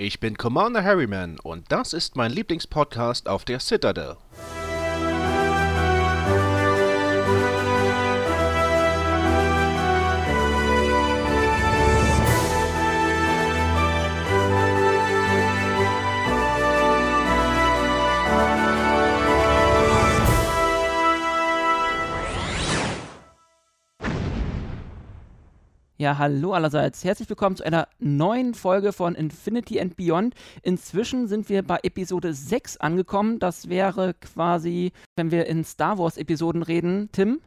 Ich 0.00 0.20
bin 0.20 0.38
Commander 0.38 0.84
Harryman 0.84 1.40
und 1.40 1.72
das 1.72 1.92
ist 1.92 2.14
mein 2.14 2.30
Lieblingspodcast 2.30 3.28
auf 3.28 3.44
der 3.44 3.58
Citadel. 3.58 4.16
Ja, 26.08 26.16
hallo 26.16 26.54
allerseits. 26.54 27.04
Herzlich 27.04 27.28
willkommen 27.28 27.56
zu 27.56 27.64
einer 27.64 27.86
neuen 27.98 28.54
Folge 28.54 28.94
von 28.94 29.14
Infinity 29.14 29.78
and 29.78 29.94
Beyond. 29.94 30.34
Inzwischen 30.62 31.28
sind 31.28 31.50
wir 31.50 31.62
bei 31.62 31.80
Episode 31.82 32.32
6 32.32 32.78
angekommen. 32.78 33.38
Das 33.38 33.68
wäre 33.68 34.14
quasi, 34.14 34.92
wenn 35.16 35.30
wir 35.30 35.44
in 35.44 35.64
Star 35.64 35.98
Wars 35.98 36.16
Episoden 36.16 36.62
reden. 36.62 37.10
Tim? 37.12 37.42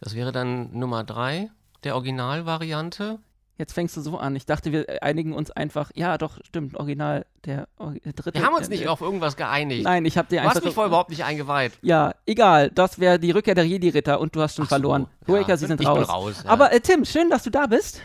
Das 0.00 0.16
wäre 0.16 0.32
dann 0.32 0.76
Nummer 0.76 1.04
3 1.04 1.52
der 1.84 1.94
Originalvariante. 1.94 3.20
Jetzt 3.60 3.74
fängst 3.74 3.94
du 3.94 4.00
so 4.00 4.16
an. 4.16 4.34
Ich 4.36 4.46
dachte, 4.46 4.72
wir 4.72 5.02
einigen 5.02 5.34
uns 5.34 5.50
einfach. 5.50 5.90
Ja, 5.94 6.16
doch, 6.16 6.38
stimmt. 6.46 6.76
Original, 6.76 7.26
der, 7.44 7.68
der 7.78 8.12
dritte. 8.14 8.38
Wir 8.38 8.46
haben 8.46 8.54
uns 8.54 8.70
nicht 8.70 8.88
auf 8.88 9.02
irgendwas 9.02 9.36
geeinigt. 9.36 9.84
Nein, 9.84 10.06
ich 10.06 10.16
habe 10.16 10.28
dir 10.28 10.36
du 10.36 10.40
einfach. 10.44 10.54
hast 10.54 10.64
mich 10.64 10.72
vorher 10.72 10.88
überhaupt 10.88 11.10
nicht 11.10 11.24
eingeweiht. 11.24 11.74
Ja, 11.82 12.14
egal. 12.24 12.70
Das 12.70 12.98
wäre 12.98 13.18
die 13.18 13.30
Rückkehr 13.32 13.54
der 13.54 13.66
Jedi-Ritter 13.66 14.18
und 14.18 14.34
du 14.34 14.40
hast 14.40 14.56
schon 14.56 14.64
Ach 14.64 14.70
so, 14.70 14.76
verloren. 14.76 15.08
ja. 15.28 15.56
Sie 15.58 15.66
sind 15.66 15.78
Ich 15.78 15.86
raus. 15.86 15.98
bin 15.98 16.06
raus, 16.08 16.42
ja. 16.42 16.50
Aber 16.50 16.72
äh, 16.72 16.80
Tim, 16.80 17.04
schön, 17.04 17.28
dass 17.28 17.42
du 17.42 17.50
da 17.50 17.66
bist. 17.66 18.00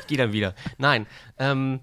Ich 0.00 0.06
gehe 0.06 0.16
dann 0.16 0.32
wieder. 0.32 0.54
Nein. 0.78 1.06
Ähm, 1.38 1.80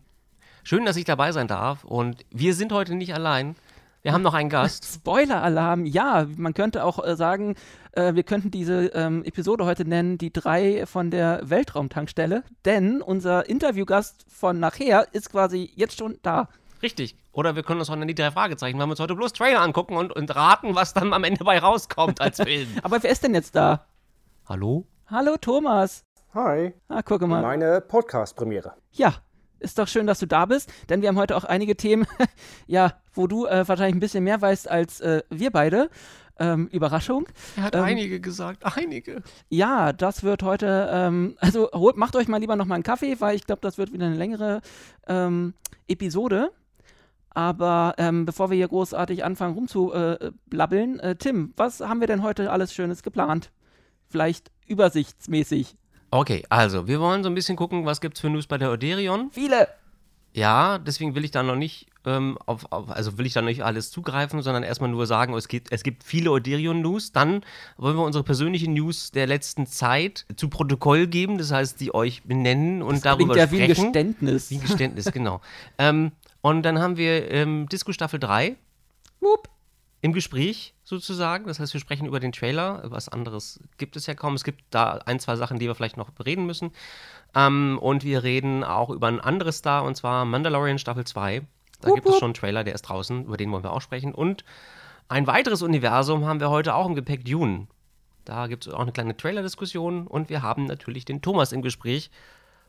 schön, 0.63 0.85
dass 0.85 0.95
ich 0.95 1.05
dabei 1.05 1.31
sein 1.33 1.47
darf. 1.47 1.83
Und 1.83 2.25
wir 2.31 2.55
sind 2.55 2.71
heute 2.71 2.95
nicht 2.95 3.13
allein. 3.13 3.55
Wir 4.01 4.13
haben 4.13 4.21
noch 4.21 4.33
einen 4.33 4.49
Gast. 4.49 4.85
Spoiler-Alarm, 4.95 5.85
ja, 5.85 6.25
man 6.37 6.53
könnte 6.53 6.83
auch 6.85 7.05
äh, 7.05 7.15
sagen, 7.15 7.55
äh, 7.91 8.13
wir 8.15 8.23
könnten 8.23 8.49
diese 8.49 8.85
ähm, 8.87 9.23
Episode 9.25 9.65
heute 9.65 9.83
nennen, 9.85 10.17
die 10.17 10.31
drei 10.31 10.85
von 10.85 11.11
der 11.11 11.41
Weltraumtankstelle, 11.43 12.43
denn 12.65 13.01
unser 13.01 13.49
Interviewgast 13.49 14.25
von 14.29 14.59
nachher 14.59 15.07
ist 15.13 15.31
quasi 15.31 15.69
jetzt 15.75 15.97
schon 15.97 16.17
da. 16.21 16.47
Richtig. 16.81 17.17
Oder 17.33 17.55
wir 17.57 17.63
können 17.63 17.79
uns 17.81 17.89
heute 17.89 18.05
die 18.05 18.15
drei 18.15 18.31
Fragezeichen, 18.31 18.79
weil 18.79 18.87
wir 18.87 18.91
uns 18.91 18.99
heute 19.01 19.15
bloß 19.15 19.33
Trailer 19.33 19.61
angucken 19.61 19.97
und, 19.97 20.13
und 20.13 20.33
raten, 20.33 20.75
was 20.75 20.93
dann 20.93 21.13
am 21.13 21.25
Ende 21.25 21.43
bei 21.43 21.59
rauskommt 21.59 22.21
als 22.21 22.37
Film. 22.41 22.69
Aber 22.83 23.03
wer 23.03 23.11
ist 23.11 23.23
denn 23.23 23.33
jetzt 23.33 23.55
da? 23.55 23.85
Hallo? 24.47 24.85
Hallo 25.07 25.35
Thomas. 25.39 26.05
Hi, 26.33 26.73
Ah, 26.87 27.01
guck 27.01 27.21
mal. 27.21 27.41
meine 27.41 27.81
Podcast-Premiere. 27.81 28.73
Ja, 28.91 29.15
ist 29.59 29.77
doch 29.77 29.87
schön, 29.87 30.07
dass 30.07 30.19
du 30.19 30.25
da 30.25 30.45
bist, 30.45 30.71
denn 30.89 31.01
wir 31.01 31.09
haben 31.09 31.17
heute 31.17 31.35
auch 31.35 31.43
einige 31.43 31.75
Themen, 31.75 32.07
ja, 32.67 32.93
wo 33.13 33.27
du 33.27 33.45
äh, 33.45 33.67
wahrscheinlich 33.67 33.95
ein 33.95 33.99
bisschen 33.99 34.23
mehr 34.23 34.41
weißt 34.41 34.69
als 34.69 34.99
äh, 35.01 35.21
wir 35.29 35.51
beide. 35.51 35.89
Ähm, 36.41 36.67
Überraschung. 36.67 37.27
Er 37.57 37.63
hat 37.63 37.75
Ähm, 37.75 37.83
einige 37.83 38.21
gesagt. 38.21 38.63
Einige. 38.77 39.23
Ja, 39.49 39.91
das 39.91 40.23
wird 40.23 40.41
heute, 40.41 40.89
ähm, 40.89 41.35
also 41.39 41.69
holt, 41.73 41.97
macht 41.97 42.15
euch 42.15 42.29
mal 42.29 42.37
lieber 42.37 42.55
noch 42.55 42.65
mal 42.65 42.75
einen 42.75 42.83
Kaffee, 42.83 43.19
weil 43.19 43.35
ich 43.35 43.45
glaube, 43.45 43.59
das 43.61 43.77
wird 43.77 43.91
wieder 43.91 44.05
eine 44.05 44.15
längere 44.15 44.61
ähm, 45.07 45.53
Episode. 45.89 46.51
Aber 47.31 47.93
ähm, 47.97 48.25
bevor 48.25 48.49
wir 48.49 48.55
hier 48.55 48.69
großartig 48.69 49.25
anfangen 49.25 49.53
rumzublabbeln, 49.53 50.99
äh, 51.01 51.15
Tim, 51.15 51.53
was 51.57 51.81
haben 51.81 51.99
wir 51.99 52.07
denn 52.07 52.23
heute 52.23 52.51
alles 52.51 52.73
Schönes 52.73 53.03
geplant? 53.03 53.51
Vielleicht 54.07 54.49
übersichtsmäßig. 54.65 55.75
Okay, 56.11 56.43
also, 56.49 56.87
wir 56.87 56.99
wollen 56.99 57.21
so 57.23 57.29
ein 57.29 57.35
bisschen 57.35 57.55
gucken, 57.57 57.85
was 57.85 58.01
gibt's 58.01 58.19
für 58.21 58.29
News 58.29 58.47
bei 58.47 58.57
der 58.57 58.71
Oderion. 58.71 59.29
Viele! 59.31 59.67
Ja, 60.33 60.77
deswegen 60.79 61.15
will 61.15 61.23
ich 61.25 61.31
da 61.31 61.43
noch 61.43 61.55
nicht 61.55 61.87
ähm, 62.05 62.37
auf, 62.45 62.71
auf, 62.71 62.89
also 62.89 63.17
will 63.17 63.25
ich 63.25 63.33
da 63.33 63.41
nicht 63.41 63.63
alles 63.63 63.91
zugreifen, 63.91 64.41
sondern 64.41 64.63
erstmal 64.63 64.89
nur 64.89 65.05
sagen, 65.05 65.33
es 65.33 65.47
gibt, 65.47 65.71
es 65.71 65.83
gibt 65.83 66.03
viele 66.03 66.31
Oderion-News. 66.31 67.11
Dann 67.11 67.41
wollen 67.77 67.97
wir 67.97 68.03
unsere 68.03 68.23
persönlichen 68.23 68.73
News 68.73 69.11
der 69.11 69.27
letzten 69.27 69.65
Zeit 69.67 70.25
zu 70.35 70.49
Protokoll 70.49 71.07
geben, 71.07 71.37
das 71.37 71.51
heißt, 71.51 71.79
die 71.79 71.93
euch 71.93 72.23
benennen 72.23 72.81
und 72.81 73.05
darüber 73.05 73.33
Klingt 73.33 73.51
ja 73.51 73.57
wie 73.57 73.61
ein 73.61 73.69
sprechen. 73.69 73.91
Geständnis. 73.91 74.49
Wie 74.49 74.55
ein 74.55 74.61
Geständnis, 74.61 75.11
genau. 75.11 75.41
Ähm, 75.77 76.11
und 76.41 76.63
dann 76.63 76.79
haben 76.79 76.97
wir 76.97 77.29
ähm, 77.31 77.67
Disco 77.67 77.91
Staffel 77.91 78.19
3 78.19 78.55
Wupp. 79.19 79.49
im 80.01 80.13
Gespräch 80.13 80.73
sozusagen. 80.85 81.47
Das 81.47 81.59
heißt, 81.59 81.73
wir 81.73 81.81
sprechen 81.81 82.07
über 82.07 82.21
den 82.21 82.31
Trailer. 82.31 82.83
Was 82.85 83.09
anderes 83.09 83.59
gibt 83.77 83.97
es 83.97 84.07
ja 84.07 84.13
kaum. 84.15 84.35
Es 84.35 84.45
gibt 84.45 84.63
da 84.69 84.99
ein, 85.05 85.19
zwei 85.19 85.35
Sachen, 85.35 85.59
die 85.59 85.67
wir 85.67 85.75
vielleicht 85.75 85.97
noch 85.97 86.11
bereden 86.11 86.45
müssen. 86.45 86.71
Ähm, 87.35 87.77
und 87.81 88.03
wir 88.05 88.23
reden 88.23 88.63
auch 88.63 88.89
über 88.89 89.07
ein 89.07 89.19
anderes 89.19 89.57
Star, 89.57 89.83
und 89.83 89.95
zwar 89.95 90.23
Mandalorian 90.25 90.79
Staffel 90.79 91.03
2. 91.05 91.41
Da 91.81 91.89
Wup, 91.89 91.95
gibt 91.95 92.09
es 92.09 92.15
schon 92.15 92.27
einen 92.27 92.33
Trailer, 92.33 92.63
der 92.63 92.75
ist 92.75 92.83
draußen, 92.83 93.25
über 93.25 93.37
den 93.37 93.51
wollen 93.51 93.63
wir 93.63 93.71
auch 93.73 93.81
sprechen. 93.81 94.13
Und 94.13 94.43
ein 95.07 95.27
weiteres 95.27 95.61
Universum 95.61 96.25
haben 96.25 96.39
wir 96.39 96.49
heute 96.49 96.75
auch 96.75 96.85
im 96.85 96.95
Gepäck, 96.95 97.25
Dune. 97.25 97.67
Da 98.25 98.47
gibt 98.47 98.67
es 98.67 98.73
auch 98.73 98.81
eine 98.81 98.91
kleine 98.91 99.17
Trailer-Diskussion 99.17 100.05
und 100.05 100.29
wir 100.29 100.41
haben 100.41 100.65
natürlich 100.65 101.05
den 101.05 101.21
Thomas 101.21 101.51
im 101.51 101.61
Gespräch. 101.61 102.11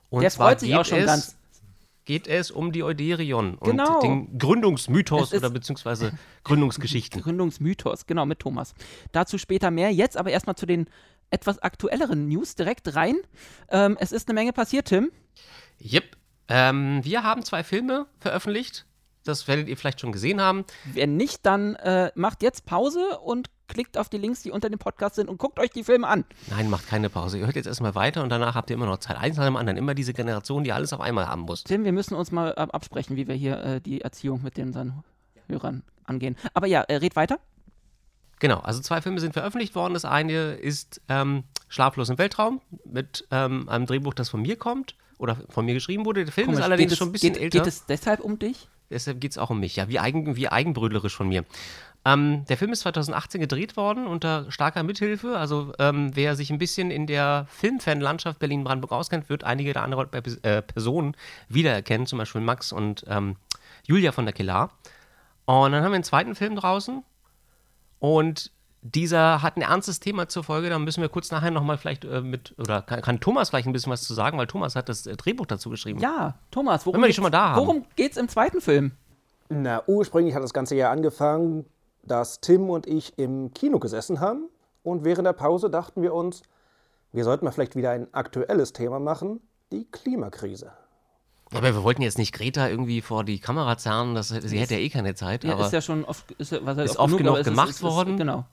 Und 0.09 0.22
Der 0.22 0.31
freut 0.31 0.60
sich 0.60 0.70
geht 0.70 0.78
auch 0.78 0.84
schon 0.84 0.99
es, 0.99 1.06
ganz. 1.06 1.37
Geht 2.06 2.26
es 2.26 2.50
um 2.50 2.72
die 2.72 2.82
Euderion 2.82 3.59
Genau. 3.60 3.94
und 3.97 4.03
den 4.03 4.38
Gründungsmythos 4.38 5.34
oder 5.34 5.50
beziehungsweise 5.50 6.12
Gründungsgeschichten. 6.44 7.20
Gründungsmythos, 7.22 8.06
genau, 8.06 8.25
mit 8.26 8.41
Thomas. 8.41 8.75
Dazu 9.12 9.38
später 9.38 9.70
mehr. 9.70 9.93
Jetzt 9.93 10.16
aber 10.16 10.31
erstmal 10.31 10.56
zu 10.56 10.66
den 10.66 10.88
etwas 11.31 11.59
aktuelleren 11.59 12.26
News 12.26 12.54
direkt 12.54 12.97
rein. 12.97 13.16
Ähm, 13.69 13.97
es 14.00 14.12
ist 14.12 14.28
eine 14.28 14.34
Menge 14.34 14.53
passiert, 14.53 14.88
Tim. 14.88 15.12
Yep. 15.81 16.16
Ähm, 16.49 17.00
wir 17.04 17.22
haben 17.22 17.44
zwei 17.44 17.62
Filme 17.62 18.06
veröffentlicht. 18.19 18.87
Das 19.30 19.48
werdet 19.48 19.68
ihr 19.68 19.76
vielleicht 19.76 20.00
schon 20.00 20.12
gesehen 20.12 20.41
haben. 20.41 20.64
Wenn 20.92 21.16
nicht, 21.16 21.46
dann 21.46 21.74
äh, 21.76 22.10
macht 22.14 22.42
jetzt 22.42 22.66
Pause 22.66 23.18
und 23.24 23.48
klickt 23.68 23.96
auf 23.96 24.08
die 24.08 24.18
Links, 24.18 24.42
die 24.42 24.50
unter 24.50 24.68
dem 24.68 24.78
Podcast 24.80 25.14
sind 25.14 25.28
und 25.28 25.38
guckt 25.38 25.58
euch 25.60 25.70
die 25.70 25.84
Filme 25.84 26.08
an. 26.08 26.24
Nein, 26.48 26.68
macht 26.68 26.88
keine 26.88 27.08
Pause. 27.08 27.38
Ihr 27.38 27.46
hört 27.46 27.54
jetzt 27.56 27.66
erstmal 27.66 27.94
weiter 27.94 28.22
und 28.22 28.28
danach 28.30 28.54
habt 28.56 28.69
ihr 28.70 28.74
immer 28.74 28.86
noch 28.86 28.98
Zeit. 28.98 29.16
Eins 29.16 29.36
nach 29.36 29.44
dem 29.44 29.56
anderen. 29.56 29.76
Immer 29.78 29.94
diese 29.94 30.12
Generation, 30.12 30.64
die 30.64 30.72
alles 30.72 30.92
auf 30.92 31.00
einmal 31.00 31.28
haben 31.28 31.42
muss. 31.42 31.62
Tim, 31.64 31.84
wir 31.84 31.92
müssen 31.92 32.14
uns 32.16 32.32
mal 32.32 32.50
äh, 32.50 32.60
absprechen, 32.60 33.16
wie 33.16 33.28
wir 33.28 33.34
hier 33.36 33.62
äh, 33.62 33.80
die 33.80 34.00
Erziehung 34.00 34.42
mit 34.42 34.58
unseren 34.58 35.04
Hörern 35.48 35.84
angehen. 36.04 36.36
Aber 36.52 36.66
ja, 36.66 36.82
äh, 36.82 36.96
red 36.96 37.14
weiter. 37.14 37.38
Genau, 38.40 38.58
also 38.60 38.80
zwei 38.80 39.00
Filme 39.02 39.20
sind 39.20 39.34
veröffentlicht 39.34 39.74
worden. 39.74 39.94
Das 39.94 40.04
eine 40.04 40.54
ist 40.54 41.00
ähm, 41.08 41.44
Schlaflos 41.69 42.08
im 42.08 42.19
Weltraum 42.19 42.60
mit 42.84 43.26
ähm, 43.30 43.69
einem 43.69 43.86
Drehbuch, 43.86 44.14
das 44.14 44.30
von 44.30 44.40
mir 44.42 44.56
kommt 44.56 44.96
oder 45.19 45.36
von 45.50 45.66
mir 45.66 45.74
geschrieben 45.74 46.06
wurde. 46.06 46.24
Der 46.24 46.32
Film 46.32 46.48
ist 46.48 46.54
Komisch, 46.54 46.64
allerdings 46.64 46.88
geht 46.88 46.92
es- 46.92 46.98
schon 46.98 47.08
ein 47.10 47.12
bisschen 47.12 47.32
geht, 47.34 47.42
älter. 47.42 47.58
Geht 47.58 47.66
es 47.69 47.84
deshalb 47.86 48.20
um 48.20 48.38
dich? 48.38 48.69
Deshalb 48.90 49.20
geht 49.20 49.32
es 49.32 49.38
auch 49.38 49.50
um 49.50 49.60
mich, 49.60 49.76
ja, 49.76 49.88
wie, 49.88 49.98
eigen, 49.98 50.36
wie 50.36 50.48
eigenbrödlerisch 50.48 51.14
von 51.14 51.28
mir. 51.28 51.44
Ähm, 52.04 52.44
der 52.48 52.56
Film 52.56 52.72
ist 52.72 52.80
2018 52.80 53.40
gedreht 53.40 53.76
worden 53.76 54.06
unter 54.06 54.50
starker 54.50 54.82
Mithilfe. 54.82 55.36
Also 55.36 55.72
ähm, 55.78 56.10
wer 56.14 56.34
sich 56.34 56.50
ein 56.50 56.58
bisschen 56.58 56.90
in 56.90 57.06
der 57.06 57.46
Filmfanlandschaft 57.50 58.38
Berlin-Brandenburg 58.38 58.92
auskennt, 58.92 59.28
wird 59.28 59.44
einige 59.44 59.72
der 59.72 59.82
anderen 59.82 60.08
äh, 60.42 60.62
Personen 60.62 61.14
wiedererkennen, 61.48 62.06
zum 62.06 62.18
Beispiel 62.18 62.40
Max 62.40 62.72
und 62.72 63.04
ähm, 63.06 63.36
Julia 63.86 64.12
von 64.12 64.24
der 64.24 64.32
Killar. 64.32 64.72
Und 65.44 65.72
dann 65.72 65.82
haben 65.82 65.90
wir 65.90 65.96
einen 65.96 66.04
zweiten 66.04 66.34
Film 66.34 66.56
draußen 66.56 67.02
und 67.98 68.50
dieser 68.82 69.42
hat 69.42 69.56
ein 69.56 69.62
ernstes 69.62 70.00
Thema 70.00 70.28
zur 70.28 70.42
Folge. 70.44 70.70
Da 70.70 70.78
müssen 70.78 71.00
wir 71.02 71.08
kurz 71.08 71.30
nachher 71.30 71.50
nochmal 71.50 71.76
vielleicht 71.78 72.04
äh, 72.04 72.20
mit, 72.22 72.54
oder 72.58 72.82
kann, 72.82 73.02
kann 73.02 73.20
Thomas 73.20 73.50
vielleicht 73.50 73.66
ein 73.66 73.72
bisschen 73.72 73.92
was 73.92 74.02
zu 74.02 74.14
sagen, 74.14 74.38
weil 74.38 74.46
Thomas 74.46 74.74
hat 74.76 74.88
das 74.88 75.06
äh, 75.06 75.16
Drehbuch 75.16 75.46
dazu 75.46 75.68
geschrieben. 75.70 76.00
Ja, 76.00 76.38
Thomas, 76.50 76.86
worum 76.86 76.94
Wenn 76.96 77.02
wir 77.02 77.06
geht's- 77.08 77.16
schon 77.16 77.22
mal 77.24 77.30
da 77.30 77.50
haben. 77.50 77.60
Worum 77.60 77.84
geht's 77.96 78.16
im 78.16 78.28
zweiten 78.28 78.60
Film? 78.60 78.92
Na, 79.48 79.82
ursprünglich 79.86 80.34
hat 80.34 80.42
das 80.42 80.54
ganze 80.54 80.76
Jahr 80.76 80.92
angefangen, 80.92 81.66
dass 82.04 82.40
Tim 82.40 82.70
und 82.70 82.86
ich 82.86 83.19
im 83.19 83.52
Kino 83.52 83.78
gesessen 83.78 84.20
haben. 84.20 84.48
Und 84.82 85.04
während 85.04 85.26
der 85.26 85.32
Pause 85.34 85.69
dachten 85.69 86.00
wir 86.02 86.14
uns, 86.14 86.42
wir 87.12 87.24
sollten 87.24 87.44
mal 87.44 87.50
vielleicht 87.50 87.76
wieder 87.76 87.90
ein 87.90 88.06
aktuelles 88.14 88.72
Thema 88.72 88.98
machen, 88.98 89.40
die 89.72 89.84
Klimakrise. 89.90 90.72
Aber 91.52 91.62
wir 91.74 91.82
wollten 91.82 92.00
jetzt 92.02 92.16
nicht 92.16 92.32
Greta 92.32 92.69
irgendwie 92.69 93.00
vor 93.02 93.25
die 93.25 93.40
Kamera 93.40 93.76
zerren, 93.76 94.14
das, 94.14 94.28
sie 94.28 94.58
hätte 94.58 94.75
ja 94.75 94.81
eh 94.81 94.88
keine 94.88 95.14
Zeit. 95.16 95.43
Ja, 95.44 95.55
aber 95.55 95.66
ist 95.66 95.72
ja 95.72 95.81
schon 95.82 96.05
oft, 96.05 96.31
ist, 96.32 96.52
ja- 96.52 96.60
was 96.62 96.78
heißt 96.78 96.93
Ist 96.94 96.99
oft 96.99 97.19
genug 97.19 97.37
es 97.38 97.44
gemacht 97.44 97.70
es 97.70 97.76
ist, 97.76 97.82
worden. 97.82 98.16
Genau. 98.16 98.44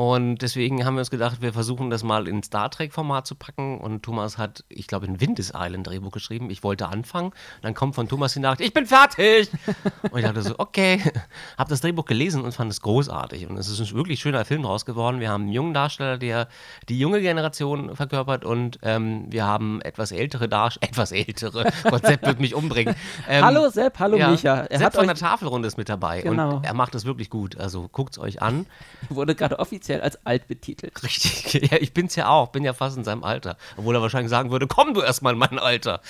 Und 0.00 0.40
deswegen 0.40 0.86
haben 0.86 0.94
wir 0.94 1.00
uns 1.00 1.10
gedacht, 1.10 1.42
wir 1.42 1.52
versuchen 1.52 1.90
das 1.90 2.02
mal 2.02 2.26
in 2.26 2.42
Star 2.42 2.70
Trek-Format 2.70 3.26
zu 3.26 3.34
packen. 3.34 3.76
Und 3.76 4.02
Thomas 4.02 4.38
hat, 4.38 4.64
ich 4.70 4.86
glaube, 4.86 5.04
in 5.04 5.20
Windes 5.20 5.52
Island 5.54 5.86
Drehbuch 5.86 6.10
geschrieben. 6.10 6.48
Ich 6.48 6.62
wollte 6.62 6.88
anfangen. 6.88 7.32
Dann 7.60 7.74
kommt 7.74 7.96
von 7.96 8.08
Thomas 8.08 8.32
die 8.32 8.40
Nachricht, 8.40 8.62
ich 8.62 8.72
bin 8.72 8.86
fertig. 8.86 9.50
und 10.10 10.18
ich 10.18 10.24
dachte 10.24 10.40
so, 10.40 10.54
okay. 10.56 11.02
Hab 11.58 11.68
das 11.68 11.82
Drehbuch 11.82 12.06
gelesen 12.06 12.42
und 12.42 12.52
fand 12.52 12.72
es 12.72 12.80
großartig. 12.80 13.46
Und 13.46 13.58
es 13.58 13.68
ist 13.68 13.78
ein 13.78 13.94
wirklich 13.94 14.20
schöner 14.20 14.46
Film 14.46 14.62
draus 14.62 14.86
geworden. 14.86 15.20
Wir 15.20 15.28
haben 15.28 15.42
einen 15.42 15.52
jungen 15.52 15.74
Darsteller, 15.74 16.16
der 16.16 16.48
die 16.88 16.98
junge 16.98 17.20
Generation 17.20 17.94
verkörpert. 17.94 18.46
Und 18.46 18.78
ähm, 18.80 19.26
wir 19.28 19.44
haben 19.44 19.82
etwas 19.82 20.12
ältere 20.12 20.48
Darsteller, 20.48 20.82
etwas 20.88 21.12
ältere. 21.12 21.70
Gott, 21.90 22.06
Sepp 22.06 22.24
wird 22.24 22.40
mich 22.40 22.54
umbringen. 22.54 22.94
Ähm, 23.28 23.44
hallo 23.44 23.68
Sepp, 23.68 23.98
hallo 23.98 24.16
ja, 24.16 24.30
Micha. 24.30 24.60
Er 24.60 24.78
Sepp 24.78 24.86
hat 24.86 24.94
von 24.94 25.06
der 25.06 25.16
Tafelrunde 25.16 25.68
ist 25.68 25.76
mit 25.76 25.90
dabei. 25.90 26.22
Genau. 26.22 26.56
Und 26.56 26.64
er 26.64 26.72
macht 26.72 26.94
es 26.94 27.04
wirklich 27.04 27.28
gut. 27.28 27.60
Also 27.60 27.86
guckt 27.92 28.14
es 28.14 28.18
euch 28.18 28.40
an. 28.40 28.64
wurde 29.10 29.34
gerade 29.34 29.58
offiziell 29.58 29.89
als 29.98 30.24
alt 30.24 30.48
betitelt. 30.48 31.02
Richtig, 31.02 31.52
ja, 31.70 31.78
ich 31.78 31.92
bin's 31.92 32.16
ja 32.16 32.28
auch, 32.28 32.48
bin 32.48 32.64
ja 32.64 32.72
fast 32.72 32.96
in 32.96 33.04
seinem 33.04 33.24
Alter. 33.24 33.56
Obwohl 33.76 33.94
er 33.94 34.02
wahrscheinlich 34.02 34.30
sagen 34.30 34.50
würde, 34.50 34.66
komm 34.66 34.94
du 34.94 35.00
erstmal 35.00 35.32
in 35.32 35.38
mein 35.38 35.58
Alter. 35.58 36.00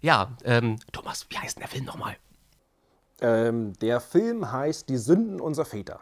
Ja, 0.00 0.36
ähm, 0.44 0.78
Thomas, 0.92 1.26
wie 1.30 1.38
heißt 1.38 1.56
denn 1.56 1.62
der 1.62 1.70
Film 1.70 1.84
nochmal? 1.84 2.16
Ähm, 3.20 3.72
der 3.80 4.00
Film 4.00 4.52
heißt 4.52 4.88
Die 4.88 4.98
Sünden 4.98 5.40
unserer 5.40 5.64
Väter. 5.64 6.00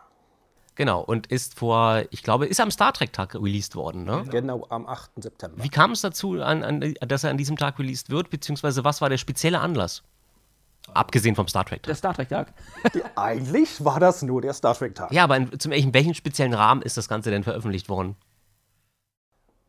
Genau, 0.77 1.01
und 1.03 1.29
ist 1.29 1.57
vor, 1.57 2.03
ich 2.11 2.25
glaube, 2.25 2.47
ist 2.47 2.59
am 2.59 2.71
Star 2.71 2.93
Trek-Tag 2.93 3.37
released 3.37 3.77
worden, 3.77 4.05
ne? 4.05 4.25
Genau 4.29 4.67
am 4.71 4.87
8. 4.87 5.13
September. 5.23 5.63
Wie 5.63 5.69
kam 5.69 5.93
es 5.93 6.01
dazu, 6.01 6.41
an, 6.43 6.65
an, 6.65 6.95
dass 7.01 7.23
er 7.23 7.31
an 7.31 7.39
diesem 7.39 7.57
Tag 7.57 7.79
released 7.79 8.11
wird, 8.11 8.31
beziehungsweise 8.31 8.83
was 8.83 9.01
war 9.01 9.09
der 9.09 9.19
spezielle 9.19 9.61
Anlass? 9.61 10.03
Abgesehen 10.93 11.35
vom 11.35 11.49
Star 11.49 11.65
Trek-Tag. 11.65 11.87
Der 11.87 11.95
Star 11.95 12.15
Trek-Tag. 12.15 12.53
Eigentlich 13.17 13.85
war 13.85 14.01
das 14.01 14.23
nur 14.23 14.43
der 14.43 14.53
Star 14.53 14.75
Trek-Tag. 14.75 15.13
Ja, 15.13 15.25
aber 15.25 15.37
in, 15.37 15.59
zum, 15.59 15.73
in 15.73 15.95
welchem 15.95 16.15
speziellen 16.15 16.55
Rahmen 16.55 16.83
ist 16.83 16.97
das 16.97 17.09
Ganze 17.09 17.31
denn 17.31 17.43
veröffentlicht 17.43 17.89
worden? 17.89 18.17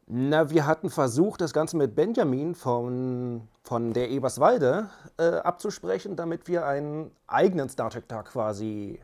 Na, 0.08 0.52
wir 0.52 0.68
hatten 0.68 0.92
versucht, 0.92 1.42
das 1.42 1.52
Ganze 1.52 1.78
mit 1.78 1.96
Benjamin 1.96 2.54
von, 2.54 3.48
von 3.64 3.94
der 3.94 4.10
Eberswalde 4.12 4.90
äh, 5.18 5.24
abzusprechen, 5.24 6.16
damit 6.16 6.48
wir 6.48 6.68
einen 6.68 7.12
eigenen 7.26 7.70
Star 7.70 7.90
Trek-Tag 7.90 8.26
quasi 8.26 9.00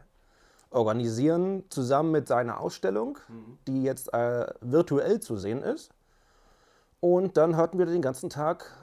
organisieren, 0.69 1.63
zusammen 1.69 2.11
mit 2.11 2.27
seiner 2.27 2.59
Ausstellung, 2.59 3.17
die 3.67 3.83
jetzt 3.83 4.13
äh, 4.13 4.45
virtuell 4.61 5.19
zu 5.19 5.37
sehen 5.37 5.63
ist. 5.63 5.91
Und 6.99 7.35
dann 7.35 7.57
hatten 7.57 7.79
wir 7.79 7.87
den 7.87 8.01
ganzen 8.03 8.29
Tag 8.29 8.80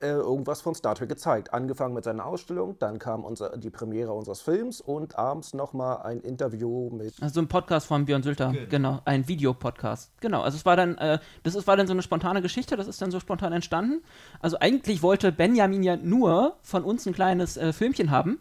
äh, 0.00 0.10
irgendwas 0.10 0.60
von 0.60 0.74
Star 0.74 0.94
Trek 0.94 1.08
gezeigt. 1.08 1.52
Angefangen 1.52 1.94
mit 1.94 2.04
seiner 2.04 2.24
Ausstellung, 2.24 2.76
dann 2.78 2.98
kam 2.98 3.24
unser, 3.24 3.56
die 3.56 3.70
Premiere 3.70 4.12
unseres 4.12 4.40
Films 4.40 4.80
und 4.80 5.18
abends 5.18 5.54
nochmal 5.54 6.02
ein 6.02 6.20
Interview 6.20 6.90
mit 6.90 7.14
Also 7.20 7.40
ein 7.40 7.48
Podcast 7.48 7.86
von 7.86 8.04
Björn 8.04 8.22
Sülter, 8.22 8.52
genau, 8.68 9.00
ein 9.04 9.26
Videopodcast. 9.26 10.12
Genau, 10.20 10.42
also 10.42 10.56
es 10.56 10.64
war 10.64 10.76
dann, 10.76 10.96
äh, 10.98 11.18
das 11.42 11.54
ist, 11.54 11.66
war 11.66 11.76
dann 11.76 11.86
so 11.86 11.92
eine 11.92 12.02
spontane 12.02 12.42
Geschichte, 12.42 12.76
das 12.76 12.86
ist 12.86 13.02
dann 13.02 13.10
so 13.10 13.18
spontan 13.20 13.52
entstanden. 13.52 14.02
Also 14.40 14.58
eigentlich 14.60 15.02
wollte 15.02 15.32
Benjamin 15.32 15.82
ja 15.82 15.96
nur 15.96 16.56
von 16.62 16.84
uns 16.84 17.06
ein 17.06 17.12
kleines 17.12 17.56
äh, 17.56 17.72
Filmchen 17.72 18.10
haben 18.10 18.38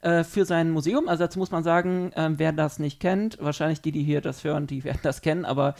äh, 0.00 0.24
für 0.24 0.44
sein 0.44 0.70
Museum. 0.70 1.08
Also 1.08 1.24
dazu 1.24 1.38
muss 1.38 1.52
man 1.52 1.62
sagen, 1.62 2.10
ähm, 2.16 2.38
wer 2.38 2.52
das 2.52 2.78
nicht 2.78 2.98
kennt, 2.98 3.38
wahrscheinlich 3.40 3.80
die, 3.80 3.92
die 3.92 4.02
hier 4.02 4.20
das 4.20 4.42
hören, 4.42 4.66
die 4.66 4.82
werden 4.82 5.00
das 5.02 5.20
kennen, 5.20 5.44
aber 5.44 5.74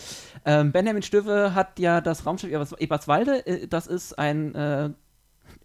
ähm, 0.45 0.71
Benjamin 0.71 1.03
Stöwe 1.03 1.55
hat 1.55 1.79
ja 1.79 2.01
das 2.01 2.27
Raumschiff 2.27 2.51
Ebers- 2.51 2.79
Eberswalde, 2.79 3.45
äh, 3.47 3.67
das 3.67 3.87
ist 3.89 4.19
ein, 4.19 4.55
äh, 4.55 4.91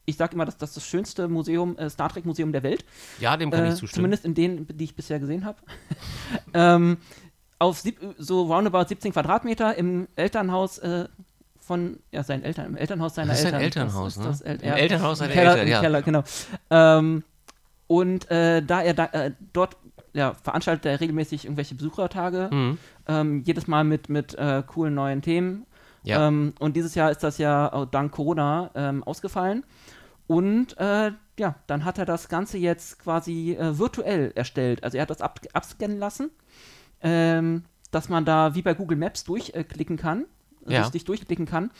ich 0.05 0.17
sage 0.17 0.33
immer, 0.35 0.45
das, 0.45 0.57
das 0.57 0.71
ist 0.71 0.77
das 0.77 0.85
schönste 0.87 1.27
Museum, 1.27 1.77
äh, 1.77 1.89
Star 1.89 2.09
Trek 2.09 2.25
Museum 2.25 2.51
der 2.51 2.63
Welt. 2.63 2.83
Ja, 3.19 3.37
dem 3.37 3.51
kann 3.51 3.63
Äh, 3.65 3.69
ich 3.69 3.75
zustimmen. 3.75 3.93
Zumindest 3.95 4.25
in 4.25 4.33
denen, 4.33 4.67
die 4.67 4.83
ich 4.83 4.95
bisher 4.95 5.19
gesehen 5.19 5.45
habe. 5.45 5.57
ähm, 6.53 6.97
auf 7.59 7.83
so 8.17 8.41
roundabout 8.43 8.87
17 8.87 9.11
Quadratmeter 9.13 9.75
im 9.75 10.07
Elternhaus 10.15 10.79
äh, 10.79 11.07
von 11.59 11.99
ja, 12.11 12.23
seinen 12.23 12.43
Eltern, 12.43 12.65
im 12.65 12.75
Elternhaus 12.77 13.15
seiner 13.15 13.29
Das 13.29 13.39
ist 13.39 13.43
sein 13.43 13.53
Eltern. 13.61 13.83
Elternhaus, 13.87 14.15
das 14.15 14.23
ne? 14.25 14.31
ist 14.31 14.41
das 14.41 14.47
El 14.47 14.55
Im 14.61 14.67
ja, 14.67 14.75
Elternhaus 14.75 15.17
seiner 15.19 15.33
Keller, 15.33 15.51
Eltern, 15.51 15.67
ja. 15.67 15.79
Keller, 15.81 16.01
genau. 16.01 16.23
Ähm, 16.71 17.23
und 17.87 18.31
äh, 18.31 18.61
da 18.63 18.81
er 18.81 18.93
da, 18.95 19.05
äh, 19.05 19.31
dort 19.53 19.77
ja, 20.13 20.33
veranstaltet 20.33 20.85
er 20.87 20.99
regelmäßig 20.99 21.45
irgendwelche 21.45 21.75
Besuchertage, 21.75 22.49
Mhm. 22.51 22.77
ähm, 23.07 23.43
jedes 23.45 23.67
Mal 23.67 23.83
mit, 23.83 24.09
mit 24.09 24.33
äh, 24.35 24.63
coolen 24.65 24.93
neuen 24.95 25.21
Themen. 25.21 25.65
Ja. 26.03 26.27
Ähm, 26.27 26.53
und 26.59 26.75
dieses 26.75 26.95
Jahr 26.95 27.11
ist 27.11 27.23
das 27.23 27.37
ja 27.37 27.85
dank 27.91 28.11
Corona 28.11 28.71
ähm, 28.75 29.03
ausgefallen. 29.03 29.63
Und 30.27 30.77
äh, 30.77 31.11
ja, 31.37 31.55
dann 31.67 31.83
hat 31.85 31.97
er 31.97 32.05
das 32.05 32.29
Ganze 32.29 32.57
jetzt 32.57 32.99
quasi 32.99 33.53
äh, 33.59 33.77
virtuell 33.77 34.31
erstellt. 34.35 34.83
Also 34.83 34.97
er 34.97 35.03
hat 35.03 35.09
das 35.09 35.21
ab 35.21 35.41
abscannen 35.53 35.97
lassen, 35.99 36.31
ähm, 37.01 37.63
dass 37.91 38.09
man 38.09 38.25
da 38.25 38.55
wie 38.55 38.61
bei 38.61 38.73
Google 38.73 38.97
Maps 38.97 39.23
durchklicken 39.25 39.97
kann, 39.97 40.25
also 40.61 40.73
Ja. 40.73 40.89
sich 40.91 41.03
durchklicken 41.03 41.45
kann. 41.45 41.71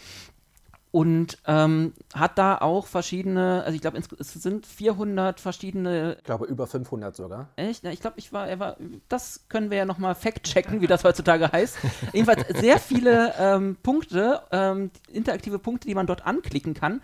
Und 0.92 1.38
ähm, 1.48 1.94
hat 2.14 2.38
da 2.38 2.58
auch 2.58 2.86
verschiedene, 2.86 3.64
also 3.64 3.74
ich 3.74 3.82
glaube, 3.82 3.98
es 3.98 4.34
sind 4.34 4.66
400 4.66 5.40
verschiedene 5.40 6.18
ich 6.18 6.24
glaube, 6.26 6.46
über 6.46 6.68
500 6.68 7.16
sogar. 7.16 7.48
Echt? 7.56 7.86
Ja, 7.86 7.92
ich 7.92 8.02
glaube, 8.02 8.20
ich 8.20 8.34
war, 8.34 8.50
er 8.50 8.60
war, 8.60 8.76
das 9.08 9.46
können 9.48 9.70
wir 9.70 9.78
ja 9.78 9.86
nochmal 9.86 10.16
fact-checken, 10.16 10.82
wie 10.82 10.88
das 10.88 11.06
heutzutage 11.06 11.50
heißt. 11.50 11.78
Jedenfalls 12.12 12.46
sehr 12.60 12.78
viele 12.78 13.34
ähm, 13.40 13.78
Punkte, 13.82 14.42
ähm, 14.52 14.92
interaktive 15.10 15.60
Punkte, 15.60 15.88
die 15.88 15.96
man 15.96 16.08
dort 16.08 16.26
anklicken 16.26 16.74
kann. 16.74 17.02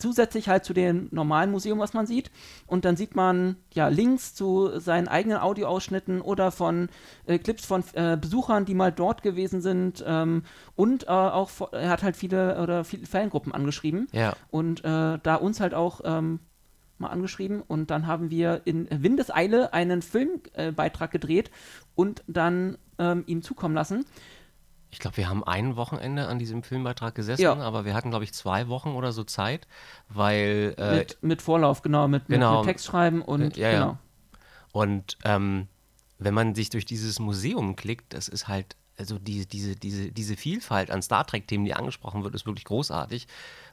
Zusätzlich 0.00 0.48
halt 0.48 0.64
zu 0.64 0.72
dem 0.72 1.08
normalen 1.12 1.50
Museum, 1.50 1.78
was 1.78 1.92
man 1.92 2.06
sieht. 2.06 2.30
Und 2.66 2.84
dann 2.84 2.96
sieht 2.96 3.14
man 3.14 3.56
ja 3.72 3.88
Links 3.88 4.34
zu 4.34 4.78
seinen 4.80 5.06
eigenen 5.08 5.38
Audioausschnitten 5.38 6.20
oder 6.20 6.50
von 6.50 6.88
äh, 7.26 7.38
Clips 7.38 7.64
von 7.64 7.84
äh, 7.94 8.16
Besuchern, 8.16 8.64
die 8.64 8.74
mal 8.74 8.90
dort 8.90 9.22
gewesen 9.22 9.60
sind. 9.60 10.02
Ähm, 10.06 10.42
und 10.74 11.04
äh, 11.04 11.10
auch, 11.10 11.50
er 11.72 11.90
hat 11.90 12.02
halt 12.02 12.16
viele 12.16 12.60
oder 12.62 12.84
viele 12.84 13.06
Fangruppen 13.06 13.52
angeschrieben 13.52 14.08
Ja. 14.12 14.34
und 14.50 14.80
äh, 14.84 15.18
da 15.22 15.34
uns 15.36 15.60
halt 15.60 15.74
auch 15.74 16.00
ähm, 16.04 16.40
mal 16.98 17.08
angeschrieben 17.08 17.62
und 17.62 17.90
dann 17.90 18.06
haben 18.06 18.30
wir 18.30 18.62
in 18.64 18.86
Windeseile 18.90 19.72
einen 19.72 20.02
Filmbeitrag 20.02 20.76
Beitrag 20.76 21.10
gedreht 21.10 21.50
und 21.94 22.22
dann 22.26 22.76
ähm, 22.98 23.24
ihm 23.26 23.42
zukommen 23.42 23.74
lassen. 23.74 24.04
Ich 24.92 24.98
glaube, 24.98 25.16
wir 25.16 25.28
haben 25.28 25.44
ein 25.44 25.76
Wochenende 25.76 26.26
an 26.26 26.38
diesem 26.38 26.62
Filmbeitrag 26.62 27.14
gesessen, 27.14 27.42
Ja. 27.42 27.54
aber 27.54 27.84
wir 27.84 27.94
hatten, 27.94 28.10
glaube 28.10 28.24
ich, 28.24 28.32
zwei 28.32 28.68
Wochen 28.68 28.90
oder 28.90 29.12
so 29.12 29.22
Zeit, 29.24 29.66
weil 30.08 30.74
äh, 30.78 30.96
mit, 30.96 31.18
mit 31.22 31.42
Vorlauf, 31.42 31.82
genau, 31.82 32.08
mit, 32.08 32.26
genau. 32.26 32.58
mit 32.58 32.66
Text 32.66 32.86
schreiben 32.86 33.22
und 33.22 33.56
Äh, 33.56 33.60
ja, 33.60 33.70
ja. 33.70 33.78
genau. 33.80 33.98
Und 34.72 35.16
ähm, 35.24 35.68
wenn 36.18 36.34
man 36.34 36.54
sich 36.54 36.70
durch 36.70 36.84
dieses 36.84 37.18
Museum 37.18 37.76
klickt, 37.76 38.14
das 38.14 38.28
ist 38.28 38.48
halt, 38.48 38.76
also 38.98 39.18
diese, 39.18 39.46
diese, 39.46 39.76
diese, 39.76 40.12
diese 40.12 40.36
Vielfalt 40.36 40.90
an 40.90 41.02
Star 41.02 41.26
Trek-Themen, 41.26 41.64
die 41.64 41.74
angesprochen 41.74 42.22
wird, 42.24 42.34
ist 42.34 42.46
wirklich 42.46 42.64
großartig. 42.64 43.26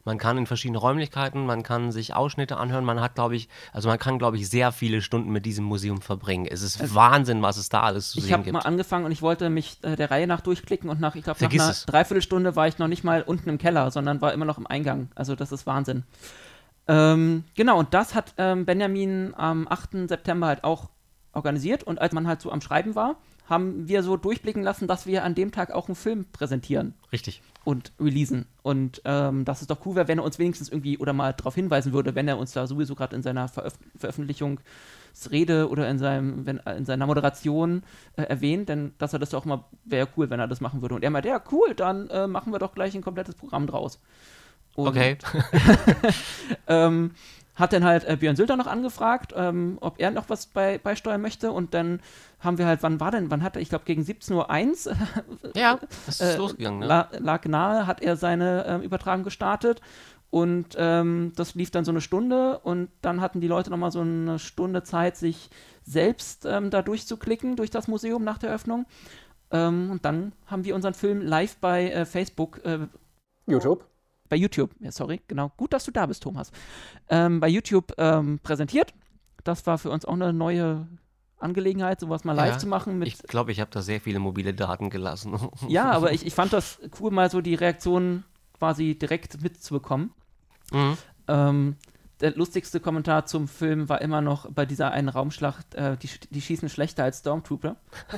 Man 0.07 0.17
kann 0.17 0.37
in 0.37 0.45
verschiedene 0.45 0.77
Räumlichkeiten, 0.77 1.45
man 1.45 1.63
kann 1.63 1.91
sich 1.91 2.15
Ausschnitte 2.15 2.55
anhören, 2.55 2.85
man 2.85 3.01
hat, 3.01 3.15
glaube 3.15 3.35
ich, 3.35 3.49
also 3.73 3.89
man 3.89 3.99
kann, 3.99 4.17
glaube 4.17 4.37
ich, 4.37 4.49
sehr 4.49 4.71
viele 4.71 5.01
Stunden 5.01 5.31
mit 5.31 5.45
diesem 5.45 5.65
Museum 5.65 5.99
verbringen. 5.99 6.47
Es 6.49 6.61
ist 6.61 6.95
Wahnsinn, 6.95 7.41
was 7.41 7.57
es 7.57 7.67
da 7.67 7.81
alles 7.81 8.11
zu 8.11 8.19
Ich 8.19 8.23
sehen 8.23 8.33
habe 8.35 8.43
gibt. 8.43 8.53
mal 8.53 8.61
angefangen 8.61 9.03
und 9.03 9.11
ich 9.11 9.21
wollte 9.21 9.49
mich 9.49 9.79
äh, 9.81 9.97
der 9.97 10.09
Reihe 10.09 10.25
nach 10.25 10.39
durchklicken 10.39 10.89
und 10.89 11.01
nach, 11.01 11.15
ich 11.15 11.25
glaube, 11.25 11.43
nach 11.43 11.51
einer 11.51 11.69
es. 11.69 11.85
Dreiviertelstunde 11.87 12.55
war 12.55 12.69
ich 12.69 12.77
noch 12.77 12.87
nicht 12.87 13.03
mal 13.03 13.21
unten 13.21 13.49
im 13.49 13.57
Keller, 13.57 13.91
sondern 13.91 14.21
war 14.21 14.31
immer 14.31 14.45
noch 14.45 14.57
im 14.57 14.65
Eingang. 14.65 15.09
Also 15.13 15.35
das 15.35 15.51
ist 15.51 15.67
Wahnsinn. 15.67 16.05
Ähm, 16.87 17.43
genau, 17.55 17.77
und 17.77 17.93
das 17.93 18.15
hat 18.15 18.33
ähm, 18.37 18.65
Benjamin 18.65 19.33
am 19.35 19.67
8. 19.67 20.07
September 20.07 20.47
halt 20.47 20.63
auch 20.63 20.87
organisiert 21.33 21.83
und 21.83 21.99
als 21.99 22.13
man 22.13 22.27
halt 22.27 22.39
so 22.39 22.49
am 22.49 22.61
Schreiben 22.61 22.95
war, 22.95 23.17
haben 23.47 23.87
wir 23.87 24.03
so 24.03 24.17
durchblicken 24.17 24.61
lassen, 24.61 24.87
dass 24.87 25.05
wir 25.05 25.23
an 25.23 25.35
dem 25.35 25.51
Tag 25.51 25.71
auch 25.71 25.87
einen 25.87 25.95
Film 25.95 26.25
präsentieren 26.31 26.93
Richtig. 27.11 27.41
und 27.63 27.93
releasen. 27.99 28.45
Und 28.61 29.01
ähm, 29.05 29.45
dass 29.45 29.61
es 29.61 29.67
doch 29.67 29.85
cool 29.85 29.95
wäre, 29.95 30.07
wenn 30.07 30.19
er 30.19 30.25
uns 30.25 30.37
wenigstens 30.37 30.69
irgendwie 30.69 30.97
oder 30.97 31.13
mal 31.13 31.33
darauf 31.33 31.55
hinweisen 31.55 31.93
würde, 31.93 32.13
wenn 32.13 32.27
er 32.27 32.37
uns 32.37 32.51
da 32.51 32.67
sowieso 32.67 32.95
gerade 32.95 33.15
in 33.15 33.23
seiner 33.23 33.47
Veröf 33.47 33.73
Veröffentlichungsrede 33.97 35.69
oder 35.69 35.89
in, 35.89 35.97
seinem, 35.97 36.45
wenn, 36.45 36.57
in 36.57 36.85
seiner 36.85 37.07
Moderation 37.07 37.83
äh, 38.17 38.23
erwähnt, 38.23 38.67
denn 38.69 38.93
dass 38.97 39.13
er 39.13 39.19
das 39.19 39.29
doch 39.29 39.45
mal, 39.45 39.63
wäre 39.85 40.09
cool, 40.17 40.29
wenn 40.29 40.39
er 40.39 40.47
das 40.47 40.61
machen 40.61 40.81
würde. 40.81 40.95
Und 40.95 41.03
er 41.03 41.09
meinte, 41.09 41.29
ja, 41.29 41.41
cool, 41.51 41.73
dann 41.73 42.09
äh, 42.09 42.27
machen 42.27 42.51
wir 42.51 42.59
doch 42.59 42.73
gleich 42.75 42.95
ein 42.95 43.01
komplettes 43.01 43.35
Programm 43.35 43.65
draus. 43.65 43.99
Und, 44.75 44.89
Okay. 44.89 45.17
ähm, 46.67 47.11
hat 47.57 47.73
dann 47.73 47.83
halt 47.83 48.05
äh, 48.05 48.15
Björn 48.15 48.35
Sülter 48.35 48.55
noch 48.55 48.67
angefragt, 48.67 49.33
ähm, 49.35 49.77
ob 49.81 49.99
er 49.99 50.11
noch 50.11 50.29
was 50.29 50.45
bei, 50.45 50.77
beisteuern 50.77 51.21
möchte. 51.21 51.51
Und 51.51 51.73
dann 51.73 51.99
haben 52.39 52.57
wir 52.59 52.67
halt, 52.67 52.83
wann 52.83 52.99
war 52.99 53.11
denn, 53.11 53.31
wann 53.31 53.43
hat 53.43 53.55
er, 53.55 53.61
ich 53.61 53.69
glaube 53.69 53.85
gegen 53.85 54.03
17.01 54.03 54.87
Uhr 54.87 55.51
ja, 55.55 55.79
das 56.05 56.21
ist 56.21 56.35
äh, 56.35 56.37
losgegangen, 56.37 56.79
ne? 56.79 56.85
la, 56.85 57.09
lag 57.17 57.45
nahe, 57.45 57.87
hat 57.87 58.01
er 58.01 58.15
seine 58.15 58.65
ähm, 58.67 58.81
Übertragung 58.81 59.23
gestartet. 59.23 59.81
Und 60.29 60.75
ähm, 60.77 61.31
das 61.35 61.55
lief 61.55 61.71
dann 61.71 61.85
so 61.85 61.91
eine 61.91 62.01
Stunde 62.01 62.59
und 62.59 62.89
dann 63.01 63.21
hatten 63.21 63.39
die 63.39 63.47
Leute 63.47 63.69
nochmal 63.69 63.91
so 63.91 64.01
eine 64.01 64.39
Stunde 64.39 64.83
Zeit, 64.83 65.15
sich 65.15 65.49
selbst 65.83 66.45
ähm, 66.45 66.69
da 66.69 66.81
durchzuklicken 66.81 67.55
durch 67.55 67.69
das 67.71 67.87
Museum 67.87 68.25
nach 68.25 68.37
der 68.37 68.53
Öffnung. 68.53 68.85
Ähm, 69.51 69.89
und 69.89 70.03
dann 70.03 70.33
haben 70.45 70.65
wir 70.65 70.75
unseren 70.75 70.93
Film 70.93 71.21
live 71.21 71.55
bei 71.57 71.89
äh, 71.89 72.05
Facebook 72.05 72.59
äh, 72.65 72.87
YouTube. 73.45 73.85
Bei 74.29 74.35
YouTube, 74.35 74.71
ja, 74.79 74.91
sorry, 74.91 75.21
genau, 75.27 75.51
gut, 75.57 75.73
dass 75.73 75.85
du 75.85 75.91
da 75.91 76.05
bist, 76.05 76.23
Thomas, 76.23 76.51
ähm, 77.09 77.39
bei 77.39 77.47
YouTube 77.47 77.93
ähm, 77.97 78.39
präsentiert. 78.43 78.93
Das 79.43 79.65
war 79.65 79.77
für 79.77 79.89
uns 79.91 80.03
auch 80.05 80.13
eine 80.13 80.33
neue 80.33 80.87
Angelegenheit, 81.39 81.99
sowas 81.99 82.23
mal 82.23 82.33
live 82.33 82.53
Ja, 82.53 82.57
zu 82.59 82.67
machen. 82.67 83.01
Ich 83.03 83.19
glaube, 83.23 83.51
ich 83.51 83.59
habe 83.59 83.69
da 83.71 83.81
sehr 83.81 84.01
viele 84.01 84.19
mobile 84.19 84.53
Daten 84.53 84.89
gelassen. 84.89 85.37
ja, 85.67 85.91
aber 85.91 86.11
ich, 86.11 86.25
ich 86.25 86.33
fand 86.33 86.51
das 86.53 86.79
cool, 86.99 87.11
mal 87.11 87.29
so 87.29 87.41
die 87.41 87.55
Reaktionen 87.55 88.23
quasi 88.57 88.95
direkt 88.97 89.41
mitzubekommen. 89.41 90.11
Mhm. 90.71 90.97
Ähm, 91.27 91.75
der 92.19 92.35
lustigste 92.35 92.79
Kommentar 92.79 93.27
zum 93.27 93.47
Film 93.47 93.87
war 93.89 94.01
immer 94.01 94.21
noch 94.21 94.49
bei 94.51 94.65
dieser 94.65 94.89
einen 94.89 95.07
Raumschlacht, 95.09 95.75
äh, 95.75 95.95
die, 95.97 96.09
die 96.31 96.41
schießen 96.41 96.67
schlechter 96.67 97.03
als 97.03 97.19
Stormtrooper. 97.19 97.75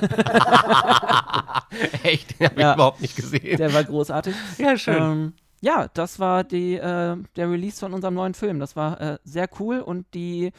Echt? 2.02 2.38
Den 2.40 2.46
habe 2.46 2.54
ich 2.56 2.60
Ja. 2.62 2.74
überhaupt 2.74 3.00
nicht 3.00 3.16
gesehen. 3.16 3.56
Der 3.58 3.72
war 3.72 3.84
großartig. 3.84 4.34
ja, 4.58 4.76
schön. 4.78 4.96
Ähm, 5.02 5.32
ja, 5.60 5.88
das 5.94 6.18
war 6.18 6.44
die, 6.44 6.74
äh, 6.76 7.16
der 7.36 7.50
Release 7.50 7.78
von 7.80 7.92
unserem 7.94 8.14
neuen 8.14 8.34
Film. 8.34 8.60
Das 8.60 8.76
war 8.76 9.00
äh, 9.00 9.18
sehr 9.24 9.48
cool 9.60 9.80
und 9.80 10.06
die 10.14 10.52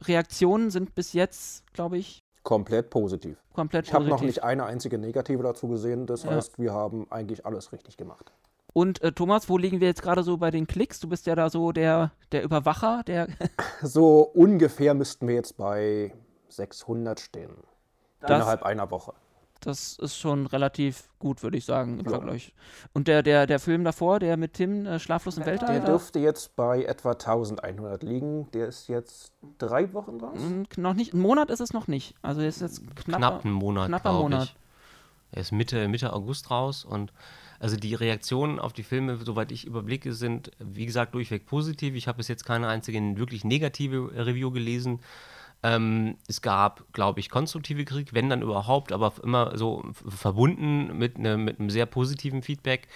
Reaktionen 0.00 0.70
sind 0.70 0.94
bis 0.94 1.12
jetzt, 1.12 1.64
glaube 1.72 1.98
ich, 1.98 2.22
Komplett 2.42 2.88
positiv. 2.88 3.36
komplett 3.52 3.88
Ich 3.88 3.92
habe 3.92 4.06
noch 4.06 4.22
nicht 4.22 4.42
eine 4.42 4.64
einzige 4.64 4.96
negative 4.98 5.42
dazu 5.42 5.68
gesehen. 5.68 6.06
Das 6.06 6.22
Ja. 6.22 6.30
heißt, 6.30 6.58
wir 6.58 6.72
haben 6.72 7.06
eigentlich 7.10 7.44
alles 7.44 7.72
richtig 7.72 7.96
gemacht. 7.98 8.32
Und 8.72 9.02
äh, 9.02 9.12
Thomas, 9.12 9.48
wo 9.48 9.58
liegen 9.58 9.80
wir 9.80 9.88
jetzt 9.88 10.02
gerade 10.02 10.22
so 10.22 10.36
bei 10.38 10.50
den 10.50 10.66
Klicks? 10.66 10.98
Du 11.00 11.08
bist 11.08 11.26
ja 11.26 11.34
da 11.34 11.50
so 11.50 11.72
der, 11.72 12.12
der 12.32 12.42
Überwacher, 12.44 13.02
der. 13.06 13.28
So 13.82 14.20
ungefähr 14.22 14.94
müssten 14.94 15.26
wir 15.28 15.34
jetzt 15.34 15.56
bei 15.56 16.12
600 16.48 17.20
stehen. 17.20 17.50
Das- 18.20 18.30
innerhalb 18.30 18.62
einer 18.62 18.90
Woche. 18.90 19.12
Das 19.60 19.98
ist 19.98 20.16
schon 20.16 20.46
relativ 20.46 21.08
gut, 21.18 21.42
würde 21.42 21.56
ich 21.56 21.64
sagen, 21.64 21.98
im 21.98 22.06
Vergleich. 22.06 22.54
Und 22.92 23.08
der, 23.08 23.22
der, 23.24 23.46
der 23.46 23.58
Film 23.58 23.82
davor, 23.82 24.20
der 24.20 24.36
mit 24.36 24.54
Tim, 24.54 24.86
äh, 24.86 25.00
Schlaflos 25.00 25.36
im 25.36 25.46
Weltall, 25.46 25.72
Der 25.74 25.80
da- 25.80 25.86
dürfte 25.86 26.20
jetzt 26.20 26.54
bei 26.54 26.84
etwa 26.84 27.10
1100 27.14 28.02
liegen. 28.04 28.48
Der 28.52 28.68
ist 28.68 28.88
jetzt 28.88 29.32
drei 29.58 29.92
Wochen 29.92 30.20
raus. 30.20 30.38
Mm, 30.38 30.62
noch 30.80 30.94
nicht, 30.94 31.12
ein 31.14 31.20
Monat 31.20 31.50
ist 31.50 31.60
es 31.60 31.72
noch 31.72 31.88
nicht. 31.88 32.14
Also 32.22 32.40
ist 32.40 32.60
jetzt 32.60 32.82
knapper, 32.96 33.18
Knapp 33.18 33.44
einen 33.44 33.54
Monat, 33.54 33.88
knapper 33.88 34.12
Monat. 34.12 34.44
Ich. 34.44 34.56
Er 35.32 35.40
ist 35.42 35.52
Mitte, 35.52 35.88
Mitte 35.88 36.12
August 36.12 36.50
raus 36.50 36.84
und 36.84 37.12
also 37.60 37.76
die 37.76 37.94
Reaktionen 37.94 38.60
auf 38.60 38.72
die 38.72 38.84
Filme, 38.84 39.16
soweit 39.24 39.50
ich 39.50 39.66
überblicke, 39.66 40.12
sind, 40.14 40.52
wie 40.60 40.86
gesagt, 40.86 41.14
durchweg 41.14 41.44
positiv. 41.44 41.96
Ich 41.96 42.06
habe 42.06 42.18
bis 42.18 42.28
jetzt 42.28 42.44
keine 42.46 42.68
einzige 42.68 43.00
wirklich 43.18 43.44
negative 43.44 44.12
Review 44.14 44.52
gelesen. 44.52 45.00
Ähm, 45.62 46.16
es 46.28 46.40
gab, 46.40 46.92
glaube 46.92 47.20
ich, 47.20 47.30
konstruktive 47.30 47.84
Kritik, 47.84 48.14
wenn 48.14 48.30
dann 48.30 48.42
überhaupt, 48.42 48.92
aber 48.92 49.12
immer 49.22 49.56
so 49.56 49.84
verbunden 49.92 50.96
mit, 50.96 51.18
ne, 51.18 51.36
mit 51.36 51.58
einem 51.58 51.70
sehr 51.70 51.86
positiven 51.86 52.42
Feedback. 52.42 52.86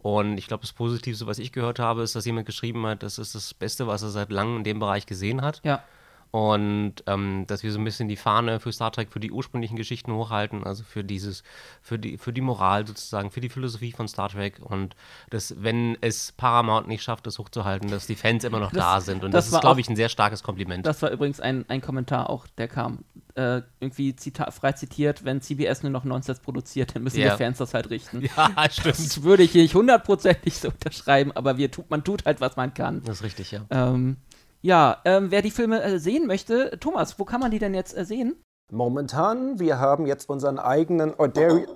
Und 0.00 0.38
ich 0.38 0.46
glaube, 0.46 0.62
das 0.62 0.72
Positivste, 0.72 1.26
was 1.26 1.38
ich 1.38 1.52
gehört 1.52 1.78
habe, 1.78 2.02
ist, 2.02 2.14
dass 2.14 2.24
jemand 2.24 2.46
geschrieben 2.46 2.86
hat, 2.86 3.02
das 3.02 3.18
ist 3.18 3.34
das 3.34 3.54
Beste, 3.54 3.86
was 3.86 4.02
er 4.02 4.10
seit 4.10 4.30
langem 4.30 4.58
in 4.58 4.64
dem 4.64 4.78
Bereich 4.78 5.06
gesehen 5.06 5.42
hat. 5.42 5.60
Ja. 5.64 5.82
Und 6.30 6.96
ähm, 7.06 7.44
dass 7.46 7.62
wir 7.62 7.72
so 7.72 7.78
ein 7.78 7.84
bisschen 7.84 8.08
die 8.08 8.16
Fahne 8.16 8.60
für 8.60 8.70
Star 8.70 8.92
Trek, 8.92 9.10
für 9.10 9.20
die 9.20 9.30
ursprünglichen 9.32 9.76
Geschichten 9.76 10.12
hochhalten, 10.12 10.62
also 10.64 10.84
für 10.84 11.02
dieses, 11.02 11.42
für 11.80 11.98
die, 11.98 12.18
für 12.18 12.34
die 12.34 12.42
Moral 12.42 12.86
sozusagen, 12.86 13.30
für 13.30 13.40
die 13.40 13.48
Philosophie 13.48 13.92
von 13.92 14.08
Star 14.08 14.28
Trek 14.28 14.60
und 14.62 14.94
dass, 15.30 15.54
wenn 15.62 15.96
es 16.02 16.32
Paramount 16.32 16.86
nicht 16.86 17.02
schafft, 17.02 17.26
das 17.26 17.38
hochzuhalten, 17.38 17.90
dass 17.90 18.06
die 18.06 18.14
Fans 18.14 18.44
immer 18.44 18.60
noch 18.60 18.72
Das- 18.72 18.84
da 18.84 19.00
sind. 19.00 19.24
Und 19.24 19.32
das 19.32 19.46
das, 19.46 19.54
ist, 19.54 19.60
glaube 19.62 19.80
ich, 19.80 19.88
ein 19.88 19.96
sehr 19.96 20.10
starkes 20.10 20.42
Kompliment. 20.42 20.86
Das 20.86 21.00
war 21.00 21.10
übrigens 21.10 21.40
ein, 21.40 21.64
ein 21.68 21.80
Kommentar 21.80 22.28
auch, 22.28 22.46
der 22.58 22.68
kam. 22.68 23.04
Äh, 23.34 23.62
irgendwie 23.80 24.16
zita 24.16 24.50
frei 24.50 24.72
zitiert, 24.72 25.24
wenn 25.24 25.40
CBS 25.40 25.82
nur 25.84 25.92
noch 25.92 26.02
Nonsens 26.04 26.40
produziert, 26.40 26.94
dann 26.96 27.04
müssen 27.04 27.20
Ja. 27.20 27.26
wir 27.26 27.36
Fans 27.38 27.58
das 27.58 27.72
halt 27.72 27.88
richten. 27.88 28.20
ja, 28.36 28.70
stimmt. 28.70 28.98
Das 28.98 29.22
würde 29.22 29.44
ich 29.44 29.54
nicht 29.54 29.74
hundertprozentig 29.74 30.58
so 30.58 30.68
unterschreiben, 30.68 31.30
aber 31.32 31.56
wir 31.56 31.70
tut, 31.70 31.88
man 31.88 32.02
tut 32.04 32.24
halt, 32.26 32.40
was 32.40 32.56
man 32.56 32.74
kann. 32.74 33.02
Das 33.04 33.18
ist 33.18 33.22
richtig, 33.22 33.52
ja. 33.52 33.60
Ähm, 33.70 34.16
ja, 34.60 34.98
ähm, 35.04 35.30
wer 35.30 35.42
die 35.42 35.50
Filme 35.50 35.82
äh, 35.82 35.98
sehen 35.98 36.26
möchte, 36.26 36.78
Thomas, 36.80 37.18
wo 37.18 37.24
kann 37.24 37.40
man 37.40 37.50
die 37.50 37.58
denn 37.58 37.74
jetzt 37.74 37.96
äh, 37.96 38.04
sehen? 38.04 38.36
Momentan, 38.70 39.58
wir 39.58 39.78
haben 39.78 40.06
jetzt 40.06 40.28
unseren 40.28 40.58
eigenen 40.58 41.14
Eudari- 41.14 41.66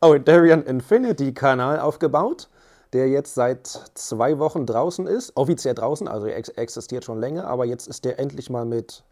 Eudarian 0.00 0.62
Infinity 0.62 1.34
Kanal 1.34 1.80
aufgebaut, 1.80 2.48
der 2.92 3.08
jetzt 3.08 3.34
seit 3.34 3.66
zwei 3.94 4.38
Wochen 4.38 4.64
draußen 4.64 5.06
ist. 5.06 5.36
Offiziell 5.36 5.74
draußen, 5.74 6.06
also 6.06 6.26
er 6.26 6.36
ex 6.36 6.48
existiert 6.50 7.04
schon 7.04 7.20
länger, 7.20 7.46
aber 7.46 7.64
jetzt 7.64 7.88
ist 7.88 8.04
der 8.04 8.18
endlich 8.18 8.48
mal 8.48 8.64
mit 8.64 9.02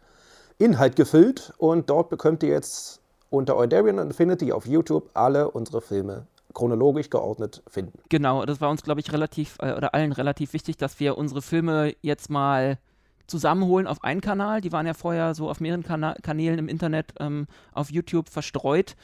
Inhalt 0.57 0.95
gefüllt 0.95 1.53
und 1.57 1.89
dort 1.89 2.09
bekommt 2.09 2.41
ihr 2.41 2.49
jetzt 2.49 3.01
unter 3.29 3.57
Eudarian 3.57 3.99
Infinity 3.99 4.51
auf 4.51 4.65
YouTube 4.65 5.09
alle 5.13 5.51
unsere 5.51 5.81
Filme 5.81 6.25
chronologisch 6.53 7.09
geordnet 7.09 7.61
finden. 7.67 7.99
Genau, 8.09 8.45
das 8.45 8.61
war 8.61 8.69
uns, 8.69 8.81
glaube 8.81 8.99
ich, 9.01 9.11
relativ, 9.11 9.57
äh, 9.59 9.73
oder 9.73 9.93
allen 9.93 10.11
relativ 10.11 10.53
wichtig, 10.53 10.77
dass 10.77 10.99
wir 10.99 11.17
unsere 11.17 11.41
Filme 11.41 11.93
jetzt 12.01 12.29
mal 12.29 12.79
zusammenholen 13.27 13.87
auf 13.87 14.03
einen 14.03 14.21
Kanal. 14.21 14.61
Die 14.61 14.71
waren 14.71 14.85
ja 14.85 14.93
vorher 14.93 15.35
so 15.35 15.49
auf 15.49 15.59
mehreren 15.59 15.83
Kana 15.83 16.15
Kanälen 16.21 16.59
im 16.59 16.67
Internet, 16.67 17.13
ähm, 17.19 17.47
auf 17.73 17.91
YouTube 17.91 18.29
verstreut. 18.29 18.95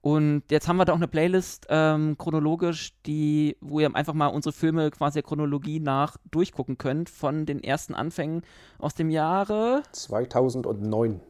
Und 0.00 0.42
jetzt 0.50 0.66
haben 0.66 0.78
wir 0.78 0.84
da 0.84 0.92
auch 0.92 0.96
eine 0.96 1.06
Playlist 1.06 1.66
ähm, 1.70 2.16
chronologisch, 2.18 2.92
die, 3.06 3.56
wo 3.60 3.78
ihr 3.78 3.94
einfach 3.94 4.14
mal 4.14 4.26
unsere 4.26 4.52
Filme 4.52 4.90
quasi 4.90 5.14
der 5.14 5.22
Chronologie 5.22 5.78
nach 5.78 6.16
durchgucken 6.28 6.76
könnt, 6.76 7.08
von 7.08 7.46
den 7.46 7.62
ersten 7.62 7.94
Anfängen 7.94 8.42
aus 8.78 8.94
dem 8.94 9.10
Jahre 9.10 9.84
2009. 9.92 11.20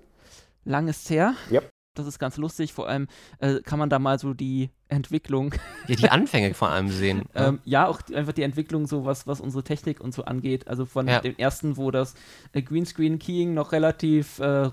lang 0.64 0.88
ist's 0.88 1.11
her. 1.11 1.35
Yep. 1.50 1.72
Das 1.95 2.07
ist 2.07 2.19
ganz 2.19 2.37
lustig. 2.39 2.73
Vor 2.73 2.89
allem 2.89 3.07
äh, 3.39 3.61
kann 3.61 3.79
man 3.79 3.91
da 3.91 3.99
mal 3.99 4.19
so 4.19 4.33
die 4.33 4.71
Entwicklung 4.89 5.55
ja. 5.89 5.97
Die 5.97 6.09
Anfänge 6.09 6.55
vor 6.55 6.71
allem 6.71 6.89
sehen. 6.89 7.19
ne? 7.35 7.47
Ähm, 7.47 7.59
ja, 7.65 7.87
auch 7.87 8.01
die, 8.03 8.17
einfach 8.17 8.33
die 8.33 8.43
Entwicklung, 8.43 8.87
so 8.87 9.05
was, 9.05 9.27
was 9.27 9.41
unsere 9.41 9.63
Technik 9.63 10.01
und 10.01 10.15
so 10.15 10.25
angeht. 10.25 10.69
Also 10.69 10.87
von 10.87 11.07
Ja. 11.07 11.21
dem 11.21 11.37
ersten, 11.37 11.77
wo 11.77 11.91
das 11.91 12.15
äh, 12.53 12.63
Greenscreen-Keying 12.63 13.53
noch 13.53 13.73
relativ 13.73 14.39
äh, 14.39 14.71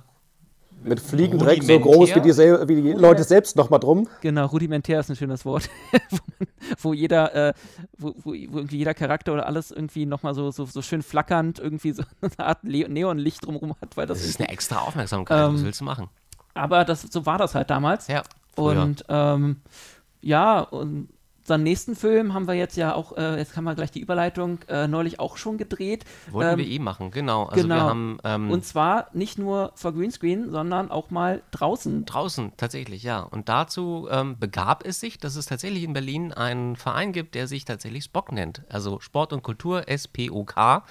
Mit 0.84 1.02
Fliegendreck 1.02 1.62
so 1.64 1.78
groß 1.78 2.16
wie 2.16 2.22
die, 2.22 2.32
sel- 2.32 2.66
wie 2.70 2.82
die 2.82 2.92
Leute 2.94 3.26
selbst 3.26 3.58
nochmal 3.58 3.82
drum. 3.82 4.08
genau 4.22 4.46
rudimentär 4.46 5.02
ist 5.02 5.10
ein 5.10 5.18
schönes 5.18 5.44
Wort, 5.44 5.70
wo, 6.82 6.94
jeder, 6.94 7.50
äh, 7.50 7.54
wo, 7.98 8.14
wo, 8.24 8.30
wo 8.32 8.34
irgendwie 8.34 8.78
jeder 8.78 8.94
Charakter 8.94 9.34
oder 9.34 9.46
alles 9.46 9.72
irgendwie 9.72 10.06
nochmal 10.06 10.34
so, 10.36 10.52
so, 10.52 10.64
so 10.66 10.82
schön 10.82 11.02
flackernd 11.02 11.60
irgendwie 11.60 11.92
so 11.92 12.04
eine 12.22 12.48
Art 12.48 12.60
Le 12.64 12.88
Neonlicht 12.88 13.46
drumherum 13.46 13.76
hat, 13.82 13.98
weil 13.98 14.08
das, 14.08 14.20
Das 14.20 14.28
ist 14.30 14.40
eine 14.40 14.48
extra 14.48 14.80
Aufmerksamkeit. 14.80 15.38
was 15.52 15.60
Ähm, 15.60 15.66
willst 15.66 15.82
du 15.82 15.86
machen? 15.86 16.08
Aber 16.60 16.86
das, 16.86 17.01
so 17.01 17.25
war 17.25 17.38
das 17.38 17.56
halt 17.56 17.70
damals. 17.70 18.08
Ja. 18.08 18.24
früher. 18.56 18.82
Und 18.82 19.06
ähm, 19.10 19.62
ja, 20.22 20.60
und 20.60 21.10
unseren 21.50 21.63
nächsten 21.63 21.96
Film 21.96 22.36
haben 22.36 22.48
wir 22.48 22.54
jetzt 22.54 22.78
ja 22.78 22.94
auch, 22.94 23.18
äh, 23.18 23.38
jetzt 23.38 23.54
kann 23.54 23.63
man 23.63 23.75
gleich 23.75 23.89
die 23.89 24.01
Überleitung, 24.01 24.60
äh, 24.68 24.88
neulich 24.88 25.20
auch 25.20 25.36
schon 25.36 25.58
gedreht. 25.58 26.06
Wollten 26.30 26.51
ähm, 26.51 26.58
wir 26.60 26.68
eh 26.68 26.78
machen, 26.78 27.10
genau. 27.10 27.46
Also 27.46 27.63
genau. 27.63 27.80
haben 27.80 28.20
ähm, 28.24 28.51
Und 28.51 28.66
zwar 28.66 29.08
nicht 29.13 29.39
nur 29.39 29.72
vor 29.74 29.94
Greenscreen, 29.94 30.51
sondern 30.51 30.92
auch 30.92 31.10
mal 31.10 31.42
draußen. 31.50 32.06
Draußen, 32.06 32.54
tatsächlich, 32.56 33.01
ja. 33.01 33.22
Und 33.22 33.50
dazu 33.50 34.08
ähm, 34.12 34.38
begab 34.39 34.86
es 34.86 35.00
sich, 35.00 35.18
dass 35.18 35.36
es 35.36 35.48
tatsächlich 35.48 35.84
in 35.84 35.94
Berlin 35.94 36.34
einen 36.34 36.75
Verein 36.75 37.13
gibt, 37.13 37.34
der 37.34 37.48
sich 37.48 37.66
tatsächlich 37.66 38.04
SPOK 38.04 38.32
nennt. 38.32 38.62
Also 38.70 39.00
Sport 39.00 39.34
und 39.34 39.42
Kultur, 39.42 39.86
SPOK. 39.89 40.84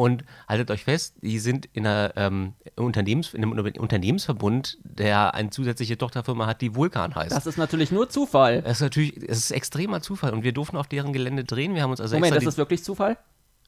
Und 0.00 0.24
haltet 0.48 0.70
euch 0.70 0.84
fest, 0.84 1.16
die 1.20 1.38
sind 1.38 1.68
in, 1.74 1.86
einer, 1.86 2.14
ähm, 2.16 2.54
Unternehmens, 2.76 3.34
in 3.34 3.42
einem 3.42 3.52
Unternehmensverbund, 3.52 4.78
der 4.82 5.34
eine 5.34 5.50
zusätzliche 5.50 5.98
Tochterfirma 5.98 6.46
hat, 6.46 6.62
die 6.62 6.74
Vulkan 6.74 7.14
heißt. 7.14 7.32
Das 7.32 7.46
ist 7.46 7.58
natürlich 7.58 7.92
nur 7.92 8.08
Zufall. 8.08 8.62
das 8.62 8.78
ist 8.78 8.80
natürlich, 8.80 9.18
es 9.28 9.36
ist 9.36 9.50
extremer 9.50 10.00
Zufall. 10.00 10.32
Und 10.32 10.42
wir 10.42 10.52
durften 10.52 10.78
auf 10.78 10.86
deren 10.86 11.12
Gelände 11.12 11.44
drehen. 11.44 11.74
Wir 11.74 11.82
haben 11.82 11.90
uns 11.90 12.00
also 12.00 12.16
Moment, 12.16 12.34
das 12.34 12.46
ist 12.46 12.56
wirklich 12.56 12.82
Zufall? 12.82 13.18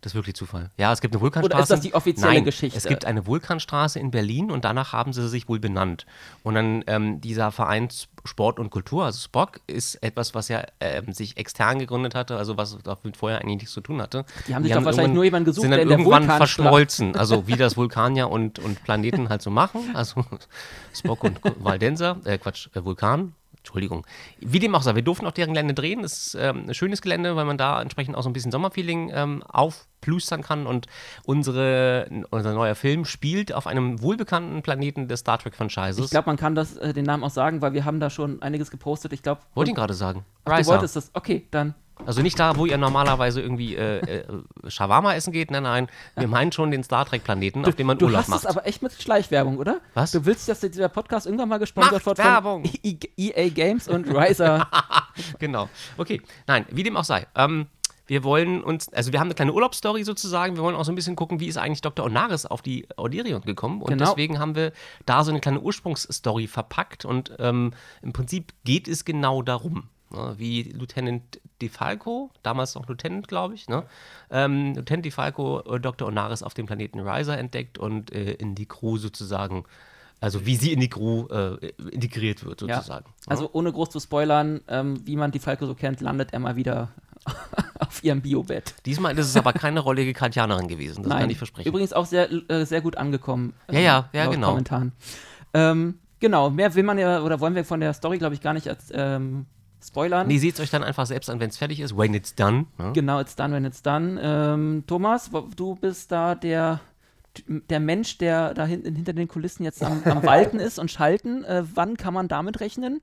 Das 0.03 0.13
ist 0.13 0.15
wirklich 0.17 0.35
Zufall. 0.35 0.69
Ja, 0.79 0.93
es 0.93 1.01
gibt 1.01 1.15
eine 1.15 1.21
Vulkanstraße. 1.21 1.55
Oder 1.55 1.63
ist 1.63 1.71
das 1.71 1.81
die 1.81 1.95
offizielle 1.95 2.35
Nein, 2.35 2.45
Geschichte? 2.45 2.77
Es 2.77 2.87
gibt 2.87 3.05
eine 3.05 3.25
Vulkanstraße 3.25 4.01
in 4.01 4.11
Berlin 4.11 4.51
und 4.51 4.65
danach 4.65 4.93
haben 4.93 5.13
sie 5.13 5.29
sich 5.29 5.49
wohl 5.49 5.61
benannt. 5.61 6.07
Und 6.43 6.57
dann 6.57 6.83
ähm, 6.89 7.21
dieser 7.21 7.53
Verein 7.53 7.89
Sport 8.25 8.59
und 8.59 8.71
Kultur, 8.71 9.05
also 9.05 9.21
SPOC, 9.21 9.61
ist 9.69 10.03
etwas, 10.03 10.35
was 10.35 10.49
ja 10.49 10.65
ähm, 10.81 11.13
sich 11.13 11.37
extern 11.37 11.79
gegründet 11.79 12.17
hatte, 12.17 12.37
also 12.37 12.57
was 12.57 12.77
damit 12.83 13.17
vorher 13.17 13.41
eigentlich 13.41 13.59
nichts 13.59 13.73
zu 13.73 13.81
tun 13.81 14.03
hatte. 14.03 14.25
Die 14.49 14.57
haben 14.57 14.65
sich 14.65 14.73
doch 14.73 14.85
wahrscheinlich 14.85 15.15
nur 15.15 15.23
jemanden 15.23 15.47
gesucht, 15.47 15.63
sind 15.63 15.71
der 15.71 15.79
dann 15.79 15.89
der 15.89 15.99
irgendwann 15.99 16.25
Vulkanstra- 16.25 16.37
verschmolzen, 16.37 17.17
also 17.17 17.47
wie 17.47 17.57
das 17.57 17.77
Vulkanier 17.77 18.29
und, 18.29 18.59
und 18.59 18.83
Planeten 18.83 19.29
halt 19.29 19.43
so 19.43 19.51
machen. 19.51 19.95
Also 19.95 20.25
Spock 20.93 21.23
und 21.23 21.39
Valdenser, 21.63 22.19
äh, 22.25 22.39
Quatsch, 22.39 22.69
äh, 22.75 22.85
Vulkan. 22.85 23.35
Entschuldigung. 23.63 24.05
Wie 24.41 24.59
dem 24.59 24.75
auch 24.75 24.83
sei, 24.83 24.97
wir 24.97 25.03
durften 25.03 25.25
auf 25.25 25.35
deren 25.35 25.51
Gelände 25.51 25.73
drehen. 25.73 26.03
Es 26.03 26.27
ist 26.27 26.35
ähm, 26.35 26.65
ein 26.67 26.75
schönes 26.75 27.01
Gelände, 27.01 27.37
weil 27.37 27.45
man 27.45 27.57
da 27.57 27.81
entsprechend 27.81 28.17
auch 28.17 28.23
so 28.23 28.29
ein 28.29 28.33
bisschen 28.33 28.51
Sommerfeeling 28.51 29.13
ähm, 29.15 29.45
aufplustern 29.45 30.43
kann. 30.43 30.67
Und 30.67 30.89
unsere, 31.25 32.09
unser 32.31 32.55
neuer 32.55 32.75
Film 32.75 33.05
spielt 33.05 33.53
auf 33.53 33.69
einem 33.69 34.03
wohlbekannten 34.03 34.63
Planeten 34.63 35.07
des 35.07 35.21
Star 35.21 35.39
Trek-Franchises. 35.39 36.05
Ich 36.05 36.11
glaube, 36.11 36.27
man 36.27 36.37
kann 36.37 36.57
das, 36.57 36.77
äh, 36.77 36.93
den 36.93 37.05
Namen 37.05 37.23
auch 37.23 37.31
sagen, 37.31 37.63
weil 37.63 37.73
wir 37.73 37.85
haben 37.85 38.01
da 38.01 38.11
schon 38.11 38.43
einiges 38.43 38.73
gepostet. 38.73 39.13
Ich 39.13 39.23
glaube, 39.23 39.43
Wollte 39.55 39.71
ihn 39.71 39.77
gerade 39.77 39.95
sagen. 39.95 40.25
Ach, 40.45 40.59
du 40.59 40.67
wolltest 40.67 40.97
das. 40.97 41.11
Okay, 41.15 41.47
dann. 41.53 41.75
Also 42.05 42.21
nicht 42.23 42.39
da, 42.39 42.57
wo 42.57 42.67
ihr 42.67 42.79
normalerweise 42.79 43.41
irgendwie 43.41 43.77
äh, 43.77 43.99
äh, 43.99 44.25
Shawarma 44.69 45.15
essen 45.15 45.33
geht. 45.33 45.51
Nein, 45.51 45.63
nein. 45.63 45.89
Wir 46.17 46.27
meinen 46.27 46.51
schon 46.51 46.71
den 46.71 46.83
Star 46.83 47.05
Trek-Planeten, 47.05 47.65
auf 47.65 47.77
dem 47.77 47.87
man 47.87 47.99
Du 47.99 48.07
Urlaub 48.07 48.23
hast 48.23 48.29
macht. 48.29 48.41
es 48.41 48.47
aber 48.47 48.67
echt 48.67 48.83
mit 48.83 48.93
Schleichwerbung, 48.93 49.59
oder? 49.59 49.81
Was? 49.95 50.11
Du 50.13 50.25
willst, 50.25 50.49
dass 50.49 50.61
dieser 50.61 50.89
Podcast 50.89 51.27
irgendwann 51.27 51.49
mal 51.49 51.59
gesponsert 51.59 52.05
wird 52.05 52.19
Werbung. 52.19 52.65
von 52.65 52.73
E- 52.83 52.99
EA 53.17 53.49
Games 53.51 53.87
und 53.89 54.07
Riser. 54.09 54.69
Genau. 55.39 55.69
Okay. 55.99 56.23
Nein, 56.47 56.65
wie 56.71 56.83
dem 56.83 56.97
auch 56.97 57.05
sei. 57.05 57.27
Ähm, 57.35 57.67
wir 58.07 58.25
wollen 58.25 58.63
uns, 58.65 58.93
also 58.93 59.13
wir 59.13 59.21
haben 59.21 59.29
eine 59.29 59.35
kleine 59.35 59.53
Urlaubsstory 59.53 60.05
sozusagen. 60.05 60.57
Wir 60.57 60.63
wollen 60.63 60.75
auch 60.75 60.85
so 60.85 60.93
ein 60.93 60.95
bisschen 60.97 61.17
gucken, 61.17 61.39
wie 61.39 61.47
ist 61.47 61.57
eigentlich 61.59 61.83
Dr. 61.83 62.05
Onaris 62.07 62.47
auf 62.47 62.63
die 62.63 62.87
Audirion 62.97 63.43
gekommen. 63.43 63.81
Und 63.81 63.89
Genau. 63.91 64.07
deswegen 64.07 64.39
haben 64.39 64.55
wir 64.57 64.73
da 65.07 65.23
so 65.23 65.31
eine 65.31 65.41
kleine 65.41 65.61
Ursprungsstory 65.61 66.47
verpackt. 66.47 67.05
Und 67.05 67.33
ähm, 67.39 67.73
im 68.03 68.13
Prinzip 68.13 68.53
geht 68.65 68.89
es 68.89 69.05
genau 69.05 69.43
darum. 69.43 69.85
Ne? 70.13 70.35
Wie 70.39 70.63
Lieutenant 70.63 71.41
DeFalco, 71.61 72.31
damals 72.43 72.75
noch 72.75 72.87
Lieutenant, 72.89 73.29
glaube 73.29 73.55
ich, 73.55 73.69
ne? 73.69 73.85
ähm, 74.31 74.75
Lieutenant 74.75 75.05
DeFalco 75.07 75.61
äh, 75.61 75.81
Dr. 75.81 76.09
Onaris 76.09 76.43
auf 76.43 76.55
dem 76.55 76.67
Planeten 76.67 77.01
Riser 77.01 77.39
entdeckt 77.39 77.79
und 77.79 78.13
äh, 78.13 78.33
in 78.35 78.55
die 78.55 78.67
Crew 78.67 78.97
sozusagen, 78.99 79.65
also 80.21 80.45
wie 80.47 80.57
sie 80.57 80.73
in 80.73 80.81
die 80.81 80.89
Crew 80.89 81.27
äh, 81.29 81.57
integriert 81.91 82.45
wird 82.45 82.63
Ja. 82.63 82.77
sozusagen. 82.77 83.07
ne? 83.07 83.31
Also 83.31 83.51
ohne 83.53 83.73
groß 83.73 83.91
zu 83.91 84.01
spoilern, 84.01 84.61
ähm, 84.69 85.07
wie 85.07 85.17
man 85.17 85.31
die 85.31 85.39
Falke 85.39 85.67
so 85.67 85.75
kennt, 85.75 86.01
landet 86.01 86.33
er 86.33 86.39
mal 86.41 86.57
wieder 86.57 86.89
auf 87.79 88.03
ihrem 88.03 88.21
Biobett. 88.21 88.75
Diesmal 88.85 89.17
ist 89.17 89.27
es 89.27 89.37
aber 89.37 89.53
keine 89.53 89.81
rollige 89.81 90.13
Kantianerin 90.13 90.67
gewesen, 90.69 91.03
das 91.05 91.11
Nein, 91.11 91.21
kann 91.23 91.31
ich 91.31 91.39
versprechen. 91.39 91.69
Übrigens 91.69 91.93
auch 91.93 92.07
sehr, 92.07 92.29
äh, 92.51 92.65
sehr 92.67 92.81
gut 92.81 92.97
angekommen. 92.97 93.55
Ja, 93.71 93.79
ja, 93.79 94.09
ja, 94.13 94.25
laut 94.25 94.35
genau. 94.35 94.49
Kommentaren. 94.49 94.93
Ähm, 95.55 95.99
genau, 96.19 96.51
mehr 96.51 96.75
will 96.75 96.83
man 96.83 96.99
ja, 96.99 97.23
oder 97.23 97.39
wollen 97.39 97.55
wir 97.55 97.65
von 97.65 97.79
der 97.81 97.93
Story, 97.95 98.19
glaube 98.19 98.35
ich, 98.35 98.41
gar 98.41 98.55
nicht 98.55 98.67
als, 98.69 98.91
ähm, 98.93 99.47
spoilern. 99.89 100.27
Nee, 100.27 100.39
seht 100.39 100.55
es 100.55 100.61
euch 100.61 100.71
dann 100.71 100.83
einfach 100.83 101.07
selbst 101.07 101.31
an, 101.31 101.41
wenn 101.41 101.51
es 101.51 101.59
fertig 101.59 101.81
ist. 101.81 101.97
When 101.97 102.15
it's 102.15 102.35
done. 102.35 102.67
Ne? 102.79 102.93
Genau, 102.95 103.21
it's 103.21 103.37
done 103.37 103.55
when 103.55 103.65
it's 103.65 103.83
done. 103.83 104.21
Ähm, 104.23 104.85
Thomas, 104.87 105.31
du 105.57 105.75
bist 105.75 106.13
da 106.13 106.35
der, 106.35 106.81
der 107.47 107.81
Mensch, 107.81 108.19
der 108.19 108.55
da 108.55 108.65
hinten 108.65 108.95
hinter 108.95 109.13
den 109.13 109.29
Kulissen 109.29 109.65
jetzt 109.65 109.83
am, 109.83 110.03
am 110.05 110.23
Walten 110.25 110.59
ist 110.59 110.79
und 110.79 110.91
Schalten. 110.91 111.45
Äh, 111.45 111.65
wann 111.75 111.97
kann 111.97 112.15
man 112.15 112.29
damit 112.29 112.61
rechnen? 112.61 113.01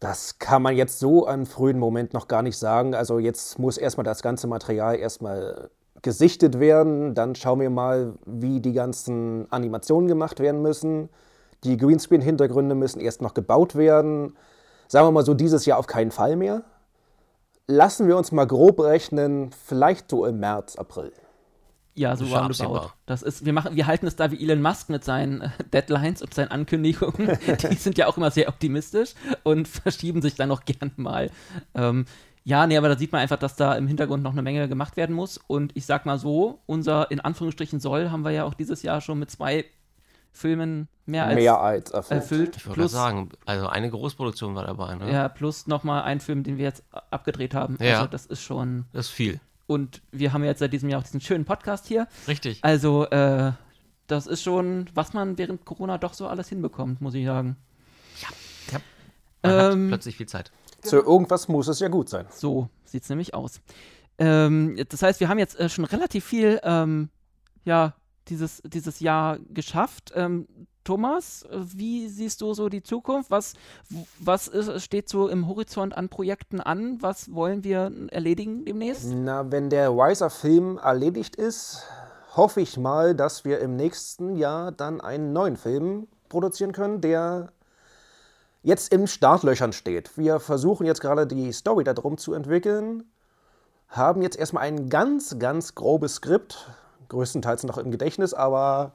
Das 0.00 0.38
kann 0.38 0.62
man 0.62 0.76
jetzt 0.76 0.98
so 0.98 1.26
am 1.26 1.46
frühen 1.46 1.78
Moment 1.78 2.12
noch 2.12 2.28
gar 2.28 2.42
nicht 2.42 2.58
sagen. 2.58 2.94
Also 2.94 3.18
jetzt 3.18 3.58
muss 3.58 3.78
erstmal 3.78 4.04
das 4.04 4.22
ganze 4.22 4.46
Material 4.46 4.96
erstmal 4.96 5.70
gesichtet 6.02 6.60
werden. 6.60 7.14
Dann 7.14 7.34
schauen 7.34 7.60
wir 7.60 7.70
mal, 7.70 8.14
wie 8.26 8.60
die 8.60 8.72
ganzen 8.72 9.50
Animationen 9.50 10.06
gemacht 10.06 10.38
werden 10.38 10.60
müssen. 10.60 11.08
Die 11.64 11.76
Greenscreen-Hintergründe 11.76 12.74
müssen 12.74 13.00
erst 13.00 13.22
noch 13.22 13.34
gebaut 13.34 13.74
werden. 13.74 14.36
Sagen 14.88 15.06
wir 15.06 15.12
mal 15.12 15.24
so, 15.24 15.34
dieses 15.34 15.66
Jahr 15.66 15.78
auf 15.78 15.86
keinen 15.86 16.10
Fall 16.10 16.36
mehr. 16.36 16.62
Lassen 17.66 18.06
wir 18.06 18.16
uns 18.16 18.30
mal 18.30 18.46
grob 18.46 18.80
rechnen, 18.80 19.50
vielleicht 19.50 20.10
so 20.10 20.24
im 20.24 20.38
März, 20.38 20.76
April. 20.76 21.12
Ja, 21.96 22.14
so 22.14 22.26
ja 22.26 22.40
roundabout. 22.40 22.90
Das 23.06 23.22
ist, 23.22 23.46
wir 23.46 23.54
machen, 23.54 23.74
wir 23.74 23.86
halten 23.86 24.06
es 24.06 24.16
da 24.16 24.30
wie 24.30 24.42
Elon 24.42 24.60
Musk 24.60 24.90
mit 24.90 25.02
seinen 25.02 25.40
äh, 25.40 25.48
Deadlines 25.72 26.20
und 26.20 26.34
seinen 26.34 26.50
Ankündigungen. 26.50 27.38
Die 27.70 27.76
sind 27.76 27.96
ja 27.96 28.06
auch 28.06 28.18
immer 28.18 28.30
sehr 28.30 28.48
optimistisch 28.48 29.14
und 29.44 29.66
verschieben 29.68 30.20
sich 30.20 30.34
dann 30.34 30.50
auch 30.50 30.64
gern 30.66 30.92
mal. 30.96 31.30
Ähm, 31.74 32.04
ja, 32.44 32.66
nee, 32.66 32.76
aber 32.76 32.90
da 32.90 32.98
sieht 32.98 33.12
man 33.12 33.22
einfach, 33.22 33.38
dass 33.38 33.56
da 33.56 33.74
im 33.74 33.88
Hintergrund 33.88 34.22
noch 34.22 34.32
eine 34.32 34.42
Menge 34.42 34.68
gemacht 34.68 34.96
werden 34.96 35.16
muss. 35.16 35.38
Und 35.38 35.74
ich 35.74 35.86
sag 35.86 36.04
mal 36.04 36.18
so, 36.18 36.60
unser 36.66 37.10
in 37.10 37.18
Anführungsstrichen 37.18 37.80
Soll 37.80 38.10
haben 38.10 38.24
wir 38.24 38.30
ja 38.30 38.44
auch 38.44 38.54
dieses 38.54 38.82
Jahr 38.82 39.00
schon 39.00 39.18
mit 39.18 39.30
zwei 39.30 39.64
Filmen 40.36 40.88
mehr 41.06 41.26
als 41.26 41.34
Mehr 41.34 41.58
als 41.58 41.90
erfüllt. 41.90 42.22
erfüllt. 42.22 42.56
Ich 42.56 42.66
würde 42.66 42.88
sagen, 42.88 43.30
also 43.46 43.68
eine 43.68 43.90
Großproduktion 43.90 44.54
war 44.54 44.66
dabei. 44.66 44.94
Ne? 44.94 45.10
ja, 45.10 45.28
plus 45.28 45.66
nochmal 45.66 46.02
ein 46.02 46.20
Film, 46.20 46.42
den 46.42 46.58
wir 46.58 46.64
jetzt 46.64 46.84
abgedreht 47.10 47.54
haben. 47.54 47.78
Ja. 47.80 47.96
Also 47.96 48.10
das 48.10 48.26
ist 48.26 48.42
schon. 48.42 48.84
Das 48.92 49.06
ist 49.06 49.12
viel. 49.12 49.40
Und 49.66 50.02
wir 50.12 50.32
haben 50.32 50.44
jetzt 50.44 50.60
seit 50.60 50.72
diesem 50.72 50.88
Jahr 50.88 51.00
auch 51.00 51.04
diesen 51.04 51.20
schönen 51.20 51.44
Podcast 51.44 51.86
hier. 51.86 52.06
Richtig. 52.28 52.60
Also, 52.62 53.06
äh, 53.06 53.52
das 54.06 54.26
ist 54.26 54.42
schon, 54.42 54.88
was 54.94 55.12
man 55.12 55.38
während 55.38 55.64
Corona 55.64 55.98
doch 55.98 56.14
so 56.14 56.28
alles 56.28 56.48
hinbekommt, 56.48 57.00
muss 57.00 57.14
ich 57.14 57.26
sagen. 57.26 57.56
Man 59.42 59.52
hat 59.52 59.72
ähm, 59.72 59.88
plötzlich 59.88 60.16
viel 60.16 60.26
Zeit. 60.26 60.52
Zu 60.82 60.96
irgendwas 60.96 61.48
muss 61.48 61.66
es 61.66 61.80
ja 61.80 61.88
gut 61.88 62.08
sein. 62.08 62.26
So 62.30 62.68
sieht 62.84 63.02
es 63.02 63.08
nämlich 63.08 63.34
aus. 63.34 63.60
Ähm, 64.18 64.78
das 64.88 65.02
heißt, 65.02 65.18
wir 65.20 65.28
haben 65.28 65.38
jetzt 65.38 65.58
äh, 65.58 65.68
schon 65.68 65.84
relativ 65.84 66.24
viel, 66.24 66.60
ähm, 66.62 67.08
ja, 67.64 67.94
dieses, 68.28 68.62
dieses 68.64 69.00
Jahr 69.00 69.38
geschafft. 69.50 70.12
Ähm, 70.14 70.46
Thomas, 70.84 71.44
wie 71.50 72.08
siehst 72.08 72.40
du 72.40 72.54
so 72.54 72.68
die 72.68 72.82
Zukunft? 72.82 73.30
Was, 73.30 73.54
was 74.20 74.46
ist, 74.46 74.82
steht 74.82 75.08
so 75.08 75.28
im 75.28 75.48
Horizont 75.48 75.96
an 75.96 76.08
Projekten 76.08 76.60
an? 76.60 77.02
Was 77.02 77.34
wollen 77.34 77.64
wir 77.64 77.90
erledigen 78.10 78.64
demnächst? 78.64 79.08
Na, 79.12 79.50
wenn 79.50 79.68
der 79.68 79.90
Riser-Film 79.90 80.78
erledigt 80.78 81.34
ist, 81.34 81.82
hoffe 82.36 82.60
ich 82.60 82.76
mal, 82.76 83.16
dass 83.16 83.44
wir 83.44 83.58
im 83.58 83.74
nächsten 83.74 84.36
Jahr 84.36 84.70
dann 84.70 85.00
einen 85.00 85.32
neuen 85.32 85.56
Film 85.56 86.06
produzieren 86.28 86.70
können, 86.70 87.00
der 87.00 87.50
jetzt 88.62 88.92
in 88.92 89.06
Startlöchern 89.06 89.72
steht. 89.72 90.16
Wir 90.16 90.38
versuchen 90.38 90.86
jetzt 90.86 91.00
gerade 91.00 91.26
die 91.26 91.52
Story 91.52 91.82
darum 91.82 92.18
zu 92.18 92.34
entwickeln, 92.34 93.10
haben 93.88 94.22
jetzt 94.22 94.36
erstmal 94.36 94.64
ein 94.64 94.88
ganz, 94.88 95.38
ganz 95.38 95.74
grobes 95.74 96.16
Skript, 96.16 96.68
größtenteils 97.08 97.64
noch 97.64 97.78
im 97.78 97.90
Gedächtnis, 97.90 98.34
aber 98.34 98.92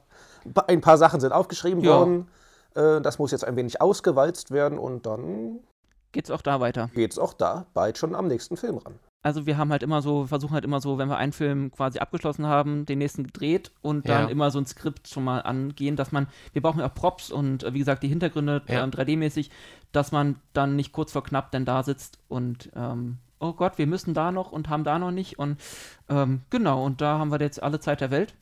ein 0.66 0.80
paar 0.80 0.98
Sachen 0.98 1.20
sind 1.20 1.32
aufgeschrieben 1.32 1.82
Ja. 1.82 1.90
worden. 1.98 2.28
Äh, 2.74 3.00
Das 3.00 3.18
muss 3.18 3.30
jetzt 3.32 3.44
ein 3.44 3.56
wenig 3.56 3.80
ausgewalzt 3.80 4.50
werden 4.50 4.78
und 4.78 5.06
dann 5.06 5.60
Geht's 6.12 6.30
auch 6.30 6.42
da 6.42 6.60
weiter? 6.60 6.90
geht's 6.94 7.18
auch 7.18 7.32
da 7.32 7.66
bald 7.74 7.96
schon 7.98 8.14
am 8.14 8.26
nächsten 8.28 8.56
Film 8.56 8.78
ran. 8.78 8.98
Also 9.24 9.46
wir 9.46 9.56
haben 9.56 9.70
halt 9.70 9.84
immer 9.84 10.02
so, 10.02 10.26
versuchen 10.26 10.52
halt 10.52 10.64
immer 10.64 10.80
so, 10.80 10.98
wenn 10.98 11.08
wir 11.08 11.16
einen 11.16 11.32
Film 11.32 11.70
quasi 11.70 12.00
abgeschlossen 12.00 12.46
haben, 12.46 12.86
den 12.86 12.98
nächsten 12.98 13.22
gedreht 13.22 13.70
und 13.80 14.08
dann 14.08 14.24
Ja. 14.24 14.28
immer 14.30 14.50
so 14.50 14.58
ein 14.58 14.66
Skript 14.66 15.06
schon 15.08 15.22
mal 15.22 15.38
angehen, 15.40 15.94
dass 15.94 16.10
man, 16.10 16.26
wir 16.52 16.60
brauchen 16.60 16.80
ja 16.80 16.86
auch 16.86 16.94
Props 16.94 17.30
und 17.30 17.62
äh, 17.62 17.72
wie 17.72 17.78
gesagt 17.78 18.02
die 18.02 18.08
Hintergründe 18.08 18.62
Ja. 18.66 18.82
ähm, 18.82 18.90
3D-mäßig, 18.90 19.50
dass 19.92 20.10
man 20.10 20.40
dann 20.54 20.74
nicht 20.74 20.92
kurz 20.92 21.12
vor 21.12 21.22
knapp 21.22 21.52
denn 21.52 21.64
da 21.64 21.82
sitzt 21.84 22.18
und 22.28 22.70
ähm, 22.74 23.18
oh 23.42 23.52
Gott, 23.52 23.76
wir 23.76 23.86
müssen 23.86 24.14
da 24.14 24.32
noch 24.32 24.52
und 24.52 24.68
haben 24.68 24.84
da 24.84 24.98
noch 24.98 25.10
nicht 25.10 25.38
und 25.38 25.58
ähm, 26.08 26.42
genau, 26.50 26.84
und 26.84 27.00
da 27.00 27.18
haben 27.18 27.30
wir 27.30 27.40
jetzt 27.40 27.62
alle 27.62 27.80
Zeit 27.80 28.00
der 28.00 28.10
Welt. 28.10 28.34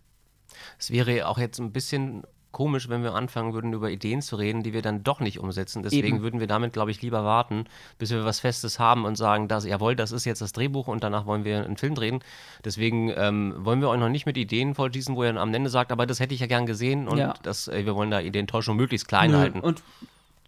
Es 0.78 0.90
wäre 0.90 1.26
auch 1.26 1.38
jetzt 1.38 1.58
ein 1.58 1.72
bisschen 1.72 2.22
komisch, 2.52 2.88
wenn 2.88 3.04
wir 3.04 3.14
anfangen 3.14 3.52
würden, 3.52 3.72
über 3.72 3.90
Ideen 3.90 4.22
zu 4.22 4.34
reden, 4.34 4.64
die 4.64 4.72
wir 4.72 4.82
dann 4.82 5.04
doch 5.04 5.20
nicht 5.20 5.38
umsetzen. 5.38 5.84
Deswegen 5.84 6.16
Eben. 6.16 6.22
würden 6.22 6.40
wir 6.40 6.48
damit, 6.48 6.72
glaube 6.72 6.90
ich, 6.90 7.00
lieber 7.00 7.24
warten, 7.24 7.66
bis 7.98 8.10
wir 8.10 8.24
was 8.24 8.40
Festes 8.40 8.80
haben 8.80 9.04
und 9.04 9.14
sagen, 9.14 9.46
dass, 9.46 9.64
jawohl, 9.64 9.94
das 9.94 10.10
ist 10.10 10.24
jetzt 10.24 10.42
das 10.42 10.52
Drehbuch 10.52 10.88
und 10.88 11.04
danach 11.04 11.26
wollen 11.26 11.44
wir 11.44 11.64
einen 11.64 11.76
Film 11.76 11.94
drehen. 11.94 12.20
Deswegen 12.64 13.12
ähm, 13.16 13.54
wollen 13.58 13.80
wir 13.80 13.88
euch 13.88 14.00
noch 14.00 14.08
nicht 14.08 14.26
mit 14.26 14.36
Ideen 14.36 14.74
vollschießen, 14.74 15.14
wo 15.14 15.22
ihr 15.22 15.36
am 15.36 15.54
Ende 15.54 15.70
sagt, 15.70 15.92
aber 15.92 16.06
das 16.06 16.18
hätte 16.18 16.34
ich 16.34 16.40
ja 16.40 16.48
gern 16.48 16.66
gesehen 16.66 17.06
und 17.06 17.18
Ja. 17.18 17.34
das, 17.44 17.68
äh, 17.68 17.86
wir 17.86 17.94
wollen 17.94 18.10
da 18.10 18.20
die 18.20 18.36
Enttäuschung 18.36 18.76
möglichst 18.76 19.06
klein 19.06 19.30
Nö. 19.30 19.38
halten. 19.38 19.60
Und 19.60 19.82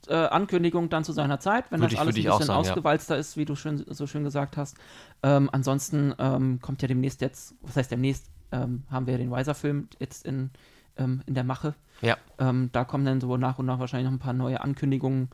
äh, 0.08 0.14
Ankündigung 0.14 0.88
dann 0.88 1.04
zu 1.04 1.12
seiner 1.12 1.38
Zeit, 1.40 1.66
wenn 1.70 1.80
Würde 1.80 1.86
das 1.86 1.92
ich- 1.94 2.00
alles 2.00 2.14
ein 2.16 2.22
bisschen 2.22 2.46
sagen, 2.46 2.64
ja. 2.64 2.70
ausgewalzter 2.70 3.16
ist, 3.16 3.36
wie 3.36 3.44
du 3.44 3.54
schön, 3.54 3.84
so 3.88 4.06
schön 4.06 4.24
gesagt 4.24 4.56
hast. 4.56 4.76
Ähm, 5.22 5.48
ansonsten 5.52 6.14
ähm, 6.18 6.60
kommt 6.60 6.82
ja 6.82 6.88
demnächst 6.88 7.20
jetzt, 7.20 7.54
was 7.62 7.76
heißt 7.76 7.90
demnächst, 7.90 8.30
ähm, 8.50 8.82
haben 8.90 9.06
wir 9.06 9.16
den 9.18 9.30
Wiser-Film 9.30 9.88
jetzt 9.98 10.26
in, 10.26 10.50
ähm, 10.96 11.22
in 11.26 11.34
der 11.34 11.44
Mache. 11.44 11.74
Ja. 12.00 12.16
Ähm, 12.38 12.70
da 12.72 12.84
kommen 12.84 13.04
dann 13.04 13.20
so 13.20 13.36
nach 13.36 13.58
und 13.58 13.66
nach 13.66 13.78
wahrscheinlich 13.78 14.06
noch 14.10 14.16
ein 14.16 14.18
paar 14.20 14.32
neue 14.34 14.60
Ankündigungen. 14.60 15.28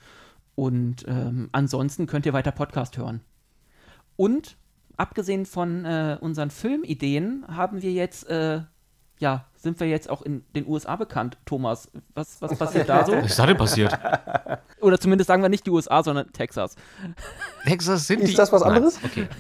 Und 0.55 1.05
ähm, 1.09 1.49
ansonsten 1.53 2.07
könnt 2.07 2.27
ihr 2.27 2.33
weiter 2.33 2.53
Podcast 2.53 2.97
hören. 2.99 3.21
Und 4.17 4.57
abgesehen 4.97 5.47
von 5.47 5.85
äh, 5.85 6.19
unseren 6.21 6.51
Filmideen 6.51 7.45
haben 7.49 7.83
wir 7.83 7.93
jetzt, 7.93 8.29
äh, 8.29 8.63
ja, 9.19 9.45
sind 9.57 9.81
wir 9.81 9.89
jetzt 9.89 10.09
auch 10.09 10.23
in 10.23 10.45
den 10.55 10.67
USA 10.69 10.97
bekannt, 10.97 11.37
Thomas. 11.45 11.91
Was, 12.15 12.41
was 12.41 12.57
passiert 12.59 12.89
da 12.89 13.05
so? 13.05 13.13
Was 13.17 13.27
ist 13.27 13.39
da 13.39 13.47
denn 13.47 13.57
passiert? 13.57 13.99
Oder 14.81 14.99
zumindest 15.01 15.29
sagen 15.29 15.43
wir 15.43 15.49
nicht 15.49 15.67
die 15.67 15.71
USA, 15.71 16.03
sondern 16.03 16.33
Texas. 16.33 16.77
Texas 17.65 18.07
sind 18.07 18.21
Ist 18.21 18.31
die. 18.33 18.35
das 18.37 18.53
was 18.53 18.63
Nein, 18.63 18.73
anderes? 18.75 18.99
Okay. 19.05 19.27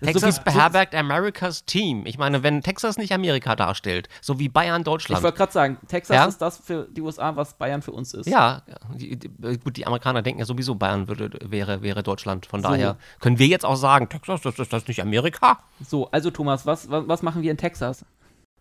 So 0.00 0.06
Texas 0.06 0.40
wie- 0.40 0.42
beherbergt 0.46 0.92
Americas 0.92 1.66
Team. 1.66 2.04
Ich 2.04 2.18
meine, 2.18 2.42
wenn 2.42 2.62
Texas 2.62 2.96
nicht 2.98 3.12
Amerika 3.12 3.54
darstellt, 3.54 4.08
so 4.20 4.40
wie 4.40 4.48
Bayern 4.48 4.80
Ich 4.80 4.84
Deutschland. 4.86 5.22
wollte 5.22 5.36
gerade 5.38 5.52
sagen, 5.52 5.78
Texas 5.86 6.16
Ja? 6.16 6.24
ist 6.24 6.38
das 6.38 6.58
für 6.58 6.88
die 6.90 7.00
USA, 7.00 7.36
was 7.36 7.54
Bayern 7.54 7.80
für 7.80 7.92
uns 7.92 8.12
ist. 8.12 8.26
Ja, 8.26 8.62
die, 8.92 9.16
die, 9.16 9.28
gut, 9.58 9.76
die 9.76 9.86
Amerikaner 9.86 10.22
denken 10.22 10.40
ja 10.40 10.46
sowieso, 10.46 10.74
Bayern 10.74 11.06
würde, 11.06 11.30
wäre, 11.48 11.82
wäre 11.82 12.02
Deutschland. 12.02 12.44
Von 12.46 12.60
So. 12.60 12.70
daher 12.70 12.96
können 13.20 13.38
wir 13.38 13.46
jetzt 13.46 13.64
auch 13.64 13.76
sagen, 13.76 14.08
Texas, 14.08 14.40
das 14.40 14.58
ist 14.58 14.72
das 14.72 14.88
nicht 14.88 15.00
Amerika? 15.00 15.60
So, 15.86 16.10
also 16.10 16.32
Thomas, 16.32 16.66
was, 16.66 16.90
was, 16.90 17.06
was 17.06 17.22
machen 17.22 17.42
wir 17.42 17.52
in 17.52 17.56
Texas? 17.56 18.04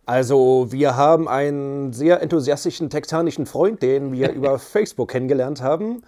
Also, 0.05 0.67
wir 0.69 0.97
haben 0.97 1.29
einen 1.29 1.93
sehr 1.93 2.21
enthusiastischen 2.21 2.89
texanischen 2.89 3.45
Freund, 3.45 3.81
den 3.81 4.11
wir 4.11 4.31
über 4.33 4.59
Facebook 4.59 5.11
kennengelernt 5.11 5.61
haben. 5.61 6.01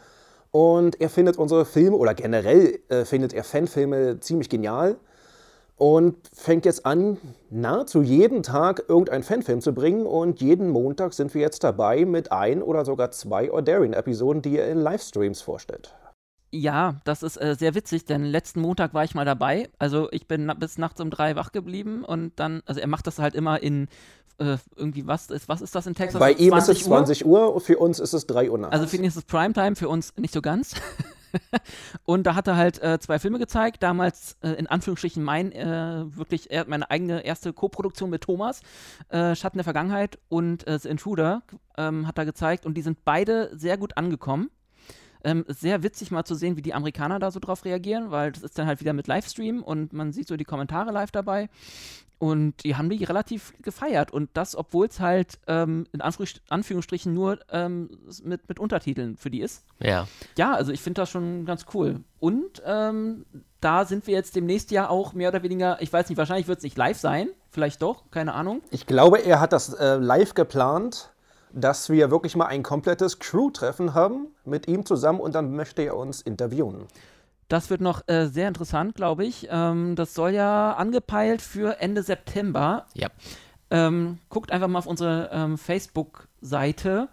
Und 0.51 1.01
er 1.01 1.09
findet 1.09 1.37
unsere 1.37 1.65
Filme 1.65 1.97
oder 1.97 2.13
generell 2.13 2.79
äh, 2.89 3.03
findet 3.03 3.33
er 3.33 3.43
Fanfilme 3.43 4.19
ziemlich 4.21 4.49
genial 4.49 4.95
und 5.77 6.15
fängt 6.33 6.65
jetzt 6.65 6.85
an, 6.85 7.17
nahezu 7.49 8.01
jeden 8.01 8.41
Tag 8.41 8.85
irgendeinen 8.87 9.23
Fanfilm 9.23 9.59
zu 9.59 9.73
bringen. 9.73 10.05
Und 10.05 10.41
jeden 10.41 10.69
Montag 10.69 11.13
sind 11.13 11.33
wir 11.33 11.41
jetzt 11.41 11.63
dabei 11.63 12.05
mit 12.05 12.31
ein 12.31 12.61
oder 12.61 12.85
sogar 12.85 13.11
zwei 13.11 13.51
Ordarian-Episoden, 13.51 14.41
die 14.41 14.57
er 14.57 14.69
in 14.69 14.79
Livestreams 14.79 15.41
vorstellt. 15.41 15.93
Ja, 16.51 16.95
das 17.03 17.23
ist 17.23 17.37
äh, 17.37 17.55
sehr 17.57 17.75
witzig, 17.75 18.05
denn 18.05 18.23
letzten 18.23 18.61
Montag 18.61 18.93
war 18.93 19.03
ich 19.03 19.15
mal 19.15 19.25
dabei. 19.25 19.69
Also 19.77 20.09
ich 20.11 20.27
bin 20.27 20.45
na 20.45 20.53
bis 20.53 20.77
nachts 20.77 21.01
um 21.01 21.09
drei 21.09 21.35
wach 21.35 21.51
geblieben 21.51 22.05
und 22.05 22.39
dann, 22.39 22.61
also 22.65 22.79
er 22.79 22.87
macht 22.87 23.07
das 23.07 23.19
halt 23.19 23.35
immer 23.35 23.61
in 23.61 23.87
äh, 24.37 24.57
irgendwie, 24.75 25.07
was 25.07 25.29
ist, 25.29 25.47
was 25.47 25.61
ist 25.61 25.75
das 25.75 25.87
in 25.87 25.95
Texas? 25.95 26.19
Bei 26.19 26.33
ihm 26.33 26.53
ist 26.53 26.69
es 26.69 26.83
20 26.83 26.85
Uhr? 26.85 26.97
20 26.97 27.25
Uhr, 27.25 27.61
für 27.61 27.77
uns 27.77 27.99
ist 27.99 28.13
es 28.13 28.27
3 28.27 28.51
Uhr 28.51 28.57
nachts. 28.57 28.73
Also 28.73 28.87
für 28.87 28.97
ihn 28.97 29.05
ist 29.05 29.15
es 29.15 29.23
Primetime, 29.23 29.75
für 29.75 29.89
uns 29.89 30.13
nicht 30.17 30.33
so 30.33 30.41
ganz. 30.41 30.75
und 32.05 32.25
da 32.25 32.35
hat 32.35 32.47
er 32.47 32.55
halt 32.55 32.81
äh, 32.81 32.99
zwei 32.99 33.19
Filme 33.19 33.39
gezeigt. 33.39 33.81
Damals 33.83 34.37
äh, 34.41 34.49
in 34.51 34.67
Anführungsstrichen 34.67 35.23
mein, 35.23 35.51
äh, 35.51 36.03
wirklich 36.15 36.51
er, 36.51 36.67
meine 36.67 36.89
eigene 36.89 37.25
erste 37.25 37.53
Co-Produktion 37.53 38.09
mit 38.09 38.23
Thomas, 38.23 38.61
äh, 39.09 39.35
Schatten 39.35 39.57
der 39.57 39.63
Vergangenheit 39.63 40.19
und 40.29 40.67
äh, 40.67 40.79
The 40.79 40.89
Intruder 40.89 41.43
ähm, 41.77 42.07
hat 42.07 42.17
er 42.17 42.25
gezeigt. 42.25 42.65
Und 42.65 42.75
die 42.75 42.81
sind 42.81 43.05
beide 43.05 43.51
sehr 43.57 43.77
gut 43.77 43.97
angekommen. 43.97 44.49
Ähm, 45.25 45.43
sehr 45.47 45.83
witzig 45.83 46.11
mal 46.11 46.23
zu 46.23 46.35
sehen, 46.35 46.55
wie 46.55 46.61
die 46.61 46.73
Amerikaner 46.73 47.19
da 47.19 47.31
so 47.31 47.39
drauf 47.39 47.65
reagieren, 47.65 48.11
weil 48.11 48.31
das 48.31 48.43
ist 48.43 48.57
dann 48.57 48.67
halt 48.67 48.79
wieder 48.79 48.93
mit 48.93 49.07
Livestream 49.07 49.63
und 49.63 49.91
man 49.91 50.13
sieht 50.13 50.27
so 50.27 50.37
die 50.37 50.45
Kommentare 50.45 50.91
live 50.91 51.11
dabei. 51.11 51.49
Und 52.17 52.63
die 52.63 52.77
haben 52.77 52.89
die 52.89 53.03
relativ 53.03 53.53
gefeiert. 53.61 54.11
Und 54.11 54.29
das, 54.35 54.55
obwohl 54.55 54.87
es 54.87 55.01
halt 55.01 55.37
ähm, 55.47 55.85
in 55.91 56.01
Anführungs- 56.01 56.39
Anführungsstrichen 56.47 57.13
nur 57.13 57.39
ähm, 57.49 57.89
mit, 58.23 58.47
mit 58.47 58.57
Untertiteln 58.57 59.17
für 59.17 59.29
die 59.29 59.41
ist. 59.41 59.65
Ja. 59.79 60.07
Ja, 60.37 60.53
also 60.53 60.71
ich 60.71 60.79
finde 60.79 61.01
das 61.01 61.09
schon 61.09 61.45
ganz 61.45 61.65
cool. 61.73 62.03
Und 62.19 62.61
ähm, 62.65 63.25
da 63.59 63.83
sind 63.83 64.07
wir 64.07 64.13
jetzt 64.13 64.35
demnächst 64.35 64.71
ja 64.71 64.89
auch 64.89 65.13
mehr 65.13 65.29
oder 65.29 65.43
weniger, 65.43 65.81
ich 65.81 65.91
weiß 65.91 66.07
nicht, 66.07 66.17
wahrscheinlich 66.17 66.47
wird 66.47 66.59
es 66.59 66.63
nicht 66.63 66.77
live 66.77 66.97
sein, 66.97 67.29
vielleicht 67.49 67.81
doch, 67.81 68.09
keine 68.11 68.33
Ahnung. 68.33 68.61
Ich 68.71 68.85
glaube, 68.85 69.17
er 69.17 69.41
hat 69.41 69.51
das 69.51 69.73
äh, 69.73 69.95
live 69.95 70.35
geplant, 70.35 71.11
dass 71.55 71.89
wir 71.89 72.11
wirklich 72.11 72.35
mal 72.35 72.47
ein 72.47 72.63
komplettes 72.63 73.19
Crew-Treffen 73.19 73.93
haben 73.93 74.27
mit 74.43 74.67
ihm 74.67 74.85
zusammen 74.85 75.21
und 75.21 75.33
dann 75.33 75.55
möchte 75.55 75.81
er 75.81 75.95
uns 75.95 76.21
interviewen. 76.21 76.87
Das 77.47 77.69
wird 77.69 77.79
noch 77.81 78.07
äh, 78.07 78.27
sehr 78.27 78.47
interessant, 78.47 78.95
glaube 78.95 79.23
ich. 79.23 79.47
Ähm, 79.49 79.95
das 79.95 80.13
soll 80.13 80.31
ja 80.31 80.73
angepeilt 80.73 81.41
für 81.41 81.79
Ende 81.79 82.03
September. 82.03 82.87
Ja. 82.93 83.09
Ähm, 83.69 84.19
guckt 84.29 84.51
einfach 84.51 84.67
mal 84.67 84.79
auf 84.79 84.85
unsere 84.85 85.29
ähm, 85.31 85.57
Facebook-Seite, 85.57 87.07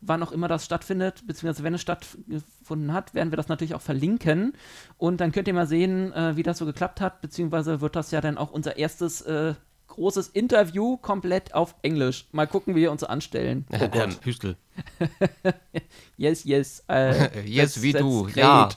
wann 0.00 0.22
auch 0.22 0.30
immer 0.30 0.46
das 0.46 0.64
stattfindet, 0.64 1.26
beziehungsweise 1.26 1.64
wenn 1.64 1.74
es 1.74 1.80
stattgefunden 1.80 2.92
hat, 2.92 3.14
werden 3.14 3.32
wir 3.32 3.36
das 3.36 3.48
natürlich 3.48 3.74
auch 3.74 3.80
verlinken. 3.80 4.52
Und 4.96 5.20
dann 5.20 5.32
könnt 5.32 5.48
ihr 5.48 5.54
mal 5.54 5.66
sehen, 5.66 6.12
äh, 6.12 6.36
wie 6.36 6.42
das 6.44 6.58
so 6.58 6.66
geklappt 6.66 7.00
hat, 7.00 7.20
beziehungsweise 7.20 7.80
wird 7.80 7.96
das 7.96 8.10
ja 8.12 8.20
dann 8.20 8.38
auch 8.38 8.52
unser 8.52 8.76
erstes 8.76 9.22
äh, 9.22 9.54
großes 9.98 10.28
Interview 10.28 10.96
komplett 10.96 11.54
auf 11.54 11.74
Englisch. 11.82 12.26
Mal 12.32 12.46
gucken, 12.46 12.74
wie 12.74 12.82
wir 12.82 12.92
uns 12.92 13.04
anstellen. 13.04 13.66
Oh 13.70 13.88
Gott. 13.88 14.18
Hüstel. 14.24 14.56
Yes, 16.16 16.44
yes. 16.44 16.84
äh, 16.88 17.42
Yes, 17.48 17.82
wie 17.82 17.92
du, 17.92 18.24
great. 18.24 18.36
ja. 18.36 18.68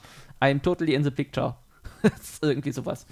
I'm 0.42 0.62
totally 0.62 0.94
in 0.96 1.04
the 1.04 1.12
picture. 1.12 1.56
Irgendwie 2.42 2.72
sowas. 2.72 3.06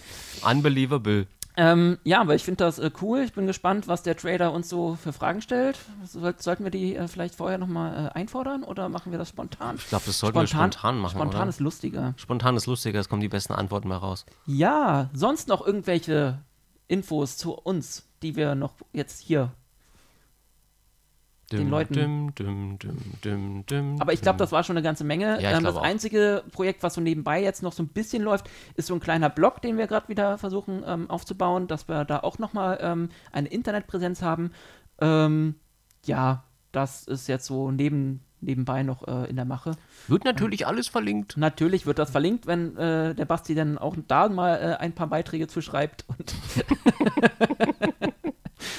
Unbelievable. 0.44 1.28
Ähm, 1.58 1.98
ja, 2.04 2.22
aber 2.22 2.36
ich 2.36 2.44
finde 2.44 2.64
das 2.64 2.80
äh, 2.80 2.90
cool. 3.02 3.20
Ich 3.20 3.34
bin 3.34 3.46
gespannt, 3.46 3.88
was 3.88 4.02
der 4.04 4.16
Trader 4.16 4.54
uns 4.54 4.70
so 4.70 4.96
für 4.96 5.12
Fragen 5.14 5.42
stellt. 5.42 5.78
Soll, 6.06 6.34
sollten 6.38 6.64
wir 6.64 6.72
die 6.72 6.96
äh, 6.96 7.08
vielleicht 7.08 7.36
vorher 7.36 7.58
nochmal 7.58 8.08
äh, 8.08 8.18
einfordern 8.18 8.64
oder 8.64 8.88
machen 8.88 9.12
wir 9.12 9.20
das 9.20 9.30
spontan? 9.30 9.76
Ich 9.76 9.88
glaube, 9.90 10.04
das 10.06 10.20
sollten 10.20 10.40
wir 10.40 10.48
spontan 10.48 11.00
machen, 11.00 11.18
Spontan 11.18 11.42
oder? 11.42 11.50
ist 11.50 11.60
lustiger. 11.60 12.14
Spontan 12.18 12.56
ist 12.56 12.66
lustiger, 12.66 13.00
es 13.00 13.10
kommen 13.10 13.22
die 13.22 13.30
besten 13.30 13.54
Antworten 13.54 13.90
mal 13.90 13.98
raus. 13.98 14.26
Ja, 14.46 15.10
sonst 15.14 15.48
noch 15.50 15.66
irgendwelche 15.66 16.40
Infos 16.90 17.38
zu 17.38 17.54
uns, 17.54 18.06
die 18.22 18.36
wir 18.36 18.56
noch 18.56 18.74
jetzt 18.92 19.22
hier. 19.22 19.52
Den 21.52 21.70
Leuten- 21.70 22.32
Düm, 22.36 22.78
düm, 23.24 23.66
düm, 23.66 23.96
Aber 24.00 24.14
ich 24.14 24.22
glaube, 24.22 24.38
das 24.38 24.52
war 24.52 24.64
schon 24.64 24.78
eine 24.78 24.84
ganze 24.84 25.04
Menge. 25.04 25.42
Ja, 25.42 25.58
ähm, 25.58 25.64
das 25.64 25.76
auch. 25.78 25.82
einzige 25.82 26.44
Projekt, 26.52 26.84
was 26.84 26.94
so 26.94 27.02
nebenbei 27.02 27.42
jetzt 27.42 27.64
noch 27.64 27.74
so 27.74 27.82
ein 27.82 27.88
bisschen 27.88 28.22
läuft, 28.22 28.48
ist 28.76 28.86
so 28.88 28.94
ein 28.94 29.00
kleiner 29.00 29.30
Blog, 29.32 29.60
den 29.64 29.76
wir 29.78 29.88
gerade 29.88 30.10
wieder 30.10 30.38
versuchen 30.38 30.84
ähm, 30.86 31.10
aufzubauen, 31.10 31.66
dass 31.68 31.88
wir 31.88 32.06
da 32.06 32.20
auch 32.20 32.38
nochmal 32.38 32.78
ähm, 32.82 33.10
eine 33.32 33.48
Internetpräsenz 33.48 34.22
haben. 34.22 34.52
Ähm, 35.02 35.56
ja, 36.06 36.44
das 36.72 37.08
ist 37.08 37.26
jetzt 37.28 37.48
so 37.48 37.72
neben, 37.72 38.22
nebenbei 38.42 38.84
noch 38.84 39.08
äh, 39.08 39.30
in 39.30 39.36
der 39.36 39.46
Mache. 39.46 39.72
Wird 40.08 40.24
natürlich 40.24 40.68
alles 40.68 40.88
verlinkt. 40.88 41.38
Natürlich 41.38 41.86
wird 41.86 42.00
das 42.00 42.12
verlinkt, 42.12 42.48
wenn 42.48 42.78
äh, 42.78 43.16
der 43.16 43.26
Basti 43.26 43.56
dann 43.56 43.78
auch 43.78 43.96
da 44.08 44.30
mal 44.30 44.56
äh, 44.56 44.76
ein 44.78 44.94
paar 44.94 45.08
Beiträge 45.08 45.48
zu 45.48 45.62
schreibt. 45.62 46.06
Und 46.08 46.36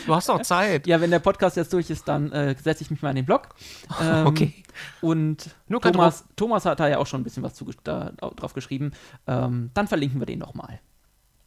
Du 0.07 0.14
hast 0.14 0.29
doch 0.29 0.42
Zeit. 0.42 0.87
ja, 0.87 1.01
wenn 1.01 1.11
der 1.11 1.20
Podcast 1.20 1.57
jetzt 1.57 1.73
durch 1.73 1.88
ist, 1.88 2.07
dann 2.09 2.33
äh, 2.33 2.55
setze 2.61 2.83
ich 2.83 2.90
mich 2.90 3.01
mal 3.03 3.11
in 3.11 3.16
den 3.16 3.27
Blog. 3.27 3.49
Ähm, 4.01 4.27
Okay. 4.27 4.55
Und 5.01 5.51
Nur 5.68 5.81
Thomas, 5.81 6.25
Thomas 6.37 6.64
hat 6.64 6.81
da 6.81 6.88
ja 6.88 6.99
auch 6.99 7.07
schon 7.07 7.20
ein 7.20 7.25
bisschen 7.25 7.42
was 7.42 7.55
zu, 7.55 7.66
da, 7.85 8.12
drauf 8.37 8.55
geschrieben. 8.55 8.92
Ähm, 9.27 9.70
dann 9.75 9.88
verlinken 9.88 10.20
wir 10.20 10.27
den 10.27 10.38
nochmal. 10.38 10.81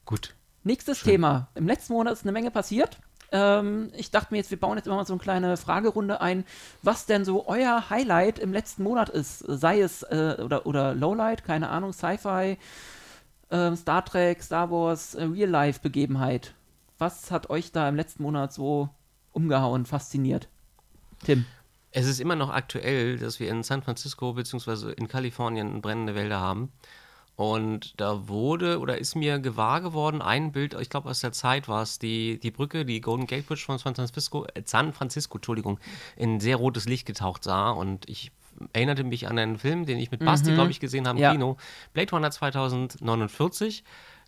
Gut. 0.05 0.35
Nächstes 0.63 1.01
Thema. 1.01 1.49
Im 1.55 1.67
letzten 1.67 1.93
Monat 1.93 2.13
ist 2.13 2.23
eine 2.23 2.31
Menge 2.31 2.51
passiert. 2.51 2.99
Ähm, 3.33 3.91
ich 3.97 4.11
dachte 4.11 4.27
mir 4.31 4.37
jetzt, 4.37 4.51
wir 4.51 4.59
bauen 4.59 4.77
jetzt 4.77 4.85
immer 4.85 4.95
mal 4.95 5.05
so 5.05 5.13
eine 5.13 5.21
kleine 5.21 5.57
Fragerunde 5.57 6.21
ein, 6.21 6.45
was 6.83 7.07
denn 7.07 7.25
so 7.25 7.47
euer 7.47 7.89
Highlight 7.89 8.37
im 8.37 8.53
letzten 8.53 8.83
Monat 8.83 9.09
ist. 9.09 9.39
Sei 9.39 9.81
es 9.81 10.03
äh, 10.03 10.37
oder, 10.41 10.67
oder 10.67 10.93
Lowlight, 10.93 11.43
keine 11.43 11.69
Ahnung, 11.69 11.93
Sci-Fi, 11.93 12.57
ähm, 13.49 13.75
Star 13.75 14.05
Trek, 14.05 14.43
Star 14.43 14.69
Wars, 14.69 15.15
äh, 15.15 15.23
Real-Life-Begebenheit. 15.23 16.53
Was 16.99 17.31
hat 17.31 17.49
euch 17.49 17.71
da 17.71 17.89
im 17.89 17.95
letzten 17.95 18.21
Monat 18.21 18.53
so 18.53 18.89
umgehauen, 19.31 19.85
fasziniert? 19.87 20.47
Tim. 21.25 21.45
Es 21.89 22.07
ist 22.07 22.19
immer 22.19 22.35
noch 22.35 22.51
aktuell, 22.51 23.17
dass 23.17 23.39
wir 23.39 23.49
in 23.49 23.63
San 23.63 23.81
Francisco 23.81 24.33
bzw. 24.33 24.93
in 24.93 25.07
Kalifornien 25.07 25.81
brennende 25.81 26.13
Wälder 26.13 26.39
haben. 26.39 26.71
Und 27.35 27.99
da 27.99 28.27
wurde 28.27 28.79
oder 28.79 28.99
ist 28.99 29.15
mir 29.15 29.39
gewahr 29.39 29.81
geworden, 29.81 30.21
ein 30.21 30.51
Bild, 30.51 30.75
ich 30.79 30.89
glaube 30.89 31.09
aus 31.09 31.21
der 31.21 31.31
Zeit 31.31 31.67
war 31.67 31.81
es, 31.81 31.97
die, 31.97 32.39
die 32.39 32.51
Brücke, 32.51 32.85
die 32.85 33.01
Golden 33.01 33.25
Gate 33.25 33.47
Bridge 33.47 33.63
von 33.65 33.79
San 33.79 33.95
Francisco, 33.95 34.45
äh, 34.53 34.61
San 34.65 34.93
Francisco, 34.93 35.37
Entschuldigung, 35.37 35.79
in 36.15 36.39
sehr 36.39 36.57
rotes 36.57 36.85
Licht 36.85 37.07
getaucht 37.07 37.43
sah. 37.43 37.71
Und 37.71 38.07
ich 38.07 38.31
erinnerte 38.73 39.03
mich 39.03 39.27
an 39.27 39.39
einen 39.39 39.57
Film, 39.57 39.85
den 39.87 39.97
ich 39.97 40.11
mit 40.11 40.23
Basti, 40.23 40.53
glaube 40.53 40.69
ich, 40.69 40.79
gesehen 40.79 41.07
habe 41.07 41.17
im 41.17 41.23
Ja. 41.23 41.31
Kino. 41.31 41.57
Blade 41.93 42.11
Runner 42.11 42.29
2049. 42.29 43.83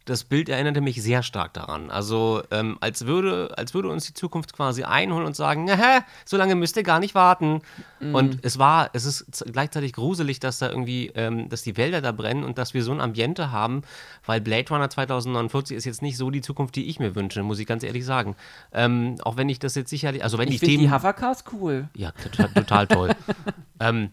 Das 0.06 0.24
Bild 0.24 0.50
erinnerte 0.50 0.82
mich 0.82 1.02
sehr 1.02 1.24
stark 1.24 1.54
daran. 1.54 1.90
Also 1.90 2.42
ähm, 2.52 2.78
als, 2.80 3.06
würde, 3.06 3.54
als 3.58 3.74
würde 3.74 3.90
uns 3.90 4.06
die 4.06 4.14
Zukunft 4.14 4.54
quasi 4.54 4.84
einholen 4.84 5.26
und 5.26 5.36
sagen, 5.36 5.70
"Aha, 5.70 6.04
so 6.26 6.38
lange 6.38 6.56
müsst 6.56 6.78
ihr 6.78 6.84
gar 6.84 7.00
nicht 7.00 7.16
warten. 7.16 7.62
Und 8.14 8.40
es 8.44 8.60
war, 8.60 8.90
es 8.94 9.06
ist 9.06 9.46
gleichzeitig 9.52 9.94
gruselig, 9.94 10.40
dass 10.40 10.60
da 10.60 10.70
irgendwie, 10.70 11.12
ähm, 11.16 11.50
dass 11.50 11.64
die 11.64 11.76
Wälder 11.78 12.02
da 12.02 12.12
brennen 12.12 12.44
und 12.44 12.58
dass 12.58 12.74
wir 12.74 12.84
so 12.84 12.92
ein 12.92 13.02
Ambiente 13.02 13.52
haben, 13.52 13.82
weil 14.26 14.42
Blade 14.42 14.70
Runner 14.70 14.90
2049 14.90 15.76
ist 15.76 15.86
jetzt 15.86 16.02
nicht 16.02 16.18
so 16.18 16.30
die 16.30 16.42
Zukunft, 16.42 16.76
die 16.76 16.86
ich 16.86 17.00
mir 17.00 17.16
wünsche, 17.16 17.42
muss 17.44 17.60
ich 17.60 17.66
ganz 17.66 17.84
ehrlich 17.84 18.06
sagen. 18.06 18.36
Ähm, 18.74 19.16
auch 19.24 19.38
wenn 19.38 19.50
ich 19.50 19.60
das 19.60 19.76
jetzt 19.76 19.90
sicherlich, 19.90 20.24
also 20.24 20.38
wenn 20.38 20.50
Ich 20.50 20.60
die 20.60 20.66
Themen... 20.68 20.84
die 20.84 20.92
Hovercars 20.92 21.46
cool. 21.54 21.90
Ja, 21.96 22.12
total, 22.12 22.50
total 22.54 22.88
toll. 22.88 23.10
ähm, 23.80 24.12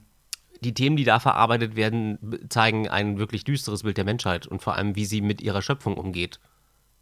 die 0.62 0.74
Themen, 0.74 0.96
die 0.96 1.04
da 1.04 1.20
verarbeitet 1.20 1.76
werden, 1.76 2.46
zeigen 2.48 2.88
ein 2.88 3.18
wirklich 3.18 3.44
düsteres 3.44 3.82
Bild 3.82 3.96
der 3.96 4.04
Menschheit 4.04 4.46
und 4.46 4.62
vor 4.62 4.76
allem, 4.76 4.96
wie 4.96 5.04
sie 5.04 5.20
mit 5.20 5.42
ihrer 5.42 5.62
Schöpfung 5.62 5.96
umgeht. 5.96 6.40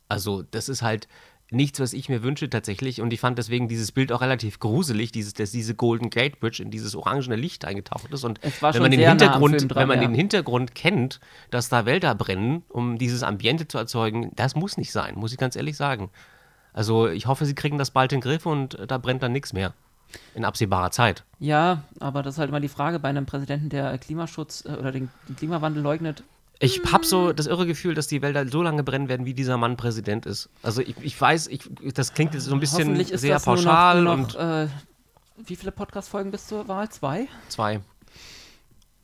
Also, 0.08 0.42
das 0.42 0.68
ist 0.68 0.82
halt 0.82 1.06
nichts, 1.52 1.80
was 1.80 1.92
ich 1.92 2.08
mir 2.08 2.22
wünsche 2.22 2.48
tatsächlich. 2.48 3.00
Und 3.00 3.12
ich 3.12 3.20
fand 3.20 3.38
deswegen 3.38 3.68
dieses 3.68 3.92
Bild 3.92 4.12
auch 4.12 4.20
relativ 4.20 4.58
gruselig, 4.58 5.12
dieses, 5.12 5.34
dass 5.34 5.50
diese 5.50 5.74
Golden 5.74 6.10
Gate 6.10 6.40
Bridge 6.40 6.62
in 6.62 6.70
dieses 6.70 6.94
orangene 6.94 7.36
Licht 7.36 7.64
eingetaucht 7.64 8.12
ist. 8.12 8.24
Und 8.24 8.38
Es 8.42 8.62
war 8.62 8.74
wenn 8.74 8.82
man 8.82 8.90
den 8.90 9.00
Hintergrund, 9.00 9.70
dran, 9.70 9.80
wenn 9.80 9.88
man 9.88 10.02
ja. 10.02 10.08
den 10.08 10.14
Hintergrund 10.14 10.74
kennt, 10.74 11.20
dass 11.50 11.68
da 11.68 11.86
Wälder 11.86 12.14
brennen, 12.14 12.62
um 12.68 12.98
dieses 12.98 13.22
Ambiente 13.22 13.68
zu 13.68 13.78
erzeugen, 13.78 14.32
das 14.36 14.54
muss 14.54 14.76
nicht 14.76 14.92
sein, 14.92 15.16
muss 15.16 15.32
ich 15.32 15.38
ganz 15.38 15.56
ehrlich 15.56 15.76
sagen. 15.76 16.10
Also 16.72 17.08
ich 17.08 17.26
hoffe, 17.26 17.46
sie 17.46 17.54
kriegen 17.54 17.78
das 17.78 17.90
bald 17.90 18.12
in 18.12 18.20
den 18.20 18.22
Griff 18.22 18.46
und 18.46 18.78
äh, 18.78 18.86
da 18.86 18.98
brennt 18.98 19.22
dann 19.22 19.32
nichts 19.32 19.52
mehr. 19.52 19.74
In 20.34 20.44
absehbarer 20.44 20.90
Zeit. 20.90 21.24
Ja, 21.38 21.82
aber 21.98 22.22
das 22.22 22.34
ist 22.34 22.38
halt 22.38 22.48
immer 22.50 22.60
die 22.60 22.68
Frage 22.68 22.98
bei 22.98 23.08
einem 23.08 23.26
Präsidenten, 23.26 23.68
der 23.68 23.96
Klimaschutz 23.98 24.64
äh, 24.64 24.72
oder 24.72 24.92
den, 24.92 25.10
den 25.28 25.36
Klimawandel 25.36 25.82
leugnet. 25.82 26.22
Ich 26.58 26.80
habe 26.92 27.06
so 27.06 27.32
das 27.32 27.46
irre 27.46 27.66
Gefühl, 27.66 27.94
dass 27.94 28.06
die 28.06 28.20
Wälder 28.20 28.46
so 28.46 28.62
lange 28.62 28.82
brennen 28.82 29.08
werden, 29.08 29.24
wie 29.24 29.32
dieser 29.32 29.56
Mann 29.56 29.76
Präsident 29.78 30.26
ist. 30.26 30.50
Also 30.62 30.82
ich, 30.82 30.94
ich 31.00 31.18
weiß, 31.18 31.46
ich, 31.46 31.62
das 31.94 32.12
klingt 32.12 32.34
jetzt 32.34 32.44
so 32.44 32.52
ein 32.54 32.60
bisschen 32.60 32.94
sehr 33.04 33.34
das 33.34 33.46
nur 33.46 33.56
noch- 33.56 33.62
pauschal 33.64 34.02
nur 34.02 34.12
und 34.12 34.34
noch, 34.34 34.40
äh, 34.40 34.68
wie 35.46 35.56
viele 35.56 35.72
Podcast-Folgen 35.72 36.30
bis 36.30 36.46
zur 36.46 36.68
Wahl? 36.68 36.88
Zwei? 36.90 37.28
zwei. 37.48 37.80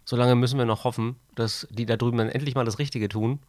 Solange 0.05 0.35
müssen 0.35 0.59
wir 0.59 0.67
noch 0.67 0.85
hoffen, 0.85 1.17
dass 1.35 1.67
die 1.71 1.87
da 1.87 1.97
drüben 1.97 2.19
dann 2.19 2.29
endlich 2.29 2.55
mal 2.55 2.65
das 2.67 2.79
Richtige 2.79 3.09
tun, 3.09 3.41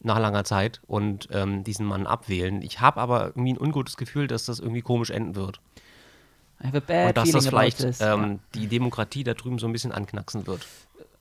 nach 0.00 0.18
langer 0.18 0.44
Zeit, 0.44 0.80
und 0.86 1.28
ähm, 1.30 1.62
diesen 1.62 1.84
Mann 1.84 2.06
abwählen. 2.06 2.62
Ich 2.62 2.80
habe 2.80 2.98
aber 3.00 3.26
irgendwie 3.26 3.52
ein 3.52 3.58
ungutes 3.58 3.98
Gefühl, 3.98 4.26
dass 4.26 4.46
das 4.46 4.58
irgendwie 4.58 4.80
komisch 4.80 5.10
enden 5.10 5.34
wird. 5.36 5.58
I 5.58 5.60
have 5.60 5.66
a 5.66 5.68
bad 5.68 6.49
und 6.62 7.16
dass 7.16 7.30
das 7.30 7.46
vielleicht 7.46 7.84
ähm, 8.00 8.40
die 8.54 8.66
Demokratie 8.66 9.24
da 9.24 9.34
drüben 9.34 9.58
so 9.58 9.66
ein 9.66 9.72
bisschen 9.72 9.92
anknacksen 9.92 10.46
wird. 10.46 10.66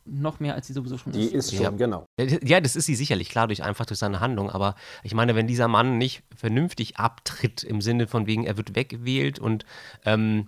noch 0.05 0.39
mehr 0.39 0.55
als 0.55 0.67
sie 0.67 0.73
sowieso 0.73 0.97
schon 0.97 1.11
Die 1.13 1.25
ist. 1.25 1.51
ist 1.51 1.55
schon, 1.55 1.63
Ja. 1.63 1.69
genau. 1.69 2.05
Ja, 2.43 2.59
das 2.61 2.75
ist 2.75 2.85
sie 2.85 2.95
sicherlich, 2.95 3.29
klar, 3.29 3.47
durch 3.47 3.63
einfach 3.63 3.85
durch 3.85 3.99
seine 3.99 4.19
Handlung. 4.19 4.49
Aber 4.49 4.75
ich 5.03 5.13
meine, 5.13 5.35
wenn 5.35 5.45
dieser 5.47 5.67
Mann 5.67 5.97
nicht 5.97 6.23
vernünftig 6.35 6.97
abtritt, 6.97 7.63
im 7.63 7.79
Sinne 7.81 8.07
von 8.07 8.25
wegen, 8.25 8.43
er 8.45 8.57
wird 8.57 8.75
weggewählt 8.75 9.39
und 9.39 9.65
ähm, 10.05 10.47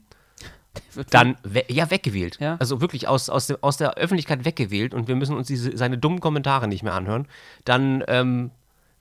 Wird 0.94 1.14
dann, 1.14 1.36
we 1.44 1.66
ja, 1.68 1.92
weggewählt. 1.92 2.38
Ja. 2.40 2.56
Also 2.58 2.80
wirklich 2.80 3.08
aus, 3.08 3.30
aus, 3.30 3.48
dem, 3.48 3.58
aus 3.60 3.76
der 3.76 3.96
Öffentlichkeit 3.96 4.46
weggewählt 4.46 4.94
und 4.94 5.10
wir 5.10 5.16
müssen 5.18 5.36
uns 5.36 5.48
diese, 5.48 5.76
seine 5.78 5.98
dummen 5.98 6.22
Kommentare 6.22 6.70
nicht 6.70 6.82
mehr 6.82 6.94
anhören, 6.94 7.28
dann, 7.66 8.04
ähm, 8.08 8.52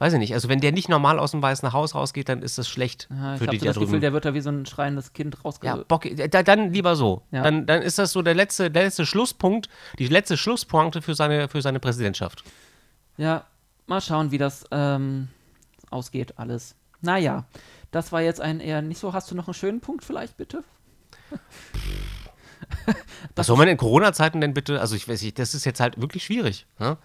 weiß 0.01 0.15
ich 0.15 0.19
nicht, 0.19 0.33
also 0.35 0.49
wenn 0.49 0.61
der 0.61 0.73
nicht 0.73 0.89
normal 0.89 1.19
aus 1.19 1.33
dem 1.33 1.43
Weißen 1.43 1.73
Haus 1.75 1.95
rausgeht, 1.95 2.31
dann 2.31 2.41
ist 2.43 2.57
das 2.57 2.69
schlecht 2.69 3.07
Ja, 3.11 3.35
ich 3.35 3.39
für 3.39 3.47
habe 3.47 3.51
die 3.51 3.59
so 3.59 3.65
da 3.67 3.71
das 3.71 3.77
Gefühl, 3.77 3.87
drüben. 3.87 4.01
der 4.01 4.13
wird 4.15 4.25
da 4.25 4.35
wie 4.35 4.41
so 4.41 4.51
ein 4.51 4.65
schreiendes 4.65 5.13
Kind 5.13 5.45
rausge... 5.45 5.67
Ja, 5.67 5.77
Bock, 5.77 6.09
da, 6.31 6.43
dann 6.43 6.73
lieber 6.73 6.97
so. 6.97 7.23
Ja. 7.31 7.43
Dann, 7.43 7.67
dann 7.67 7.83
ist 7.83 7.99
das 7.99 8.13
so 8.13 8.23
der 8.23 8.35
letzte, 8.35 8.71
der 8.71 8.85
letzte 8.85 9.05
Schlusspunkt, 9.05 9.69
die 9.99 10.09
letzte 10.09 10.39
Schlusspointe 10.39 11.03
für 11.03 11.15
seine, 11.15 11.49
für 11.49 11.61
seine 11.61 11.81
Präsidentschaft. 11.81 12.43
Ja, 13.19 13.45
mal 13.87 14.01
schauen, 14.01 14.31
wie 14.31 14.39
das 14.39 14.65
ähm, 14.71 15.29
ausgeht 15.91 16.39
alles. 16.39 16.77
Naja, 17.03 17.45
das 17.91 18.11
war 18.11 18.23
jetzt 18.23 18.41
ein 18.41 18.61
eher 18.61 18.81
nicht 18.81 18.99
so. 18.99 19.13
Hast 19.13 19.31
du 19.31 19.35
noch 19.35 19.49
einen 19.49 19.55
schönen 19.55 19.81
Punkt 19.81 20.03
vielleicht, 20.03 20.39
bitte? 20.39 20.65
Was 23.35 23.47
soll 23.47 23.57
man 23.57 23.69
in 23.69 23.77
Corona-Zeiten 23.77 24.41
denn 24.41 24.55
bitte? 24.55 24.81
Also 24.81 24.97
ich 24.97 25.09
weiß 25.09 25.21
nicht, 25.23 25.39
das 25.39 25.55
ist 25.55 25.65
jetzt 25.67 25.81
halt 25.81 26.01
wirklich 26.01 26.25
schwierig. 26.25 26.67
Ne? 26.79 26.97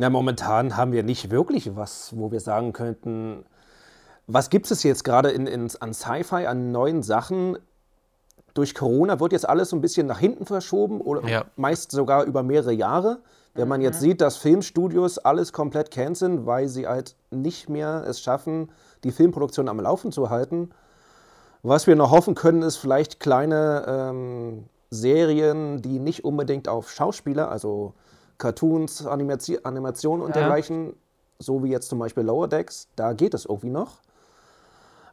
Na, 0.00 0.10
momentan 0.10 0.76
haben 0.76 0.92
wir 0.92 1.02
nicht 1.02 1.32
wirklich 1.32 1.74
was, 1.74 2.16
wo 2.16 2.30
wir 2.30 2.38
sagen 2.38 2.72
könnten, 2.72 3.44
was 4.28 4.48
gibt 4.48 4.70
es 4.70 4.84
jetzt 4.84 5.02
gerade 5.02 5.30
in, 5.30 5.48
in, 5.48 5.68
an 5.80 5.92
Sci-Fi, 5.92 6.46
an 6.46 6.70
neuen 6.70 7.02
Sachen? 7.02 7.58
Durch 8.54 8.76
Corona 8.76 9.18
wird 9.18 9.32
jetzt 9.32 9.48
alles 9.48 9.70
so 9.70 9.76
ein 9.76 9.80
bisschen 9.80 10.06
nach 10.06 10.20
hinten 10.20 10.46
verschoben 10.46 11.00
oder 11.00 11.28
Ja. 11.28 11.46
meist 11.56 11.90
sogar 11.90 12.22
über 12.26 12.44
mehrere 12.44 12.72
Jahre. 12.72 13.18
Wenn 13.54 13.66
man 13.66 13.80
jetzt 13.80 13.98
sieht, 13.98 14.20
dass 14.20 14.36
Filmstudios 14.36 15.18
alles 15.18 15.52
komplett 15.52 15.90
canceln, 15.90 16.46
weil 16.46 16.68
sie 16.68 16.86
halt 16.86 17.16
nicht 17.32 17.68
mehr 17.68 18.04
es 18.06 18.20
schaffen, 18.20 18.70
die 19.02 19.10
Filmproduktion 19.10 19.68
am 19.68 19.80
Laufen 19.80 20.12
zu 20.12 20.30
halten. 20.30 20.70
Was 21.64 21.88
wir 21.88 21.96
noch 21.96 22.12
hoffen 22.12 22.36
können, 22.36 22.62
ist 22.62 22.76
vielleicht 22.76 23.18
kleine 23.18 23.84
ähm, 23.88 24.66
Serien, 24.90 25.82
die 25.82 25.98
nicht 25.98 26.24
unbedingt 26.24 26.68
auf 26.68 26.88
Schauspieler, 26.88 27.50
also 27.50 27.94
Cartoons, 28.38 29.04
Animationen 29.06 30.22
und 30.24 30.30
Ja. 30.34 30.40
dergleichen, 30.40 30.94
so 31.38 31.62
wie 31.62 31.68
jetzt 31.70 31.88
zum 31.88 31.98
Beispiel 31.98 32.22
Lower 32.22 32.48
Decks, 32.48 32.88
da 32.96 33.12
geht 33.12 33.34
es 33.34 33.44
irgendwie 33.44 33.70
noch. 33.70 33.98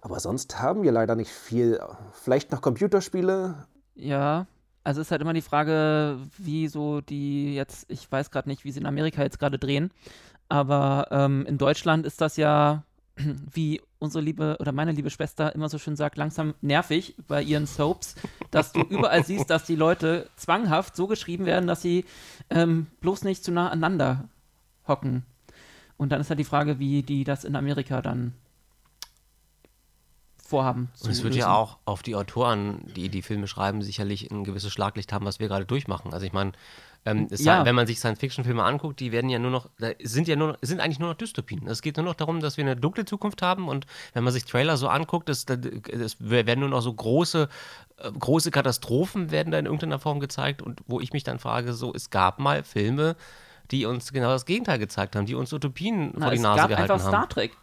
Aber 0.02 0.20
sonst 0.20 0.62
haben 0.62 0.84
wir 0.84 0.92
leider 0.92 1.16
nicht 1.16 1.32
viel. 1.32 1.80
Vielleicht 2.14 2.52
noch 2.52 2.62
Computerspiele. 2.62 3.56
Ja, 3.96 4.46
also 4.84 5.02
ist 5.02 5.10
halt 5.10 5.22
immer 5.22 5.34
die 5.34 5.42
Frage, 5.42 6.20
wie 6.38 6.68
so 6.68 7.02
die 7.02 7.56
jetzt, 7.56 7.86
ich 7.90 8.12
weiß 8.12 8.30
gerade 8.30 8.48
nicht, 8.48 8.66
wie 8.66 8.72
sie 8.72 8.80
in 8.80 8.86
Amerika 8.86 9.24
jetzt 9.24 9.40
gerade 9.40 9.58
drehen, 9.58 9.90
aber 10.48 11.08
ähm, 11.10 11.44
in 11.48 11.58
Deutschland 11.58 12.06
ist 12.06 12.22
das 12.22 12.38
ja, 12.38 12.84
wie 13.54 13.82
unsere 13.99 14.23
liebe 14.23 14.58
oder 14.60 14.71
meine 14.71 14.91
liebe 14.91 15.10
Schwester 15.10 15.54
immer 15.56 15.69
so 15.69 15.78
schön 15.78 15.95
sagt, 15.95 16.17
langsam 16.17 16.54
nervig 16.62 17.15
bei 17.28 17.41
ihren 17.41 17.67
Soaps, 17.67 18.15
dass 18.51 18.71
du 18.71 18.82
überall 18.82 19.23
siehst, 19.25 19.49
dass 19.49 19.65
die 19.65 19.75
Leute 19.75 20.30
zwanghaft 20.36 20.95
so 20.95 21.08
geschrieben 21.08 21.45
werden, 21.45 21.67
dass 21.67 21.82
sie 21.82 22.06
ähm, 22.49 22.88
bloß 23.01 23.23
nicht 23.23 23.43
zu 23.43 23.51
nah 23.51 23.69
aneinander 23.69 24.30
hocken. 24.88 25.23
Und 25.97 26.12
dann 26.12 26.21
ist 26.21 26.30
halt 26.30 26.39
die 26.39 26.45
Frage, 26.45 26.80
wie 26.80 27.04
die 27.04 27.23
das 27.23 27.45
in 27.45 27.56
Amerika 27.56 28.01
dann 28.01 28.34
vorhaben. 30.45 30.89
Und 31.01 31.10
es 31.10 31.23
wird 31.23 31.36
ja 31.36 31.54
auch 31.54 31.78
auf 31.86 32.04
die 32.04 32.15
Autoren, 32.15 32.82
die 32.95 33.10
die 33.10 33.21
Filme 33.21 33.47
schreiben, 33.47 33.82
sicherlich 33.82 34.30
ein 34.30 34.43
gewisses 34.43 34.71
Schlaglicht 34.71 35.12
haben, 35.12 35.25
was 35.25 35.39
wir 35.39 35.47
gerade 35.47 35.65
durchmachen. 35.65 36.13
Also 36.13 36.25
ich 36.25 36.34
meine, 36.34 36.51
ähm, 37.06 37.28
es 37.30 37.44
Ja. 37.46 37.63
wenn 37.65 37.76
man 37.76 37.86
sich 37.88 38.00
Science-Fiction-Filme 38.00 38.63
anguckt, 38.63 39.00
die 39.00 39.12
werden 39.12 39.30
ja 39.30 39.38
nur 39.39 39.52
noch, 39.52 39.70
sind 40.04 40.28
ja 40.28 40.36
nur, 40.36 40.50
noch- 40.50 40.58
sind 40.62 40.80
eigentlich 40.82 41.00
nur 41.00 41.10
noch 41.10 41.18
Dystopien. 41.18 41.68
Es 41.68 41.82
geht 41.82 41.98
nur 41.98 42.06
noch 42.06 42.15
darum, 42.15 42.39
dass 42.39 42.58
wir 42.58 42.63
eine 42.63 42.76
dunkle 42.76 43.06
Zukunft 43.06 43.41
haben 43.41 43.68
und 43.68 43.86
wenn 44.13 44.24
man 44.24 44.34
sich 44.34 44.46
Trailer 44.46 44.76
so 44.78 44.88
anguckt, 44.88 45.30
es 45.30 45.46
werden 46.20 46.60
nur 46.60 46.70
noch 46.70 46.82
so 46.82 46.91
große, 46.94 47.48
äh, 47.98 48.12
große 48.12 48.52
Katastrophen 48.52 49.32
werden 49.32 49.52
da 49.52 49.60
in 49.60 49.65
irgendeiner 49.65 50.00
Form 50.00 50.20
gezeigt 50.20 50.62
und 50.62 50.82
wo 50.88 51.00
ich 51.00 51.13
mich 51.13 51.24
dann 51.24 51.39
frage, 51.39 51.74
so, 51.74 51.94
es 51.94 52.10
gab 52.10 52.39
mal 52.39 52.63
Filme, 52.63 53.15
die 53.72 53.86
uns 53.86 54.12
genau 54.12 54.30
das 54.30 54.46
Gegenteil 54.46 54.80
gezeigt 54.80 55.15
haben, 55.15 55.26
die 55.26 55.36
uns 55.36 55.52
Utopien 55.54 56.12
Na, 56.15 56.22
vor 56.26 56.32
die 56.32 56.38
es 56.38 56.44
Nase 56.44 56.58
gab 56.60 56.70
gehalten 56.70 56.91
einfach 56.91 57.06
haben. 57.06 57.12
Star 57.13 57.30
Trek. 57.30 57.58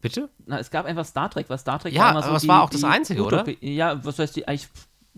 Bitte? 0.00 0.28
Na, 0.46 0.58
es 0.58 0.70
gab 0.70 0.86
einfach 0.86 1.04
Star 1.04 1.30
Trek, 1.30 1.48
weil 1.48 1.58
Star 1.58 1.78
Trek 1.78 1.92
Ja, 1.92 2.02
war 2.02 2.10
immer 2.12 2.22
so 2.22 2.28
aber 2.28 2.36
es 2.36 2.46
war 2.48 2.62
auch 2.62 2.70
das 2.70 2.84
Einzige, 2.84 3.24
oder? 3.24 3.42
Utopie- 3.42 3.58
Ja, 3.74 4.04
was 4.04 4.18
heißt 4.18 4.36
die 4.36 4.46
eigentlich? 4.46 4.68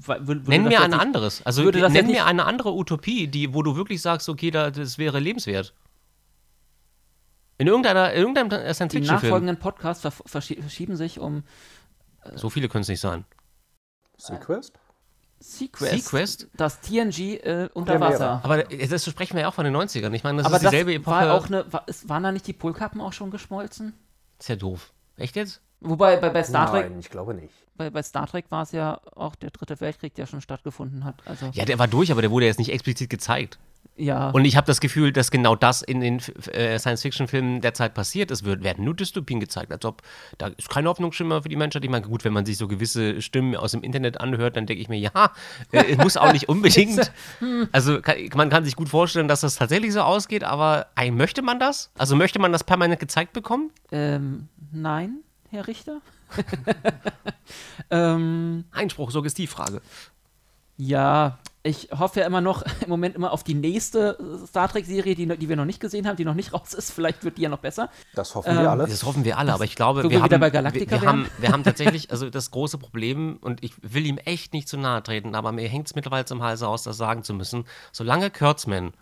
Nenn 0.06 0.64
das 0.64 0.70
mir 0.72 0.80
ein 0.80 0.94
anderes. 0.94 1.44
Also 1.44 1.64
würde 1.64 1.80
das 1.80 1.92
nenn 1.92 2.06
mir 2.06 2.24
eine 2.26 2.44
andere 2.44 2.72
Utopie, 2.74 3.26
die, 3.28 3.52
wo 3.54 3.62
du 3.62 3.74
wirklich 3.76 4.00
sagst, 4.00 4.28
okay, 4.28 4.50
da, 4.50 4.70
das 4.70 4.96
wäre 4.98 5.18
lebenswert. 5.18 5.74
In 7.58 7.66
irgendeiner, 7.66 8.12
in 8.12 8.20
irgendeinem 8.20 8.50
Die 8.50 8.56
Science-Fiction-Film. 8.74 9.06
nachfolgenden 9.30 9.56
Podcasts 9.58 10.02
ver 10.02 10.12
verschie- 10.12 10.60
verschieben 10.60 10.96
sich 10.96 11.18
um 11.18 11.42
So 12.36 12.50
viele 12.50 12.68
können 12.68 12.82
es 12.82 12.88
nicht 12.88 13.00
sein. 13.00 13.24
Sequest? 14.16 14.78
Sequest. 15.40 16.04
Sequest? 16.04 16.48
Das 16.54 16.80
TNG 16.80 17.36
äh, 17.44 17.68
unter 17.74 17.94
Ja. 17.94 18.00
Wasser. 18.00 18.40
Aber 18.44 18.62
das 18.64 19.04
sprechen 19.04 19.34
wir 19.34 19.42
ja 19.42 19.48
auch 19.48 19.54
von 19.54 19.64
den 19.64 19.74
90ern. 19.76 20.12
Ich 20.12 20.22
meine, 20.24 20.38
das 20.38 20.46
Aber 20.46 20.56
ist 20.56 20.64
das 20.64 20.70
dieselbe 20.70 20.94
Epoche. 20.94 21.14
war 21.16 21.34
auch 21.34 21.46
eine. 21.46 21.72
War, 21.72 21.84
waren 22.04 22.22
da 22.22 22.32
nicht 22.32 22.46
die 22.46 22.52
Polkappen 22.52 23.00
auch 23.00 23.12
schon 23.12 23.30
geschmolzen? 23.30 23.94
ist 24.38 24.48
ja 24.48 24.56
doof. 24.56 24.92
Echt 25.16 25.34
jetzt? 25.36 25.60
Wobei 25.80 26.16
bei, 26.16 26.30
bei 26.30 26.42
Star 26.42 26.70
Trek, 26.70 26.90
Nein, 26.90 26.98
ich 26.98 27.08
glaube 27.10 27.34
nicht. 27.34 27.54
bei, 27.76 27.88
bei 27.90 28.02
Star 28.02 28.26
Trek 28.26 28.46
war 28.50 28.62
es 28.62 28.72
ja 28.72 29.00
auch 29.14 29.36
der 29.36 29.50
dritte 29.50 29.80
Weltkrieg, 29.80 30.14
der 30.14 30.26
schon 30.26 30.40
stattgefunden 30.40 31.04
hat. 31.04 31.14
Also 31.24 31.50
Ja, 31.52 31.64
der 31.64 31.78
war 31.78 31.86
durch, 31.88 32.10
aber 32.10 32.20
der 32.20 32.30
wurde 32.32 32.46
jetzt 32.46 32.58
nicht 32.58 32.72
explizit 32.72 33.08
gezeigt. 33.10 33.58
ja. 33.96 34.30
Und 34.30 34.44
ich 34.44 34.56
habe 34.56 34.66
das 34.66 34.80
Gefühl, 34.80 35.12
dass 35.12 35.30
genau 35.30 35.54
das 35.54 35.82
in 35.82 36.00
den 36.00 36.18
äh, 36.52 36.80
Science-Fiction-Filmen 36.80 37.60
der 37.60 37.74
Zeit 37.74 37.94
passiert. 37.94 38.32
Es 38.32 38.42
wird, 38.42 38.64
werden 38.64 38.84
nur 38.84 38.94
Dystopien 38.94 39.38
gezeigt, 39.38 39.70
als 39.72 39.84
ob 39.84 40.02
da 40.36 40.48
ist 40.48 40.68
keine 40.68 40.88
Hoffnungsschimmer 40.88 41.42
für 41.44 41.48
die 41.48 41.54
Menschheit. 41.54 41.84
Ich 41.84 41.90
meine, 41.90 42.04
gut, 42.06 42.24
wenn 42.24 42.32
man 42.32 42.44
sich 42.44 42.56
so 42.58 42.66
gewisse 42.66 43.22
Stimmen 43.22 43.54
aus 43.54 43.70
dem 43.70 43.84
Internet 43.84 44.20
anhört, 44.20 44.56
dann 44.56 44.66
denke 44.66 44.82
ich 44.82 44.88
mir, 44.88 44.98
ja, 44.98 45.32
äh, 45.70 45.84
es 45.92 45.98
muss 45.98 46.16
auch 46.16 46.32
nicht 46.32 46.48
unbedingt. 46.48 47.12
Also 47.70 48.00
kann, 48.02 48.16
man 48.34 48.50
kann 48.50 48.64
sich 48.64 48.74
gut 48.74 48.88
vorstellen, 48.88 49.28
dass 49.28 49.42
das 49.42 49.54
tatsächlich 49.54 49.92
so 49.92 50.00
ausgeht, 50.00 50.42
aber 50.42 50.88
ey, 50.96 51.12
möchte 51.12 51.40
man 51.42 51.60
das? 51.60 51.92
Also 51.96 52.16
möchte 52.16 52.40
man 52.40 52.50
das 52.50 52.64
permanent 52.64 52.98
gezeigt 52.98 53.32
bekommen? 53.32 53.70
ähm, 53.92 54.48
nein, 54.72 55.20
Herr 55.50 55.66
Richter. 55.66 56.00
ähm, 57.90 58.64
Einspruch, 58.70 59.10
Suggestivfrage. 59.10 59.80
Ja, 60.76 61.38
ich 61.64 61.88
hoffe 61.96 62.20
ja 62.20 62.26
immer 62.26 62.40
noch 62.40 62.62
im 62.82 62.88
Moment 62.88 63.16
immer 63.16 63.32
auf 63.32 63.44
die 63.44 63.54
nächste 63.54 64.16
Star 64.46 64.68
Trek-Serie, 64.68 65.14
die, 65.14 65.26
die 65.26 65.48
wir 65.48 65.56
noch 65.56 65.64
nicht 65.64 65.80
gesehen 65.80 66.06
haben, 66.06 66.16
die 66.16 66.24
noch 66.24 66.34
nicht 66.34 66.52
raus 66.52 66.72
ist. 66.72 66.92
Vielleicht 66.92 67.24
wird 67.24 67.36
die 67.36 67.42
ja 67.42 67.48
noch 67.48 67.58
besser. 67.58 67.90
Das 68.14 68.34
hoffen 68.34 68.56
wir 68.56 68.70
alle. 68.70 68.86
Das 68.86 69.04
hoffen 69.04 69.24
wir 69.24 69.38
alle, 69.38 69.52
aber 69.52 69.64
ich 69.64 69.74
glaube, 69.74 70.00
wo 70.00 70.04
wir 70.04 70.10
wir 70.10 70.18
haben, 70.20 70.26
wieder 70.26 70.38
bei 70.38 70.50
Galactica 70.50 70.96
wir, 70.96 71.02
wir, 71.02 71.08
haben, 71.08 71.26
wir 71.38 71.50
haben 71.50 71.64
tatsächlich, 71.64 72.10
also 72.10 72.30
das 72.30 72.50
große 72.50 72.78
Problem, 72.78 73.38
und 73.40 73.62
ich 73.64 73.74
will 73.82 74.06
ihm 74.06 74.18
echt 74.18 74.52
nicht 74.52 74.68
zu 74.68 74.76
nahe 74.76 75.02
treten, 75.02 75.34
aber 75.34 75.52
mir 75.52 75.68
hängt 75.68 75.88
es 75.88 75.94
mittlerweile 75.94 76.24
zum 76.24 76.42
Hals 76.42 76.62
aus, 76.62 76.84
das 76.84 76.96
sagen 76.96 77.24
zu 77.24 77.34
müssen, 77.34 77.64
solange 77.92 78.30
Kurtzman 78.30 78.92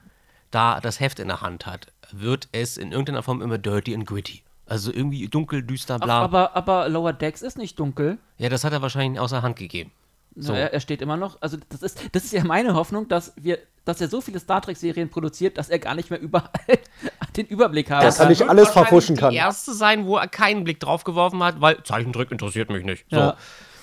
da 0.50 0.80
das 0.80 1.00
Heft 1.00 1.18
in 1.18 1.28
der 1.28 1.42
Hand 1.42 1.66
hat, 1.66 1.88
wird 2.12 2.48
es 2.52 2.76
in 2.76 2.92
irgendeiner 2.92 3.22
Form 3.22 3.42
immer 3.42 3.58
dirty 3.58 3.94
and 3.94 4.06
gritty. 4.06 4.42
Also 4.68 4.92
irgendwie 4.92 5.28
dunkel, 5.28 5.62
düster, 5.62 5.98
bla. 5.98 6.22
Aber, 6.22 6.56
aber 6.56 6.88
Lower 6.88 7.12
Decks 7.12 7.42
ist 7.42 7.56
nicht 7.56 7.78
dunkel. 7.78 8.18
ja, 8.38 8.48
das 8.48 8.64
hat 8.64 8.72
er 8.72 8.82
wahrscheinlich 8.82 9.20
außer 9.20 9.42
Hand 9.42 9.56
gegeben. 9.56 9.92
So. 10.38 10.52
Er, 10.52 10.72
er 10.72 10.80
steht 10.80 11.00
immer 11.00 11.16
noch. 11.16 11.38
Also 11.40 11.56
das 11.70 11.82
ist, 11.82 12.00
das 12.12 12.24
ist 12.24 12.32
ja 12.32 12.44
meine 12.44 12.74
Hoffnung, 12.74 13.08
dass 13.08 13.32
wir, 13.36 13.58
dass 13.86 14.00
er 14.00 14.08
so 14.08 14.20
viele 14.20 14.38
Star 14.38 14.60
Trek-Serien 14.60 15.08
produziert, 15.08 15.56
dass 15.56 15.70
er 15.70 15.78
gar 15.78 15.94
nicht 15.94 16.10
mehr 16.10 16.20
überall 16.20 16.50
den 17.36 17.46
Überblick 17.46 17.90
hat. 17.90 18.02
Das 18.02 18.18
kann 18.18 18.30
ich 18.30 18.40
wird 18.40 18.50
alles 18.50 18.68
verfuschen 18.70 19.16
kann. 19.16 19.30
Die 19.30 19.36
erste 19.36 19.72
sein, 19.72 20.04
wo 20.04 20.16
er 20.16 20.28
keinen 20.28 20.64
Blick 20.64 20.78
drauf 20.80 21.04
geworfen 21.04 21.42
hat, 21.42 21.60
weil 21.60 21.82
Zeichentrick 21.84 22.30
interessiert 22.30 22.68
mich 22.68 22.84
nicht. 22.84 23.06
So. 23.10 23.16
Ja. 23.16 23.36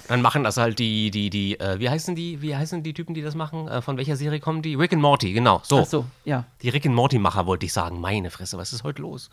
Dann 0.10 0.22
machen 0.22 0.43
das 0.43 0.58
halt 0.58 0.80
die, 0.80 1.10
die, 1.12 1.30
die, 1.30 1.60
äh, 1.60 1.80
wie 1.80 1.89
heißen 1.89 2.13
die, 2.13 2.41
wie 2.41 2.56
heißen 2.56 2.84
die 2.84 2.93
Typen, 2.93 3.15
die 3.15 3.22
das 3.22 3.36
machen? 3.36 3.67
Äh, 3.69 3.82
von 3.82 3.98
welcher 3.98 4.17
Serie 4.17 4.39
kommen 4.41 4.62
die? 4.62 4.76
Rick 4.76 4.91
and 4.93 5.02
Morty, 5.02 5.32
genau. 5.32 5.62
So. 5.63 5.80
Ach 5.80 5.86
so, 5.86 6.06
ja. 6.26 6.43
Die 6.62 6.69
Rick 6.69 6.86
and 6.86 6.93
Morty-Macher 6.93 7.46
wollte 7.48 7.65
ich 7.65 7.74
sagen. 7.74 8.02
Meine 8.02 8.30
Fresse, 8.30 8.58
was 8.58 8.74
ist 8.74 8.84
heute 8.84 9.02
los? 9.02 9.30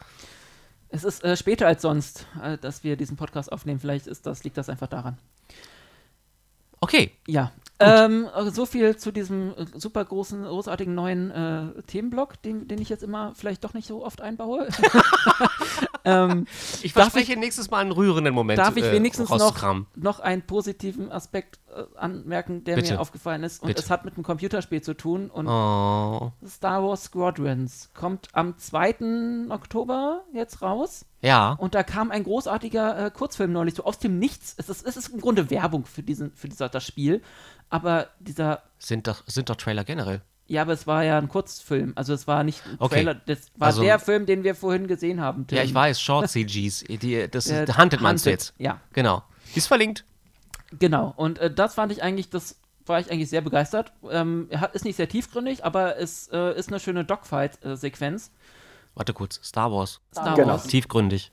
Es 0.91 1.05
ist 1.05 1.25
äh, 1.25 1.37
später 1.37 1.67
als 1.67 1.83
sonst, 1.83 2.27
äh, 2.43 2.59
dass 2.59 2.83
wir 2.83 2.97
diesen 2.97 3.17
Podcast 3.17 3.53
aufnehmen. 3.53 3.81
Vielleicht 3.81 4.07
ist 4.07 4.27
das, 4.27 4.45
liegt 4.45 4.57
das 4.57 4.69
einfach 4.69 4.89
daran. 4.89 5.17
Okay. 6.81 7.13
Ja. 7.27 7.53
Ähm, 7.81 8.29
also 8.35 8.51
so 8.51 8.67
viel 8.67 8.97
zu 8.97 9.11
diesem 9.11 9.55
äh, 9.57 9.67
super 9.79 10.05
großen, 10.05 10.45
großartigen 10.45 10.95
neuen 10.95 11.31
äh, 11.31 11.83
Themenblock, 11.87 12.41
den, 12.43 12.69
den 12.69 12.81
ich 12.81 12.89
jetzt 12.91 13.03
immer 13.03 13.33
vielleicht 13.35 13.65
doch 13.65 13.73
nicht 13.75 13.87
so 13.89 14.05
oft 14.05 14.21
einbaue. 14.21 14.69
ähm, 16.05 16.47
Ich 16.83 16.93
Darf 16.93 17.11
verspreche 17.13 17.39
nächstes 17.39 17.71
Mal 17.71 17.79
einen 17.79 17.93
rührenden 17.93 18.35
Moment. 18.35 18.59
darf 18.59 18.77
ich 18.77 18.85
äh, 18.85 18.93
wenigstens 18.93 19.31
noch, 19.31 19.41
rauszukramen. 19.41 19.87
noch 19.97 20.21
einen 20.21 20.43
positiven 20.43 21.11
Aspekt 21.11 21.59
äh, 21.75 21.83
anmerken, 21.97 22.65
der 22.65 22.77
Bitte. 22.77 22.95
mir 22.95 23.01
aufgefallen 23.01 23.43
ist. 23.45 23.63
Und 23.63 23.69
Bitte. 23.69 23.83
es 23.83 23.91
hat 23.91 24.05
mit 24.05 24.15
einem 24.15 24.25
Computerspiel 24.25 24.83
zu 24.83 24.95
tun. 24.95 25.31
Und 25.31 25.47
Oh. 25.49 26.33
Star 26.47 26.83
Wars 26.83 27.05
Squadrons 27.05 27.91
kommt 27.95 28.29
am 28.33 28.57
2. 28.59 29.47
Oktober 29.51 30.23
jetzt 30.33 30.63
raus. 30.63 31.07
Ja. 31.23 31.53
Und 31.53 31.75
da 31.75 31.83
kam 31.83 32.11
ein 32.11 32.25
großartiger 32.25 33.07
äh, 33.07 33.11
Kurzfilm 33.11 33.53
neulich 33.53 33.75
so 33.75 33.85
aus 33.85 33.99
dem 33.99 34.19
Nichts. 34.19 34.55
Es 34.57 34.69
ist, 34.69 34.87
es 34.87 34.97
ist 34.97 35.09
im 35.09 35.21
Grunde 35.21 35.51
Werbung 35.51 35.85
für, 35.85 36.03
diesen, 36.03 36.33
für 36.35 36.49
dieser, 36.49 36.69
das 36.69 36.85
Spiel. 36.87 37.23
Aber 37.71 38.09
dieser 38.19 38.63
Sind 38.79 39.07
doch, 39.07 39.23
sind 39.27 39.49
doch 39.49 39.57
Trailer 39.57 39.85
generell. 39.85 40.21
Ja, 40.49 40.63
aber 40.63 40.73
es 40.73 40.87
war 40.89 41.05
ja 41.05 41.17
ein 41.17 41.29
Kurzfilm. 41.29 41.93
Also 41.95 42.13
es 42.13 42.27
war 42.27 42.43
nicht 42.43 42.67
ein 42.67 42.75
Okay. 42.81 42.97
Trailer. 42.97 43.15
Das 43.15 43.39
war 43.57 43.69
Also- 43.69 43.83
der 43.83 43.99
Film, 44.01 44.27
den 44.27 44.43
wir 44.43 44.57
vorhin 44.57 44.89
gesehen 44.89 45.21
haben. 45.21 45.47
Tim. 45.47 45.57
Ja, 45.59 45.63
ich 45.65 45.73
weiß, 45.73 46.01
Short 46.01 46.29
CGs. 46.29 46.81
Die, 46.89 47.29
das 47.31 47.49
Äh, 47.49 47.65
ist 47.65 47.79
Hunted 47.79 48.01
meinst 48.01 48.27
du 48.27 48.31
jetzt? 48.31 48.53
Ja, 48.59 48.81
Genau. 48.93 49.23
Ist 49.55 49.69
verlinkt. 49.69 50.05
genau. 50.79 51.13
Und 51.17 51.39
äh, 51.39 51.53
das 51.53 51.75
fand 51.75 51.93
ich 51.93 52.03
eigentlich, 52.03 52.31
das 52.31 52.57
war 52.87 52.99
ich 52.99 53.11
eigentlich 53.13 53.31
sehr 53.31 53.41
begeistert. 53.43 53.93
Ähm, 54.11 54.49
er 54.51 54.61
hat, 54.61 54.75
ist 54.75 54.85
nicht 54.85 54.97
sehr 54.97 55.09
tiefgründig, 55.09 55.65
aber 55.65 55.97
es 55.99 56.29
äh, 56.33 56.59
ist 56.59 56.69
eine 56.71 56.81
schöne 56.81 57.05
Dogfight-Sequenz. 57.05 58.33
Warte 58.97 59.13
kurz. 59.13 59.41
Star 59.45 59.71
Wars. 59.71 60.01
Star 60.13 60.35
Genau. 60.35 60.49
Wars. 60.49 60.65
Tiefgründig. 60.67 61.31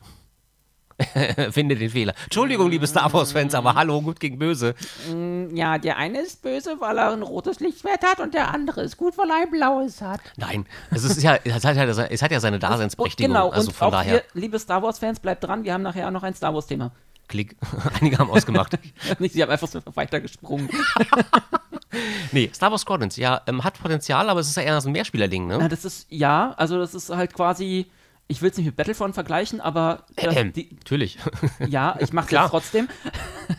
Finde 1.51 1.75
den 1.75 1.89
Fehler. 1.89 2.13
Entschuldigung, 2.23 2.69
liebe 2.69 2.87
Star 2.87 3.11
Wars-Fans, 3.13 3.53
aber 3.53 3.75
hallo, 3.75 4.01
gut 4.01 4.19
gegen 4.19 4.39
böse. 4.39 4.73
Ja, 5.53 5.77
der 5.77 5.97
eine 5.97 6.21
ist 6.21 6.41
böse, 6.41 6.77
weil 6.79 6.97
er 6.97 7.11
ein 7.13 7.21
rotes 7.21 7.59
Lichtschwert 7.59 8.03
hat 8.03 8.19
und 8.19 8.33
der 8.33 8.53
andere 8.53 8.81
ist 8.81 8.97
gut, 8.97 9.17
weil 9.17 9.29
er 9.29 9.35
ein 9.43 9.51
blaues 9.51 10.01
hat. 10.01 10.21
Nein, 10.37 10.65
es, 10.91 11.03
ist 11.03 11.21
ja, 11.21 11.37
es, 11.43 11.63
hat 11.65 11.75
ja, 11.75 11.83
es 11.85 12.21
hat 12.21 12.31
ja 12.31 12.39
seine 12.39 12.57
Daseinsberechtigung. 12.59 13.33
genau, 13.33 13.49
also 13.49 13.67
und 13.69 13.75
von 13.75 13.87
auch 13.89 13.91
daher, 13.91 14.15
ihr, 14.15 14.23
liebe 14.33 14.57
Star 14.57 14.81
Wars-Fans, 14.81 15.19
bleibt 15.19 15.43
dran. 15.43 15.63
Wir 15.63 15.73
haben 15.73 15.83
nachher 15.83 16.07
auch 16.07 16.11
noch 16.11 16.23
ein 16.23 16.33
Star 16.33 16.53
Wars-Thema. 16.53 16.91
Klick. 17.27 17.57
Einige 17.99 18.17
haben 18.17 18.31
ausgemacht. 18.31 18.77
Nicht, 19.19 19.33
sie 19.33 19.43
haben 19.43 19.51
einfach 19.51 19.67
so 19.67 19.81
weitergesprungen. 19.93 20.69
nee, 22.31 22.49
Star 22.53 22.71
Wars 22.71 22.81
Squadrons, 22.81 23.17
ja, 23.17 23.41
ähm, 23.47 23.63
hat 23.63 23.79
Potenzial, 23.79 24.29
aber 24.29 24.39
es 24.39 24.47
ist 24.47 24.55
ja 24.57 24.63
eher 24.63 24.81
so 24.81 24.89
ein 24.89 24.93
Mehrspieler-Ding, 24.93 25.51
Ja, 25.51 25.57
ne? 25.57 25.69
das 25.69 25.85
ist, 25.85 26.07
ja, 26.09 26.53
also 26.57 26.79
das 26.79 26.95
ist 26.95 27.09
halt 27.09 27.33
quasi, 27.33 27.85
ich 28.27 28.41
will 28.41 28.49
es 28.49 28.57
nicht 28.57 28.65
mit 28.65 28.75
Battlefront 28.75 29.13
vergleichen, 29.13 29.61
aber 29.61 30.03
das, 30.15 30.35
Ähm, 30.35 30.51
die, 30.53 30.69
Natürlich. 30.75 31.19
ja, 31.67 31.95
ich 31.99 32.11
mache 32.11 32.35
jetzt 32.35 32.49
trotzdem. 32.49 32.89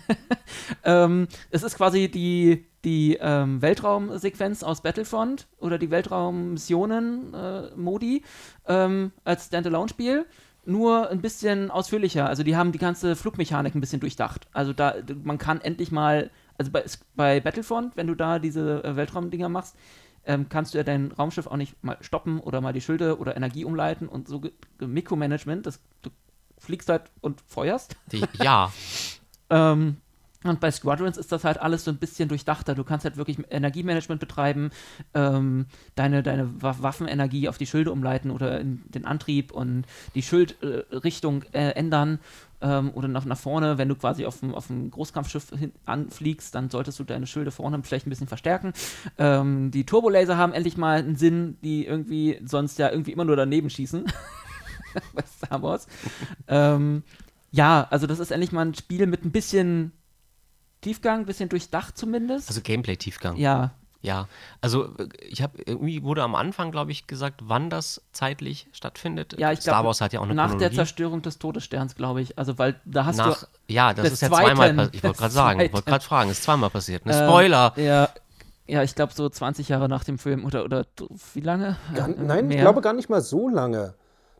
ähm, 0.85 1.29
es 1.51 1.63
ist 1.63 1.77
quasi 1.77 2.11
die, 2.11 2.67
die 2.85 3.17
ähm, 3.21 3.63
Weltraumsequenz 3.63 4.63
aus 4.63 4.83
Battlefront 4.83 5.47
oder 5.59 5.79
die 5.79 5.91
Weltraummissionen-Modi 5.91 8.23
ähm, 8.67 9.13
als 9.25 9.47
Standalone-Spiel. 9.47 10.27
Nur 10.67 11.09
ein 11.09 11.23
bisschen 11.23 11.71
ausführlicher. 11.71 12.29
Also 12.29 12.43
die 12.43 12.57
haben 12.57 12.73
die 12.73 12.79
ganze 12.79 13.17
Flugmechanik 13.17 13.75
ein 13.75 13.81
bisschen 13.81 14.01
durchdacht. 14.01 14.49
Also 14.53 14.75
da, 14.75 14.97
man 15.25 15.39
kann 15.39 15.63
endlich 15.63 15.91
mal, 15.91 16.31
also 16.59 16.71
bei, 16.71 16.85
bei 17.17 17.41
Battlefront, 17.41 17.97
wenn 17.97 18.07
du 18.07 18.15
da 18.15 18.39
diese 18.39 18.85
äh, 18.85 18.97
Weltraumdinger 18.97 19.49
machst, 19.49 19.77
ähm, 20.29 20.49
kannst 20.49 20.75
du 20.75 20.79
ja 20.79 20.85
dein 20.85 21.11
Raumschiff 21.11 21.49
auch 21.49 21.57
nicht 21.57 21.83
mal 21.83 21.97
stoppen 22.01 22.39
oder 22.39 22.61
mal 22.61 22.73
die 22.73 22.81
Schilde 22.81 23.19
oder 23.19 23.37
Energie 23.37 23.65
umleiten 23.65 24.09
und 24.09 24.29
so 24.29 24.39
Ge- 24.41 24.53
Ge- 24.79 24.87
Mikromanagement, 24.87 25.67
das 25.67 25.81
du 26.03 26.11
fliegst 26.59 26.89
halt 26.89 27.11
und 27.21 27.41
feuerst. 27.41 27.97
Die, 28.13 28.23
ja, 28.41 28.73
Ähm, 29.51 29.97
und 30.45 30.61
bei 30.61 30.71
Squadrons 30.71 31.17
ist 31.17 31.33
das 31.33 31.43
halt 31.45 31.59
alles 31.61 31.85
so 31.85 31.91
ein 31.91 31.97
bisschen 31.99 32.29
durchdachter. 32.29 32.75
Du 32.77 32.85
kannst 32.85 33.05
halt 33.05 33.17
wirklich 33.17 33.39
Energiemanagement 33.51 34.21
betreiben, 34.21 34.71
ähm, 35.13 35.67
deine, 35.97 36.23
deine 36.23 36.63
Wa- 36.63 36.77
Waffenenergie 36.81 37.49
auf 37.49 37.59
die 37.59 37.67
Schilde 37.67 37.91
umleiten 37.91 38.31
oder 38.31 38.61
in 38.61 38.83
den 38.89 39.05
Antrieb 39.05 39.51
und 39.51 39.85
die 40.15 40.23
Schildrichtung 40.23 41.43
äh, 41.53 41.71
ändern 41.71 42.21
ähm, 42.61 42.93
oder 42.95 43.09
nach, 43.09 43.25
nach 43.25 43.39
vorne. 43.39 43.79
Wenn 43.79 43.89
du 43.89 43.97
quasi 43.97 44.27
auf 44.27 44.39
dem, 44.39 44.55
auf 44.55 44.69
dem 44.69 44.91
Großkampfschiff 44.93 45.51
hin, 45.59 45.73
anfliegst, 45.87 46.55
dann 46.55 46.71
solltest 46.71 47.01
du 47.01 47.05
deine 47.05 47.27
Schilde 47.27 47.51
vorne 47.51 47.81
vielleicht 47.83 48.07
ein 48.07 48.11
bisschen 48.11 48.29
verstärken. 48.29 48.73
Ähm, 49.19 49.73
die 49.73 49.87
Turbolaser 49.87 50.37
haben 50.37 50.53
endlich 50.53 50.77
mal 50.77 50.99
einen 51.01 51.17
Sinn, 51.17 51.57
die 51.65 51.85
irgendwie 51.85 52.41
sonst 52.45 52.79
ja 52.79 52.91
irgendwie 52.91 53.13
immer 53.13 53.25
nur 53.25 53.37
daneben 53.37 53.71
schießen. 53.71 54.05
bei 55.15 55.23
Star 55.27 55.63
Wars. 55.63 55.87
ähm, 56.49 57.03
ja, 57.51 57.87
also 57.91 58.07
das 58.07 58.19
ist 58.19 58.31
endlich 58.31 58.53
mal 58.53 58.67
ein 58.67 58.75
Spiel 58.75 59.07
mit 59.07 59.25
ein 59.25 59.33
bisschen 59.33 59.93
Tiefgang, 60.81 61.21
ein 61.21 61.27
bisschen 61.27 61.49
durchdacht 61.49 61.97
zumindest. 61.99 62.49
also 62.49 62.61
Gameplay-Tiefgang. 62.61 63.37
ja, 63.37 63.71
Ja, 64.01 64.29
also 64.61 64.95
äh, 64.99 65.09
ich 65.29 65.43
habe 65.43 65.61
irgendwie 65.67 66.03
wurde 66.05 66.23
am 66.23 66.35
Anfang, 66.37 66.71
glaube 66.71 66.93
ich, 66.93 67.07
gesagt, 67.09 67.41
wann 67.45 67.69
das 67.69 68.01
zeitlich 68.13 68.69
stattfindet. 68.73 69.35
ja, 69.39 69.51
ich 69.53 69.61
Star 69.61 69.75
glaube, 69.75 69.89
Wars 69.89 70.01
hat 70.01 70.13
ja 70.13 70.21
auch 70.21 70.25
eine 70.25 70.35
nach 70.35 70.47
der 70.51 70.51
Chronologie. 70.57 70.77
Zerstörung 70.77 71.23
des 71.23 71.39
Todessterns, 71.39 71.97
glaube 71.97 72.21
ich. 72.21 72.39
Also, 72.39 72.59
weil 72.59 72.81
da 72.85 73.07
hast 73.07 73.17
Nach, 73.17 73.43
du. 73.43 73.47
ja, 73.67 73.93
das 73.95 74.13
ist 74.13 74.23
ja 74.23 74.29
zweimal 74.29 74.55
Zweiten, 74.57 74.77
passiert. 74.77 74.95
Ich 74.95 75.03
wollte 75.05 75.19
gerade 75.19 75.33
sagen, 75.35 75.61
ich 75.61 75.73
wollte 75.73 75.91
gerade 75.91 76.05
fragen, 76.05 76.31
ist 76.31 76.43
zweimal 76.45 76.71
passiert. 76.71 77.07
Ne? 77.07 77.13
ähm, 77.13 77.25
Spoiler! 77.29 77.73
Ja, 77.77 78.09
ja, 78.69 78.83
ich 78.83 78.95
glaube 78.95 79.15
so 79.15 79.29
20 79.29 79.69
Jahre 79.71 79.89
nach 79.89 80.05
dem 80.05 80.19
Film 80.19 80.45
oder, 80.45 80.63
oder 80.65 80.85
wie 81.35 81.41
lange? 81.41 81.77
Gar, 81.95 82.09
Äh, 82.11 82.15
nein, 82.19 82.45
ich 82.51 82.57
mehr? 82.57 82.61
glaube 82.63 82.83
gar 82.83 82.93
nicht 82.93 83.09
mal 83.09 83.21
so 83.23 83.49
lange. 83.49 83.95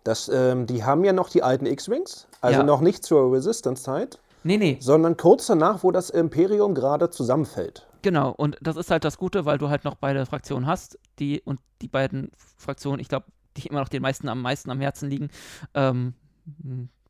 Das, 0.05 0.29
ähm, 0.29 0.67
die 0.67 0.85
haben 0.85 1.03
ja 1.05 1.13
noch 1.13 1.29
die 1.31 1.43
alten 1.43 1.67
X-Wings, 1.67 2.29
also 2.41 2.61
Ja. 2.61 2.65
noch 2.65 2.81
nicht 2.81 3.03
zur 3.05 3.33
Resistance-Zeit, 3.33 4.19
Nee, 4.45 4.57
nee, 4.57 4.79
sondern 4.81 5.17
kurz 5.17 5.47
danach, 5.47 5.83
wo 5.83 5.91
das 5.91 6.11
Imperium 6.11 6.75
gerade 6.75 7.11
zusammenfällt. 7.11 7.87
genau. 8.03 8.31
Und 8.31 8.57
das 8.61 8.77
ist 8.77 8.91
halt 8.91 9.05
das 9.05 9.19
Gute, 9.19 9.45
weil 9.45 9.59
du 9.59 9.69
halt 9.69 9.85
noch 9.85 9.95
beide 9.97 10.25
Fraktionen 10.27 10.67
hast. 10.67 10.99
Die 11.19 11.41
und 11.43 11.61
die 11.83 11.89
beiden 11.89 12.31
Fraktionen, 12.57 13.01
ich 13.01 13.09
glaube, 13.09 13.27
die 13.57 13.67
immer 13.67 13.81
noch 13.81 13.89
den 13.89 14.03
meisten 14.03 14.29
am 14.29 14.41
meisten 14.43 14.71
am 14.71 14.81
Herzen 14.81 15.11
liegen. 15.11 15.29
Ähm, 15.75 16.15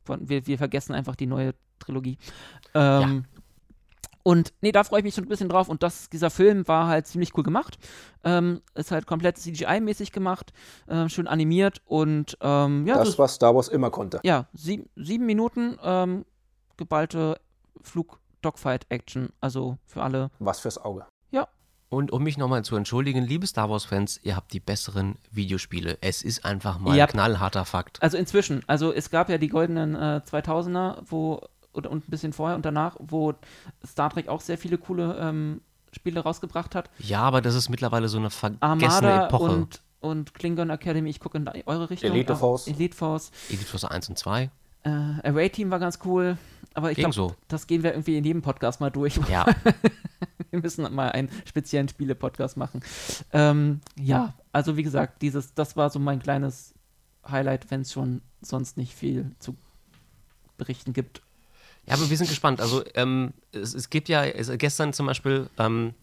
von, 0.03 0.27
wir, 0.27 0.47
wir 0.47 0.57
vergessen 0.57 0.93
einfach 0.93 1.15
die 1.15 1.27
neue 1.27 1.53
Trilogie. 1.79 2.17
Ähm, 2.73 3.25
Und 4.23 4.53
nee, 4.61 4.71
da 4.71 4.83
freue 4.83 4.99
ich 4.99 5.03
mich 5.05 5.15
schon 5.15 5.23
ein 5.23 5.29
bisschen 5.29 5.49
drauf. 5.49 5.69
Und 5.69 5.81
das, 5.81 6.09
dieser 6.09 6.29
Film 6.29 6.67
war 6.67 6.87
halt 6.87 7.07
ziemlich 7.07 7.35
cool 7.37 7.43
gemacht. 7.43 7.77
Ähm, 8.23 8.61
ist 8.75 8.91
halt 8.91 9.05
komplett 9.07 9.37
CGI-mäßig 9.37 10.11
gemacht, 10.11 10.51
äh, 10.87 11.07
schön 11.07 11.27
animiert 11.27 11.81
und 11.85 12.37
ähm, 12.41 12.85
ja, 12.85 12.95
das, 12.97 13.17
was 13.17 13.35
Star 13.35 13.55
Wars 13.55 13.69
immer 13.69 13.89
konnte. 13.91 14.19
ja 14.23 14.47
sieb, 14.53 14.89
sieben 14.97 15.25
Minuten 15.25 15.77
ähm, 15.81 16.25
geballte 16.79 17.39
Flug-Dogfight-Action. 17.81 19.29
Also 19.41 19.77
für 19.85 20.01
alle. 20.01 20.31
Was 20.39 20.59
fürs 20.61 20.77
Auge. 20.79 21.05
Und 21.91 22.11
um 22.11 22.21
mich 22.21 22.37
nochmal 22.37 22.63
zu 22.63 22.75
entschuldigen, 22.75 23.23
liebe 23.23 23.47
Star 23.47 23.67
Wars-Fans, 23.67 24.19
ihr 24.21 24.35
habt 24.35 24.53
die 24.53 24.59
besseren 24.59 25.15
Videospiele. 25.31 25.97
Es 26.01 26.21
ist 26.21 26.45
einfach 26.45 26.77
mal 26.77 26.95
Ja. 26.95 27.05
ein 27.05 27.09
knallharter 27.09 27.65
Fakt. 27.65 27.99
Also 28.03 28.15
inzwischen, 28.15 28.61
also 28.67 28.93
es 28.93 29.09
gab 29.09 29.27
ja 29.27 29.39
die 29.39 29.47
goldenen 29.47 29.95
äh, 29.95 30.21
2000er, 30.23 30.97
wo 31.05 31.41
oder, 31.73 31.89
und 31.89 32.07
ein 32.07 32.11
bisschen 32.11 32.31
vorher 32.31 32.55
und 32.55 32.63
danach, 32.63 32.95
wo 32.99 33.33
Star 33.83 34.11
Trek 34.11 34.27
auch 34.27 34.41
sehr 34.41 34.59
viele 34.59 34.77
coole 34.77 35.17
ähm, 35.19 35.61
Spiele 35.91 36.19
rausgebracht 36.19 36.75
hat. 36.75 36.91
Ja, 36.99 37.21
aber 37.21 37.41
das 37.41 37.55
ist 37.55 37.69
mittlerweile 37.69 38.07
so 38.07 38.19
eine 38.19 38.29
vergessene 38.29 38.61
Armada 38.61 39.25
Epoche. 39.25 39.45
und, 39.51 39.81
und 39.99 40.35
Klingon 40.35 40.69
Academy, 40.69 41.09
ich 41.09 41.19
gucke 41.19 41.39
in 41.39 41.47
eure 41.65 41.89
Richtung. 41.89 42.11
Elite 42.11 42.35
Force. 42.35 42.67
Elite 42.67 42.95
Force. 42.95 43.31
Elite 43.49 43.65
Force 43.65 43.85
1 43.85 44.09
und 44.09 44.17
2. 44.19 44.51
Äh, 44.83 44.89
Array 45.23 45.49
Team 45.49 45.71
war 45.71 45.79
ganz 45.79 45.97
cool, 46.05 46.37
aber 46.79 46.91
ich 46.91 46.97
glaube, 46.97 47.13
Ebenso. 47.13 47.35
das 47.49 47.67
gehen 47.67 47.83
wir 47.83 47.91
irgendwie 47.91 48.17
in 48.17 48.23
jedem 48.23 48.41
Podcast 48.41 48.79
mal 48.79 48.89
durch. 48.89 49.19
Ja, 49.29 49.45
Wir 50.51 50.61
müssen 50.61 50.81
mal 50.95 51.11
einen 51.11 51.29
speziellen 51.45 51.89
Spiele-Podcast 51.89 52.57
machen. 52.57 52.81
Ähm, 53.33 53.81
ja, 53.99 54.33
also 54.51 54.77
wie 54.77 54.83
gesagt, 54.83 55.21
dieses, 55.21 55.53
das 55.53 55.75
war 55.75 55.89
so 55.89 55.99
mein 55.99 56.19
kleines 56.19 56.73
Highlight, 57.29 57.69
wenn 57.69 57.81
es 57.81 57.91
schon 57.91 58.21
sonst 58.41 58.77
nicht 58.77 58.95
viel 58.95 59.29
zu 59.39 59.55
berichten 60.57 60.93
gibt. 60.93 61.21
Ja, 61.85 61.95
aber 61.95 62.09
wir 62.09 62.17
sind 62.17 62.29
gespannt. 62.29 62.61
Also 62.61 62.83
ähm, 62.95 63.33
es, 63.51 63.73
es 63.73 63.89
gibt 63.89 64.09
ja 64.09 64.23
es, 64.23 64.49
gestern 64.57 64.93
zum 64.93 65.05
Beispiel, 65.05 65.49
ähm, 65.57 65.93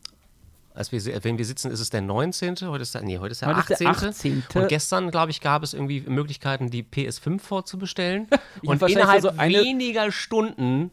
als 0.77 0.93
wir, 0.93 1.01
si- 1.01 1.12
wenn 1.23 1.39
wir 1.39 1.45
sitzen, 1.45 1.71
ist 1.71 1.81
es 1.81 1.91
der 1.91 2.03
19. 2.03 2.57
Heute 2.69 2.83
ist 2.83 2.95
der, 2.95 3.03
nee, 3.03 3.19
heute 3.19 3.33
ist 3.33 3.43
der 3.43 3.49
Heute 3.49 3.61
ist 3.61 3.81
18. 3.83 3.85
der 3.87 3.89
18. 3.91 4.45
Und 4.55 4.69
gestern, 4.69 5.11
glaube 5.11 5.31
ich, 5.31 5.41
gab 5.41 5.62
es 5.62 5.75
irgendwie 5.75 6.03
Möglichkeiten, 6.07 6.71
die 6.71 6.83
PS5 6.83 7.41
vorzubestellen. 7.41 8.29
Und 8.65 8.83
innerhalb 8.83 9.23
so 9.23 9.37
weniger 9.39 10.12
Stunden 10.12 10.91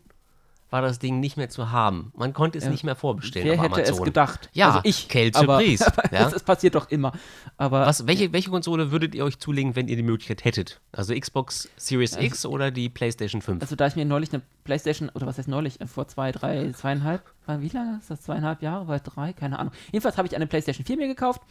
war 0.73 0.81
das 0.81 0.97
Ding 0.97 1.19
nicht 1.19 1.38
mehr 1.38 1.49
zu 1.49 1.71
haben. 1.71 2.12
Man 2.17 2.33
konnte 2.33 2.57
es 2.57 2.63
Ja. 2.63 2.71
nicht 2.71 2.83
mehr 2.83 2.95
vorbestellen 2.95 3.47
Wer 3.47 3.57
hätte 3.62 3.75
Amazon. 3.75 3.93
es 3.95 4.01
gedacht? 4.01 4.49
Ja, 4.53 4.67
also 4.69 4.79
ich. 4.83 5.07
Kälte 5.07 5.38
aber, 5.38 5.57
Bries, 5.57 5.81
aber 5.83 6.12
ja. 6.12 6.29
das, 6.31 6.41
passiert 6.41 6.73
doch 6.73 6.89
immer. 6.89 7.12
Aber 7.57 7.86
Was, 7.86 8.07
welche, 8.07 8.33
welche 8.33 8.49
Konsole 8.49 8.91
würdet 8.91 9.13
ihr 9.13 9.23
euch 9.23 9.38
zulegen, 9.38 9.75
wenn 9.75 9.88
ihr 9.88 9.95
die 9.95 10.01
Möglichkeit 10.03 10.43
hättet? 10.43 10.81
Also 10.91 11.13
Xbox 11.13 11.69
Series 11.77 12.17
X 12.17 12.45
oder 12.47 12.71
die 12.71 12.89
PlayStation 12.89 13.43
5? 13.43 13.62
also 13.62 13.75
da 13.75 13.86
ich 13.86 13.95
mir 13.95 14.03
neulich 14.03 14.33
eine 14.33 14.41
Playstation, 14.63 15.09
oder 15.09 15.27
was 15.27 15.38
heißt 15.38 15.47
neulich, 15.47 15.79
äh, 15.79 15.86
vor 15.86 16.07
zwei, 16.07 16.31
drei, 16.31 16.71
zweieinhalb, 16.71 17.21
wie 17.59 17.67
lange 17.69 17.97
ist 17.97 18.09
das? 18.09 18.21
Zweieinhalb 18.21 18.62
Jahre, 18.63 18.88
war 18.88 18.99
drei, 18.99 19.33
keine 19.33 19.59
Ahnung. 19.59 19.73
Jedenfalls 19.91 20.17
habe 20.17 20.27
ich 20.27 20.36
eine 20.36 20.47
Playstation 20.47 20.86
4 20.86 20.97
mir 20.97 21.07
gekauft 21.07 21.41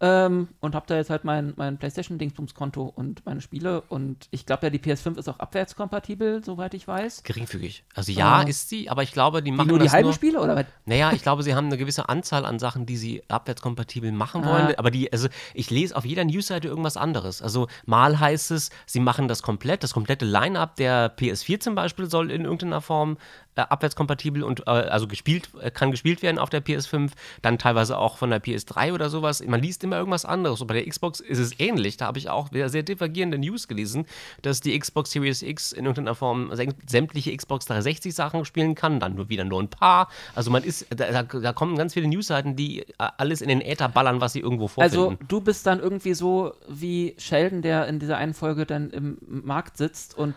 ähm, 0.00 0.48
und 0.60 0.74
habe 0.74 0.84
da 0.88 0.96
jetzt 0.96 1.08
halt 1.10 1.24
mein, 1.24 1.54
mein 1.56 1.78
Playstation-Dingsbums-Konto 1.78 2.82
und 2.84 3.24
meine 3.24 3.40
Spiele 3.40 3.80
und 3.88 4.28
ich 4.30 4.44
glaube 4.44 4.66
ja, 4.66 4.70
die 4.70 4.78
PS5 4.78 5.16
ist 5.18 5.28
auch 5.28 5.38
abwärtskompatibel, 5.38 6.44
soweit 6.44 6.74
ich 6.74 6.86
weiß. 6.86 7.22
Geringfügig. 7.22 7.84
Also 7.94 8.12
ja, 8.12 8.42
Äh, 8.42 8.50
ist 8.50 8.68
sie, 8.68 8.90
aber 8.90 9.02
ich 9.02 9.12
glaube, 9.12 9.42
die 9.42 9.50
Die 9.50 9.56
machen 9.56 9.68
nur 9.68 9.78
die 9.78 9.90
halben 9.90 10.06
nur. 10.08 10.12
Spiele 10.14 10.40
oder 10.40 10.54
was? 10.56 10.66
Naja, 10.84 11.12
ich 11.12 11.22
glaube, 11.22 11.42
sie 11.42 11.54
haben 11.54 11.66
eine 11.66 11.78
gewisse 11.78 12.08
Anzahl 12.08 12.44
an 12.44 12.58
Sachen, 12.58 12.84
die 12.86 12.96
sie 12.96 13.22
abwärtskompatibel 13.28 14.12
machen 14.12 14.44
Ah. 14.44 14.52
wollen. 14.52 14.74
Aber 14.78 14.90
die, 14.90 15.12
also 15.12 15.28
ich 15.54 15.70
lese 15.70 15.96
auf 15.96 16.04
jeder 16.04 16.24
Newsseite 16.24 16.68
irgendwas 16.68 16.96
anderes. 16.96 17.40
Also 17.40 17.66
mal 17.86 18.20
heißt 18.20 18.50
es, 18.50 18.70
sie 18.84 19.00
machen 19.00 19.28
das 19.28 19.42
komplett, 19.42 19.82
das 19.82 19.94
komplette 19.94 20.24
Line-up 20.26 20.76
der 20.76 21.16
PS4 21.16 21.60
zum 21.60 21.74
Beispiel 21.74 22.10
soll 22.10 22.30
in 22.30 22.42
irgendeiner 22.44 22.80
Form 22.82 23.16
äh, 23.56 23.62
abwärtskompatibel 23.62 24.42
und 24.42 24.60
äh, 24.66 24.70
also 24.70 25.08
gespielt, 25.08 25.48
äh, 25.60 25.70
kann 25.70 25.90
gespielt 25.90 26.22
werden 26.22 26.38
auf 26.38 26.50
der 26.50 26.64
PS5, 26.64 27.12
dann 27.42 27.58
teilweise 27.58 27.98
auch 27.98 28.18
von 28.18 28.30
der 28.30 28.42
PS3 28.42 28.92
oder 28.92 29.10
sowas. 29.10 29.42
Man 29.44 29.60
liest 29.60 29.82
immer 29.82 29.96
irgendwas 29.96 30.24
anderes. 30.24 30.60
Und 30.60 30.66
bei 30.66 30.74
der 30.74 30.86
Xbox 30.86 31.20
ist 31.20 31.38
es 31.38 31.58
ähnlich. 31.58 31.96
Da 31.96 32.06
habe 32.06 32.18
ich 32.18 32.28
auch 32.28 32.50
sehr 32.52 32.82
divergierende 32.82 33.38
News 33.38 33.66
gelesen, 33.68 34.06
dass 34.42 34.60
die 34.60 34.78
Xbox 34.78 35.10
Series 35.10 35.42
X 35.42 35.72
in 35.72 35.86
irgendeiner 35.86 36.14
Form 36.14 36.52
säm- 36.52 36.74
sämtliche 36.86 37.34
Xbox 37.36 37.66
360 37.66 38.14
Sachen 38.14 38.44
spielen 38.44 38.74
kann, 38.74 39.00
dann 39.00 39.14
nur 39.14 39.28
wieder 39.28 39.44
nur 39.44 39.62
ein 39.62 39.68
paar. 39.68 40.08
Also 40.34 40.50
man 40.50 40.62
ist, 40.62 40.86
da, 40.90 41.22
da, 41.22 41.52
kommen 41.52 41.76
ganz 41.76 41.94
viele 41.94 42.08
Newsseiten, 42.08 42.56
die 42.56 42.82
äh, 42.82 42.84
alles 42.98 43.40
in 43.40 43.48
den 43.48 43.60
Äther 43.60 43.88
ballern, 43.88 44.20
was 44.20 44.34
sie 44.34 44.40
irgendwo 44.40 44.68
vorfinden. 44.68 45.14
Also 45.14 45.26
du 45.28 45.40
bist 45.40 45.66
dann 45.66 45.80
irgendwie 45.80 46.14
so 46.14 46.52
wie 46.68 47.14
Sheldon, 47.18 47.62
der 47.62 47.86
in 47.86 47.98
dieser 47.98 48.18
einen 48.18 48.34
Folge 48.34 48.66
dann 48.66 48.90
im 48.90 49.18
Markt 49.26 49.76
sitzt 49.76 50.16
und 50.16 50.34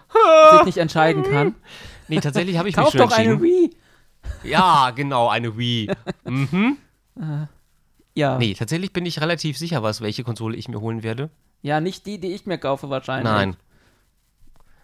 sich 0.51 0.65
nicht 0.65 0.77
entscheiden 0.77 1.23
kann. 1.23 1.55
nee, 2.07 2.19
tatsächlich 2.19 2.57
habe 2.57 2.69
ich 2.69 2.77
mich 2.77 2.89
schon 2.89 3.08
doch 3.09 3.17
eine. 3.17 3.41
Wii. 3.41 3.69
Ja, 4.43 4.91
genau, 4.91 5.27
eine 5.29 5.57
Wii. 5.57 5.91
Ja. 8.15 8.37
Nee, 8.37 8.53
tatsächlich 8.53 8.91
bin 8.91 9.05
ich 9.05 9.21
relativ 9.21 9.57
sicher, 9.57 9.81
was 9.83 10.01
welche 10.01 10.23
Konsole 10.23 10.57
ich 10.57 10.67
mir 10.67 10.81
holen 10.81 11.03
werde. 11.03 11.29
Ja, 11.61 11.79
nicht 11.79 12.05
die, 12.05 12.19
die 12.19 12.33
ich 12.33 12.45
mir 12.45 12.57
kaufe 12.57 12.89
wahrscheinlich. 12.89 13.23
Nein. 13.31 13.55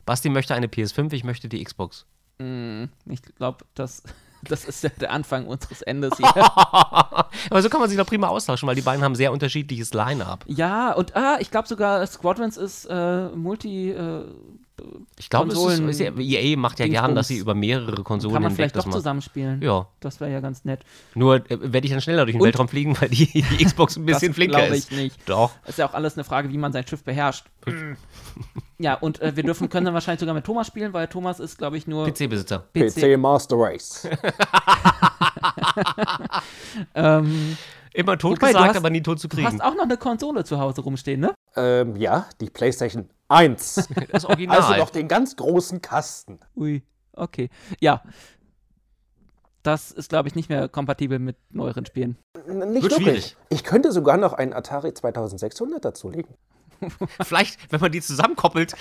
Basti 0.06 0.30
möchte 0.30 0.54
eine 0.56 0.68
PS5, 0.68 1.12
ich 1.14 1.24
möchte 1.24 1.50
die 1.50 1.62
Xbox. 1.64 2.06
Mm, 2.38 2.86
Ich 3.10 3.22
glaube, 3.24 3.66
das, 3.74 4.04
das 4.44 4.64
ist 4.66 4.84
ja 4.84 4.90
der 5.02 5.12
Anfang 5.12 5.48
unseres 5.48 5.82
Endes 5.82 6.12
hier. 6.18 6.28
Aber 6.30 7.62
so 7.62 7.68
kann 7.70 7.82
man 7.82 7.90
sich 7.90 7.98
doch 7.98 8.06
prima 8.06 8.28
austauschen, 8.28 8.68
weil 8.68 8.76
die 8.76 8.82
beiden 8.82 9.04
haben 9.04 9.16
sehr 9.16 9.32
unterschiedliches 9.34 9.94
Line-up. 9.94 10.46
ja, 10.48 10.94
und 10.94 11.16
ah, 11.16 11.38
ich 11.42 11.52
glaube 11.52 11.68
sogar 11.68 12.06
Squadrons 12.08 12.56
ist 12.58 12.86
äh, 12.86 13.30
Multi. 13.30 13.92
Äh, 13.92 14.26
Ich 15.18 15.30
glaube, 15.30 15.48
es 15.48 15.54
ist, 15.54 15.60
Konsolen- 15.64 15.90
ist 15.90 16.00
ja, 16.00 16.12
EA 16.18 16.58
macht 16.58 16.80
ja 16.80 16.88
gern, 16.88 17.16
dass 17.16 17.30
sie 17.30 17.38
über 17.38 17.56
mehrere 17.56 18.04
Konsolen 18.04 18.34
kann 18.34 18.44
man 18.44 18.52
vielleicht 18.52 18.76
doch 18.76 18.90
zusammenspielen. 18.90 19.62
Ja, 19.62 19.88
Das 20.02 20.20
wäre 20.20 20.32
ja 20.32 20.42
ganz 20.42 20.66
nett. 20.66 20.82
nur 21.14 21.36
äh, 21.50 21.58
werde 21.72 21.86
ich 21.88 21.92
dann 21.92 22.02
schneller 22.02 22.26
durch 22.26 22.34
den 22.36 22.42
Und- 22.42 22.46
Weltraum 22.48 22.68
fliegen, 22.68 23.00
weil 23.00 23.08
die, 23.10 23.28
die 23.28 23.42
Xbox 23.66 23.96
ein 23.96 24.06
bisschen 24.06 24.30
das 24.30 24.36
flinker 24.36 24.58
glaube 24.58 24.76
ich 24.76 24.84
ist. 24.84 24.92
nicht. 24.92 25.18
Doch. 25.30 25.52
Ist 25.66 25.78
ja 25.80 25.88
auch 25.88 25.94
alles 25.94 26.16
eine 26.16 26.24
Frage, 26.26 26.50
wie 26.50 26.58
man 26.58 26.74
sein 26.74 26.86
Schiff 26.86 27.04
beherrscht. 27.04 27.46
ja, 28.80 28.96
und 28.96 29.22
äh, 29.22 29.36
wir 29.36 29.44
dürfen, 29.44 29.70
können 29.70 29.86
dann 29.86 29.94
wahrscheinlich 29.94 30.20
sogar 30.20 30.36
mit 30.36 30.44
Thomas 30.46 30.68
spielen, 30.68 30.92
weil 30.94 31.08
Thomas 31.08 31.40
ist, 31.40 31.58
glaube 31.58 31.78
ich, 31.78 31.88
nur 31.88 32.06
PC-Besitzer. 32.08 32.66
PC 32.74 33.18
Master 33.18 33.56
Race. 33.58 34.08
Ähm, 36.94 37.58
Immer 37.94 38.18
tot 38.18 38.38
Wobei, 38.38 38.48
du 38.48 38.54
gesagt, 38.54 38.70
hast- 38.72 38.78
aber 38.78 38.90
nie 38.90 39.02
tot 39.02 39.20
zu 39.20 39.28
du 39.30 39.36
kriegen. 39.38 39.48
hast 39.48 39.64
auch 39.64 39.76
noch 39.76 39.84
eine 39.84 39.96
Konsole 39.98 40.44
zu 40.44 40.60
Hause 40.60 40.82
rumstehen, 40.82 41.22
ne? 41.22 41.34
Ähm, 41.56 41.96
ja, 41.96 42.28
die 42.42 42.50
PlayStation 42.50 43.10
1. 43.28 43.90
Das 44.12 44.26
Original. 44.26 44.58
Also 44.62 44.76
noch 44.76 44.90
den 44.90 45.08
ganz 45.08 45.36
großen 45.36 45.82
Kasten. 45.82 46.40
Ui, 46.56 46.84
okay. 47.14 47.50
Ja. 47.80 48.02
das 49.64 49.92
ist, 49.92 50.10
glaube 50.10 50.28
ich, 50.30 50.36
nicht 50.36 50.50
mehr 50.50 50.70
kompatibel 50.70 51.18
mit 51.20 51.38
neueren 51.52 51.86
Spielen. 51.86 52.18
Nicht 52.48 52.84
Wird 52.84 52.84
wirklich. 52.84 52.98
schwierig. 52.98 53.38
Ich 53.50 53.64
könnte 53.64 53.92
sogar 53.92 54.18
noch 54.18 54.34
einen 54.34 54.54
Atari 54.54 54.94
2600 54.94 55.84
dazulegen. 55.84 56.36
Vielleicht, 57.24 57.72
wenn 57.72 57.80
man 57.80 57.92
die 57.92 58.02
zusammenkoppelt. 58.02 58.76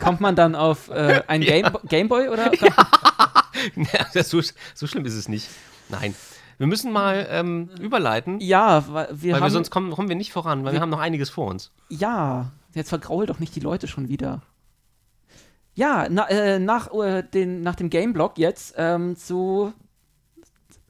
Kommt 0.00 0.20
man 0.20 0.34
dann 0.34 0.54
auf 0.56 0.88
äh, 0.88 1.22
ein 1.28 1.42
Ja. 1.42 1.60
Game 1.60 1.78
Gameboy 1.88 2.28
oder? 2.30 2.50
Ja, 2.54 4.22
so, 4.24 4.40
so 4.74 4.86
schlimm 4.86 5.04
ist 5.04 5.14
es 5.14 5.28
nicht. 5.28 5.48
Nein. 5.88 6.16
Wir 6.58 6.66
müssen 6.66 6.92
mal 6.92 7.26
ähm, 7.30 7.68
überleiten, 7.80 8.40
Ja, 8.40 8.84
weil 8.88 9.08
wir 9.12 9.32
weil 9.34 9.40
haben. 9.40 9.46
wir 9.46 9.50
sonst 9.50 9.70
kommen, 9.70 9.90
kommen 9.92 10.08
wir 10.08 10.16
nicht 10.16 10.32
voran, 10.32 10.64
weil 10.64 10.72
wir 10.74 10.80
haben 10.80 10.90
noch 10.90 11.00
einiges 11.00 11.30
vor 11.30 11.48
uns. 11.48 11.72
Ja, 11.88 12.52
jetzt 12.74 12.88
vergraul 12.90 13.26
doch 13.26 13.38
nicht 13.38 13.54
die 13.56 13.60
Leute 13.60 13.88
schon 13.88 14.08
wieder. 14.08 14.42
Ja, 15.74 16.06
na, 16.10 16.28
äh, 16.28 16.58
nach, 16.58 16.92
äh, 16.92 17.22
den, 17.22 17.62
nach 17.62 17.74
dem 17.74 17.88
Gameblock 17.88 18.36
jetzt 18.38 18.74
ähm, 18.76 19.16
zu, 19.16 19.72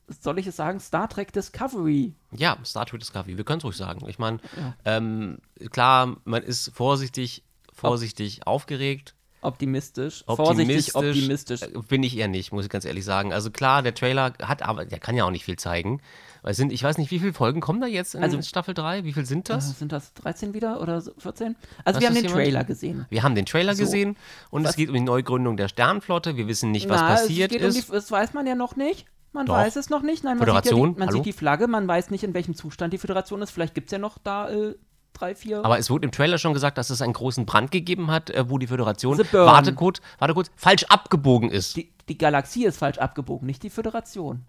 soll 0.08 0.38
ich 0.40 0.46
es 0.48 0.56
sagen, 0.56 0.80
Star 0.80 1.08
Trek 1.08 1.32
Discovery. 1.32 2.14
Ja, 2.32 2.56
Star 2.64 2.84
Trek 2.86 3.00
Discovery, 3.00 3.36
wir 3.36 3.44
können 3.44 3.58
es 3.58 3.64
ruhig 3.64 3.76
sagen. 3.76 4.04
Ich 4.08 4.18
meine, 4.18 4.38
Ja. 4.56 4.74
ähm, 4.84 5.38
klar, 5.70 6.16
man 6.24 6.42
ist 6.42 6.72
vorsichtig, 6.74 7.44
vorsichtig 7.72 8.46
aufgeregt. 8.46 9.14
Optimistisch. 9.42 10.24
Vorsichtig 10.26 10.94
optimistisch. 10.94 11.62
äh, 11.62 11.68
Bin 11.88 12.02
ich 12.02 12.16
eher 12.16 12.28
nicht, 12.28 12.52
muss 12.52 12.64
ich 12.64 12.70
ganz 12.70 12.84
ehrlich 12.84 13.04
sagen. 13.04 13.32
Also 13.32 13.50
klar, 13.50 13.82
der 13.82 13.94
Trailer 13.94 14.32
hat 14.42 14.62
aber, 14.62 14.84
der 14.84 14.98
kann 14.98 15.16
ja 15.16 15.24
auch 15.24 15.30
nicht 15.30 15.44
viel 15.44 15.56
zeigen. 15.56 16.00
Weil 16.42 16.54
sind, 16.54 16.72
ich 16.72 16.82
weiß 16.82 16.98
nicht, 16.98 17.10
wie 17.10 17.18
viele 17.20 17.32
Folgen 17.32 17.60
kommen 17.60 17.80
da 17.80 17.86
jetzt 17.86 18.14
in 18.14 18.22
Also- 18.22 18.40
Staffel 18.42 18.74
3? 18.74 19.04
Wie 19.04 19.12
viel 19.12 19.26
sind 19.26 19.48
Äh, 19.50 19.54
das? 19.54 19.78
sind 19.78 19.92
das 19.92 20.12
13 20.14 20.54
wieder 20.54 20.80
oder 20.80 21.00
so 21.00 21.12
14? 21.18 21.56
Also 21.84 21.96
Weiß 21.96 22.00
wir 22.00 22.08
haben 22.08 22.14
den 22.14 22.22
jemand? 22.24 22.42
Trailer 22.42 22.64
gesehen. 22.64 23.06
Wir 23.10 23.22
haben 23.22 23.34
den 23.34 23.46
Trailer 23.46 23.74
So. 23.74 23.82
gesehen 23.84 24.16
und 24.50 24.64
Was- 24.64 24.70
es 24.70 24.76
geht 24.76 24.88
um 24.88 24.94
die 24.94 25.00
Neugründung 25.00 25.56
der 25.56 25.68
Sternflotte. 25.68 26.36
Wir 26.36 26.46
wissen 26.48 26.70
nicht, 26.70 26.88
was 26.88 27.00
Na, 27.00 27.08
passiert 27.08 27.52
es 27.52 27.58
geht 27.58 27.66
ist. 27.66 27.76
Um 27.76 27.82
die, 27.82 27.92
das 27.92 28.10
weiß 28.10 28.32
man 28.34 28.46
ja 28.46 28.54
noch 28.54 28.76
nicht. 28.76 29.06
Man 29.32 29.46
Doch. 29.46 29.54
weiß 29.54 29.76
es 29.76 29.88
noch 29.88 30.02
nicht. 30.02 30.24
Nein, 30.24 30.36
man, 30.36 30.46
Föderation, 30.46 30.90
sieht, 30.90 30.98
ja 30.98 31.04
die, 31.04 31.06
man 31.06 31.14
sieht 31.14 31.24
die 31.26 31.32
Flagge, 31.32 31.66
man 31.66 31.88
weiß 31.88 32.10
nicht, 32.10 32.22
in 32.22 32.34
welchem 32.34 32.54
Zustand 32.54 32.92
die 32.92 32.98
Föderation 32.98 33.40
ist. 33.40 33.50
Vielleicht 33.50 33.74
gibt 33.74 33.86
es 33.88 33.92
ja 33.92 33.98
noch 33.98 34.18
da 34.18 34.50
äh, 34.50 34.74
drei, 35.12 35.34
vier. 35.34 35.64
Aber 35.64 35.78
es 35.78 35.90
wurde 35.90 36.04
im 36.04 36.12
Trailer 36.12 36.38
schon 36.38 36.52
gesagt, 36.52 36.78
dass 36.78 36.90
es 36.90 37.02
einen 37.02 37.12
großen 37.12 37.46
Brand 37.46 37.70
gegeben 37.70 38.10
hat, 38.10 38.30
äh, 38.30 38.48
wo 38.48 38.58
die 38.58 38.66
Föderation, 38.66 39.18
warte 39.32 39.74
kurz, 39.74 40.00
warte 40.18 40.34
kurz, 40.34 40.50
falsch 40.56 40.84
abgebogen 40.84 41.50
ist. 41.50 41.76
die, 41.76 41.90
die 42.08 42.18
Galaxie 42.18 42.64
ist 42.64 42.78
falsch 42.78 42.98
abgebogen, 42.98 43.46
nicht 43.46 43.62
die 43.62 43.70
Föderation. 43.70 44.44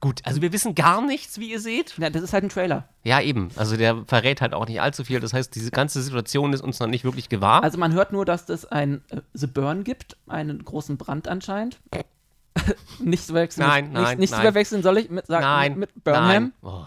Gut, 0.00 0.20
also 0.24 0.42
wir 0.42 0.52
wissen 0.52 0.74
gar 0.74 1.00
nichts, 1.00 1.38
wie 1.38 1.50
ihr 1.50 1.60
seht. 1.60 1.96
Ja, 1.98 2.10
das 2.10 2.22
ist 2.22 2.32
halt 2.32 2.44
ein 2.44 2.48
Trailer. 2.48 2.88
Ja, 3.04 3.20
eben. 3.20 3.48
Also 3.56 3.76
der 3.76 4.04
verrät 4.06 4.40
halt 4.40 4.52
auch 4.52 4.66
nicht 4.66 4.80
allzu 4.80 5.04
viel. 5.04 5.20
Das 5.20 5.32
heißt, 5.32 5.54
diese 5.54 5.70
ganze 5.70 6.02
Situation 6.02 6.52
ist 6.52 6.60
uns 6.60 6.78
noch 6.80 6.88
nicht 6.88 7.04
wirklich 7.04 7.28
gewahr. 7.28 7.62
Also 7.62 7.78
man 7.78 7.92
hört 7.94 8.12
nur, 8.12 8.24
dass 8.24 8.48
es 8.48 8.66
ein 8.66 9.02
äh, 9.08 9.20
The 9.32 9.46
Burn 9.46 9.84
gibt, 9.84 10.16
einen 10.26 10.62
großen 10.62 10.98
Brand 10.98 11.28
anscheinend. 11.28 11.78
nicht 12.98 13.24
zu 13.24 13.32
verwechseln. 13.32 13.66
Nein, 13.66 13.92
nein, 13.92 14.02
nicht, 14.02 14.18
nicht 14.18 14.30
zu 14.30 14.36
nein. 14.36 14.42
verwechseln 14.42 14.82
soll 14.82 14.98
ich 14.98 15.10
mit, 15.10 15.26
sagen, 15.26 15.42
nein, 15.42 15.78
mit 15.78 16.04
Burnham. 16.04 16.26
nein. 16.26 16.52
Oh, 16.62 16.86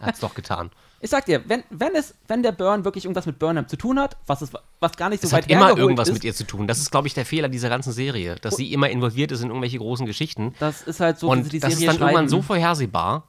hat's 0.00 0.20
doch 0.20 0.34
getan. 0.34 0.70
Ich 1.04 1.10
sag 1.10 1.26
dir, 1.26 1.42
wenn, 1.46 1.62
wenn 1.68 1.94
es, 1.94 2.14
wenn 2.28 2.42
der 2.42 2.52
Burn 2.52 2.82
wirklich 2.86 3.04
irgendwas 3.04 3.26
mit 3.26 3.38
Burnham 3.38 3.68
zu 3.68 3.76
tun 3.76 4.00
hat, 4.00 4.16
was, 4.26 4.40
es, 4.40 4.50
was 4.80 4.96
gar 4.96 5.10
nicht 5.10 5.20
so 5.20 5.26
Es 5.26 5.32
weit 5.34 5.44
hat 5.44 5.50
immer 5.50 5.76
irgendwas 5.76 6.08
ist, 6.08 6.14
mit 6.14 6.24
ihr 6.24 6.32
zu 6.34 6.44
tun. 6.44 6.66
Das 6.66 6.78
ist, 6.78 6.90
glaube 6.90 7.06
ich, 7.08 7.12
der 7.12 7.26
Fehler 7.26 7.50
dieser 7.50 7.68
ganzen 7.68 7.92
Serie, 7.92 8.36
dass 8.36 8.56
sie 8.56 8.72
immer 8.72 8.88
involviert 8.88 9.30
ist 9.30 9.42
in 9.42 9.48
irgendwelche 9.48 9.76
großen 9.76 10.06
Geschichten. 10.06 10.54
das 10.60 10.80
ist 10.80 11.00
halt 11.00 11.18
so, 11.18 11.28
Und 11.28 11.44
sie 11.44 11.50
die 11.50 11.60
das 11.60 11.72
Serie 11.74 11.88
ist 11.90 12.00
dann 12.00 12.08
irgendwann 12.08 12.28
schreiben. 12.28 12.28
so 12.30 12.40
vorhersehbar. 12.40 13.28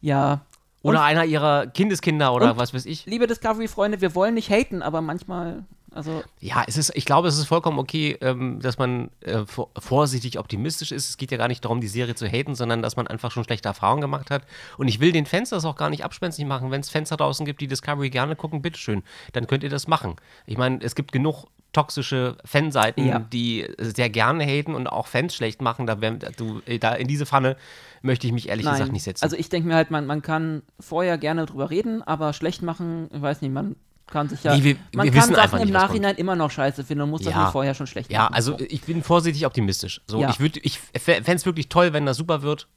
Ja. 0.00 0.40
Oder 0.80 1.00
Und- 1.00 1.04
einer 1.04 1.24
ihrer 1.26 1.66
Kindeskinder 1.66 2.32
oder 2.32 2.56
was 2.56 2.72
weiß 2.72 2.86
ich. 2.86 3.04
Liebe 3.04 3.26
Discovery-Freunde, 3.26 4.00
wir 4.00 4.14
wollen 4.14 4.32
nicht 4.32 4.48
haten, 4.48 4.80
aber 4.80 5.02
manchmal, 5.02 5.64
also 5.92 6.22
Ja, 6.38 6.64
es 6.66 6.76
ist, 6.76 6.92
ich 6.94 7.04
glaube, 7.04 7.28
es 7.28 7.38
ist 7.38 7.46
vollkommen 7.46 7.78
okay, 7.78 8.16
ähm, 8.20 8.60
dass 8.60 8.78
man 8.78 9.10
äh, 9.20 9.44
vor, 9.46 9.70
vorsichtig 9.78 10.38
optimistisch 10.38 10.92
ist. 10.92 11.08
Es 11.10 11.16
geht 11.16 11.30
ja 11.30 11.38
gar 11.38 11.48
nicht 11.48 11.64
darum, 11.64 11.80
die 11.80 11.88
Serie 11.88 12.14
zu 12.14 12.26
haten, 12.26 12.54
sondern 12.54 12.82
dass 12.82 12.96
man 12.96 13.06
einfach 13.06 13.30
schon 13.30 13.44
schlechte 13.44 13.68
Erfahrungen 13.68 14.00
gemacht 14.00 14.30
hat. 14.30 14.42
Und 14.78 14.88
ich 14.88 15.00
will 15.00 15.12
den 15.12 15.26
Fans 15.26 15.50
das 15.50 15.64
auch 15.64 15.76
gar 15.76 15.90
nicht 15.90 16.04
abspenstig 16.04 16.46
machen. 16.46 16.70
Wenn 16.70 16.80
es 16.80 16.90
Fans 16.90 17.08
da 17.08 17.16
draußen 17.16 17.44
gibt, 17.46 17.60
die 17.60 17.66
Discovery 17.66 18.10
gerne 18.10 18.36
gucken, 18.36 18.62
bitteschön, 18.62 19.02
dann 19.32 19.46
könnt 19.46 19.62
ihr 19.62 19.70
das 19.70 19.88
machen. 19.88 20.16
Ich 20.46 20.56
meine, 20.58 20.78
es 20.82 20.94
gibt 20.94 21.12
genug 21.12 21.46
toxische 21.72 22.36
Fanseiten, 22.44 23.06
Ja. 23.06 23.18
die 23.20 23.66
sehr 23.78 24.10
gerne 24.10 24.44
haten 24.44 24.74
und 24.74 24.88
auch 24.88 25.06
Fans 25.06 25.34
schlecht 25.34 25.62
machen. 25.62 25.86
Da, 25.86 25.94
du, 25.94 26.60
äh, 26.66 26.78
da 26.78 26.94
in 26.94 27.06
diese 27.06 27.26
Pfanne 27.26 27.56
möchte 28.02 28.26
ich 28.26 28.32
mich 28.32 28.48
ehrlich 28.48 28.66
gesagt 28.66 28.92
nicht 28.92 29.04
setzen. 29.04 29.22
Also 29.22 29.36
ich 29.36 29.48
denke 29.50 29.68
mir 29.68 29.76
halt, 29.76 29.90
man, 29.90 30.06
man 30.06 30.22
kann 30.22 30.62
vorher 30.80 31.16
gerne 31.18 31.46
drüber 31.46 31.70
reden, 31.70 32.02
aber 32.02 32.32
schlecht 32.32 32.62
machen, 32.62 33.08
ich 33.12 33.22
weiß 33.22 33.40
nicht, 33.42 33.52
man 33.52 33.76
kann 34.10 34.28
sich 34.28 34.42
ja, 34.44 34.54
Nee, 34.56 34.64
wir- 34.64 34.76
man 34.94 35.04
wir 35.06 35.12
kann 35.12 35.34
Sachen 35.34 35.60
im 35.60 35.70
Nachhinein 35.70 36.16
immer 36.16 36.36
noch 36.36 36.50
scheiße 36.50 36.84
finden 36.84 37.02
und 37.04 37.10
muss 37.10 37.22
das 37.22 37.32
Ja. 37.32 37.42
nicht 37.44 37.52
vorher 37.52 37.74
schon 37.74 37.86
schlecht 37.86 38.10
ja, 38.12 38.24
machen. 38.24 38.34
also 38.34 38.58
So. 38.58 38.64
ich 38.68 38.82
bin 38.82 39.02
vorsichtig 39.02 39.46
optimistisch. 39.46 40.00
So, 40.06 40.20
Ja. 40.20 40.30
ich 40.30 40.40
würde, 40.40 40.58
ich 40.60 40.78
fände 40.78 41.32
es 41.32 41.46
wirklich 41.46 41.68
toll, 41.68 41.92
wenn 41.92 42.04
das 42.06 42.16
super 42.16 42.42
wird. 42.42 42.68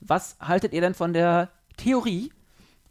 Was 0.00 0.36
haltet 0.40 0.72
ihr 0.72 0.80
denn 0.80 0.94
von 0.94 1.12
der 1.12 1.50
Theorie? 1.76 2.32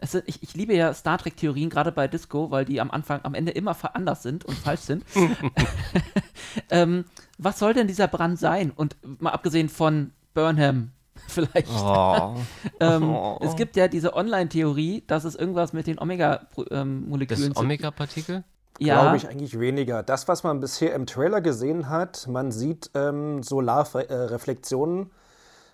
Sind, 0.02 0.26
ich, 0.28 0.44
ich 0.44 0.54
liebe 0.54 0.76
ja 0.76 0.94
Star 0.94 1.18
Trek-Theorien, 1.18 1.70
gerade 1.70 1.92
bei 1.92 2.08
Disco, 2.08 2.52
weil 2.52 2.66
die 2.66 2.82
am 2.82 2.92
Anfang, 2.92 3.22
am 3.24 3.34
Ende 3.34 3.52
immer 3.54 3.76
anders 3.96 4.22
sind 4.24 4.44
und 4.46 4.56
falsch 4.58 4.82
sind. 4.82 5.04
ähm, 6.70 7.06
was 7.38 7.60
soll 7.60 7.74
denn 7.74 7.88
dieser 7.88 8.08
Brand 8.08 8.40
sein? 8.40 8.72
Und 8.72 8.96
mal 9.22 9.32
abgesehen 9.32 9.70
von 9.70 10.12
Burnham, 10.34 10.92
vielleicht. 11.28 11.68
Oh. 11.70 12.36
Ähm, 12.80 13.04
Oh. 13.04 13.40
Es 13.42 13.56
gibt 13.56 13.76
ja 13.76 13.88
diese 13.88 14.16
Online-Theorie, 14.16 15.04
dass 15.08 15.24
es 15.24 15.36
irgendwas 15.36 15.72
mit 15.74 15.88
den 15.88 16.00
Omega-Molekülen 16.00 17.54
Das 17.54 17.58
Omega-Partikel? 17.58 18.44
Ja, 18.80 19.02
Glaube 19.02 19.18
ich 19.18 19.30
eigentlich 19.30 19.58
weniger. 19.60 20.04
Das, 20.04 20.28
was 20.28 20.44
man 20.44 20.60
bisher 20.60 20.94
im 20.94 21.06
Trailer 21.06 21.40
gesehen 21.42 21.90
hat, 21.90 22.28
man 22.28 22.52
sieht 22.52 22.92
ähm, 22.94 23.42
Solarreflexionen. 23.44 25.12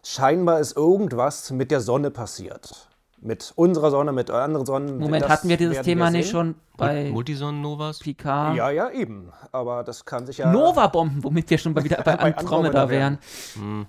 Scheinbar 0.04 0.60
ist 0.60 0.76
irgendwas 0.78 1.52
mit 1.52 1.72
der 1.72 1.82
Sonne 1.82 2.12
passiert. 2.12 2.88
Mit 3.20 3.54
unserer 3.56 3.92
Sonne, 3.92 4.12
mit 4.14 4.32
anderen 4.32 4.66
Sonnen. 4.66 4.98
Moment, 4.98 5.24
Das 5.24 5.32
hatten 5.32 5.50
wir 5.50 5.58
dieses 5.58 5.82
Thema 5.82 6.10
nicht 6.10 6.26
sehen. 6.26 6.32
schon 6.32 6.56
bei 6.78 7.10
Multisonnen-Novas? 7.12 8.00
Picard? 8.00 8.56
Ja, 8.56 8.70
ja, 8.72 8.90
eben. 8.90 9.32
Aber 9.52 9.84
das 9.84 10.06
kann 10.06 10.26
sich 10.26 10.40
ja. 10.40 10.52
Nova-Bomben, 10.52 11.24
womit 11.24 11.50
wir 11.50 11.58
schon 11.60 11.74
bei 11.76 11.84
wieder 11.84 11.98
bei 12.04 12.16
Bei 12.16 12.36
Andromeda 12.36 12.84
Andromeda 12.84 12.90
wären. 12.90 13.20
Hm. 13.54 13.86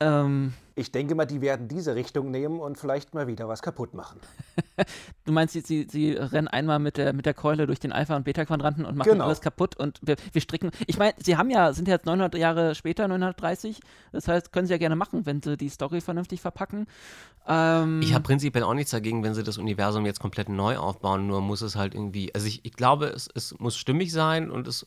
Ähm, 0.00 0.52
Ich 0.80 0.92
denke 0.92 1.14
mal, 1.14 1.26
die 1.26 1.40
werden 1.42 1.68
diese 1.68 1.94
Richtung 1.94 2.30
nehmen 2.30 2.58
und 2.58 2.78
vielleicht 2.78 3.12
mal 3.14 3.26
wieder 3.26 3.46
was 3.48 3.60
kaputt 3.60 3.92
machen. 3.92 4.18
du 5.26 5.32
meinst, 5.32 5.52
sie, 5.52 5.60
sie, 5.60 5.86
sie 5.90 6.12
rennen 6.12 6.48
einmal 6.48 6.78
mit 6.78 6.96
der, 6.96 7.12
mit 7.12 7.26
der 7.26 7.34
Keule 7.34 7.66
durch 7.66 7.78
den 7.80 7.92
Alpha- 7.92 8.16
und 8.16 8.24
Beta-Quadranten 8.24 8.84
und 8.86 8.96
machen 8.96 9.10
Genau. 9.12 9.26
alles 9.26 9.40
kaputt 9.42 9.76
und 9.76 9.98
wir, 10.02 10.16
wir 10.32 10.40
stricken. 10.40 10.70
Ich 10.86 10.96
meine, 10.98 11.12
sie 11.18 11.36
haben 11.36 11.50
ja, 11.50 11.72
sind 11.74 11.86
ja 11.86 11.94
jetzt 11.94 12.06
900 12.06 12.34
Jahre 12.36 12.74
später, 12.74 13.06
930. 13.08 13.80
Das 14.12 14.26
heißt, 14.26 14.52
können 14.52 14.66
sie 14.66 14.72
ja 14.72 14.78
gerne 14.78 14.96
machen, 14.96 15.26
wenn 15.26 15.42
sie 15.42 15.56
die 15.56 15.68
Story 15.68 16.00
vernünftig 16.00 16.40
verpacken. 16.40 16.86
Ähm, 17.46 18.00
Ich 18.02 18.14
habe 18.14 18.22
prinzipiell 18.24 18.64
auch 18.64 18.74
nichts 18.74 18.90
dagegen, 18.90 19.22
wenn 19.22 19.34
sie 19.34 19.42
das 19.42 19.58
Universum 19.58 20.06
jetzt 20.06 20.20
komplett 20.20 20.48
neu 20.48 20.78
aufbauen, 20.78 21.26
nur 21.26 21.40
muss 21.42 21.60
es 21.62 21.76
halt 21.76 21.94
irgendwie, 21.94 22.34
also 22.34 22.46
ich, 22.46 22.64
ich 22.64 22.72
glaube, 22.72 23.06
es, 23.06 23.28
es 23.34 23.58
muss 23.58 23.76
stimmig 23.76 24.12
sein 24.12 24.50
und 24.50 24.66
es 24.66 24.86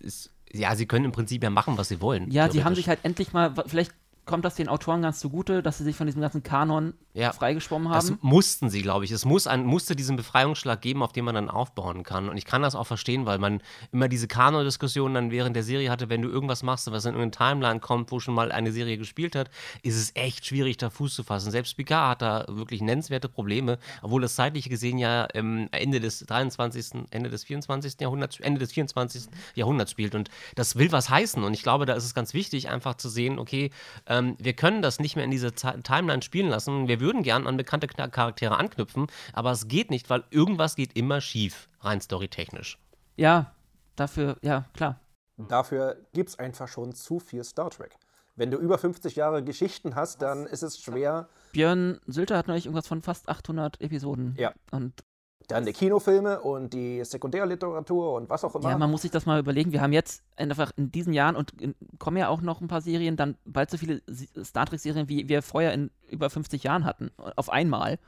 ist, 0.00 0.30
ja, 0.52 0.76
sie 0.76 0.86
können 0.86 1.06
im 1.06 1.12
Prinzip 1.12 1.42
ja 1.42 1.50
machen, 1.50 1.76
was 1.78 1.88
sie 1.88 2.00
wollen. 2.00 2.30
ja, 2.30 2.48
sie 2.50 2.62
haben 2.64 2.74
sich 2.76 2.88
halt 2.88 3.00
endlich 3.02 3.32
mal, 3.32 3.52
vielleicht 3.66 3.92
kommt 4.24 4.44
das 4.44 4.54
den 4.54 4.68
Autoren 4.68 5.02
ganz 5.02 5.20
zugute, 5.20 5.62
dass 5.62 5.78
sie 5.78 5.84
sich 5.84 5.96
von 5.96 6.06
diesem 6.06 6.22
ganzen 6.22 6.42
Kanon 6.42 6.94
Ja. 7.14 7.32
freigeschwommen 7.32 7.90
Das 7.92 8.10
haben. 8.10 8.18
mussten 8.22 8.70
sie, 8.70 8.82
glaube 8.82 9.04
ich. 9.04 9.10
Es 9.12 9.24
muss 9.24 9.46
ein, 9.46 9.64
musste 9.64 9.94
diesen 9.94 10.16
Befreiungsschlag 10.16 10.80
geben, 10.80 11.02
auf 11.02 11.12
den 11.12 11.24
man 11.24 11.34
dann 11.36 11.48
aufbauen 11.48 12.02
kann. 12.02 12.28
Und 12.28 12.36
ich 12.36 12.44
kann 12.44 12.60
das 12.62 12.74
auch 12.74 12.86
verstehen, 12.88 13.24
weil 13.24 13.38
man 13.38 13.62
immer 13.92 14.08
diese 14.08 14.26
Kanon-Diskussion 14.26 15.14
dann 15.14 15.30
während 15.30 15.54
der 15.54 15.62
Serie 15.62 15.90
hatte, 15.90 16.08
wenn 16.08 16.22
du 16.22 16.28
irgendwas 16.28 16.62
machst, 16.64 16.90
was 16.90 17.04
in 17.04 17.14
irgendeine 17.14 17.52
Timeline 17.52 17.80
kommt, 17.80 18.10
wo 18.10 18.18
schon 18.20 18.34
mal 18.34 18.50
eine 18.50 18.72
Serie 18.72 18.98
gespielt 18.98 19.36
hat, 19.36 19.48
ist 19.82 19.96
es 19.96 20.10
echt 20.14 20.44
schwierig, 20.44 20.76
da 20.76 20.90
Fuß 20.90 21.14
zu 21.14 21.22
fassen. 21.22 21.50
Selbst 21.52 21.76
Picard 21.76 22.10
hat 22.10 22.22
da 22.22 22.44
wirklich 22.48 22.82
nennenswerte 22.82 23.28
Probleme, 23.28 23.78
obwohl 24.02 24.20
das 24.22 24.34
zeitlich 24.34 24.68
gesehen 24.68 24.98
ja 24.98 25.28
ähm, 25.34 25.68
Ende 25.70 26.00
des 26.00 26.18
23., 26.20 27.04
Ende 27.10 27.30
des 27.30 27.44
24. 27.44 28.00
Jahrhunderts, 28.00 28.40
Ende 28.40 28.58
des 28.58 28.72
24. 28.72 29.26
Jahrhunderts 29.54 29.92
spielt. 29.92 30.14
Und 30.16 30.30
das 30.56 30.76
will 30.76 30.90
was 30.90 31.10
heißen. 31.10 31.44
Und 31.44 31.54
ich 31.54 31.62
glaube, 31.62 31.86
da 31.86 31.94
ist 31.94 32.04
es 32.04 32.14
ganz 32.14 32.34
wichtig, 32.34 32.68
einfach 32.70 32.94
zu 32.96 33.08
sehen, 33.08 33.38
okay, 33.38 33.70
ähm, 34.06 34.34
wir 34.38 34.52
können 34.54 34.82
das 34.82 34.98
nicht 34.98 35.14
mehr 35.16 35.24
in 35.24 35.30
diese 35.30 35.52
Ti- 35.52 35.80
Timeline 35.84 36.22
spielen 36.22 36.48
lassen. 36.48 36.88
Wir 36.88 37.00
würden 37.04 37.22
gern 37.22 37.46
an 37.46 37.56
bekannte 37.56 37.86
Charaktere 37.86 38.56
anknüpfen, 38.56 39.06
aber 39.32 39.52
es 39.52 39.68
geht 39.68 39.90
nicht, 39.90 40.10
weil 40.10 40.24
irgendwas 40.30 40.74
geht 40.74 40.96
immer 40.96 41.20
schief, 41.20 41.68
rein 41.80 42.00
storytechnisch. 42.00 42.78
Ja, 43.16 43.54
dafür, 43.94 44.38
ja, 44.42 44.64
klar. 44.72 44.98
Dafür 45.36 45.96
gibt 46.12 46.30
es 46.30 46.38
einfach 46.38 46.68
schon 46.68 46.94
zu 46.94 47.20
viel 47.20 47.44
Star 47.44 47.70
Trek. 47.70 47.96
Wenn 48.36 48.50
du 48.50 48.58
über 48.58 48.78
50 48.78 49.14
Jahre 49.14 49.44
Geschichten 49.44 49.94
hast, 49.94 50.22
dann 50.22 50.46
ist 50.46 50.62
es 50.62 50.80
schwer, 50.80 51.28
Björn 51.52 52.00
Sülter 52.06 52.36
hat 52.36 52.48
neulich 52.48 52.66
irgendwas 52.66 52.88
von 52.88 53.00
fast 53.00 53.28
800 53.28 53.80
Episoden. 53.80 54.34
Ja. 54.36 54.52
Und 54.72 55.04
dann 55.48 55.66
die 55.66 55.72
Kinofilme 55.72 56.40
und 56.40 56.72
die 56.72 57.04
Sekundärliteratur 57.04 58.14
und 58.14 58.30
was 58.30 58.44
auch 58.44 58.54
immer. 58.54 58.70
ja, 58.70 58.78
man 58.78 58.90
muss 58.90 59.02
sich 59.02 59.10
das 59.10 59.26
mal 59.26 59.38
überlegen. 59.38 59.72
Wir 59.72 59.80
haben 59.80 59.92
jetzt 59.92 60.22
einfach 60.36 60.72
in 60.76 60.90
diesen 60.90 61.12
Jahren 61.12 61.36
und 61.36 61.60
in, 61.60 61.74
kommen 61.98 62.16
ja 62.16 62.28
auch 62.28 62.40
noch 62.40 62.60
ein 62.60 62.68
paar 62.68 62.80
Serien, 62.80 63.16
dann 63.16 63.36
bald 63.44 63.70
so 63.70 63.76
viele 63.76 64.02
Star 64.42 64.66
Trek-Serien, 64.66 65.08
wie 65.08 65.28
wir 65.28 65.42
vorher 65.42 65.72
in 65.72 65.90
über 66.08 66.30
50 66.30 66.62
Jahren 66.62 66.84
hatten. 66.84 67.10
Auf 67.36 67.50
einmal. 67.50 67.98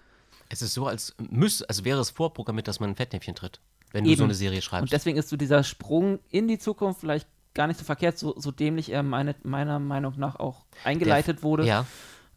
Es 0.48 0.62
ist 0.62 0.74
so, 0.74 0.86
als, 0.86 1.14
müß, 1.18 1.62
als 1.64 1.84
wäre 1.84 2.00
es 2.00 2.10
vorprogrammiert, 2.10 2.68
dass 2.68 2.80
man 2.80 2.90
ein 2.90 2.96
Fettnäpfchen 2.96 3.34
tritt, 3.34 3.60
wenn 3.92 4.04
du 4.04 4.10
Eben. 4.10 4.18
so 4.18 4.24
eine 4.24 4.34
Serie 4.34 4.58
Und 4.58 4.62
schreibst. 4.62 4.92
deswegen 4.92 5.18
ist 5.18 5.28
so 5.28 5.36
dieser 5.36 5.64
Sprung 5.64 6.20
in 6.30 6.48
die 6.48 6.58
Zukunft 6.58 7.00
vielleicht 7.00 7.28
gar 7.54 7.66
nicht 7.66 7.78
so 7.78 7.84
verkehrt, 7.84 8.18
so, 8.18 8.38
so 8.38 8.50
dämlich 8.52 8.90
er 8.92 9.02
meine, 9.02 9.34
meiner 9.42 9.78
Meinung 9.78 10.14
nach 10.18 10.36
auch 10.36 10.66
eingeleitet 10.84 11.42
wurde. 11.42 11.66
Ja. 11.66 11.86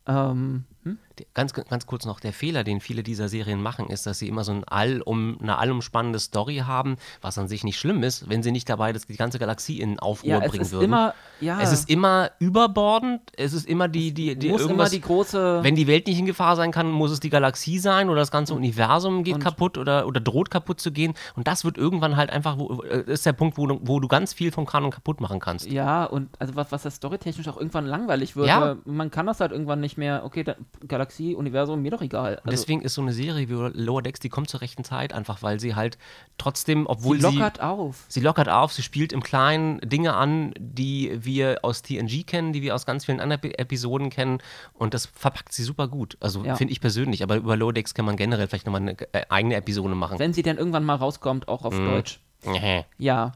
Ähm, 0.08 0.64
hm? 0.84 0.98
Ganz, 1.34 1.52
ganz 1.54 1.86
kurz 1.86 2.06
noch, 2.06 2.22
der 2.22 2.32
Fehler, 2.32 2.64
den 2.64 2.80
viele 2.80 3.04
dieser 3.04 3.28
Serien 3.28 3.62
machen, 3.62 3.88
ist, 3.88 4.06
dass 4.08 4.20
sie 4.20 4.30
immer 4.30 4.46
so 4.46 4.54
ein 4.54 4.64
Allum, 4.64 5.38
eine 5.42 5.58
allumspannende 5.58 6.18
Story 6.18 6.64
haben, 6.66 6.96
was 7.22 7.38
an 7.38 7.50
sich 7.50 7.66
nicht 7.66 7.78
schlimm 7.78 8.04
ist, 8.04 8.30
wenn 8.30 8.42
sie 8.42 8.54
nicht 8.54 8.70
dabei 8.70 8.94
das, 8.94 9.06
die 9.06 9.18
ganze 9.18 9.38
Galaxie 9.38 9.82
in 9.82 10.00
Aufruhr 10.00 10.30
ja, 10.30 10.40
bringen 10.40 10.62
ist 10.62 10.72
würden. 10.72 10.86
immer, 10.86 11.14
ja, 11.42 11.60
es 11.60 11.74
ist 11.74 11.90
immer 11.90 12.32
überbordend, 12.40 13.22
es 13.36 13.52
ist 13.52 13.68
immer 13.68 13.90
die, 13.90 14.14
die, 14.14 14.36
die 14.38 14.48
muss 14.50 14.62
immer 14.62 14.70
irgendwas, 14.70 14.92
die 14.92 15.02
große, 15.02 15.60
wenn 15.62 15.76
die 15.76 15.88
Welt 15.88 16.08
nicht 16.08 16.20
in 16.20 16.26
Gefahr 16.26 16.56
sein 16.56 16.72
kann, 16.72 16.90
muss 16.90 17.12
es 17.12 17.20
die 17.20 17.30
Galaxie 17.30 17.80
sein 17.80 18.10
oder 18.10 18.22
das 18.22 18.32
ganze 18.32 18.54
Universum 18.54 19.24
geht 19.24 19.42
kaputt 19.42 19.78
oder, 19.78 20.08
oder 20.08 20.22
droht 20.22 20.50
kaputt 20.50 20.80
zu 20.80 20.92
gehen. 20.94 21.14
Und 21.36 21.48
das 21.48 21.66
wird 21.66 21.78
irgendwann 21.78 22.16
halt 22.16 22.30
einfach, 22.30 22.58
wo, 22.58 22.82
äh, 22.84 23.04
ist 23.12 23.26
der 23.26 23.34
Punkt, 23.34 23.58
wo 23.58 23.68
du, 23.68 23.80
wo 23.84 24.00
du 24.00 24.08
ganz 24.08 24.32
viel 24.34 24.52
vom 24.54 24.66
Kanon 24.66 24.92
kaputt 24.92 25.20
machen 25.20 25.40
kannst. 25.40 25.70
ja, 25.70 26.06
und 26.06 26.30
also 26.40 26.56
was, 26.56 26.72
was 26.72 26.84
das 26.84 26.96
storytechnisch 26.96 27.48
auch 27.50 27.58
irgendwann 27.58 27.86
langweilig 27.86 28.38
wird, 28.38 28.48
Ja. 28.48 28.78
man 28.86 29.12
kann 29.12 29.26
das 29.26 29.42
halt 29.42 29.52
irgendwann 29.52 29.82
nicht 29.82 29.98
mehr, 29.98 30.24
okay, 30.24 30.44
da, 30.46 30.56
Galaxie, 30.88 31.36
Universum, 31.36 31.82
mir 31.82 31.92
doch 31.92 32.02
egal. 32.02 32.36
Also, 32.38 32.50
deswegen 32.52 32.82
ist 32.82 32.94
so 32.94 33.02
eine 33.02 33.12
Serie 33.12 33.50
wie 33.50 33.54
Lower 33.54 34.02
Decks, 34.02 34.20
die 34.20 34.30
kommt 34.30 34.50
zur 34.50 34.62
rechten 34.62 34.84
Zeit, 34.84 35.12
einfach 35.14 35.42
weil 35.44 35.60
sie 35.60 35.76
halt 35.76 35.98
trotzdem, 36.38 36.88
obwohl 36.88 37.20
sie 37.20 37.28
sie. 37.30 37.36
lockert 37.36 37.62
auf. 37.62 38.06
Sie 38.08 38.22
lockert 38.22 38.48
auf, 38.50 38.72
sie 38.72 38.82
spielt 38.82 39.12
im 39.12 39.22
Kleinen 39.22 39.80
Dinge 39.82 40.14
an, 40.14 40.54
die 40.58 41.20
wir 41.26 41.60
aus 41.64 41.82
TNG 41.82 42.24
kennen, 42.26 42.54
die 42.54 42.62
wir 42.62 42.76
aus 42.76 42.86
ganz 42.86 43.06
vielen 43.06 43.20
anderen 43.20 43.42
Epi- 43.42 43.58
Episoden 43.58 44.10
kennen 44.10 44.40
und 44.74 44.94
das 44.94 45.06
verpackt 45.08 45.52
sie 45.52 45.64
super 45.64 45.88
gut. 45.88 46.18
Also 46.22 46.44
Ja. 46.46 46.56
finde 46.56 46.72
ich 46.72 46.80
persönlich, 46.82 47.24
aber 47.24 47.36
über 47.36 47.58
Lodex 47.58 47.94
kann 47.94 48.06
man 48.06 48.16
generell 48.16 48.48
vielleicht 48.48 48.66
nochmal 48.66 48.82
eine 48.82 48.92
äh, 49.14 49.26
eigene 49.30 49.56
Episode 49.56 49.96
machen. 49.96 50.18
Wenn 50.20 50.34
sie 50.34 50.44
dann 50.44 50.58
irgendwann 50.58 50.86
mal 50.86 50.96
rauskommt, 50.96 51.48
auch 51.50 51.66
auf 51.66 51.74
Mhm. 51.78 51.86
Deutsch. 51.86 52.20
Ja. 52.98 53.34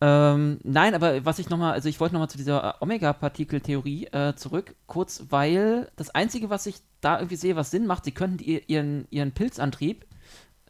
Ähm, 0.00 0.58
nein, 0.62 0.94
aber 0.94 1.24
was 1.24 1.38
ich 1.38 1.48
nochmal, 1.48 1.72
also 1.72 1.88
ich 1.88 2.00
wollte 2.00 2.14
nochmal 2.14 2.28
zu 2.28 2.36
dieser 2.36 2.62
äh, 2.64 2.84
Omega-Partikel-Theorie 2.84 4.06
äh, 4.08 4.34
zurück, 4.34 4.74
kurz, 4.86 5.24
weil 5.30 5.90
das 5.96 6.10
Einzige, 6.10 6.50
was 6.50 6.66
ich 6.66 6.76
da 7.00 7.18
irgendwie 7.18 7.36
sehe, 7.36 7.56
was 7.56 7.70
Sinn 7.70 7.86
macht, 7.86 8.04
sie 8.04 8.12
könnten 8.12 8.36
die, 8.36 8.62
ihren, 8.66 9.06
ihren 9.10 9.32
Pilzantrieb 9.32 10.04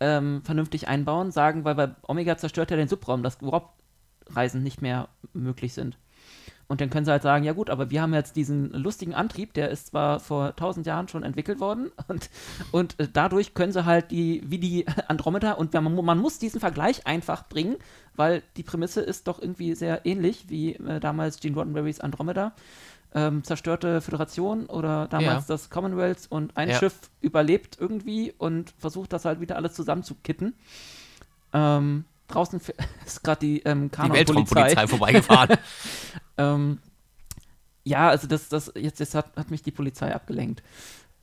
ähm, 0.00 0.42
vernünftig 0.44 0.86
einbauen, 0.86 1.32
sagen, 1.32 1.64
weil 1.64 1.74
bei 1.74 1.90
Omega 2.02 2.36
zerstört 2.36 2.70
ja 2.70 2.76
den 2.76 2.88
Subraum, 2.88 3.24
dass 3.24 3.42
Warp-Reisen 3.42 4.62
nicht 4.62 4.80
mehr 4.80 5.08
möglich 5.32 5.74
sind. 5.74 5.98
Und 6.68 6.80
dann 6.80 6.90
können 6.90 7.04
sie 7.04 7.12
halt 7.12 7.22
sagen, 7.22 7.44
ja 7.44 7.52
gut, 7.52 7.70
aber 7.70 7.90
wir 7.90 8.02
haben 8.02 8.12
jetzt 8.12 8.34
diesen 8.34 8.72
lustigen 8.72 9.14
Antrieb, 9.14 9.54
der 9.54 9.70
ist 9.70 9.88
zwar 9.88 10.18
vor 10.18 10.56
tausend 10.56 10.84
Jahren 10.86 11.06
schon 11.06 11.22
entwickelt 11.22 11.60
worden 11.60 11.92
und, 12.08 12.28
und 12.72 12.96
dadurch 13.12 13.54
können 13.54 13.72
sie 13.72 13.84
halt 13.84 14.10
die, 14.10 14.42
wie 14.44 14.58
die 14.58 14.84
Andromeda, 15.08 15.52
und 15.52 15.72
man, 15.74 15.94
man 16.04 16.18
muss 16.18 16.38
diesen 16.38 16.58
Vergleich 16.60 17.06
einfach 17.06 17.48
bringen, 17.48 17.76
weil 18.16 18.42
die 18.56 18.64
Prämisse 18.64 19.00
ist 19.00 19.28
doch 19.28 19.40
irgendwie 19.40 19.74
sehr 19.74 20.04
ähnlich 20.06 20.46
wie 20.48 20.74
äh, 20.74 20.98
damals 20.98 21.38
Gene 21.40 21.54
Roddenberrys 21.54 22.00
Andromeda. 22.00 22.52
Ähm, 23.14 23.44
zerstörte 23.44 24.00
Föderation 24.00 24.66
oder 24.66 25.06
damals 25.06 25.46
Ja. 25.48 25.54
das 25.54 25.70
Commonwealth 25.70 26.26
und 26.28 26.56
ein 26.56 26.68
Ja. 26.70 26.78
Schiff 26.78 26.94
überlebt 27.20 27.78
irgendwie 27.80 28.34
und 28.36 28.74
versucht 28.78 29.12
das 29.12 29.24
halt 29.24 29.40
wieder 29.40 29.56
alles 29.56 29.74
zusammenzukitten. 29.74 30.54
Ähm, 31.52 32.04
draußen 32.28 32.60
ist 33.06 33.22
gerade 33.22 33.40
die 33.40 33.60
ähm, 33.60 33.84
die 33.84 33.88
Kanon-Polizei. 33.90 34.18
Weltraumpolizei 34.18 34.86
vorbeigefahren. 34.86 35.58
Ähm, 36.38 36.80
ja, 37.82 38.10
also 38.10 38.26
das, 38.26 38.50
das, 38.50 38.70
jetzt, 38.76 39.00
jetzt 39.00 39.14
hat, 39.14 39.34
hat 39.36 39.50
mich 39.50 39.62
die 39.62 39.70
Polizei 39.70 40.14
abgelenkt. 40.14 40.62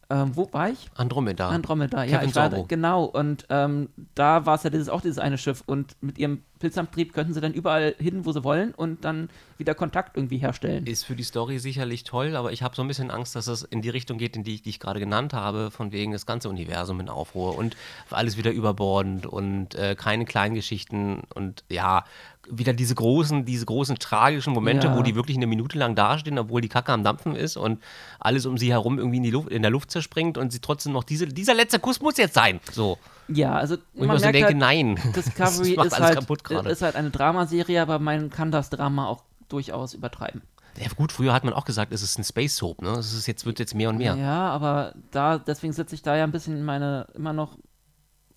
Ähm, 0.09 0.35
wo 0.35 0.51
war 0.51 0.69
ich? 0.69 0.89
Andromeda. 0.95 1.49
Andromeda, 1.49 2.03
ja, 2.03 2.17
Kevin 2.17 2.29
ich 2.29 2.35
war, 2.35 2.49
Sorbo. 2.49 2.65
genau. 2.67 3.05
Und 3.05 3.45
ähm, 3.49 3.89
da 4.15 4.45
war 4.45 4.55
es 4.55 4.63
ja 4.63 4.69
dieses, 4.69 4.89
auch 4.89 5.01
dieses 5.01 5.17
eine 5.17 5.37
Schiff. 5.37 5.63
Und 5.65 5.95
mit 6.01 6.17
ihrem 6.17 6.43
Pilzantrieb 6.63 7.11
könnten 7.11 7.33
sie 7.33 7.41
dann 7.41 7.53
überall 7.53 7.93
hin, 7.99 8.23
wo 8.23 8.31
sie 8.31 8.41
wollen 8.45 8.73
und 8.73 9.03
dann 9.03 9.27
wieder 9.57 9.75
Kontakt 9.75 10.15
irgendwie 10.15 10.37
herstellen. 10.37 10.87
Ist 10.87 11.03
für 11.03 11.13
die 11.13 11.23
Story 11.23 11.59
sicherlich 11.59 12.05
toll, 12.05 12.37
aber 12.37 12.53
ich 12.53 12.63
habe 12.63 12.73
so 12.73 12.81
ein 12.81 12.87
bisschen 12.87 13.11
Angst, 13.11 13.35
dass 13.35 13.47
es 13.47 13.63
in 13.63 13.81
die 13.81 13.89
Richtung 13.89 14.17
geht, 14.17 14.37
in 14.37 14.45
die 14.45 14.55
ich, 14.55 14.61
die 14.61 14.69
ich 14.69 14.79
gerade 14.79 15.01
genannt 15.01 15.33
habe, 15.33 15.71
von 15.71 15.91
wegen 15.91 16.13
das 16.13 16.25
ganze 16.25 16.47
Universum 16.47 17.01
in 17.01 17.09
Aufruhr 17.09 17.57
und 17.57 17.75
alles 18.11 18.37
wieder 18.37 18.51
überbordend 18.51 19.25
und 19.25 19.75
äh, 19.75 19.95
keine 19.95 20.23
kleinen 20.23 20.55
Geschichten 20.55 21.23
und 21.35 21.65
ja, 21.67 22.05
wieder 22.49 22.71
diese 22.71 22.95
großen, 22.95 23.43
diese 23.43 23.65
großen 23.65 23.97
tragischen 23.99 24.53
Momente, 24.53 24.87
Ja. 24.87 24.97
wo 24.97 25.01
die 25.01 25.15
wirklich 25.15 25.35
eine 25.35 25.47
Minute 25.47 25.77
lang 25.77 25.95
dastehen, 25.95 26.39
obwohl 26.39 26.61
die 26.61 26.69
Kacke 26.69 26.93
am 26.93 27.03
Dampfen 27.03 27.35
ist 27.35 27.57
und 27.57 27.81
alles 28.19 28.45
um 28.45 28.57
sie 28.57 28.71
herum 28.71 28.99
irgendwie 28.99 29.17
in, 29.17 29.23
die 29.23 29.31
Luft, 29.31 29.49
in 29.49 29.61
der 29.63 29.71
Luft 29.71 29.91
zerspringt 29.91 30.37
und 30.37 30.51
sie 30.53 30.59
trotzdem 30.59 30.93
noch 30.93 31.03
diese, 31.03 31.27
dieser 31.27 31.53
letzte 31.53 31.79
Kuss 31.79 31.99
muss 32.01 32.15
jetzt 32.17 32.35
sein. 32.35 32.61
So. 32.71 32.97
Ja, 33.27 33.53
also 33.53 33.75
Und 33.75 33.81
ich 33.95 34.07
man 34.07 34.17
so 34.17 34.23
merkt 34.25 34.35
denke, 34.35 34.47
halt, 34.47 34.57
nein. 34.57 34.99
Discovery 35.15 35.77
ist 35.85 35.99
halt, 35.99 36.67
ist 36.67 36.81
halt 36.81 36.95
eine 36.95 37.09
Dramaserie, 37.09 37.81
aber 37.81 37.99
man 37.99 38.29
kann 38.29 38.51
das 38.51 38.69
Drama 38.69 39.07
auch 39.07 39.23
durchaus 39.49 39.93
übertreiben. 39.93 40.41
Ja, 40.77 40.87
gut, 40.95 41.11
früher 41.11 41.33
hat 41.33 41.43
man 41.43 41.53
auch 41.53 41.65
gesagt, 41.65 41.93
es 41.93 42.01
ist 42.01 42.17
ein 42.17 42.23
Space 42.23 42.55
Soap, 42.57 42.81
ne? 42.81 42.89
Es 42.91 43.13
ist 43.13 43.27
jetzt, 43.27 43.45
wird 43.45 43.59
jetzt 43.59 43.75
mehr 43.75 43.89
und 43.89 43.97
mehr. 43.97 44.15
Ja, 44.15 44.49
aber 44.49 44.93
da, 45.11 45.37
deswegen 45.37 45.71
setze 45.73 45.93
ich 45.93 46.01
da 46.01 46.15
ja 46.17 46.23
ein 46.23 46.31
bisschen 46.31 46.63
meine, 46.65 47.07
immer 47.13 47.31
noch, 47.31 47.57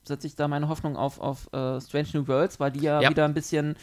setze 0.04 0.26
ich 0.26 0.36
da 0.36 0.46
meine 0.46 0.68
Hoffnung 0.68 0.96
auf, 0.96 1.18
auf 1.18 1.52
äh, 1.54 1.80
Strange 1.80 2.08
New 2.12 2.28
Worlds, 2.28 2.60
weil 2.60 2.72
die 2.72 2.80
ja, 2.80 3.00
Ja. 3.00 3.08
wieder 3.10 3.24
ein 3.24 3.32
bisschen 3.34 3.76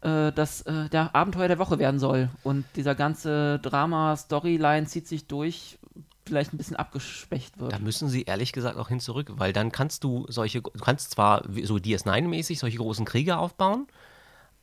äh, 0.00 0.30
das 0.32 0.62
äh, 0.62 0.88
der 0.90 1.14
Abenteuer 1.14 1.48
der 1.48 1.58
Woche 1.58 1.78
werden 1.80 1.98
soll. 1.98 2.28
Und 2.44 2.64
dieser 2.76 2.94
ganze 2.94 3.58
Drama-Storyline 3.58 4.86
zieht 4.86 5.08
sich 5.08 5.26
durch, 5.26 5.78
vielleicht 6.26 6.52
ein 6.52 6.56
bisschen 6.56 6.76
abgeschwächt 6.76 7.58
wird. 7.58 7.72
Da 7.72 7.78
müssen 7.78 8.08
sie 8.08 8.22
ehrlich 8.22 8.52
gesagt 8.52 8.76
auch 8.78 8.88
hin 8.88 9.00
zurück, 9.00 9.32
weil 9.36 9.52
dann 9.52 9.72
kannst 9.72 10.04
du 10.04 10.24
solche, 10.28 10.60
du 10.62 10.70
kannst 10.80 11.10
zwar 11.12 11.42
wie- 11.48 11.64
so 11.66 11.76
DS9-mäßig 11.76 12.58
solche 12.58 12.78
großen 12.78 13.04
Kriege 13.04 13.36
aufbauen, 13.38 13.86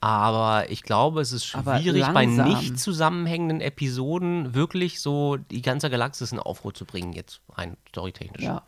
aber 0.02 0.70
ich 0.70 0.84
glaube, 0.84 1.20
es 1.22 1.34
ist 1.34 1.46
schwierig, 1.46 2.06
bei 2.14 2.26
nicht 2.26 2.80
zusammenhängenden 2.80 3.60
Episoden 3.60 4.54
wirklich 4.56 5.02
so 5.02 5.36
die 5.36 5.62
ganze 5.62 5.90
Galaxis 5.90 6.32
in 6.32 6.40
Aufruhr 6.40 6.74
zu 6.74 6.86
bringen, 6.86 7.12
jetzt 7.12 7.42
rein 7.50 7.76
storytechnisch. 7.90 8.44
Ja. 8.44 8.62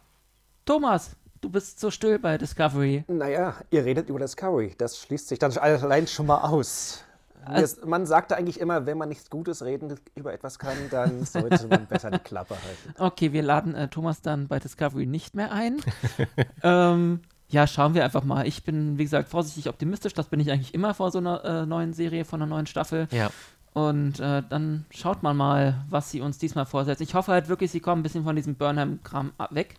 Thomas, 0.66 1.16
du 1.40 1.50
bist 1.50 1.80
so 1.80 1.90
still 1.90 2.20
bei 2.20 2.38
Discovery. 2.38 3.06
Naja, 3.08 3.56
ihr 3.72 3.86
redet 3.86 4.10
über 4.10 4.20
Discovery. 4.20 4.76
Das 4.78 5.00
schließt 5.00 5.30
sich 5.30 5.40
dann 5.40 5.58
allein 5.58 6.08
schon 6.08 6.26
mal 6.26 6.40
aus. 6.42 7.04
Mir 7.50 7.62
ist- 7.64 7.86
man 7.86 8.06
sagte 8.06 8.38
eigentlich 8.38 8.60
immer, 8.60 8.86
wenn 8.86 8.98
man 8.98 9.10
nichts 9.10 9.30
Gutes 9.30 9.64
reden 9.64 9.96
über 10.16 10.34
etwas 10.34 10.60
kann, 10.60 10.78
dann 10.90 11.26
sollte 11.26 11.68
man 11.68 11.86
besser 11.88 12.12
die 12.12 12.20
Klappe 12.20 12.56
halten. 12.56 12.96
Okay, 13.00 13.34
wir 13.34 13.42
laden 13.44 13.76
äh, 13.76 13.88
Thomas 13.88 14.22
dann 14.22 14.48
bei 14.48 14.60
Discovery 14.60 15.06
nicht 15.06 15.36
mehr 15.36 15.52
ein. 15.52 15.78
ähm, 16.64 17.22
ja, 17.50 17.68
schauen 17.68 17.94
wir 17.94 18.04
einfach 18.04 18.24
mal. 18.24 18.48
Ich 18.48 18.64
bin, 18.64 18.98
wie 18.98 19.04
gesagt, 19.04 19.28
vorsichtig 19.30 19.68
optimistisch. 19.68 20.14
Das 20.14 20.28
bin 20.28 20.40
ich 20.40 20.52
eigentlich 20.52 20.74
immer 20.74 20.94
vor 20.94 21.12
so 21.12 21.18
einer 21.18 21.44
äh, 21.44 21.66
neuen 21.66 21.94
Serie, 21.94 22.24
von 22.26 22.42
einer 22.42 22.50
neuen 22.50 22.66
Staffel. 22.66 23.08
Ja. 23.12 23.30
Und 23.74 24.20
äh, 24.20 24.44
dann 24.50 24.86
schaut 24.90 25.24
man 25.24 25.36
mal, 25.38 25.84
was 25.90 26.12
sie 26.12 26.22
uns 26.22 26.38
diesmal 26.38 26.66
vorsetzen. 26.66 27.04
Ich 27.04 27.14
hoffe 27.16 27.32
halt 27.32 27.48
wirklich, 27.50 27.72
sie 27.72 27.80
kommen 27.80 28.02
ein 28.02 28.04
bisschen 28.04 28.24
von 28.24 28.36
diesem 28.36 28.56
Burnham-Kram 28.56 29.32
weg. 29.50 29.76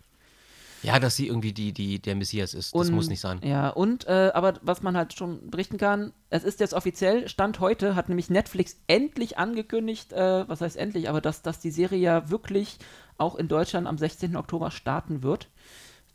Ja, 0.83 0.99
dass 0.99 1.15
sie 1.15 1.27
irgendwie 1.27 1.53
die, 1.53 1.71
die, 1.73 1.99
der 1.99 2.15
Messias 2.15 2.53
ist. 2.53 2.75
Das 2.75 2.89
Und- 2.89 2.95
muss 2.95 3.07
nicht 3.07 3.21
sein. 3.21 3.39
Ja, 3.43 3.69
und, 3.69 4.05
äh, 4.07 4.31
aber 4.33 4.59
was 4.61 4.81
man 4.83 4.95
halt 4.97 5.13
schon 5.13 5.49
berichten 5.49 5.77
kann, 5.77 6.13
es 6.29 6.43
ist 6.43 6.59
jetzt 6.59 6.73
offiziell, 6.73 7.27
Stand 7.29 7.59
heute 7.59 7.95
hat 7.95 8.09
nämlich 8.09 8.29
Netflix 8.29 8.77
endlich 8.87 9.37
angekündigt, 9.37 10.13
äh, 10.13 10.47
was 10.47 10.61
heißt 10.61 10.75
endlich, 10.77 11.09
aber 11.09 11.21
dass, 11.21 11.41
dass 11.41 11.59
die 11.59 11.71
Serie 11.71 11.99
ja 11.99 12.29
wirklich 12.29 12.77
auch 13.17 13.35
in 13.35 13.47
Deutschland 13.47 13.87
am 13.87 13.97
16. 13.97 14.35
Oktober 14.35 14.71
starten 14.71 15.23
wird. 15.23 15.49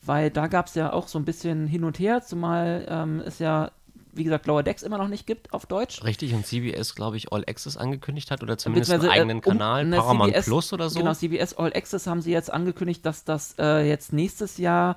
Weil 0.02 0.30
da 0.30 0.46
gab 0.46 0.66
es 0.68 0.74
ja 0.76 0.92
auch 0.92 1.08
so 1.08 1.18
ein 1.18 1.24
bisschen 1.24 1.66
hin 1.66 1.82
und 1.84 1.98
her, 1.98 2.22
zumal 2.22 2.86
ähm, 2.88 3.20
es 3.24 3.40
ja, 3.40 3.72
wie 4.12 4.24
gesagt, 4.24 4.46
Lower 4.46 4.62
Decks 4.62 4.82
immer 4.82 4.98
noch 4.98 5.08
nicht 5.08 5.26
gibt 5.26 5.52
auf 5.52 5.66
Deutsch. 5.66 6.02
Richtig, 6.04 6.34
und 6.34 6.46
CBS, 6.46 6.94
glaube 6.94 7.16
ich, 7.16 7.32
All 7.32 7.44
Access 7.48 7.76
angekündigt 7.76 8.30
hat 8.30 8.42
oder 8.42 8.58
zumindest 8.58 8.90
einen 8.92 9.04
äh, 9.04 9.08
eigenen 9.08 9.36
um- 9.38 9.42
Kanal, 9.42 9.84
ne, 9.84 9.96
Paramount 9.96 10.32
CBS 10.32 10.44
Plus 10.46 10.72
oder 10.72 10.90
so. 10.90 10.98
Genau, 11.00 11.14
CBS 11.14 11.54
All 11.54 11.72
Access 11.74 12.06
haben 12.06 12.22
sie 12.22 12.30
jetzt 12.32 12.52
angekündigt, 12.52 13.04
dass 13.06 13.24
das 13.24 13.54
äh, 13.58 13.88
jetzt 13.88 14.12
nächstes 14.12 14.58
Jahr 14.58 14.96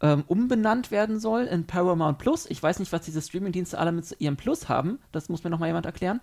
ähm, 0.00 0.24
umbenannt 0.26 0.90
werden 0.90 1.18
soll 1.20 1.44
in 1.44 1.66
Paramount 1.66 2.18
Plus. 2.18 2.46
Ich 2.50 2.62
weiß 2.62 2.78
nicht, 2.80 2.92
was 2.92 3.02
diese 3.02 3.22
Streamingdienste 3.22 3.78
alle 3.78 3.92
mit 3.92 4.14
ihrem 4.18 4.36
Plus 4.36 4.68
haben. 4.68 4.98
Das 5.12 5.28
muss 5.28 5.42
mir 5.44 5.50
noch 5.50 5.58
mal 5.58 5.66
jemand 5.68 5.86
erklären. 5.86 6.20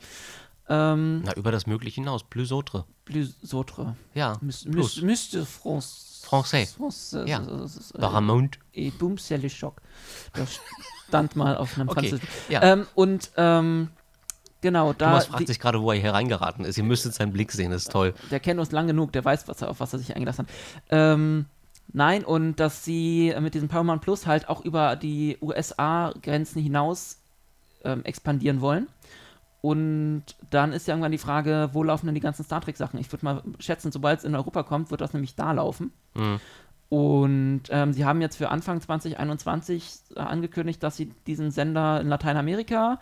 Ähm, 0.69 1.23
Na, 1.25 1.33
über 1.35 1.51
das 1.51 1.65
Mögliche 1.67 1.95
hinaus. 1.95 2.23
Plus 2.23 2.51
autre. 2.51 2.85
Plus 3.03 3.35
autre. 3.53 3.95
Ja, 4.13 4.35
Plus. 4.37 4.65
mis- 4.65 5.01
Monsieur 5.01 5.45
France. 5.45 6.11
Français. 6.25 6.73
France, 6.77 7.21
Ja. 7.27 7.41
äh, 7.41 7.99
Paramount. 7.99 8.51
Et 8.73 8.91
boom, 8.97 9.17
c'est 9.17 9.37
le 9.37 9.49
choc. 9.49 9.81
Das 10.33 10.59
stand 11.07 11.35
mal 11.35 11.55
auf 11.57 11.75
einem 11.77 11.89
Okay, 11.89 12.19
ja. 12.49 12.61
Ähm, 12.63 12.87
und 12.95 13.31
ähm, 13.37 13.89
genau, 14.61 14.93
da. 14.93 15.07
Thomas 15.07 15.25
fragt 15.27 15.41
die- 15.41 15.45
sich 15.47 15.59
gerade, 15.59 15.81
wo 15.81 15.91
er 15.91 15.99
hier 15.99 16.13
reingeraten 16.13 16.65
ist. 16.65 16.77
Ihr 16.77 16.83
müsstet 16.83 17.13
seinen 17.13 17.33
Blick 17.33 17.51
sehen, 17.51 17.71
das 17.71 17.83
ist 17.83 17.91
toll. 17.91 18.13
der 18.31 18.39
kennt 18.39 18.59
uns 18.59 18.71
lang 18.71 18.87
genug, 18.87 19.11
der 19.11 19.23
weiß, 19.23 19.47
was 19.47 19.61
er, 19.61 19.69
auf 19.69 19.79
was 19.79 19.93
er 19.93 19.99
sich 19.99 20.15
eingelassen 20.15 20.45
hat. 20.47 20.53
Ähm, 20.89 21.45
nein, 21.91 22.23
und 22.25 22.59
dass 22.59 22.83
sie 22.85 23.33
mit 23.39 23.53
diesem 23.53 23.67
Paramount 23.69 24.01
Plus 24.01 24.25
halt 24.27 24.49
auch 24.49 24.61
über 24.65 24.95
die 24.95 25.37
USA-Grenzen 25.41 26.61
hinaus 26.61 27.17
ähm, 27.83 28.03
expandieren 28.05 28.61
wollen. 28.61 28.87
Und 29.61 30.23
dann 30.49 30.73
ist 30.73 30.87
ja 30.87 30.93
irgendwann 30.93 31.13
die 31.13 31.17
Frage, 31.17 31.69
wo 31.71 31.83
laufen 31.83 32.05
denn 32.07 32.15
die 32.15 32.21
ganzen 32.21 32.43
Star 32.43 32.59
Trek-Sachen? 32.59 32.99
Ich 32.99 33.09
würde 33.13 33.23
mal 33.23 33.43
schätzen, 33.59 33.93
sobald 33.93 34.19
es 34.19 34.25
in 34.25 34.35
Europa 34.35 34.63
kommt, 34.63 34.91
wird 34.91 34.99
das 34.99 35.13
nämlich 35.13 35.35
da 35.35 35.53
laufen. 35.53 35.93
Mhm. 36.15 36.41
Und 36.93 37.63
ähm, 37.71 37.91
sie 37.91 38.05
haben 38.05 38.21
jetzt 38.21 38.35
für 38.35 38.49
Anfang 38.49 38.79
2021 38.79 39.99
äh, 40.15 40.19
angekündigt, 40.19 40.83
dass 40.83 40.95
sie 40.95 41.11
diesen 41.25 41.49
Sender 41.49 41.99
in 41.99 42.07
Lateinamerika 42.07 42.99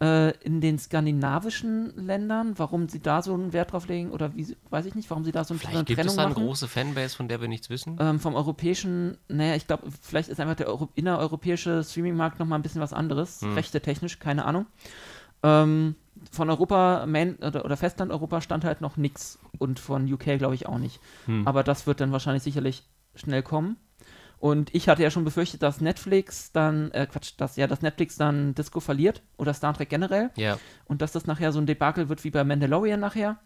äh, 0.00 0.30
in 0.38 0.62
den 0.62 0.78
skandinavischen 0.78 1.92
Ländern, 1.96 2.54
warum 2.58 2.88
sie 2.88 3.00
da 3.00 3.20
so 3.20 3.34
einen 3.34 3.52
Wert 3.52 3.72
drauf 3.72 3.88
legen 3.88 4.10
oder 4.12 4.34
wie, 4.34 4.56
weiß 4.70 4.86
ich 4.86 4.94
nicht, 4.94 5.10
warum 5.10 5.24
sie 5.24 5.32
da 5.32 5.44
so 5.44 5.52
eine 5.52 5.58
Vielleicht 5.60 5.84
gibt 5.84 5.98
Trennung 5.98 6.10
es 6.12 6.16
da 6.16 6.22
eine 6.22 6.30
machen. 6.32 6.46
große 6.46 6.66
Fanbase, 6.66 7.14
von 7.14 7.28
der 7.28 7.42
wir 7.42 7.48
nichts 7.48 7.68
wissen. 7.68 7.98
Ähm, 8.00 8.20
vom 8.20 8.34
europäischen, 8.34 9.18
naja, 9.28 9.54
ich 9.54 9.66
glaube, 9.66 9.88
vielleicht 10.00 10.30
ist 10.30 10.40
einfach 10.40 10.56
der 10.56 10.68
Euro 10.68 10.88
innereuropäische 10.94 11.84
Streaming-Markt 11.84 12.38
nochmal 12.38 12.58
ein 12.58 12.62
bisschen 12.62 12.80
was 12.80 12.94
anderes, 12.94 13.42
Hm. 13.42 13.52
rechte 13.52 13.82
technisch, 13.82 14.18
keine 14.18 14.46
Ahnung. 14.46 14.64
Ähm, 15.42 15.94
von 16.32 16.48
Europa, 16.48 17.04
Main, 17.06 17.36
oder, 17.36 17.66
oder 17.66 17.76
Festland-Europa 17.76 18.40
stand 18.40 18.64
halt 18.64 18.80
noch 18.80 18.96
nichts 18.96 19.38
und 19.58 19.78
von 19.78 20.10
UK 20.10 20.38
glaube 20.38 20.54
ich 20.54 20.66
auch 20.66 20.78
nicht. 20.78 21.00
Hm. 21.26 21.46
Aber 21.46 21.62
das 21.62 21.86
wird 21.86 22.00
dann 22.00 22.12
wahrscheinlich 22.12 22.42
sicherlich 22.42 22.84
schnell 23.20 23.42
kommen. 23.42 23.76
Und 24.38 24.74
ich 24.74 24.88
hatte 24.88 25.02
ja 25.02 25.10
schon 25.10 25.24
befürchtet, 25.24 25.62
dass 25.62 25.82
Netflix 25.82 26.50
dann, 26.52 26.90
äh, 26.92 27.06
Quatsch, 27.06 27.34
dass 27.36 27.56
ja, 27.56 27.66
dass 27.66 27.82
Netflix 27.82 28.16
dann 28.16 28.54
Disco 28.54 28.80
verliert 28.80 29.22
oder 29.36 29.52
Star 29.52 29.74
Trek 29.74 29.90
generell 29.90 30.30
ja, 30.36 30.58
und 30.86 31.02
dass 31.02 31.12
das 31.12 31.26
nachher 31.26 31.52
so 31.52 31.60
ein 31.60 31.66
Debakel 31.66 32.08
wird 32.08 32.24
wie 32.24 32.30
bei 32.30 32.42
Mandalorian 32.42 33.00
nachher 33.00 33.38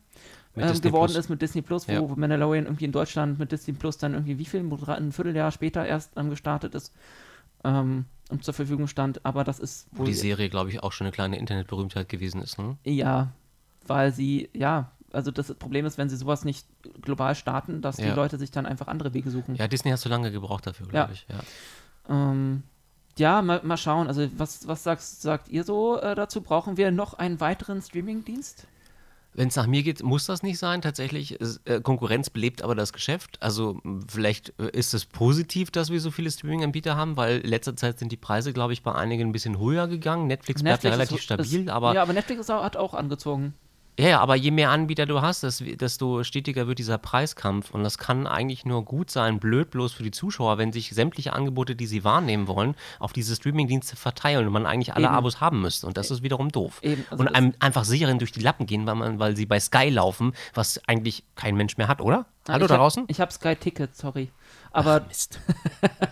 ähm, 0.56 0.80
geworden 0.80 1.12
Plus. 1.12 1.16
ist 1.24 1.28
mit 1.30 1.42
Disney 1.42 1.62
Plus, 1.62 1.88
wo 1.88 1.92
Ja. 1.92 2.00
Mandalorian 2.00 2.66
irgendwie 2.66 2.84
in 2.84 2.92
Deutschland 2.92 3.40
mit 3.40 3.50
Disney 3.50 3.74
Plus 3.74 3.98
dann 3.98 4.14
irgendwie 4.14 4.38
wie 4.38 4.44
viel, 4.44 4.60
ein 4.60 5.10
Vierteljahr 5.12 5.50
später 5.50 5.84
erst 5.84 6.12
ähm, 6.16 6.30
gestartet 6.30 6.76
ist 6.76 6.92
ähm, 7.64 8.04
und 8.30 8.44
zur 8.44 8.54
Verfügung 8.54 8.86
stand. 8.86 9.24
Aber 9.26 9.42
das 9.42 9.58
ist 9.58 9.88
Wo 9.92 10.04
die 10.04 10.14
Serie, 10.14 10.48
glaube 10.48 10.70
ich, 10.70 10.82
auch 10.82 10.92
schon 10.92 11.06
eine 11.06 11.12
kleine 11.12 11.38
Internetberühmtheit 11.38 12.08
gewesen 12.08 12.40
ist. 12.40 12.58
Ne? 12.58 12.76
ja, 12.84 13.32
weil 13.86 14.12
sie, 14.12 14.48
ja, 14.54 14.92
also 15.14 15.30
das 15.30 15.52
Problem 15.54 15.86
ist, 15.86 15.96
wenn 15.98 16.08
sie 16.08 16.16
sowas 16.16 16.44
nicht 16.44 16.66
global 17.02 17.34
starten, 17.34 17.80
dass 17.82 17.96
die 17.96 18.02
Ja. 18.04 18.14
Leute 18.14 18.38
sich 18.38 18.50
dann 18.50 18.66
einfach 18.66 18.86
andere 18.88 19.14
Wege 19.14 19.30
suchen. 19.30 19.54
Ja, 19.56 19.68
Disney 19.68 19.90
hat 19.90 19.98
so 20.00 20.08
lange 20.08 20.30
gebraucht 20.30 20.66
dafür, 20.66 20.86
Ja. 20.86 20.90
glaube 20.92 21.12
ich. 21.14 21.26
Ja. 21.28 21.40
Ähm, 22.30 22.62
ja, 23.16 23.42
mal, 23.42 23.60
mal 23.62 23.76
schauen. 23.76 24.08
Also 24.08 24.28
was, 24.36 24.66
was 24.68 24.82
sagst, 24.82 25.22
sagt 25.22 25.48
ihr 25.48 25.64
so 25.64 25.98
äh, 26.00 26.14
dazu? 26.14 26.40
Brauchen 26.40 26.76
wir 26.76 26.90
noch 26.90 27.14
einen 27.14 27.40
weiteren 27.40 27.80
Streamingdienst? 27.80 28.66
Wenn 29.36 29.48
es 29.48 29.56
nach 29.56 29.66
mir 29.66 29.82
geht, 29.82 30.00
muss 30.04 30.26
das 30.26 30.44
nicht 30.44 30.58
sein. 30.58 30.80
Tatsächlich, 30.80 31.32
ist, 31.40 31.60
äh, 31.68 31.80
Konkurrenz 31.80 32.30
belebt 32.30 32.62
aber 32.62 32.76
das 32.76 32.92
Geschäft. 32.92 33.42
Also 33.42 33.80
vielleicht 34.08 34.52
äh, 34.60 34.68
ist 34.70 34.94
es 34.94 35.06
positiv, 35.06 35.72
dass 35.72 35.90
wir 35.90 36.00
so 36.00 36.12
viele 36.12 36.30
Streaming-Anbieter 36.30 36.94
haben, 36.96 37.16
weil 37.16 37.38
in 37.40 37.48
letzter 37.50 37.74
Zeit 37.74 37.98
sind 37.98 38.12
die 38.12 38.16
Preise, 38.16 38.52
glaube 38.52 38.72
ich, 38.72 38.84
bei 38.84 38.94
einigen 38.94 39.28
ein 39.28 39.32
bisschen 39.32 39.58
höher 39.58 39.88
gegangen. 39.88 40.28
Netflix, 40.28 40.62
bleibt 40.62 40.84
ja 40.84 40.90
ist- 40.90 40.94
relativ 40.96 41.16
ist, 41.18 41.24
stabil, 41.24 41.68
aber 41.68 41.94
ja, 41.94 42.02
aber 42.02 42.12
Netflix 42.12 42.42
ist 42.42 42.50
auch, 42.50 42.62
hat 42.62 42.76
auch 42.76 42.94
angezogen. 42.94 43.54
Ja, 43.98 44.08
ja, 44.08 44.20
aber 44.20 44.34
je 44.34 44.50
mehr 44.50 44.70
Anbieter 44.70 45.06
du 45.06 45.22
hast, 45.22 45.44
des- 45.44 45.62
desto 45.76 46.24
stetiger 46.24 46.66
wird 46.66 46.80
dieser 46.80 46.98
Preiskampf. 46.98 47.70
Und 47.70 47.84
das 47.84 47.96
kann 47.96 48.26
eigentlich 48.26 48.64
nur 48.64 48.84
gut 48.84 49.08
sein, 49.08 49.38
blöd 49.38 49.70
bloß 49.70 49.92
für 49.92 50.02
die 50.02 50.10
Zuschauer, 50.10 50.58
wenn 50.58 50.72
sich 50.72 50.90
sämtliche 50.90 51.32
Angebote, 51.32 51.76
die 51.76 51.86
sie 51.86 52.02
wahrnehmen 52.02 52.48
wollen, 52.48 52.74
auf 52.98 53.12
diese 53.12 53.36
Streamingdienste 53.36 53.94
verteilen 53.94 54.46
und 54.48 54.52
man 54.52 54.66
eigentlich 54.66 54.94
alle 54.94 55.06
Eben. 55.06 55.14
Abos 55.14 55.40
haben 55.40 55.60
müsste. 55.60 55.86
Und 55.86 55.96
das 55.96 56.10
ist 56.10 56.24
wiederum 56.24 56.50
doof. 56.50 56.80
Also 56.82 57.22
und 57.22 57.28
einem 57.28 57.54
einfach 57.60 57.84
sicheren 57.84 58.18
durch 58.18 58.32
die 58.32 58.40
Lappen 58.40 58.66
gehen, 58.66 58.84
weil, 58.86 58.96
man, 58.96 59.18
weil 59.20 59.36
sie 59.36 59.46
bei 59.46 59.60
Sky 59.60 59.90
laufen, 59.90 60.32
was 60.54 60.80
eigentlich 60.88 61.22
kein 61.36 61.54
Mensch 61.54 61.76
mehr 61.76 61.86
hat, 61.86 62.00
oder? 62.00 62.26
Hallo 62.48 62.66
da 62.66 62.76
draußen? 62.76 63.04
Ich 63.06 63.20
habe 63.20 63.30
Sky 63.32 63.54
Ticket, 63.54 63.94
sorry. 63.96 64.30
Aber 64.72 65.00
Mist. 65.06 65.38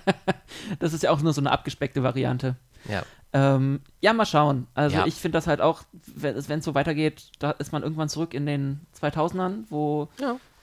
das 0.78 0.92
ist 0.92 1.02
ja 1.02 1.10
auch 1.10 1.20
nur 1.20 1.32
so 1.32 1.40
eine 1.40 1.50
abgespeckte 1.50 2.02
Variante. 2.04 2.54
Ja. 2.88 3.02
Ähm, 3.34 3.80
ja, 4.00 4.12
mal 4.12 4.26
schauen. 4.26 4.66
Also 4.74 4.96
Ja. 4.98 5.06
ich 5.06 5.14
finde 5.14 5.38
das 5.38 5.46
halt 5.46 5.60
auch, 5.62 5.82
wenn 6.06 6.36
es 6.36 6.48
so 6.64 6.74
weitergeht, 6.74 7.30
da 7.38 7.52
ist 7.52 7.72
man 7.72 7.82
irgendwann 7.82 8.08
zurück 8.10 8.34
in 8.34 8.44
den 8.44 8.80
2000ern, 9.00 9.64
wo 9.70 10.08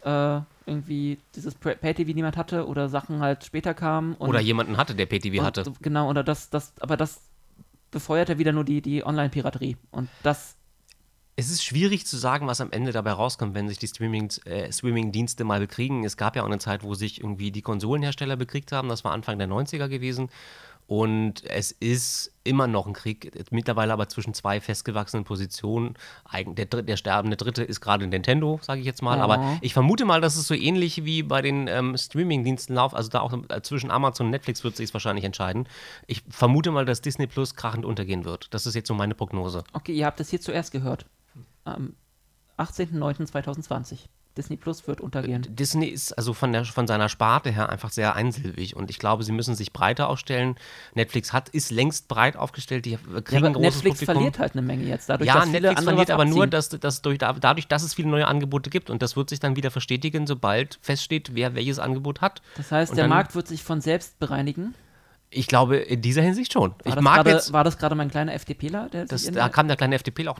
äh, 0.05 0.41
irgendwie 0.65 1.17
dieses 1.36 1.55
Pay- 1.55 1.76
Pay-TV 1.76 2.11
niemand 2.13 2.38
hatte 2.38 2.67
oder 2.67 2.88
Sachen 2.88 3.20
halt 3.22 3.43
später 3.43 3.74
kamen. 3.74 4.13
Und, 4.13 4.30
Oder 4.30 4.39
jemanden 4.39 4.78
hatte, 4.78 4.93
der 4.95 5.07
und, 5.07 5.45
hatte. 5.45 5.63
Genau, 5.82 6.09
oder 6.09 6.24
das, 6.24 6.49
das, 6.51 6.74
aber 6.80 6.95
das 6.95 7.22
befeuert 7.91 8.30
ja 8.30 8.38
wieder 8.38 8.51
nur 8.51 8.63
die, 8.63 8.82
die 8.82 9.03
Online-Piraterie. 9.03 9.76
Und 9.91 10.07
das, 10.22 10.55
Es 11.36 11.49
ist 11.49 11.63
schwierig 11.63 12.05
zu 12.05 12.17
sagen, 12.17 12.45
was 12.47 12.61
am 12.61 12.72
Ende 12.72 12.91
dabei 12.91 13.13
rauskommt, 13.13 13.55
wenn 13.55 13.67
sich 13.67 13.80
die 13.80 13.88
äh, 14.45 14.72
Streaming-Dienste 14.72 15.43
mal 15.43 15.59
bekriegen. 15.59 16.03
Es 16.05 16.17
gab 16.17 16.36
ja 16.36 16.43
auch 16.43 16.47
eine 16.47 16.59
Zeit, 16.59 16.84
wo 16.84 16.93
sich 16.93 17.20
irgendwie 17.20 17.51
die 17.51 17.63
Konsolenhersteller 17.63 18.36
bekriegt 18.38 18.72
haben. 18.72 18.89
Das 18.89 19.03
war 19.03 19.11
Anfang 19.11 19.39
der 19.39 19.47
90er 19.49 19.88
gewesen. 19.89 20.30
Und 20.89 21.45
es 21.45 21.71
ist 21.71 22.31
immer 22.43 22.65
noch 22.65 22.87
ein 22.87 22.93
Krieg, 22.93 23.31
mittlerweile 23.51 23.93
aber 23.93 24.09
zwischen 24.09 24.33
zwei 24.33 24.59
festgewachsenen 24.59 25.23
Positionen. 25.23 25.93
Der, 26.33 26.65
der 26.65 26.97
sterbende 26.97 27.37
Dritte 27.37 27.61
ist 27.61 27.79
gerade 27.79 28.07
Nintendo, 28.07 28.59
sage 28.63 28.79
ich 28.79 28.87
jetzt 28.87 29.03
mal. 29.03 29.19
Oh. 29.19 29.21
Aber 29.21 29.59
ich 29.61 29.73
vermute 29.73 30.05
mal, 30.05 30.19
dass 30.19 30.35
es 30.35 30.47
so 30.47 30.55
ähnlich 30.55 31.05
wie 31.05 31.21
bei 31.21 31.43
den 31.43 31.67
ähm, 31.67 31.95
Streaming-Diensten 31.95 32.73
läuft. 32.73 32.95
Also 32.95 33.09
da 33.09 33.19
auch 33.19 33.31
äh, 33.49 33.61
zwischen 33.61 33.91
Amazon 33.91 34.25
und 34.25 34.31
Netflix 34.31 34.63
wird 34.63 34.77
sich 34.77 34.91
wahrscheinlich 34.91 35.25
entscheiden. 35.25 35.67
Ich 36.07 36.23
vermute 36.27 36.71
mal, 36.71 36.85
dass 36.85 37.01
Disney 37.01 37.27
Plus 37.27 37.53
krachend 37.53 37.85
untergehen 37.85 38.25
wird. 38.25 38.51
Das 38.51 38.65
ist 38.65 38.73
jetzt 38.73 38.87
so 38.87 38.95
meine 38.95 39.13
Prognose. 39.13 39.63
okay, 39.73 39.93
ihr 39.93 40.07
habt 40.07 40.19
das 40.19 40.31
hier 40.31 40.41
zuerst 40.41 40.71
gehört. 40.71 41.05
Am 41.65 41.93
18.09.2020. 42.57 44.07
Disney 44.38 44.57
Plus 44.57 44.88
wird 44.88 45.01
untergehen. 45.01 45.45
Disney 45.49 45.88
ist 45.88 46.13
also 46.13 46.34
von, 46.34 46.51
der, 46.53 46.63
von 46.63 46.88
seiner 46.88 47.09
Sparte 47.09 47.49
her 47.51 47.69
einfach 47.69 47.91
sehr 47.91 48.15
einsilbig 48.15 48.75
und 48.75 48.89
ich 48.89 48.99
glaube, 48.99 49.23
sie 49.23 49.32
müssen 49.32 49.55
sich 49.55 49.73
breiter 49.73 50.07
aufstellen. 50.07 50.55
Netflix 50.93 51.34
hat, 51.34 51.49
ist 51.49 51.71
längst 51.71 52.07
breit 52.07 52.38
aufgestellt, 52.38 52.86
die 52.86 52.97
kriegen 52.97 53.23
Ja, 53.32 53.38
ein 53.38 53.45
aber 53.47 53.53
großes 53.55 53.84
Netflix 53.84 53.99
Publikum. 53.99 54.13
verliert 54.15 54.39
halt 54.39 54.53
eine 54.53 54.61
Menge 54.61 54.84
jetzt. 54.86 55.09
Dadurch, 55.09 55.27
ja, 55.27 55.34
dass 55.36 55.45
viele 55.45 55.61
Netflix 55.61 55.80
andere 55.80 55.95
verliert 55.95 56.11
aber 56.11 56.25
nur, 56.25 56.47
dass, 56.47 56.69
dass 56.69 57.01
durch, 57.01 57.17
dadurch, 57.17 57.67
dass 57.67 57.84
es 57.84 57.93
viele 57.95 58.07
neue 58.09 58.27
Angebote 58.27 58.69
gibt 58.69 58.89
und 58.89 59.01
das 59.01 59.15
wird 59.15 59.30
sich 59.30 59.39
dann 59.39 59.55
wieder 59.55 59.71
verstetigen, 59.71 60.27
sobald 60.27 60.80
feststeht, 60.82 61.36
wer 61.36 61.55
welches 61.55 61.80
Angebot 61.80 62.21
hat. 62.21 62.41
Das 62.55 62.71
heißt, 62.71 62.91
Und 62.91 62.97
der 62.97 63.07
Markt 63.07 63.36
wird 63.36 63.47
sich 63.47 63.63
von 63.63 63.82
selbst 63.82 64.19
bereinigen. 64.19 64.73
Ich 65.32 65.47
glaube, 65.47 65.77
in 65.77 66.01
dieser 66.01 66.23
Hinsicht 66.23 66.51
schon. 66.53 66.71
War 66.71 66.77
ich 66.86 66.95
das 66.95 67.03
mag 67.03 67.15
gerade, 67.17 67.30
jetzt, 67.32 67.53
war 67.53 67.63
das 67.63 67.77
gerade 67.77 67.93
mein 67.93 68.09
kleiner 68.09 68.34
FDPler, 68.34 68.89
der 68.89 69.05
das, 69.05 69.25
da 69.25 69.47
kam 69.49 69.67
der 69.67 69.77
kleine 69.77 69.95
FDP 69.95 70.27
auch. 70.27 70.39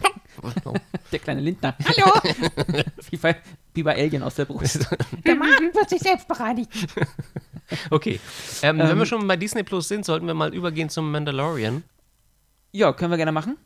der 1.12 1.20
kleine 1.20 1.42
Lindner. 1.42 1.76
Hallo! 1.86 2.12
wie, 3.12 3.18
bei, 3.18 3.36
wie 3.76 3.84
bei 3.84 3.96
Alien 3.96 4.24
aus 4.24 4.36
der 4.36 4.46
Brust. 4.46 4.88
Der 5.26 5.36
Magen 5.36 5.74
wird 5.76 5.90
sich 5.90 6.00
selbst 6.00 6.28
bereinigen. 6.28 6.70
Okay. 7.92 8.20
Ähm, 8.64 8.80
wenn 8.80 8.98
wir 8.98 9.06
schon 9.06 9.28
bei 9.28 9.38
Disney 9.38 9.62
Plus 9.62 9.88
sind, 9.88 10.06
sollten 10.06 10.26
wir 10.26 10.34
mal 10.34 10.54
übergehen 10.56 10.90
zum 10.90 11.12
Mandalorian. 11.12 11.84
ja, 12.72 12.92
können 12.94 13.12
wir 13.12 13.18
gerne 13.18 13.32
machen. 13.32 13.58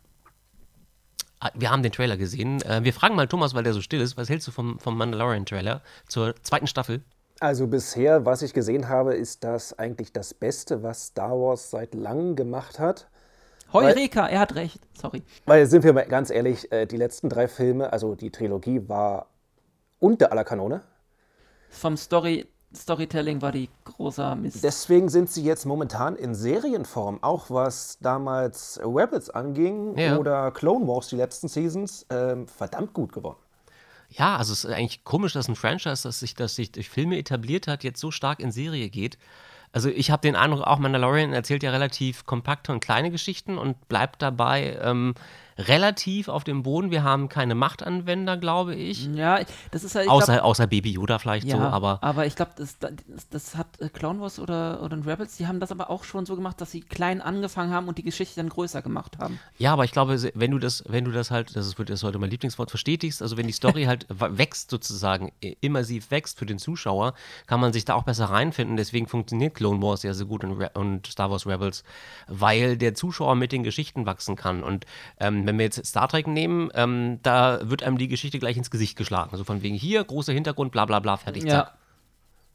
Ah, 1.39 1.51
Wir 1.53 1.71
haben 1.71 1.84
den 1.84 1.93
Trailer 1.93 2.17
gesehen. 2.17 2.61
Äh, 2.63 2.84
wir 2.84 2.93
fragen 2.93 3.15
mal 3.15 3.28
Thomas, 3.30 3.53
weil 3.53 3.63
der 3.63 3.74
so 3.74 3.82
still 3.82 4.01
ist. 4.01 4.17
Was 4.17 4.28
hältst 4.28 4.47
du 4.47 4.51
vom, 4.51 4.78
vom 4.80 4.97
Mandalorian-Trailer 4.97 5.82
zur 6.07 6.36
zweiten 6.43 6.67
Staffel? 6.67 7.01
Also 7.39 7.67
bisher, 7.67 8.25
was 8.25 8.41
ich 8.41 8.53
gesehen 8.53 8.88
habe, 8.89 9.15
ist 9.15 9.43
das 9.43 9.77
eigentlich 9.77 10.13
das 10.13 10.34
Beste, 10.34 10.84
was 10.84 11.07
Star 11.07 11.31
Wars 11.31 11.71
seit 11.71 11.93
langem 11.93 12.36
gemacht 12.36 12.79
hat. 12.79 13.07
Heureka, 13.73 14.27
er 14.27 14.39
hat 14.39 14.55
recht. 14.55 14.79
Sorry. 14.93 15.23
Weil, 15.45 15.65
sind 15.65 15.84
wir 15.84 15.93
mal 15.93 16.05
ganz 16.05 16.29
ehrlich, 16.29 16.71
äh, 16.71 16.86
die 16.86 16.97
letzten 16.97 17.27
drei 17.27 17.47
Filme, 17.47 17.91
also 17.91 18.13
die 18.15 18.29
Trilogie, 18.29 18.88
war 18.88 19.27
unter 19.99 20.31
aller 20.31 20.43
Kanone. 20.43 20.81
Vom 21.69 21.97
Story, 21.97 22.45
Storytelling 22.75 23.41
war 23.41 23.51
die 23.51 23.69
großer 23.84 24.36
Mist. 24.36 24.63
Deswegen 24.63 25.09
sind 25.09 25.29
sie 25.29 25.43
jetzt 25.43 25.65
momentan 25.65 26.15
in 26.15 26.36
Serienform, 26.36 27.23
auch 27.23 27.49
was 27.49 27.97
damals 27.99 28.79
Rebels 28.84 29.31
anging 29.31 29.97
Ja. 29.97 30.17
oder 30.17 30.51
Clone 30.51 30.88
Wars, 30.88 31.07
die 31.07 31.15
letzten 31.15 31.47
Seasons, 31.47 32.05
ähm, 32.11 32.47
verdammt 32.47 32.93
gut 32.93 33.11
geworden. 33.11 33.39
Ja, 34.18 34.38
also 34.38 34.53
es 34.53 34.64
ist 34.64 34.72
eigentlich 34.72 35.03
komisch, 35.03 35.34
dass 35.34 35.47
ein 35.47 35.55
Franchise, 35.55 36.03
das 36.03 36.20
sich, 36.20 36.36
das 36.36 36.55
sich 36.55 36.72
durch 36.72 36.89
Filme 36.89 37.18
etabliert 37.18 37.68
hat, 37.68 37.84
jetzt 37.84 37.99
so 37.99 38.11
stark 38.11 38.39
in 38.39 38.51
Serie 38.51 38.89
geht. 38.89 39.18
Also 39.72 39.89
ich 39.89 40.11
habe 40.11 40.22
den 40.22 40.36
Eindruck, 40.36 40.61
auch 40.61 40.78
Mandalorian 40.78 41.34
erzählt 41.34 41.64
ja 41.64 41.72
relativ 41.72 42.26
kompakte 42.28 42.72
und 42.72 42.80
kleine 42.80 43.09
Geschichten 43.09 43.57
und 43.57 43.88
bleibt 43.88 44.22
dabei 44.22 44.78
ähm, 44.82 45.16
relativ 45.58 46.28
auf 46.28 46.43
dem 46.43 46.64
Boden. 46.64 46.91
Wir 46.91 47.04
haben 47.04 47.30
keine 47.30 47.56
Machtanwender, 47.56 48.38
glaube 48.38 48.76
ich. 48.76 49.06
ja, 49.14 49.39
das 49.72 49.84
ist 49.84 49.95
halt. 49.95 50.10
Außer, 50.10 50.34
glaub, 50.34 50.45
außer 50.45 50.68
Baby 50.68 50.91
Yoda 50.91 51.20
vielleicht 51.20 51.47
ja, 51.47 51.58
so, 51.58 51.64
aber 51.64 52.26
ich 52.26 52.36
glaube, 52.36 52.51
das, 52.58 52.78
das, 53.30 53.56
hat 53.56 53.80
äh, 53.80 53.89
Clone 53.89 54.20
Wars 54.20 54.39
oder, 54.39 54.82
oder 54.82 54.97
Rebels, 55.06 55.38
die 55.38 55.47
haben 55.47 55.60
das 55.60 55.72
aber 55.72 55.89
auch 55.89 56.04
schon 56.04 56.26
so 56.26 56.36
gemacht, 56.36 56.60
dass 56.62 56.72
sie 56.72 56.82
klein 56.82 57.22
angefangen 57.22 57.72
haben 57.74 57.88
und 57.88 57.97
die 57.97 58.04
Geschichte 58.04 58.36
dann 58.38 58.49
größer 58.49 58.82
gemacht 58.82 59.18
haben. 59.20 59.39
Ja, 59.58 59.74
aber 59.74 59.86
ich 59.86 59.91
glaube, 59.91 60.22
wenn 60.34 60.51
du 60.51 60.60
das, 60.60 60.84
wenn 60.88 61.06
du 61.06 61.12
das 61.12 61.32
halt, 61.32 61.56
das 61.56 61.78
wird 61.78 61.89
das 61.89 62.04
heute 62.04 62.20
mein 62.20 62.30
Lieblingswort, 62.30 62.70
verstetigst, 62.70 63.22
also 63.22 63.38
wenn 63.38 63.47
die 63.47 63.54
Story 63.54 63.84
halt 63.88 64.08
wächst 64.10 64.70
sozusagen, 64.70 65.32
immersiv 65.62 66.12
wächst 66.12 66.39
für 66.39 66.45
den 66.45 66.60
Zuschauer, 66.60 67.14
kann 67.47 67.60
man 67.60 67.74
sich 67.74 67.86
da 67.86 67.95
auch 67.95 68.04
besser 68.04 68.26
reinfinden. 68.26 68.78
Deswegen 68.78 69.08
funktioniert 69.08 69.56
Clone 69.56 69.82
Wars 69.82 70.04
ja 70.04 70.14
so 70.14 70.26
gut 70.26 70.43
und, 70.43 70.54
Re 70.54 70.72
und 70.74 71.08
Star 71.08 71.30
Wars 71.30 71.45
Rebels, 71.45 71.84
weil 72.28 72.78
der 72.78 72.93
Zuschauer 72.93 73.36
mit 73.36 73.51
den 73.51 73.64
Geschichten 73.64 74.06
wachsen 74.06 74.36
kann. 74.36 74.64
Und 74.64 74.86
ähm, 75.20 75.43
wenn 75.48 75.58
wir 75.58 75.66
jetzt 75.66 75.86
Star 75.86 76.08
Trek 76.08 76.28
nehmen, 76.28 76.70
ähm, 76.74 77.20
da 77.24 77.60
wird 77.70 77.84
einem 77.84 77.98
die 77.98 78.08
Geschichte 78.08 78.39
gleich 78.39 78.58
ins 78.58 78.72
Gesicht 78.72 78.98
geschlagen. 78.98 79.30
Also 79.32 79.44
von 79.44 79.62
wegen 79.64 79.76
hier, 79.76 80.04
großer 80.04 80.34
Hintergrund, 80.34 80.72
bla 80.72 80.86
bla 80.86 81.00
bla, 81.00 81.18
fertig, 81.18 81.48
zack. 81.48 81.74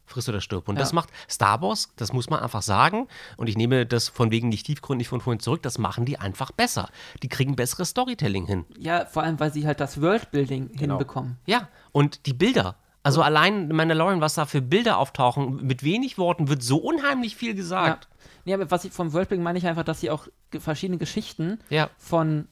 Friss 0.06 0.26
oder 0.28 0.40
stirb. 0.40 0.68
Und 0.68 0.76
Ja. 0.76 0.80
das 0.80 0.94
macht 0.94 1.10
Star 1.28 1.60
Wars, 1.60 1.90
das 1.96 2.14
muss 2.14 2.30
man 2.30 2.40
einfach 2.40 2.62
sagen. 2.62 3.08
Und 3.36 3.48
ich 3.48 3.56
nehme 3.58 3.84
das 3.84 4.08
von 4.08 4.30
wegen 4.30 4.48
nicht 4.48 4.64
tiefgründig 4.64 5.06
von 5.08 5.20
vorhin 5.20 5.38
zurück, 5.40 5.62
das 5.62 5.76
machen 5.76 6.06
die 6.06 6.18
einfach 6.18 6.50
besser. 6.50 6.88
Die 7.22 7.28
kriegen 7.28 7.56
besseres 7.56 7.90
Storytelling 7.90 8.46
hin. 8.46 8.64
Ja, 8.78 9.04
vor 9.04 9.22
allem, 9.22 9.38
weil 9.38 9.52
sie 9.52 9.66
halt 9.66 9.80
das 9.80 10.00
Worldbuilding 10.00 10.68
Genau. 10.72 10.94
hinbekommen. 10.94 11.36
Ja, 11.44 11.68
und 11.92 12.24
die 12.24 12.32
Bilder. 12.32 12.76
Also 13.02 13.22
allein 13.22 13.68
Mandalorian, 13.68 14.20
was 14.22 14.34
da 14.34 14.46
für 14.46 14.60
Bilder 14.62 14.96
auftauchen, 14.98 15.64
mit 15.66 15.82
wenig 15.82 16.16
Worten 16.18 16.48
wird 16.48 16.62
so 16.62 16.78
unheimlich 16.78 17.36
viel 17.36 17.50
Ja. 17.50 17.54
gesagt. 17.54 18.08
Nee, 18.46 18.54
aber 18.54 18.70
was 18.70 18.84
ich 18.86 18.92
vom 18.92 19.12
Worldbuilding 19.12 19.44
meine 19.44 19.58
ich 19.58 19.66
einfach, 19.66 19.84
dass 19.84 20.00
sie 20.00 20.10
auch 20.10 20.26
verschiedene 20.58 20.96
Geschichten 20.98 21.58
Ja. 21.68 21.90
von 21.98 22.48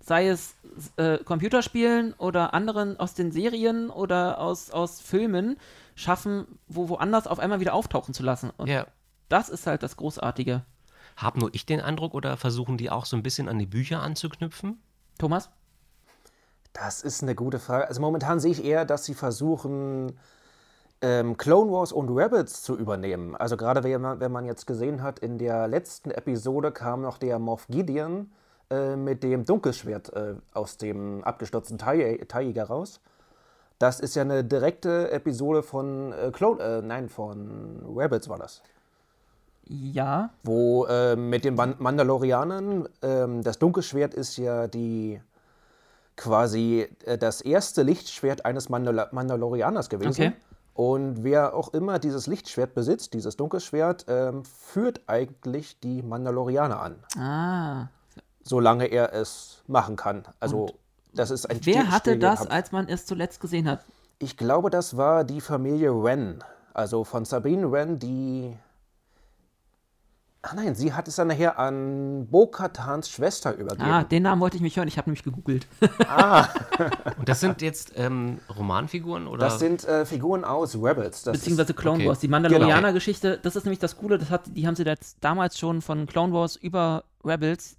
sei 0.00 0.28
es 0.28 0.54
äh, 0.96 1.18
Computerspielen 1.18 2.14
oder 2.14 2.54
anderen 2.54 2.98
aus 2.98 3.14
den 3.14 3.32
Serien 3.32 3.90
oder 3.90 4.40
aus, 4.40 4.70
aus 4.70 5.00
Filmen, 5.00 5.58
schaffen, 5.94 6.46
wo 6.68 6.88
woanders 6.88 7.26
auf 7.26 7.38
einmal 7.38 7.60
wieder 7.60 7.74
auftauchen 7.74 8.14
zu 8.14 8.22
lassen. 8.22 8.50
Und 8.56 8.68
Ja. 8.68 8.86
das 9.28 9.48
ist 9.48 9.66
halt 9.66 9.82
das 9.82 9.96
Großartige. 9.96 10.64
Hab 11.16 11.36
nur 11.36 11.50
ich 11.52 11.66
den 11.66 11.80
Eindruck 11.80 12.14
oder 12.14 12.36
versuchen 12.36 12.78
die 12.78 12.90
auch 12.90 13.04
so 13.04 13.16
ein 13.16 13.22
bisschen 13.22 13.48
an 13.48 13.58
die 13.58 13.66
Bücher 13.66 14.00
anzuknüpfen? 14.00 14.80
Thomas? 15.18 15.50
Das 16.72 17.02
ist 17.02 17.22
eine 17.22 17.34
gute 17.34 17.58
Frage. 17.58 17.88
Also 17.88 18.00
momentan 18.00 18.40
sehe 18.40 18.52
ich 18.52 18.64
eher, 18.64 18.84
dass 18.84 19.04
sie 19.04 19.14
versuchen, 19.14 20.18
ähm, 21.02 21.36
Clone 21.36 21.70
Wars 21.70 21.92
und 21.92 22.08
Rebels 22.08 22.62
zu 22.62 22.76
übernehmen. 22.78 23.34
Also 23.36 23.56
gerade 23.56 23.82
wenn 23.82 24.00
man, 24.00 24.20
wenn 24.20 24.32
man 24.32 24.44
jetzt 24.46 24.66
gesehen 24.66 25.02
hat, 25.02 25.18
in 25.18 25.36
der 25.36 25.66
letzten 25.68 26.10
Episode 26.10 26.72
kam 26.72 27.02
noch 27.02 27.18
der 27.18 27.38
Moff 27.38 27.66
Gideon 27.68 28.30
äh, 28.70 28.96
mit 28.96 29.22
dem 29.22 29.44
Dunkelschwert 29.44 30.12
äh, 30.12 30.34
aus 30.54 30.76
dem 30.76 31.24
abgestürzten 31.24 31.78
TIE 31.78 32.60
raus. 32.60 33.00
Das 33.78 33.98
ist 34.00 34.14
ja 34.14 34.22
eine 34.22 34.44
direkte 34.44 35.10
Episode 35.10 35.62
von 35.62 36.12
äh, 36.12 36.30
Clone, 36.30 36.62
äh, 36.62 36.82
nein, 36.82 37.08
von 37.08 37.82
Rebels 37.96 38.28
war 38.28 38.38
das. 38.38 38.62
Ja. 39.64 40.30
Wo 40.42 40.84
äh, 40.86 41.16
mit 41.16 41.44
den 41.44 41.54
Man 41.54 41.76
Mandalorianern, 41.78 42.88
ähm, 43.02 43.42
das 43.42 43.58
Dunkelschwert 43.58 44.14
ist 44.14 44.36
ja 44.36 44.66
die 44.66 45.20
quasi 46.16 46.88
das 47.18 47.40
erste 47.40 47.82
Lichtschwert 47.82 48.44
eines 48.44 48.68
Mandal 48.68 49.08
Mandalorianers 49.12 49.88
gewesen. 49.88 50.10
Okay. 50.10 50.32
Und 50.74 51.24
wer 51.24 51.54
auch 51.54 51.72
immer 51.72 51.98
dieses 51.98 52.26
Lichtschwert 52.26 52.74
besitzt, 52.74 53.14
dieses 53.14 53.36
Dunkelschwert, 53.36 54.04
ähm, 54.08 54.44
führt 54.44 55.00
eigentlich 55.06 55.80
die 55.80 56.02
Mandalorianer 56.02 56.80
an, 56.80 56.96
Ah. 57.18 57.88
Solange 58.50 58.86
er 58.86 59.14
es 59.14 59.62
machen 59.68 59.94
kann. 59.94 60.24
Also 60.40 60.74
das 61.14 61.30
ist 61.30 61.48
ein 61.48 61.60
Wer 61.62 61.90
hatte 61.90 62.18
das, 62.18 62.46
als 62.48 62.72
man 62.72 62.88
es 62.88 63.06
zuletzt 63.06 63.40
gesehen 63.40 63.68
hat? 63.68 63.84
Ich 64.18 64.36
glaube, 64.36 64.70
das 64.70 64.96
war 64.96 65.24
die 65.24 65.40
Familie 65.40 65.92
Wren. 66.02 66.42
Also 66.74 67.04
von 67.04 67.24
Sabine 67.24 67.70
Wren, 67.70 67.98
die. 67.98 68.56
Ach 70.42 70.54
nein, 70.54 70.74
sie 70.74 70.94
hat 70.94 71.06
es 71.06 71.16
dann 71.16 71.28
nachher 71.28 71.58
an 71.58 72.26
Bo-Katans 72.28 73.10
Schwester 73.10 73.54
übergeben. 73.54 73.90
Ah, 73.90 74.04
den 74.04 74.22
Namen 74.22 74.40
wollte 74.40 74.56
ich 74.56 74.62
mich 74.62 74.76
hören. 74.76 74.88
Ich 74.88 74.96
habe 74.96 75.10
nämlich 75.10 75.22
gegoogelt. 75.22 75.66
Und 77.18 77.28
das 77.28 77.40
sind 77.40 77.62
jetzt 77.62 77.92
ähm, 77.96 78.40
Romanfiguren 78.56 79.28
oder? 79.28 79.46
das 79.46 79.58
sind 79.58 79.86
äh, 79.86 80.06
Figuren 80.06 80.44
aus 80.44 80.74
Rebels. 80.74 81.22
Das 81.22 81.38
Beziehungsweise 81.38 81.74
Clone 81.74 81.98
okay. 81.98 82.08
Wars. 82.08 82.18
Die 82.20 82.28
Mandalorianer-Geschichte, 82.28 83.38
das 83.40 83.54
ist 83.54 83.64
nämlich 83.64 83.80
das 83.80 83.96
Coole, 83.98 84.18
das, 84.18 84.30
hat, 84.30 84.42
die 84.46 84.66
haben 84.66 84.76
sie 84.76 84.84
damals 85.20 85.58
schon 85.58 85.82
von 85.82 86.06
Clone 86.06 86.32
Wars 86.32 86.56
über 86.56 87.04
Rebels 87.22 87.76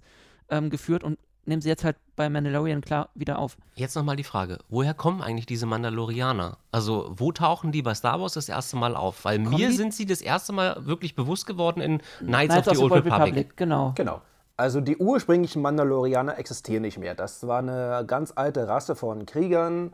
ähm, 0.52 0.70
geführt 0.70 1.02
und 1.02 1.18
nehmen 1.44 1.60
sie 1.60 1.68
jetzt 1.68 1.82
halt 1.82 1.96
bei 2.14 2.28
Mandalorian 2.30 2.82
klar 2.82 3.08
wieder 3.16 3.38
auf. 3.40 3.56
Jetzt 3.74 3.96
nochmal 3.96 4.14
die 4.14 4.22
Frage, 4.22 4.58
woher 4.68 4.94
kommen 4.94 5.20
eigentlich 5.22 5.46
diese 5.46 5.66
Mandalorianer? 5.66 6.58
Also, 6.70 7.12
wo 7.16 7.32
tauchen 7.32 7.72
die 7.72 7.82
bei 7.82 7.94
Star 7.94 8.20
Wars 8.20 8.34
das 8.34 8.48
erste 8.48 8.76
Mal 8.76 8.94
auf? 8.94 9.24
Weil 9.24 9.40
mir 9.40 9.68
die- 9.68 9.72
sind 9.72 9.92
sie 9.92 10.06
das 10.06 10.20
erste 10.20 10.52
Mal 10.52 10.86
wirklich 10.86 11.16
bewusst 11.16 11.46
geworden 11.48 11.80
in 11.80 12.00
Knights, 12.20 12.56
of 12.68 12.76
the 12.76 12.80
Old 12.80 12.92
Republic. 12.92 13.56
Genau. 13.56 13.88
ist, 13.88 13.96
genau. 13.96 14.20
Also 14.56 14.80
die 14.80 14.96
ursprünglichen 14.98 15.62
Mandalorianer 15.62 16.38
existieren 16.38 16.82
nicht 16.82 16.98
mehr. 16.98 17.14
Das 17.16 17.44
war 17.48 17.58
eine 17.58 18.04
ganz 18.06 18.32
alte 18.36 18.68
Rasse 18.68 18.94
von 18.94 19.26
Kriegern. 19.26 19.92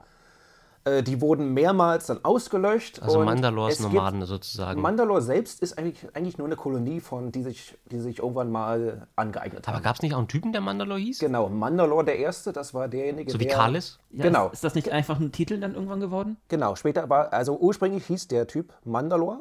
Äh, 0.89 1.03
die 1.03 1.21
wurden 1.21 1.55
mehrmals 1.55 2.07
dann 2.07 2.25
ausgelöscht. 2.25 3.03
Also 3.03 3.21
Mandalors 3.25 3.75
es 3.75 3.79
gibt- 3.81 3.93
Nomaden 3.95 4.25
sozusagen. 4.25 4.81
Mandalore 4.81 5.21
selbst 5.23 5.61
ist 5.63 5.79
eigentlich, 5.79 6.07
eigentlich 6.15 6.39
nur 6.39 6.47
eine 6.47 6.57
Kolonie 6.57 7.01
von, 7.01 7.31
die 7.33 7.43
sich, 7.43 7.77
die 7.91 7.99
sich 8.01 8.19
irgendwann 8.21 8.51
mal 8.51 9.07
angeeignet 9.17 9.67
Aber 9.69 9.77
haben. 9.79 9.83
gab 9.85 9.97
es 9.97 10.03
nicht 10.03 10.15
auch 10.15 10.19
einen 10.19 10.29
Typen, 10.29 10.53
der 10.53 10.61
Mandalor 10.61 10.99
hieß? 10.99 11.19
Genau, 11.19 11.49
Mandalore 11.49 12.05
der 12.05 12.19
Erste, 12.19 12.53
das 12.53 12.75
war 12.75 12.89
derjenige, 12.89 13.31
So 13.31 13.39
wie 13.41 13.45
der... 13.47 13.55
Kalis? 13.57 13.99
Ja, 14.11 14.25
Genau. 14.25 14.47
Ist, 14.47 14.55
ist 14.55 14.65
das 14.65 14.75
nicht 14.75 14.91
einfach 14.91 15.19
ein 15.21 15.33
Titel 15.33 15.59
dann 15.61 15.75
irgendwann 15.75 16.01
geworden? 16.01 16.37
Genau, 16.49 16.75
später 16.77 17.09
war, 17.11 17.33
also 17.33 17.59
ursprünglich 17.59 18.07
hieß 18.07 18.29
der 18.29 18.47
Typ 18.47 18.73
Mandalore. 18.85 19.41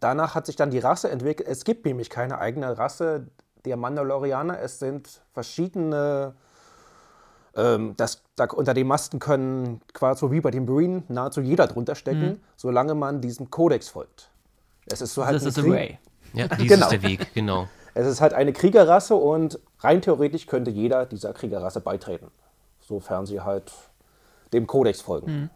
Danach 0.00 0.34
hat 0.34 0.46
sich 0.46 0.56
dann 0.56 0.70
die 0.70 0.78
Rasse 0.80 1.10
entwickelt. 1.10 1.48
Es 1.48 1.64
gibt 1.64 1.84
nämlich 1.86 2.10
keine 2.10 2.38
eigene 2.38 2.76
Rasse 2.78 3.28
der 3.64 3.76
Mandalorianer. 3.76 4.58
Es 4.60 4.78
sind 4.78 5.20
verschiedene, 5.32 6.34
ähm, 7.56 7.94
das, 7.96 8.22
da, 8.36 8.44
unter 8.46 8.74
den 8.74 8.86
Masten 8.86 9.18
können 9.18 9.80
quasi 9.92 10.20
so 10.20 10.32
wie 10.32 10.40
bei 10.40 10.50
den 10.50 10.64
Marinen 10.64 11.04
nahezu 11.08 11.40
jeder 11.40 11.66
drunter 11.66 11.94
stecken, 11.94 12.40
solange 12.56 12.94
man 12.94 13.20
diesem 13.20 13.50
Kodex 13.50 13.88
folgt. 13.88 14.30
Es 14.86 15.00
ist 15.00 15.14
so 15.14 15.24
halt 15.24 15.36
Das 15.36 15.56
ein 15.58 15.64
Krieg-. 15.64 15.98
Ja, 16.32 16.48
dies 16.58 16.68
Genau. 16.68 16.86
ist 16.86 16.92
der 16.92 17.02
Weg, 17.02 17.32
genau. 17.34 17.68
Es 17.96 18.08
ist 18.08 18.20
halt 18.20 18.32
eine 18.34 18.52
Kriegerrasse 18.52 19.14
und 19.14 19.60
rein 19.78 20.02
theoretisch 20.02 20.48
könnte 20.48 20.72
jeder 20.72 21.06
dieser 21.06 21.32
Kriegerrasse 21.32 21.80
beitreten, 21.80 22.26
sofern 22.80 23.24
sie 23.24 23.40
halt 23.40 23.70
dem 24.52 24.66
Kodex 24.66 25.00
folgen. 25.00 25.48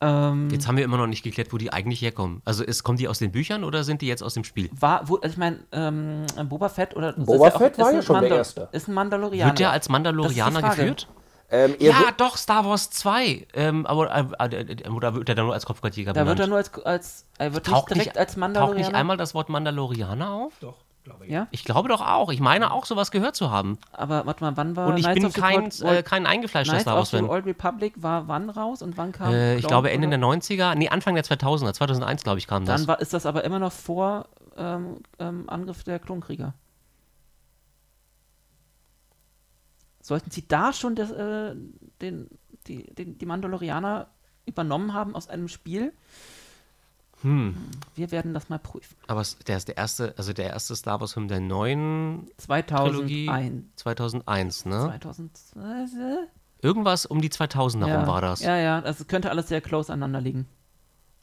Ähm, 0.00 0.48
Jetzt 0.50 0.66
haben 0.68 0.76
wir 0.76 0.84
immer 0.84 0.96
noch 0.96 1.06
nicht 1.06 1.22
geklärt, 1.22 1.52
wo 1.52 1.56
die 1.56 1.72
eigentlich 1.72 2.02
herkommen. 2.02 2.42
Also 2.44 2.64
ist, 2.64 2.82
kommen 2.82 2.98
die 2.98 3.08
aus 3.08 3.18
den 3.20 3.30
Büchern 3.32 3.64
oder 3.64 3.84
sind 3.84 4.02
die 4.02 4.06
jetzt 4.06 4.22
aus 4.22 4.34
dem 4.34 4.44
Spiel? 4.44 4.68
war, 4.78 5.08
wo, 5.08 5.16
also 5.16 5.28
ich 5.32 5.36
meine, 5.38 5.60
ähm, 5.72 6.26
Boba 6.48 6.68
Fett 6.68 6.94
oder. 6.96 7.12
Boba 7.12 7.48
ist 7.48 7.54
auch- 7.54 7.58
Fett 7.58 7.72
ist 7.72 7.78
war 7.78 7.88
ein 7.88 7.94
ja 7.96 8.02
schon 8.02 8.14
der 8.14 8.22
Mandal- 8.22 8.38
Erste. 8.38 8.68
Ist 8.72 8.88
ein 8.88 8.94
Mandalorianer. 8.94 9.50
Wird 9.52 9.58
der 9.60 9.70
als 9.70 9.88
Mandalorianer 9.88 10.62
geführt? 10.62 11.08
Ähm, 11.50 11.76
Ja, 11.78 11.94
doch, 12.16 12.36
Star 12.36 12.64
Wars 12.64 12.90
2. 12.90 13.46
Ähm, 13.54 13.86
aber 13.86 14.10
äh, 14.40 14.46
äh, 14.56 14.88
oder 14.88 15.14
wird 15.14 15.28
er 15.28 15.34
dann 15.36 15.44
nur 15.44 15.54
als 15.54 15.66
Kopfgeldjäger 15.66 16.12
Da 16.12 16.26
wird 16.26 16.38
benannt? 16.38 16.40
er 16.40 16.46
nur 16.48 16.56
als, 16.58 16.84
als 16.84 17.26
er 17.38 17.54
wird 17.54 17.66
taucht 17.66 17.90
nicht 17.90 18.00
direkt 18.02 18.18
als 18.18 18.32
Taucht 18.32 18.38
Mandalorianer. 18.40 18.78
nicht 18.88 18.94
einmal 18.94 19.16
das 19.16 19.34
Wort 19.34 19.48
Mandalorianer 19.50 20.30
auf? 20.30 20.52
Doch, 20.60 20.83
glaube 21.04 21.26
ich. 21.26 21.32
ja, 21.32 21.46
Ich 21.50 21.64
glaube 21.64 21.88
doch 21.88 22.00
auch. 22.00 22.32
Ich 22.32 22.40
meine 22.40 22.72
auch, 22.72 22.86
sowas 22.86 23.10
gehört 23.10 23.36
zu 23.36 23.50
haben. 23.50 23.78
aber 23.92 24.26
warte 24.26 24.42
mal, 24.42 24.56
wann 24.56 24.74
war 24.74 24.88
Und 24.88 24.96
ich 24.96 25.04
Knights 25.04 25.20
bin 25.20 25.32
kein, 25.32 25.70
äh, 25.82 26.02
kein 26.02 26.26
eingefleischter 26.26 26.72
Knights 26.72 26.82
Star 26.82 26.98
of 26.98 27.06
the 27.06 27.12
Wars-Fan. 27.18 27.30
Old 27.30 27.46
Republic 27.46 27.94
war 27.96 28.26
wann 28.26 28.50
raus 28.50 28.82
und 28.82 28.96
wann 28.96 29.12
kam? 29.12 29.32
Äh, 29.32 29.54
ich 29.54 29.60
Clone 29.60 29.70
glaube 29.70 29.90
Ende 29.90 30.08
oder? 30.08 30.18
der 30.18 30.26
90er, 30.26 30.74
nee, 30.74 30.88
Anfang 30.88 31.14
der 31.14 31.24
2000er, 31.24 31.72
2001 31.74 32.24
glaube 32.24 32.38
ich 32.38 32.46
kam 32.46 32.64
das. 32.64 32.80
Dann 32.80 32.88
war, 32.88 33.00
ist 33.00 33.12
das 33.12 33.26
aber 33.26 33.44
immer 33.44 33.58
noch 33.58 33.72
vor 33.72 34.28
ähm, 34.56 34.96
ähm, 35.18 35.48
Angriff 35.48 35.84
der 35.84 35.98
Klonkrieger. 35.98 36.54
Sollten 40.00 40.30
sie 40.30 40.46
da 40.46 40.72
schon 40.72 40.96
das, 40.96 41.10
äh, 41.10 41.54
den, 42.02 42.28
die, 42.66 42.82
den, 42.94 43.16
die 43.18 43.26
Mandalorianer 43.26 44.08
übernommen 44.46 44.92
haben 44.92 45.14
aus 45.14 45.28
einem 45.28 45.48
Spiel? 45.48 45.92
Hm. 47.22 47.56
Wir 47.94 48.10
werden 48.10 48.34
das 48.34 48.48
mal 48.48 48.58
prüfen. 48.58 48.96
Aber 49.06 49.22
der 49.46 49.56
ist 49.56 49.68
der 49.68 49.76
erste, 49.76 50.14
also 50.16 50.32
der 50.32 50.50
erste 50.50 50.76
Star 50.76 51.00
Wars 51.00 51.14
Film 51.14 51.28
der 51.28 51.40
neuen 51.40 52.28
2001. 52.38 52.90
Trilogie 52.90 53.62
2001, 53.76 54.64
ne? 54.66 54.80
2000, 54.80 55.38
äh, 55.56 56.64
Irgendwas 56.64 57.06
um 57.06 57.20
die 57.20 57.30
2000er 57.30 57.86
ja, 57.86 57.98
rum 57.98 58.06
war 58.06 58.20
das. 58.20 58.40
Ja, 58.40 58.56
ja, 58.56 58.80
das 58.80 59.06
könnte 59.06 59.30
alles 59.30 59.48
sehr 59.48 59.60
close 59.60 59.92
aneinander 59.92 60.20
liegen. 60.20 60.48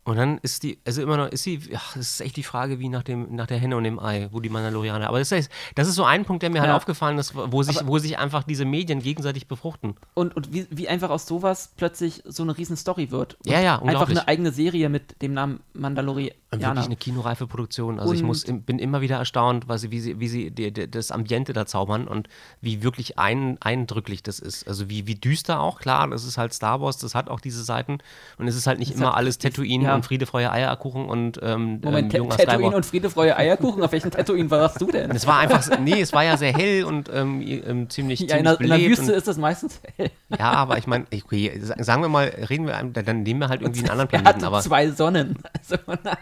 Und 0.04 0.16
dann 0.18 0.40
ist 0.40 0.64
die, 0.64 0.80
also 0.86 1.04
immer 1.04 1.16
noch, 1.16 1.28
ist 1.28 1.44
sie, 1.44 1.58
ja, 1.70 1.80
das 1.94 2.10
ist 2.14 2.22
echt 2.22 2.36
die 2.36 2.44
Frage, 2.44 2.80
wie 2.80 2.90
nach 2.90 3.04
dem, 3.04 3.36
nach 3.36 3.46
der 3.46 3.58
Henne 3.60 3.78
und 3.78 3.84
dem 3.84 4.00
Ei, 4.00 4.30
wo 4.32 4.40
die 4.40 4.50
Mandalorianer. 4.50 5.08
Aber 5.08 5.20
das 5.20 5.32
ist, 5.32 5.52
das 5.76 5.88
ist 5.88 5.94
so 5.94 6.04
ein 6.04 6.26
Punkt, 6.26 6.42
der 6.42 6.50
mir 6.50 6.60
halt 6.62 6.70
Ja. 6.70 6.76
aufgefallen 6.76 7.20
ist, 7.20 7.36
wo 7.36 7.62
sich, 7.62 7.86
wo 7.86 8.00
sich 8.00 8.18
einfach 8.18 8.44
diese 8.44 8.66
Medien 8.66 9.00
gegenseitig 9.02 9.48
befruchten. 9.48 9.96
Und, 10.16 10.36
und 10.36 10.52
wie, 10.54 10.66
wie 10.72 10.90
einfach 10.90 11.12
aus 11.12 11.28
sowas 11.28 11.74
plötzlich 11.78 12.24
so 12.26 12.42
eine 12.42 12.58
riesen 12.58 12.78
Story 12.78 13.12
wird. 13.12 13.36
Und 13.46 13.52
Ja, 13.52 13.60
ja, 13.60 13.80
Einfach 13.80 14.10
eine 14.10 14.28
eigene 14.28 14.52
Serie 14.52 14.90
mit 14.90 15.22
dem 15.22 15.34
Namen 15.34 15.60
Mandalorianer. 15.74 16.34
Wirklich 16.54 16.86
eine 16.86 16.98
kinoreife 16.98 17.48
Produktion. 17.48 17.98
Also 17.98 18.12
ich 18.12 18.24
muss, 18.24 18.44
bin 18.46 18.78
immer 18.78 19.00
wieder 19.00 19.16
erstaunt, 19.16 19.66
sie, 19.78 19.90
wie 19.90 20.02
sie, 20.02 20.20
wie 20.20 20.28
sie 20.28 20.52
die, 20.52 20.74
die, 20.74 20.92
das 20.92 21.10
Ambiente 21.10 21.54
da 21.54 21.66
zaubern 21.66 22.10
und 22.10 22.28
wie 22.60 22.84
wirklich 22.84 23.18
ein, 23.18 23.58
eindrücklich 23.62 24.22
das 24.22 24.40
ist. 24.40 24.68
Also 24.68 24.90
wie, 24.90 25.08
wie 25.08 25.16
düster 25.16 25.62
auch, 25.62 25.80
klar, 25.80 26.10
das 26.10 26.26
ist 26.26 26.38
halt 26.38 26.54
Star 26.54 26.82
Wars, 26.82 26.98
das 26.98 27.16
hat 27.16 27.30
auch 27.30 27.40
diese 27.40 27.64
Seiten 27.64 28.00
und 28.38 28.50
es 28.50 28.58
ist 28.58 28.68
halt 28.68 28.80
nicht 28.80 28.92
Es 28.92 28.98
immer 28.98 29.16
alles 29.16 29.38
Tatooine 29.38 29.86
ja. 29.86 29.96
und 29.96 30.04
Friede, 30.04 30.26
Feuer, 30.26 30.52
Eierkuchen 30.52 31.06
und 31.06 31.40
ähm, 31.42 31.80
Moment, 31.82 32.14
ähm, 32.14 32.30
Tatooine 32.30 32.76
und 32.76 32.86
Friede, 32.86 33.10
Freude, 33.10 33.38
Eierkuchen? 33.38 33.82
Auf 33.82 33.94
welchen 33.94 34.12
Tatooine 34.12 34.52
warst 34.52 34.82
du 34.82 34.88
denn? 34.88 35.10
Es 35.12 35.26
war 35.26 35.40
einfach, 35.40 35.80
nee, 35.80 36.02
es 36.02 36.12
war 36.12 36.26
ja 36.26 36.36
sehr 36.36 36.52
hell 36.52 36.84
und 36.84 37.10
ähm, 37.14 37.42
ähm, 37.42 37.90
ziemlich, 37.90 38.20
Ja, 38.20 38.36
in, 38.36 38.46
ziemlich 38.46 38.58
der, 38.58 38.76
in 38.78 38.82
der. 38.82 38.90
Wüste 38.90 39.12
und, 39.14 39.18
ist 39.18 39.28
das 39.30 39.38
meistens 39.38 39.80
hell. 39.96 40.12
ja, 40.38 40.52
aber 40.52 40.78
ich 40.78 40.86
meine, 40.86 41.06
okay, 41.24 41.58
sa- 41.62 41.82
sagen 41.82 42.02
wir 42.02 42.10
mal, 42.10 42.26
reden 42.50 42.66
wir, 42.68 42.76
einem- 42.76 42.92
dann 42.92 43.24
nehmen 43.24 43.40
wir 43.40 43.48
halt 43.48 43.62
irgendwie 43.62 43.80
einen 43.80 43.90
anderen 43.92 44.10
Er 44.10 44.20
Planeten. 44.20 44.36
hatte 44.36 44.48
Aber 44.48 44.60
zwei 44.60 44.90
Sonnen. 44.92 45.38
Also, 45.58 45.78
na, 46.04 46.18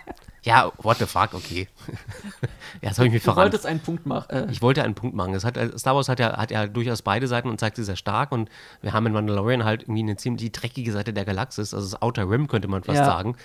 ja, 0.50 0.72
what 0.80 0.98
the 0.98 1.06
fuck, 1.06 1.34
okay. 1.34 1.68
ja, 2.82 2.90
das 2.90 2.98
habe 2.98 3.08
ich 3.08 3.14
mir 3.14 3.20
du 3.20 3.24
verraten. 3.26 3.44
wolltest 3.44 3.66
einen 3.66 3.80
Punkt 3.80 4.06
machen. 4.06 4.30
Äh, 4.30 4.52
Ich 4.52 4.62
wollte 4.62 4.84
einen 4.84 4.96
Punkt 4.96 5.16
machen. 5.16 5.34
Es 5.34 5.44
hat, 5.46 5.58
Star 5.80 5.96
Wars 5.96 6.10
hat 6.10 6.20
ja, 6.20 6.38
hat 6.38 6.52
ja 6.52 6.68
durchaus 6.68 7.02
beide 7.02 7.28
Seiten 7.28 7.50
und 7.50 7.60
zeigt 7.60 7.76
sie 7.78 7.84
sehr 7.84 7.96
stark. 7.96 8.32
Und 8.32 8.50
wir 8.82 8.94
haben 8.94 9.06
in 9.06 9.14
Mandalorian 9.14 9.64
halt 9.64 9.84
irgendwie 9.84 10.02
eine 10.02 10.18
ziemlich 10.18 10.52
dreckige 10.52 10.92
Seite 10.92 11.14
der 11.14 11.26
Galaxis, 11.26 11.74
also 11.74 11.86
das 11.90 12.02
Outer 12.02 12.30
Rim 12.30 12.48
könnte 12.48 12.68
man 12.68 12.84
fast 12.84 13.00
Ja. 13.00 13.06
sagen. 13.06 13.36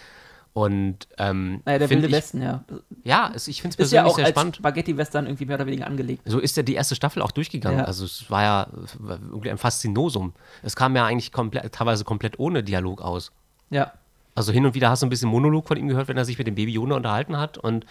Und 0.52 1.08
ähm, 1.18 1.62
naja, 1.64 1.80
der 1.80 1.90
Wilde 1.90 2.06
ich, 2.06 2.12
Westen, 2.12 2.40
ja. 2.40 2.62
Ja, 3.02 3.32
es, 3.34 3.48
ich 3.48 3.60
finde 3.60 3.74
es 3.76 3.86
Ist 3.86 3.92
ja 3.92 4.02
persönlich 4.02 4.12
auch 4.12 4.16
sehr 4.16 4.24
als 4.26 4.34
spannend. 4.34 4.56
Spaghetti-Western 4.56 5.26
irgendwie 5.26 5.46
mehr 5.46 5.56
oder 5.56 5.66
weniger 5.66 5.88
angelegt. 5.88 6.22
So 6.26 6.38
ist 6.38 6.56
ja 6.56 6.62
die 6.62 6.74
erste 6.74 6.94
Staffel 6.94 7.22
auch 7.22 7.32
durchgegangen. 7.32 7.80
Ja. 7.80 7.84
Also 7.86 8.04
es 8.04 8.30
war 8.30 8.42
ja 8.44 8.66
war 9.00 9.18
irgendwie 9.20 9.50
ein 9.50 9.58
Faszinosum. 9.58 10.32
Es 10.62 10.76
kam 10.76 10.94
ja 10.94 11.06
eigentlich 11.06 11.32
komplett, 11.32 11.72
teilweise 11.72 12.04
komplett 12.04 12.38
ohne 12.38 12.62
Dialog 12.62 13.02
aus. 13.02 13.32
Ja. 13.70 13.92
Also 14.34 14.52
hin 14.52 14.66
und 14.66 14.74
wieder 14.74 14.90
hast 14.90 15.02
du 15.02 15.06
ein 15.06 15.10
bisschen 15.10 15.28
Monolog 15.28 15.68
von 15.68 15.76
ihm 15.76 15.88
gehört, 15.88 16.08
wenn 16.08 16.16
er 16.16 16.24
sich 16.24 16.38
mit 16.38 16.46
dem 16.46 16.54
Baby 16.54 16.72
Yoda 16.72 16.96
unterhalten 16.96 17.38
hat 17.38 17.58
und 17.58 17.86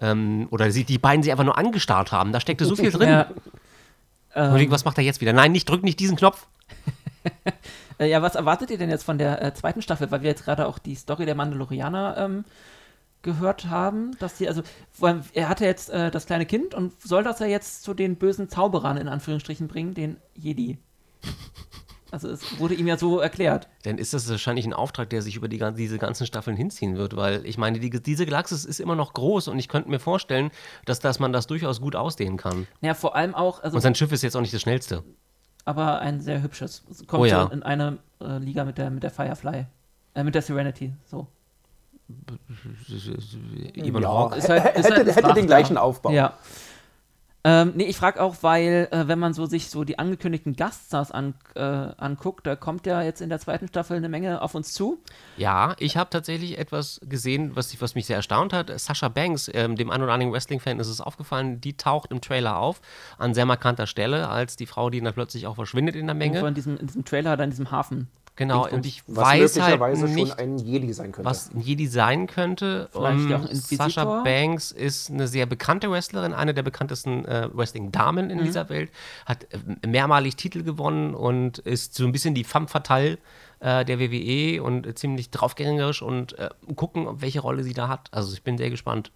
ähm, 0.00 0.46
oder 0.50 0.70
sie, 0.70 0.84
die 0.84 0.98
beiden 0.98 1.22
sie 1.22 1.32
einfach 1.32 1.44
nur 1.44 1.58
angestarrt 1.58 2.12
haben. 2.12 2.32
Da 2.32 2.40
steckte 2.40 2.64
so 2.64 2.76
viel 2.76 2.90
drin. 2.90 3.08
ja. 3.08 3.30
Überlegen, 4.34 4.70
was 4.70 4.84
macht 4.84 4.98
er 4.98 5.04
jetzt 5.04 5.20
wieder? 5.20 5.32
Nein, 5.32 5.52
nicht 5.52 5.68
drück 5.68 5.82
nicht 5.82 5.98
diesen 6.00 6.16
Knopf. 6.16 6.46
Äh, 8.00 8.10
ja, 8.10 8.22
was 8.22 8.36
erwartet 8.36 8.70
ihr 8.70 8.78
denn 8.78 8.90
jetzt 8.90 9.02
von 9.02 9.18
der 9.18 9.42
äh, 9.42 9.52
zweiten 9.52 9.82
Staffel? 9.82 10.08
Weil 10.12 10.22
wir 10.22 10.30
jetzt 10.30 10.44
gerade 10.44 10.68
auch 10.68 10.78
die 10.78 10.94
Story 10.94 11.26
der 11.26 11.34
Mandalorianer 11.34 12.16
ähm, 12.16 12.44
gehört 13.22 13.66
haben, 13.66 14.16
dass 14.18 14.36
die, 14.36 14.48
also, 14.48 14.62
er 15.32 15.48
hatte 15.48 15.64
jetzt 15.64 15.90
äh, 15.90 16.10
das 16.10 16.26
kleine 16.26 16.46
Kind 16.46 16.74
und 16.74 17.00
soll 17.02 17.24
das 17.24 17.40
ja 17.40 17.46
jetzt 17.46 17.82
zu 17.82 17.94
den 17.94 18.16
bösen 18.16 18.48
Zauberern 18.48 18.96
in 18.96 19.08
Anführungsstrichen 19.08 19.66
bringen, 19.66 19.94
den 19.94 20.18
Jedi. 20.34 20.78
Also 22.10 22.28
es 22.28 22.58
wurde 22.58 22.74
ihm 22.74 22.86
ja 22.86 22.96
so 22.96 23.18
erklärt. 23.20 23.68
Dann 23.82 23.98
ist 23.98 24.14
das 24.14 24.28
wahrscheinlich 24.30 24.64
ein 24.66 24.72
Auftrag, 24.72 25.10
der 25.10 25.20
sich 25.20 25.36
über 25.36 25.46
die, 25.48 25.62
diese 25.76 25.98
ganzen 25.98 26.26
Staffeln 26.26 26.56
hinziehen 26.56 26.96
wird, 26.96 27.16
weil 27.16 27.44
ich 27.44 27.58
meine, 27.58 27.78
die, 27.80 27.90
diese 27.90 28.24
Galaxis 28.24 28.64
ist 28.64 28.80
immer 28.80 28.96
noch 28.96 29.12
groß 29.12 29.48
und 29.48 29.58
ich 29.58 29.68
könnte 29.68 29.90
mir 29.90 29.98
vorstellen, 29.98 30.50
dass, 30.86 31.00
dass 31.00 31.18
man 31.18 31.32
das 31.34 31.46
durchaus 31.46 31.80
gut 31.80 31.96
ausdehnen 31.96 32.38
kann. 32.38 32.66
Ja, 32.80 32.94
vor 32.94 33.14
allem 33.14 33.34
auch, 33.34 33.62
also 33.62 33.76
Und 33.76 33.82
sein 33.82 33.94
Schiff 33.94 34.10
ist 34.12 34.22
jetzt 34.22 34.36
auch 34.36 34.40
nicht 34.40 34.54
das 34.54 34.62
schnellste. 34.62 35.04
aber 35.66 36.00
ein 36.00 36.20
sehr 36.22 36.42
hübsches. 36.42 36.82
Es 36.90 37.06
kommt 37.06 37.22
Oh 37.22 37.24
ja. 37.26 37.42
so 37.46 37.52
in 37.52 37.62
eine 37.62 37.98
äh, 38.22 38.38
Liga 38.38 38.64
mit 38.64 38.78
der, 38.78 38.88
mit 38.90 39.02
der 39.02 39.10
Firefly. 39.10 39.66
Äh, 40.14 40.24
mit 40.24 40.34
der 40.34 40.40
Serenity. 40.42 40.94
So. 41.04 41.26
Eben 43.74 44.02
Ja, 44.02 44.08
Hawk. 44.08 44.36
Ist 44.36 44.48
halt- 44.48 44.76
ist 44.76 44.84
hätte, 44.86 44.96
halt 44.96 45.16
hätte 45.16 45.34
den 45.34 45.46
gleichen 45.46 45.76
Aufbau. 45.76 46.10
Ja. 46.10 46.38
Ähm, 47.44 47.72
nee, 47.76 47.84
ich 47.84 47.96
frage 47.96 48.20
auch, 48.20 48.36
weil, 48.42 48.88
äh, 48.90 49.06
wenn 49.06 49.18
man 49.18 49.32
so 49.32 49.46
sich 49.46 49.70
so 49.70 49.84
die 49.84 49.98
angekündigten 49.98 50.56
Gaststars 50.56 51.12
an, 51.12 51.34
äh, 51.54 51.60
anguckt, 51.60 52.46
da 52.46 52.56
kommt 52.56 52.84
ja 52.84 53.02
jetzt 53.02 53.20
in 53.20 53.28
der 53.28 53.38
zweiten 53.38 53.68
Staffel 53.68 53.96
eine 53.96 54.08
Menge 54.08 54.42
auf 54.42 54.56
uns 54.56 54.72
zu. 54.72 54.98
Ja, 55.36 55.76
ich 55.78 55.96
habe 55.96 56.10
tatsächlich 56.10 56.58
etwas 56.58 57.00
gesehen, 57.08 57.54
was, 57.54 57.80
was 57.80 57.94
mich 57.94 58.06
sehr 58.06 58.16
erstaunt 58.16 58.52
hat. 58.52 58.76
Sascha 58.80 59.08
Banks, 59.08 59.48
ähm, 59.54 59.76
dem 59.76 59.90
ein 59.90 60.02
oder 60.02 60.12
anderen 60.12 60.32
Wrestling-Fan 60.32 60.80
ist 60.80 60.88
es 60.88 61.00
aufgefallen, 61.00 61.60
die 61.60 61.76
taucht 61.76 62.10
im 62.10 62.20
Trailer 62.20 62.58
auf, 62.58 62.80
an 63.18 63.34
sehr 63.34 63.46
markanter 63.46 63.86
Stelle, 63.86 64.28
als 64.28 64.56
die 64.56 64.66
Frau, 64.66 64.90
die 64.90 65.00
dann 65.00 65.14
plötzlich 65.14 65.46
auch 65.46 65.54
verschwindet 65.54 65.94
in 65.94 66.06
der 66.06 66.16
Menge. 66.16 66.40
in 66.46 66.54
diesem, 66.54 66.76
in 66.76 66.88
diesem 66.88 67.04
Trailer, 67.04 67.36
da 67.36 67.44
in 67.44 67.50
diesem 67.50 67.70
Hafen. 67.70 68.08
Genau, 68.38 68.62
Dingsbums. 68.68 68.72
und 68.76 68.86
ich 68.86 69.02
Was 69.08 69.16
weiß 69.26 69.60
halt 69.60 69.80
möglicherweise 69.80 70.04
nicht, 70.14 70.28
schon 70.30 70.38
ein 70.38 70.58
Jedi 70.58 70.92
sein 70.92 71.10
könnte. 71.12 71.28
was 71.28 71.50
ein 71.52 71.60
Jedi 71.60 71.86
sein 71.88 72.26
könnte. 72.28 72.88
Vielleicht 72.92 73.30
Ähm? 73.30 73.48
Sasha 73.52 74.22
Banks 74.22 74.70
ist 74.70 75.10
eine 75.10 75.26
sehr 75.26 75.44
bekannte 75.44 75.90
Wrestlerin, 75.90 76.32
eine 76.32 76.54
der 76.54 76.62
bekanntesten 76.62 77.24
äh, 77.24 77.48
Wrestling-Damen 77.52 78.26
Mhm. 78.26 78.30
in 78.30 78.44
dieser 78.44 78.68
Welt, 78.68 78.90
hat 79.26 79.46
äh, 79.52 79.86
mehrmalig 79.86 80.36
Titel 80.36 80.62
gewonnen 80.62 81.14
und 81.14 81.58
ist 81.58 81.94
so 81.96 82.04
ein 82.04 82.12
bisschen 82.12 82.34
die 82.34 82.44
femme 82.44 82.68
fatale 82.68 83.18
äh, 83.60 83.84
der 83.84 83.98
WWE 83.98 84.62
und 84.62 84.96
ziemlich 84.96 85.30
draufgängerisch 85.30 86.00
und 86.00 86.38
äh, 86.38 86.48
gucken, 86.76 87.08
welche 87.20 87.40
Rolle 87.40 87.64
sie 87.64 87.74
da 87.74 87.88
hat. 87.88 88.08
Also 88.12 88.32
ich 88.32 88.44
bin 88.44 88.56
sehr 88.56 88.70
gespannt. 88.70 89.10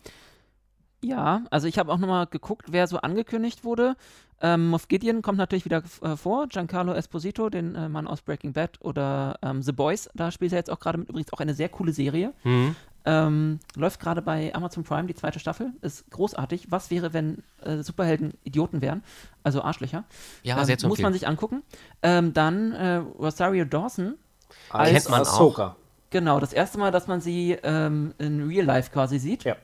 Ja, 1.04 1.44
also 1.50 1.66
ich 1.66 1.78
habe 1.78 1.92
auch 1.92 1.98
nochmal 1.98 2.26
geguckt, 2.26 2.66
wer 2.70 2.86
so 2.86 2.98
angekündigt 2.98 3.64
wurde. 3.64 3.96
Ähm, 4.40 4.68
Moff 4.68 4.88
Gideon 4.88 5.22
kommt 5.22 5.38
natürlich 5.38 5.64
wieder 5.64 5.82
äh, 6.02 6.16
vor. 6.16 6.48
Giancarlo 6.48 6.92
Esposito, 6.92 7.48
den 7.48 7.74
äh, 7.74 7.88
Mann 7.88 8.06
aus 8.06 8.22
Breaking 8.22 8.52
Bad 8.52 8.78
oder 8.80 9.38
ähm, 9.42 9.62
The 9.62 9.72
Boys, 9.72 10.10
da 10.14 10.30
spielt 10.30 10.52
er 10.52 10.58
jetzt 10.58 10.70
auch 10.70 10.80
gerade 10.80 10.98
mit. 10.98 11.08
Übrigens 11.08 11.32
auch 11.32 11.40
eine 11.40 11.54
sehr 11.54 11.68
coole 11.68 11.92
Serie. 11.92 12.32
Mhm. 12.44 12.74
Ähm, 13.04 13.58
läuft 13.74 14.00
gerade 14.00 14.22
bei 14.22 14.54
Amazon 14.54 14.84
Prime 14.84 15.06
die 15.06 15.14
zweite 15.14 15.40
Staffel. 15.40 15.72
Ist 15.80 16.08
großartig. 16.10 16.70
Was 16.70 16.90
wäre, 16.90 17.12
wenn 17.12 17.42
äh, 17.62 17.82
Superhelden 17.82 18.34
Idioten 18.44 18.80
wären? 18.80 19.02
Also 19.42 19.62
Arschlöcher. 19.62 20.04
Ja, 20.42 20.58
ähm, 20.58 20.64
sehr 20.64 20.78
zu 20.78 20.86
Muss 20.86 21.00
man 21.00 21.12
sich 21.12 21.26
angucken. 21.26 21.62
Ähm, 22.02 22.32
dann 22.32 22.72
äh, 22.72 22.96
Rosario 22.96 23.64
Dawson. 23.64 24.14
Als 24.70 24.90
kennt 24.90 25.10
man 25.10 25.22
auch. 25.22 25.26
Ahsoka. 25.26 25.76
Genau, 26.10 26.38
das 26.38 26.52
erste 26.52 26.78
Mal, 26.78 26.92
dass 26.92 27.06
man 27.08 27.20
sie 27.20 27.56
ähm, 27.62 28.14
in 28.18 28.46
Real 28.46 28.66
Life 28.66 28.92
quasi 28.92 29.18
sieht. 29.18 29.44
Ja. 29.44 29.56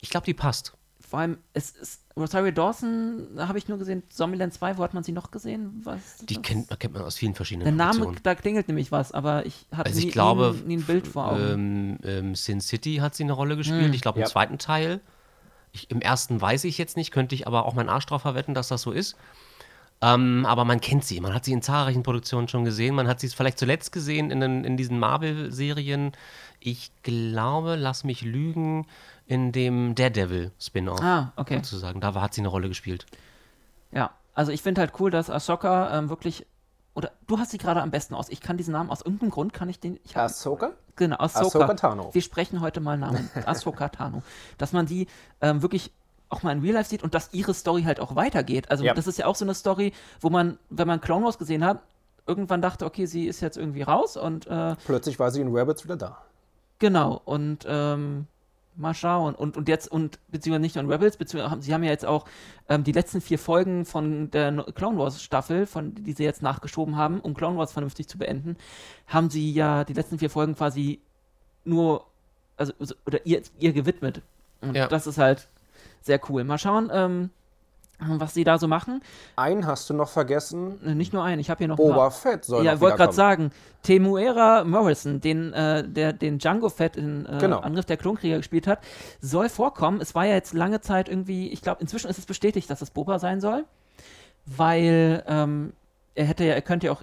Ich 0.00 0.10
glaube, 0.10 0.24
die 0.26 0.34
passt. 0.34 0.74
Vor 1.00 1.20
allem, 1.20 1.38
es 1.54 1.70
ist 1.70 2.02
Rosario 2.16 2.50
Dawson, 2.52 3.28
da 3.36 3.48
habe 3.48 3.56
ich 3.56 3.68
nur 3.68 3.78
gesehen, 3.78 4.02
Zombieland 4.10 4.52
2, 4.52 4.76
wo 4.76 4.82
hat 4.82 4.92
man 4.92 5.02
sie 5.04 5.12
noch 5.12 5.30
gesehen? 5.30 5.80
Was, 5.84 6.18
Die 6.18 6.36
kennt, 6.42 6.68
kennt 6.80 6.92
man 6.92 7.02
aus 7.02 7.16
vielen 7.16 7.32
Der 7.32 7.36
verschiedenen 7.36 7.76
Name, 7.76 7.92
Produktionen. 8.00 8.20
da 8.24 8.34
klingelt 8.34 8.68
nämlich 8.68 8.92
was, 8.92 9.12
aber 9.12 9.46
ich 9.46 9.66
hatte 9.70 9.86
Also 9.86 10.00
ich 10.00 10.06
nie, 10.06 10.10
glaube, 10.10 10.54
nie, 10.66 10.76
nie 10.76 10.82
ein 10.82 10.84
Bild 10.86 11.06
vor 11.06 11.28
Augen. 11.28 11.40
Ähm, 11.40 11.98
ähm, 12.04 12.34
Sin 12.34 12.60
City 12.60 12.96
hat 12.96 13.14
sie 13.14 13.22
eine 13.22 13.32
Rolle 13.32 13.56
gespielt. 13.56 13.94
Ich 13.94 14.02
glaube, 14.02 14.18
im 14.18 14.22
Ja. 14.24 14.28
zweiten 14.28 14.58
Teil. 14.58 15.00
Ich, 15.72 15.90
Im 15.90 16.00
ersten 16.00 16.40
weiß 16.40 16.64
ich 16.64 16.76
jetzt 16.78 16.96
nicht, 16.96 17.10
könnte 17.10 17.34
ich 17.34 17.46
aber 17.46 17.64
auch 17.64 17.74
meinen 17.74 17.88
Arsch 17.88 18.06
drauf 18.06 18.22
verwetten, 18.22 18.54
dass 18.54 18.68
das 18.68 18.82
so 18.82 18.90
ist. 18.90 19.16
Ähm, 20.00 20.46
aber 20.46 20.64
man 20.64 20.80
kennt 20.80 21.04
sie. 21.04 21.20
Man 21.20 21.34
hat 21.34 21.44
sie 21.44 21.52
in 21.52 21.60
zahlreichen 21.62 22.02
Produktionen 22.04 22.48
schon 22.48 22.64
gesehen. 22.64 22.94
Man 22.94 23.08
hat 23.08 23.18
sie 23.20 23.28
vielleicht 23.28 23.58
zuletzt 23.58 23.92
gesehen 23.92 24.30
in, 24.30 24.40
den, 24.40 24.64
in 24.64 24.76
diesen 24.76 24.98
Marvel-Serien. 24.98 26.12
Ich 26.60 26.90
glaube, 27.02 27.76
lass 27.76 28.04
mich 28.04 28.22
lügen, 28.22 28.86
in 29.26 29.52
dem 29.52 29.94
Daredevil-Spin-Off. 29.94 31.00
ah, 31.02 31.32
okay. 31.36 31.56
Sozusagen. 31.56 32.00
Da 32.00 32.14
hat 32.14 32.34
sie 32.34 32.40
eine 32.40 32.48
Rolle 32.48 32.68
gespielt. 32.68 33.06
Ja, 33.92 34.10
also 34.34 34.52
ich 34.52 34.62
finde 34.62 34.80
halt 34.80 34.92
cool, 35.00 35.10
dass 35.10 35.30
Ahsoka 35.30 35.96
ähm, 35.98 36.08
wirklich, 36.08 36.46
oder 36.94 37.10
du 37.26 37.38
hast 37.38 37.50
sie 37.50 37.58
gerade 37.58 37.82
am 37.82 37.90
besten 37.90 38.14
aus. 38.14 38.28
Ich 38.28 38.40
kann 38.40 38.56
diesen 38.56 38.72
Namen 38.72 38.90
aus 38.90 39.02
irgendeinem 39.02 39.30
Grund, 39.30 39.52
kann 39.52 39.68
ich 39.68 39.80
den, 39.80 39.98
ich 40.04 40.16
hab, 40.16 40.24
Ahsoka? 40.24 40.72
genau, 40.96 41.16
Ahsoka. 41.18 41.46
Ahsoka 41.58 41.74
Tano. 41.74 42.10
Wir 42.14 42.22
sprechen 42.22 42.60
heute 42.60 42.80
mal 42.80 42.96
Namen. 42.98 43.28
Ahsoka 43.46 43.88
Tano. 43.88 44.22
Dass 44.56 44.72
man 44.72 44.86
die 44.86 45.06
ähm, 45.40 45.62
wirklich 45.62 45.90
auch 46.30 46.42
mal 46.42 46.52
in 46.52 46.60
Real 46.60 46.74
Life 46.74 46.90
sieht 46.90 47.02
und 47.02 47.14
dass 47.14 47.32
ihre 47.32 47.54
Story 47.54 47.82
halt 47.84 48.00
auch 48.00 48.14
weitergeht. 48.14 48.70
Also 48.70 48.84
Ja. 48.84 48.94
das 48.94 49.06
ist 49.06 49.18
ja 49.18 49.26
auch 49.26 49.34
so 49.36 49.44
eine 49.44 49.54
Story, 49.54 49.92
wo 50.20 50.28
man, 50.30 50.58
wenn 50.70 50.86
man 50.86 51.00
Clone 51.00 51.24
Wars 51.24 51.38
gesehen 51.38 51.64
hat, 51.64 51.80
irgendwann 52.26 52.60
dachte, 52.60 52.84
okay, 52.84 53.06
sie 53.06 53.26
ist 53.26 53.40
jetzt 53.40 53.56
irgendwie 53.56 53.80
raus 53.82 54.16
und 54.18 54.46
äh, 54.46 54.76
Plötzlich 54.84 55.18
war 55.18 55.30
sie 55.30 55.40
in 55.40 55.48
Rabbits 55.56 55.84
wieder 55.84 55.96
da. 55.96 56.18
Genau 56.78 57.20
und 57.24 57.64
ähm, 57.68 58.26
mal 58.76 58.94
schauen 58.94 59.34
und, 59.34 59.56
und 59.56 59.68
jetzt 59.68 59.90
und 59.90 60.18
beziehungsweise 60.28 60.60
nicht 60.60 60.74
nur 60.76 60.84
in 60.84 60.90
Rebels, 60.90 61.16
beziehungsweise 61.16 61.62
sie 61.62 61.74
haben 61.74 61.82
ja 61.82 61.90
jetzt 61.90 62.06
auch 62.06 62.26
ähm, 62.68 62.84
die 62.84 62.92
letzten 62.92 63.20
vier 63.20 63.38
Folgen 63.38 63.84
von 63.84 64.30
der 64.30 64.52
Clone 64.74 64.96
Wars 64.98 65.20
Staffel, 65.22 65.66
von 65.66 65.94
die 65.94 66.12
sie 66.12 66.22
jetzt 66.24 66.42
nachgeschoben 66.42 66.96
haben, 66.96 67.20
um 67.20 67.34
Clone 67.34 67.58
Wars 67.58 67.72
vernünftig 67.72 68.06
zu 68.08 68.18
beenden, 68.18 68.56
haben 69.08 69.30
sie 69.30 69.52
ja 69.52 69.84
die 69.84 69.94
letzten 69.94 70.18
vier 70.18 70.30
Folgen 70.30 70.54
quasi 70.54 71.00
nur 71.64 72.06
also 72.56 72.72
so- 72.78 72.94
oder 73.06 73.24
ihr, 73.26 73.42
ihr 73.58 73.72
gewidmet. 73.72 74.22
Und 74.60 74.74
Ja. 74.76 74.86
das 74.88 75.06
ist 75.06 75.18
halt 75.18 75.48
sehr 76.00 76.20
cool. 76.28 76.44
Mal 76.44 76.58
schauen, 76.58 76.90
ähm, 76.92 77.30
was 78.00 78.34
sie 78.34 78.44
da 78.44 78.58
so 78.58 78.68
machen. 78.68 79.02
Einen 79.36 79.66
hast 79.66 79.90
du 79.90 79.94
noch 79.94 80.08
vergessen. 80.08 80.78
Äh, 80.84 80.94
Nicht 80.94 81.12
nur 81.12 81.24
einen, 81.24 81.40
ich 81.40 81.50
habe 81.50 81.58
hier 81.58 81.68
noch 81.68 81.76
Boba 81.76 82.10
Fett 82.10 82.44
soll 82.44 82.64
ja, 82.64 82.74
noch 82.74 82.80
wollte 82.80 82.96
gerade 82.96 83.12
sagen, 83.12 83.50
Temuera 83.82 84.64
Morrison, 84.64 85.20
den, 85.20 85.52
äh, 85.52 85.86
der 85.86 86.12
den 86.12 86.38
Django 86.38 86.68
Fett 86.68 86.96
in 86.96 87.26
äh, 87.26 87.38
Genau. 87.38 87.58
Angriff 87.58 87.86
der 87.86 87.96
Klonkrieger 87.96 88.36
gespielt 88.36 88.66
hat, 88.66 88.80
soll 89.20 89.48
vorkommen. 89.48 90.00
Es 90.00 90.14
war 90.14 90.24
ja 90.26 90.34
jetzt 90.34 90.54
lange 90.54 90.80
Zeit 90.80 91.08
irgendwie, 91.08 91.48
ich 91.48 91.62
glaube, 91.62 91.80
inzwischen 91.80 92.08
ist 92.08 92.18
es 92.18 92.26
bestätigt, 92.26 92.70
dass 92.70 92.82
es 92.82 92.90
Boba 92.90 93.18
sein 93.18 93.40
soll, 93.40 93.64
weil 94.46 95.22
ähm, 95.26 95.72
er 96.14 96.26
hätte 96.26 96.44
ja, 96.44 96.54
er 96.54 96.62
könnte 96.62 96.86
ja 96.86 96.92
auch 96.92 97.02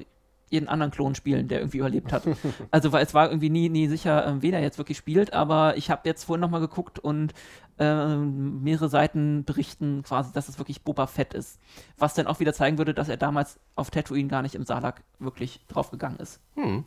jeden 0.55 0.67
anderen 0.67 0.91
Klon 0.91 1.13
spielen, 1.15 1.47
der 1.47 1.59
irgendwie 1.59 1.77
überlebt 1.77 2.11
hat. 2.11 2.23
also 2.71 2.91
weil 2.91 3.05
es 3.05 3.13
war 3.13 3.29
irgendwie 3.29 3.49
nie, 3.49 3.69
nie 3.69 3.87
sicher, 3.87 4.25
ähm, 4.25 4.41
wen 4.41 4.53
er 4.53 4.61
jetzt 4.61 4.77
wirklich 4.77 4.97
spielt, 4.97 5.33
aber 5.33 5.77
ich 5.77 5.91
habe 5.91 6.01
jetzt 6.05 6.23
vorhin 6.23 6.41
nochmal 6.41 6.61
geguckt 6.61 6.97
und 6.97 7.33
ähm, 7.77 8.63
mehrere 8.63 8.89
Seiten 8.89 9.43
berichten 9.43 10.03
quasi, 10.03 10.31
dass 10.31 10.49
es 10.49 10.57
wirklich 10.57 10.83
Boba 10.83 11.07
Fett 11.07 11.33
ist. 11.33 11.59
Was 11.97 12.13
dann 12.13 12.27
auch 12.27 12.39
wieder 12.39 12.53
zeigen 12.53 12.77
würde, 12.77 12.93
dass 12.93 13.09
er 13.09 13.17
damals 13.17 13.59
auf 13.75 13.91
Tatooine 13.91 14.29
gar 14.29 14.41
nicht 14.41 14.55
im 14.55 14.63
Salak 14.63 15.03
wirklich 15.19 15.65
draufgegangen 15.67 16.19
ist. 16.19 16.39
Hm. 16.55 16.85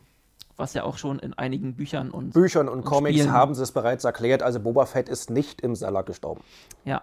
Was 0.57 0.73
ja 0.73 0.83
auch 0.83 0.97
schon 0.97 1.19
in 1.19 1.33
einigen 1.33 1.75
Büchern 1.75 2.11
und 2.11 2.33
Büchern 2.33 2.67
und 2.67 2.83
Comics 2.83 3.19
Spielen. 3.19 3.31
haben 3.31 3.55
sie 3.55 3.63
es 3.63 3.71
bereits 3.71 4.03
erklärt. 4.03 4.43
Also 4.43 4.59
Boba 4.59 4.85
Fett 4.85 5.07
ist 5.07 5.29
nicht 5.29 5.61
im 5.61 5.75
Salak 5.75 6.07
gestorben. 6.07 6.41
ja. 6.83 7.01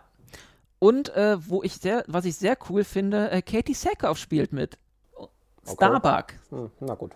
Und 0.78 1.14
äh, 1.16 1.38
wo 1.48 1.62
ich 1.62 1.76
sehr, 1.76 2.04
was 2.06 2.26
ich 2.26 2.36
sehr 2.36 2.56
cool 2.68 2.84
finde, 2.84 3.30
äh, 3.30 3.40
Katie 3.40 3.72
Sackhoff 3.72 4.18
spielt 4.18 4.52
mit. 4.52 4.78
Starbuck 5.66 6.34
Hm, 6.50 6.70
na 6.80 6.94
gut. 6.94 7.12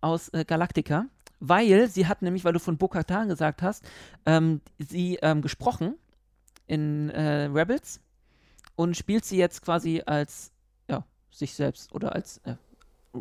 aus 0.00 0.28
äh, 0.30 0.44
Galactica, 0.44 1.06
weil 1.40 1.88
sie 1.88 2.06
hat 2.06 2.22
nämlich, 2.22 2.44
weil 2.44 2.52
du 2.52 2.60
von 2.60 2.76
Bo-Katan 2.76 3.28
gesagt 3.28 3.62
hast, 3.62 3.84
ähm, 4.26 4.60
sie 4.78 5.18
ähm, 5.22 5.42
gesprochen 5.42 5.94
in 6.66 7.10
äh, 7.10 7.44
Rebels 7.44 8.00
und 8.76 8.96
spielt 8.96 9.24
sie 9.24 9.36
jetzt 9.36 9.62
quasi 9.62 10.02
als 10.04 10.50
ja, 10.88 11.04
sich 11.30 11.54
selbst 11.54 11.92
oder 11.94 12.14
als 12.14 12.38
äh, 12.44 12.54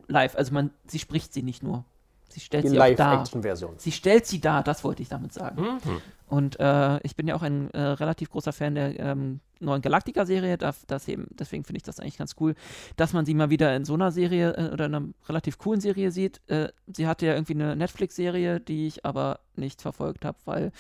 live. 0.08 0.36
Also 0.36 0.54
man, 0.54 0.72
sie 0.88 1.00
spricht 1.00 1.34
sie 1.34 1.44
nicht 1.44 1.64
nur. 1.64 1.86
Sie 2.30 2.40
stellt 2.40 2.64
Die 2.64 2.70
sie 2.70 2.80
auch 2.80 2.96
dar. 2.96 3.12
Live-Action-Version. 3.18 3.76
Sie 3.78 3.92
stellt 3.92 4.26
sie 4.26 4.42
dar, 4.42 4.64
das 4.64 4.84
wollte 4.84 5.04
ich 5.04 5.10
damit 5.10 5.34
sagen. 5.34 5.62
Mhm. 5.62 6.02
Und 6.28 6.60
äh, 6.60 7.00
ich 7.04 7.16
bin 7.16 7.28
ja 7.28 7.36
auch 7.36 7.44
ein 7.44 7.70
äh, 7.72 7.80
relativ 7.80 8.32
großer 8.32 8.52
Fan 8.54 8.74
der 8.74 9.00
ähm, 9.00 9.40
neuen 9.64 9.82
Galactica-Serie. 9.82 10.58
Da, 10.58 10.74
das 10.88 11.08
eben, 11.08 11.28
deswegen 11.32 11.64
finde 11.64 11.78
ich 11.78 11.84
das 11.84 12.00
eigentlich 12.00 12.18
ganz 12.18 12.36
cool, 12.40 12.56
dass 12.96 13.14
man 13.14 13.26
sie 13.26 13.34
mal 13.34 13.50
wieder 13.50 13.76
in 13.76 13.86
so 13.86 13.94
einer 13.94 14.12
Serie 14.12 14.54
äh, 14.54 14.72
oder 14.72 14.86
einer 14.86 15.04
relativ 15.28 15.58
coolen 15.58 15.82
Serie 15.82 16.12
sieht. 16.12 16.42
Äh, 16.50 16.70
sie 16.88 17.08
hatte 17.08 17.26
ja 17.26 17.34
irgendwie 17.34 17.54
eine 17.54 17.76
Netflix-Serie, 17.76 18.60
die 18.60 18.88
ich 18.88 19.06
aber 19.06 19.40
nicht 19.56 19.82
verfolgt 19.82 20.26
habe, 20.26 20.38
weil 20.46 20.72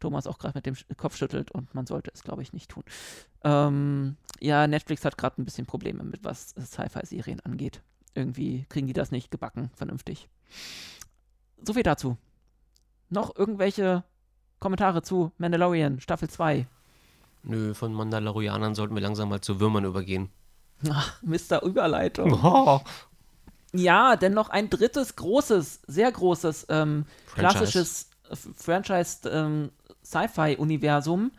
Thomas 0.00 0.26
auch 0.26 0.38
gerade 0.38 0.58
mit 0.58 0.66
dem 0.66 0.76
Kopf 0.96 1.16
schüttelt 1.16 1.50
und 1.50 1.74
man 1.74 1.86
sollte 1.86 2.10
es, 2.12 2.22
glaube 2.22 2.42
ich, 2.42 2.52
nicht 2.52 2.70
tun. 2.70 2.84
Ähm, 3.44 4.16
ja, 4.40 4.66
Netflix 4.66 5.04
hat 5.04 5.16
gerade 5.18 5.40
ein 5.40 5.44
bisschen 5.44 5.66
Probleme 5.66 6.04
mit, 6.04 6.24
was 6.24 6.50
Sci-Fi-Serien 6.50 7.40
angeht. 7.40 7.82
Irgendwie 8.14 8.66
kriegen 8.68 8.86
die 8.86 8.92
das 8.92 9.10
nicht 9.10 9.30
gebacken, 9.30 9.70
vernünftig. 9.74 10.28
So 11.62 11.74
viel 11.74 11.82
dazu. 11.82 12.16
Noch 13.08 13.36
irgendwelche 13.36 14.04
Kommentare 14.58 15.02
zu 15.02 15.32
Mandalorian 15.38 16.00
Staffel 16.00 16.28
2. 16.28 16.66
Nö, 17.46 17.74
von 17.74 17.92
Mandalorianern 17.94 18.74
sollten 18.74 18.94
wir 18.94 19.02
langsam 19.02 19.28
mal 19.28 19.40
zu 19.40 19.60
Würmern 19.60 19.84
übergehen. 19.84 20.30
Ach, 20.90 21.22
Mr. 21.22 21.62
Überleitung. 21.62 22.32
Oh. 22.44 22.80
Ja, 23.72 24.16
denn 24.16 24.32
noch 24.32 24.48
ein 24.48 24.70
drittes 24.70 25.16
großes, 25.16 25.82
sehr 25.86 26.10
großes, 26.10 26.66
ähm, 26.70 27.04
Franchise. 27.26 27.58
klassisches 27.58 28.10
äh, 28.30 28.36
Franchise 28.56 29.28
ähm, 29.28 29.70
Sci-Fi-Universum 30.04 31.32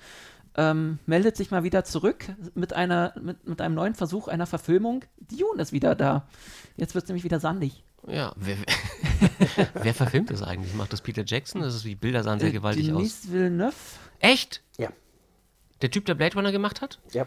ähm, 0.55 0.99
meldet 1.05 1.36
sich 1.38 1.51
mal 1.51 1.64
wieder 1.64 1.84
zurück 1.84 2.26
mit, 2.53 2.74
einer, 2.74 3.14
mit, 3.20 3.47
mit 3.47 3.62
einem 3.62 3.76
neuen 3.76 3.95
Versuch 3.95 4.28
einer 4.28 4.45
Verfilmung. 4.45 5.03
Dune 5.20 5.62
ist 5.62 5.72
wieder 5.72 5.95
da. 5.95 6.28
Jetzt 6.76 6.93
wird 6.95 7.05
es 7.05 7.10
nämlich 7.10 7.24
wieder 7.24 7.39
sandig. 7.39 7.84
Ja, 8.08 8.34
wer, 8.36 8.58
wer 9.82 9.93
verfilmt 9.93 10.30
das 10.30 10.43
eigentlich? 10.43 10.74
Macht 10.76 10.93
das 10.93 11.01
Peter 11.01 11.24
Jackson? 11.26 11.62
Das 11.62 11.76
ist, 11.76 11.86
die 11.86 11.95
Bilder 11.95 12.24
sahen 12.24 12.39
sehr 12.39 12.49
Äh, 12.49 12.53
gewaltig 12.53 12.91
aus. 12.91 12.97
Denis 12.97 13.32
Villeneuve. 13.32 13.76
Echt? 14.20 14.62
Ja. 14.78 14.89
Der 15.82 15.92
Typ, 15.92 16.06
der 16.06 16.16
Blade 16.16 16.36
Runner 16.36 16.52
gemacht 16.52 16.82
hat? 16.82 17.00
Ja. 17.12 17.26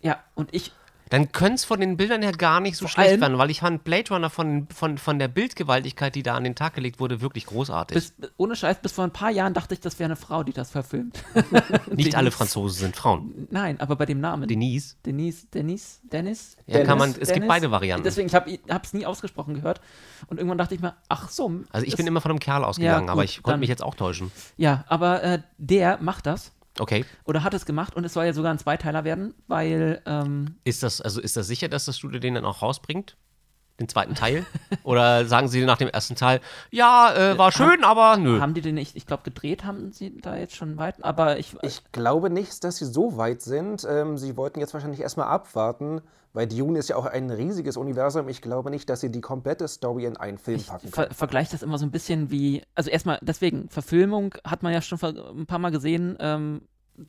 Ja, 0.00 0.22
und 0.34 0.52
ich, 0.54 0.72
Dann 1.08 1.32
könnte 1.32 1.54
es 1.54 1.64
von 1.64 1.80
den 1.80 1.96
Bildern 1.96 2.20
her 2.22 2.32
gar 2.32 2.60
nicht 2.60 2.76
so 2.76 2.88
schlecht 2.88 3.20
werden, 3.20 3.38
weil 3.38 3.50
ich 3.50 3.60
fand 3.60 3.84
Blade 3.84 4.12
Runner 4.12 4.28
von, 4.28 4.68
von, 4.68 4.98
von 4.98 5.18
der 5.18 5.28
Bildgewaltigkeit, 5.28 6.14
die 6.14 6.22
da 6.22 6.34
an 6.34 6.44
den 6.44 6.54
Tag 6.54 6.74
gelegt 6.74 7.00
wurde, 7.00 7.22
wirklich 7.22 7.46
großartig. 7.46 7.94
bis, 7.94 8.12
ohne 8.36 8.54
Scheiß, 8.54 8.80
bis 8.82 8.92
vor 8.92 9.04
ein 9.04 9.12
paar 9.12 9.30
Jahren 9.30 9.54
dachte 9.54 9.72
ich, 9.72 9.80
das 9.80 9.98
wäre 9.98 10.08
eine 10.08 10.16
Frau, 10.16 10.42
die 10.42 10.52
das 10.52 10.70
verfilmt. 10.72 11.22
nicht 11.94 12.14
alle. 12.16 12.30
Franzosen 12.30 12.80
sind 12.80 12.96
Frauen. 12.96 13.48
Nein, 13.50 13.80
aber 13.80 13.96
bei 13.96 14.04
dem 14.04 14.20
Namen. 14.20 14.46
Denise. 14.46 14.96
Denise, 15.06 15.46
Denise, 15.46 16.00
Dennis? 16.02 16.56
Ja, 16.66 16.84
kann 16.84 16.98
man, 16.98 17.12
Dennis, 17.12 17.28
es 17.28 17.28
gibt 17.28 17.36
Dennis? 17.36 17.48
beide 17.48 17.70
Varianten. 17.70 18.04
Deswegen, 18.04 18.28
ich 18.28 18.34
habe 18.34 18.58
es 18.82 18.92
nie 18.92 19.06
ausgesprochen 19.06 19.54
gehört. 19.54 19.80
Und 20.26 20.36
irgendwann 20.36 20.58
dachte 20.58 20.74
ich 20.74 20.82
mir, 20.82 20.96
ach 21.08 21.30
so. 21.30 21.50
Also 21.70 21.86
ich 21.86 21.96
bin 21.96 22.06
immer 22.06 22.20
von 22.20 22.30
einem 22.30 22.40
Kerl 22.40 22.64
ausgegangen, 22.64 23.06
Ja, 23.06 23.12
aber 23.12 23.22
gut, 23.22 23.30
ich 23.30 23.42
konnte 23.42 23.60
mich 23.60 23.68
jetzt 23.70 23.82
auch 23.82 23.94
täuschen. 23.94 24.32
Ja, 24.58 24.84
aber 24.88 25.22
äh, 25.22 25.42
der 25.56 25.98
macht 26.02 26.26
das. 26.26 26.52
Okay. 26.78 27.04
Oder 27.24 27.44
hat 27.44 27.54
es 27.54 27.66
gemacht 27.66 27.94
und 27.94 28.04
es 28.04 28.12
soll 28.14 28.24
ja 28.24 28.32
sogar 28.32 28.52
ein 28.52 28.58
Zweiteiler 28.58 29.04
werden, 29.04 29.34
weil 29.46 30.02
ähm, 30.06 30.56
Ist 30.64 30.82
das, 30.82 31.00
also 31.00 31.20
ist 31.20 31.36
das 31.36 31.46
sicher, 31.46 31.68
dass 31.68 31.84
das 31.84 31.98
Studio 31.98 32.18
den 32.18 32.34
dann 32.34 32.44
auch 32.44 32.62
rausbringt? 32.62 33.16
Den 33.80 33.88
zweiten 33.88 34.14
Teil? 34.14 34.46
Oder 34.84 35.24
sagen 35.26 35.48
sie 35.48 35.64
nach 35.64 35.78
dem 35.78 35.88
ersten 35.88 36.14
Teil, 36.14 36.40
ja, 36.70 37.12
äh, 37.32 37.38
war 37.38 37.50
schön, 37.50 37.82
aber 37.82 38.16
nö. 38.16 38.40
haben 38.40 38.54
die 38.54 38.60
den 38.60 38.76
nicht, 38.76 38.94
ich 38.94 39.04
glaube, 39.06 39.24
gedreht 39.24 39.64
haben 39.64 39.90
sie 39.90 40.16
da 40.20 40.36
jetzt 40.36 40.54
schon 40.54 40.76
weit, 40.76 41.02
aber 41.04 41.38
ich, 41.38 41.56
Ich 41.62 41.82
glaube 41.90 42.30
nicht, 42.30 42.62
dass 42.62 42.76
sie 42.76 42.84
so 42.84 43.16
weit 43.16 43.42
sind. 43.42 43.84
Ähm, 43.88 44.16
sie 44.16 44.36
wollten 44.36 44.60
jetzt 44.60 44.74
wahrscheinlich 44.74 45.00
erstmal 45.00 45.26
abwarten, 45.26 46.02
weil 46.32 46.46
Dune 46.46 46.78
ist 46.78 46.88
ja 46.88 46.94
auch 46.96 47.06
ein 47.06 47.30
riesiges 47.30 47.76
Universum. 47.76 48.28
Ich 48.28 48.42
glaube 48.42 48.70
nicht, 48.70 48.88
dass 48.88 49.00
sie 49.00 49.10
die 49.10 49.20
komplette 49.20 49.66
Story 49.66 50.04
in 50.04 50.16
einen 50.16 50.38
Film 50.38 50.62
packen 50.62 50.88
ver 50.88 51.04
können. 51.06 51.14
vergleiche 51.14 51.50
das 51.52 51.62
immer 51.64 51.78
so 51.78 51.84
ein 51.84 51.90
bisschen 51.90 52.30
wie, 52.30 52.62
also 52.76 52.90
erstmal 52.90 53.18
deswegen, 53.22 53.68
Verfilmung 53.70 54.34
hat 54.44 54.62
man 54.62 54.72
ja 54.72 54.82
schon 54.82 54.98
ver- 54.98 55.32
ein 55.36 55.46
paar 55.46 55.58
Mal 55.58 55.70
gesehen, 55.70 56.16
ähm, 56.20 56.62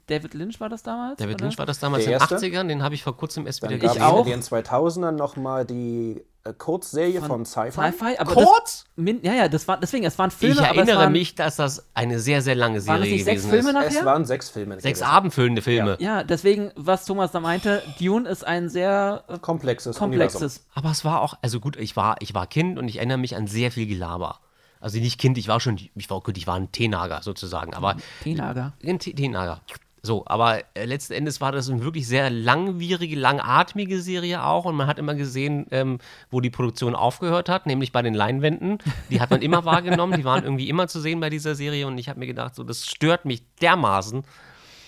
David 0.08 0.34
Lynch 0.34 0.60
war 0.60 0.70
das 0.70 0.82
damals? 0.84 1.18
David 1.18 1.36
oder? 1.36 1.46
Lynch 1.46 1.58
war 1.60 1.66
das 1.66 1.80
damals 1.80 2.06
Der 2.06 2.14
in 2.14 2.20
den 2.20 2.30
erste? 2.30 2.48
80ern, 2.48 2.68
den 2.68 2.82
habe 2.84 2.96
ich 2.96 3.04
vor 3.04 3.16
kurzem 3.16 3.46
erst 3.46 3.62
Dann 3.64 3.70
wieder 3.72 3.88
gab 3.88 3.92
Ich 3.96 4.02
es 4.02 4.04
auch. 4.08 4.26
in 4.26 4.32
den 4.32 4.42
2000ern 4.42 5.12
nochmal 5.12 5.64
die 5.66 6.24
äh, 6.44 6.54
Kurzserie 6.54 7.22
von, 7.22 7.46
Sci-Fi. 7.46 7.72
Sci-Fi, 7.92 8.18
aber 8.18 8.34
Kurz? 8.34 8.86
Das, 8.86 8.86
min, 8.96 9.20
ja, 9.24 9.34
ja, 9.34 9.48
das 9.48 9.68
war, 9.68 9.80
deswegen, 9.80 10.04
es 10.06 10.18
waren 10.18 10.32
Filme, 10.32 10.56
Ich 10.56 10.60
aber 10.62 10.70
es 10.72 10.78
erinnere 10.78 11.04
waren, 11.04 11.12
mich, 11.12 11.36
dass 11.36 11.56
das 11.58 11.86
eine 11.94 12.20
sehr, 12.20 12.42
sehr 12.42 12.56
lange 12.56 12.86
waren 12.88 13.02
es 13.04 13.08
Serie 13.10 13.24
sechs 13.24 13.44
gewesen 13.44 13.50
Filme 13.52 13.70
ist. 13.70 13.74
nachher? 13.86 14.00
Es 14.00 14.06
waren 14.06 14.26
sechs 14.26 14.50
Filme. 14.50 14.74
Sechs 14.80 15.00
gewesen. 15.00 15.04
abendfüllende 15.04 15.62
Filme. 15.62 15.98
Ja, 16.00 16.24
deswegen, 16.24 16.72
was 16.76 17.06
Thomas 17.06 17.32
da 17.32 17.40
meinte, 17.40 17.84
Dune 18.00 18.28
ist 18.28 18.46
ein 18.46 18.70
sehr 18.70 19.24
äh, 19.28 19.38
Komplexes, 19.38 19.98
Universum. 20.00 20.40
komplexes. 20.40 20.66
Aber 20.74 20.90
es 20.92 21.06
war 21.06 21.22
auch, 21.22 21.36
also 21.44 21.60
gut, 21.60 21.78
ich 21.78 21.96
war, 21.96 22.16
ich 22.22 22.34
war 22.34 22.48
Kind 22.48 22.80
und 22.80 22.88
ich 22.88 22.98
erinnere 22.98 23.20
mich 23.20 23.36
an 23.36 23.46
sehr 23.48 23.72
viel 23.72 23.86
Gelaber. 23.86 24.40
Also 24.80 25.00
nicht 25.00 25.20
Kind, 25.20 25.38
ich 25.38 25.48
war 25.48 25.60
schon, 25.60 25.80
ich 25.96 26.10
war 26.10 26.22
gut, 26.22 26.38
ich 26.38 26.48
war 26.48 26.56
ein 26.56 26.72
Teenager 26.72 27.22
sozusagen, 27.24 27.74
aber 27.74 27.96
Teenager. 28.24 28.74
ein 28.86 29.00
Te- 29.00 29.14
Teenager. 29.14 29.62
So, 30.04 30.24
aber 30.28 30.60
äh, 30.76 30.86
letzten 30.86 31.14
Endes 31.14 31.42
war 31.42 31.52
das 31.52 31.68
eine 31.68 31.84
wirklich 31.84 32.08
sehr 32.08 32.30
langwierige, 32.30 33.16
langatmige 33.16 34.00
Serie 34.02 34.44
auch 34.44 34.66
und 34.66 34.76
man 34.76 34.86
hat 34.86 35.00
immer 35.00 35.16
gesehen, 35.16 35.66
ähm, 35.72 35.98
wo 36.30 36.42
die 36.42 36.52
Produktion 36.52 36.94
aufgehört 36.94 37.50
hat, 37.50 37.66
nämlich 37.66 37.92
bei 37.92 38.04
den 38.04 38.14
Leinwänden. 38.14 38.78
Die 39.10 39.20
hat 39.20 39.32
man 39.32 39.42
immer 39.42 39.66
wahrgenommen, 39.66 40.16
die 40.16 40.24
waren 40.24 40.44
irgendwie 40.44 40.70
immer 40.70 40.88
zu 40.88 41.00
sehen 41.00 41.20
bei 41.22 41.32
dieser 41.32 41.56
Serie 41.56 41.88
und 41.88 41.98
ich 41.98 42.08
habe 42.08 42.20
mir 42.20 42.28
gedacht, 42.28 42.54
so, 42.54 42.64
das 42.64 42.86
stört 42.86 43.26
mich 43.26 43.42
dermaßen, 43.62 44.24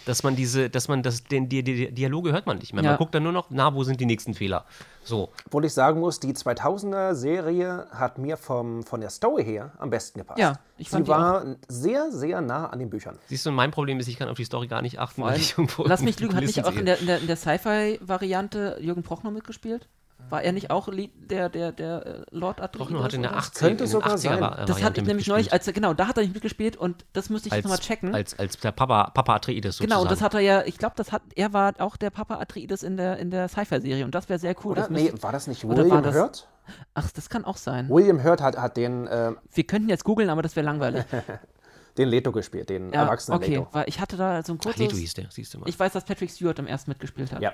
dass 0.07 0.23
man 0.23 0.35
diese, 0.37 0.69
dass 0.69 0.87
man 0.87 1.03
das, 1.03 1.25
den, 1.25 1.49
die, 1.49 1.63
die 1.63 1.91
Dialoge 1.91 2.31
hört 2.31 2.45
man 2.45 2.59
nicht 2.59 2.73
mehr. 2.73 2.83
Ja. 2.83 2.91
Man 2.91 2.97
guckt 2.97 3.13
dann 3.13 3.23
nur 3.23 3.33
noch, 3.33 3.47
na, 3.49 3.73
wo 3.73 3.83
sind 3.83 3.99
die 3.99 4.05
nächsten 4.05 4.33
Fehler? 4.33 4.65
So, 5.03 5.33
Obwohl 5.45 5.65
ich 5.65 5.73
sagen 5.73 5.99
muss, 5.99 6.19
die 6.19 6.33
2000er-Serie 6.33 7.87
hat 7.91 8.17
mir 8.17 8.37
vom, 8.37 8.83
von 8.83 9.01
der 9.01 9.09
Story 9.09 9.43
her 9.43 9.73
am 9.79 9.89
besten 9.89 10.19
gepasst. 10.19 10.39
Ja, 10.39 10.59
ich 10.77 10.89
fand 10.89 11.05
Sie 11.05 11.11
war 11.11 11.45
sehr, 11.67 12.11
sehr 12.11 12.39
nah 12.41 12.67
an 12.67 12.79
den 12.79 12.89
Büchern. 12.89 13.17
siehst 13.27 13.45
du, 13.45 13.51
mein 13.51 13.71
Problem 13.71 13.99
ist, 13.99 14.07
ich 14.07 14.17
kann 14.17 14.29
auf 14.29 14.37
die 14.37 14.45
Story 14.45 14.67
gar 14.67 14.81
nicht 14.81 14.97
achten, 14.97 15.21
weil 15.21 15.37
ich 15.37 15.57
irgendwo 15.57 15.83
Lass 15.85 16.01
mich 16.01 16.19
lügen, 16.21 16.35
hat 16.35 16.43
nicht 16.43 16.63
auch 16.63 16.73
in 16.73 16.85
der, 16.85 16.99
in 16.99 17.07
der, 17.07 17.19
in 17.19 17.27
der 17.27 17.35
Sci-Fi-Variante 17.35 18.77
Jürgen 18.79 19.03
Prochnow 19.03 19.33
mitgespielt? 19.33 19.89
War 20.29 20.43
er 20.43 20.51
nicht 20.51 20.69
auch 20.71 20.87
Lied, 20.89 21.11
der, 21.31 21.49
der, 21.49 21.71
der 21.71 22.05
äh, 22.05 22.21
Lord 22.31 22.59
Atreides? 22.61 22.87
Prochnow 22.87 23.03
hat 23.03 23.13
in 23.13 23.21
der 23.21 23.31
oder? 23.31 23.39
80 23.39 23.53
Könnte 23.59 23.71
in 23.71 23.77
den 23.77 23.87
sogar 23.91 24.13
80er 24.13 24.17
sein. 24.17 24.41
Var- 24.41 24.65
Das 24.65 24.83
hatte 24.83 25.01
ich 25.01 25.07
nämlich 25.07 25.27
neulich, 25.27 25.53
als 25.53 25.65
er, 25.67 25.73
genau, 25.73 25.93
da 25.93 26.07
hat 26.07 26.17
er 26.17 26.23
nicht 26.23 26.33
mitgespielt 26.33 26.75
und 26.75 27.05
das 27.13 27.29
müsste 27.29 27.47
ich 27.49 27.53
jetzt 27.55 27.63
nochmal 27.63 27.79
checken. 27.79 28.13
Als, 28.13 28.37
als 28.37 28.57
der 28.57 28.71
Papa, 28.71 29.09
Papa 29.11 29.35
Atreides 29.35 29.77
sozusagen. 29.77 29.89
genau, 29.89 30.01
und 30.01 30.11
das 30.11 30.21
hat 30.21 30.33
er 30.33 30.39
ja, 30.41 30.63
ich 30.65 30.77
glaube, 30.77 30.95
das 30.97 31.11
hat, 31.11 31.21
er 31.35 31.53
war 31.53 31.73
auch 31.79 31.95
der 31.97 32.09
Papa 32.09 32.35
Atreides 32.39 32.83
in 32.83 32.97
der, 32.97 33.17
in 33.17 33.31
der 33.31 33.47
Sci-Fi-Serie 33.47 34.03
und 34.05 34.13
das 34.15 34.27
wäre 34.29 34.39
sehr 34.39 34.55
cool. 34.65 34.71
Oder? 34.73 34.81
Das 34.81 34.89
Nee, 34.89 35.11
war 35.21 35.31
das 35.31 35.47
nicht 35.47 35.67
William 35.67 35.89
war 35.91 36.01
das- 36.01 36.15
Hurt? 36.15 36.47
Ach, 36.93 37.09
das 37.11 37.29
kann 37.29 37.45
auch 37.45 37.55
sein. 37.57 37.87
William 37.89 38.21
Hurt 38.23 38.41
hat, 38.41 38.57
hat 38.57 38.75
den, 38.75 39.07
äh, 39.07 39.31
Wir 39.53 39.63
könnten 39.65 39.87
jetzt 39.87 40.03
googeln, 40.03 40.29
aber 40.29 40.41
das 40.41 40.55
wäre 40.57 40.65
langweilig. 40.65 41.05
den 41.97 42.09
Leto 42.09 42.31
gespielt, 42.33 42.69
den 42.69 42.91
Ja, 42.91 43.03
erwachsenen 43.03 43.37
okay, 43.37 43.51
Leto. 43.55 43.67
weil 43.71 43.85
ich 43.87 43.99
hatte 44.01 44.17
da 44.17 44.43
so 44.43 44.51
ein 44.53 44.57
Ach, 44.59 44.63
kurzes... 44.65 44.79
Leto 44.81 44.95
hieß 44.97 45.13
der, 45.13 45.27
siehst 45.31 45.53
du 45.53 45.59
mal. 45.59 45.69
ich 45.69 45.79
weiß, 45.79 45.93
dass 45.93 46.03
Patrick 46.03 46.29
Stewart 46.29 46.59
im 46.59 46.67
ersten 46.67 46.91
mitgespielt 46.91 47.31
hat. 47.31 47.41
Ja. 47.41 47.53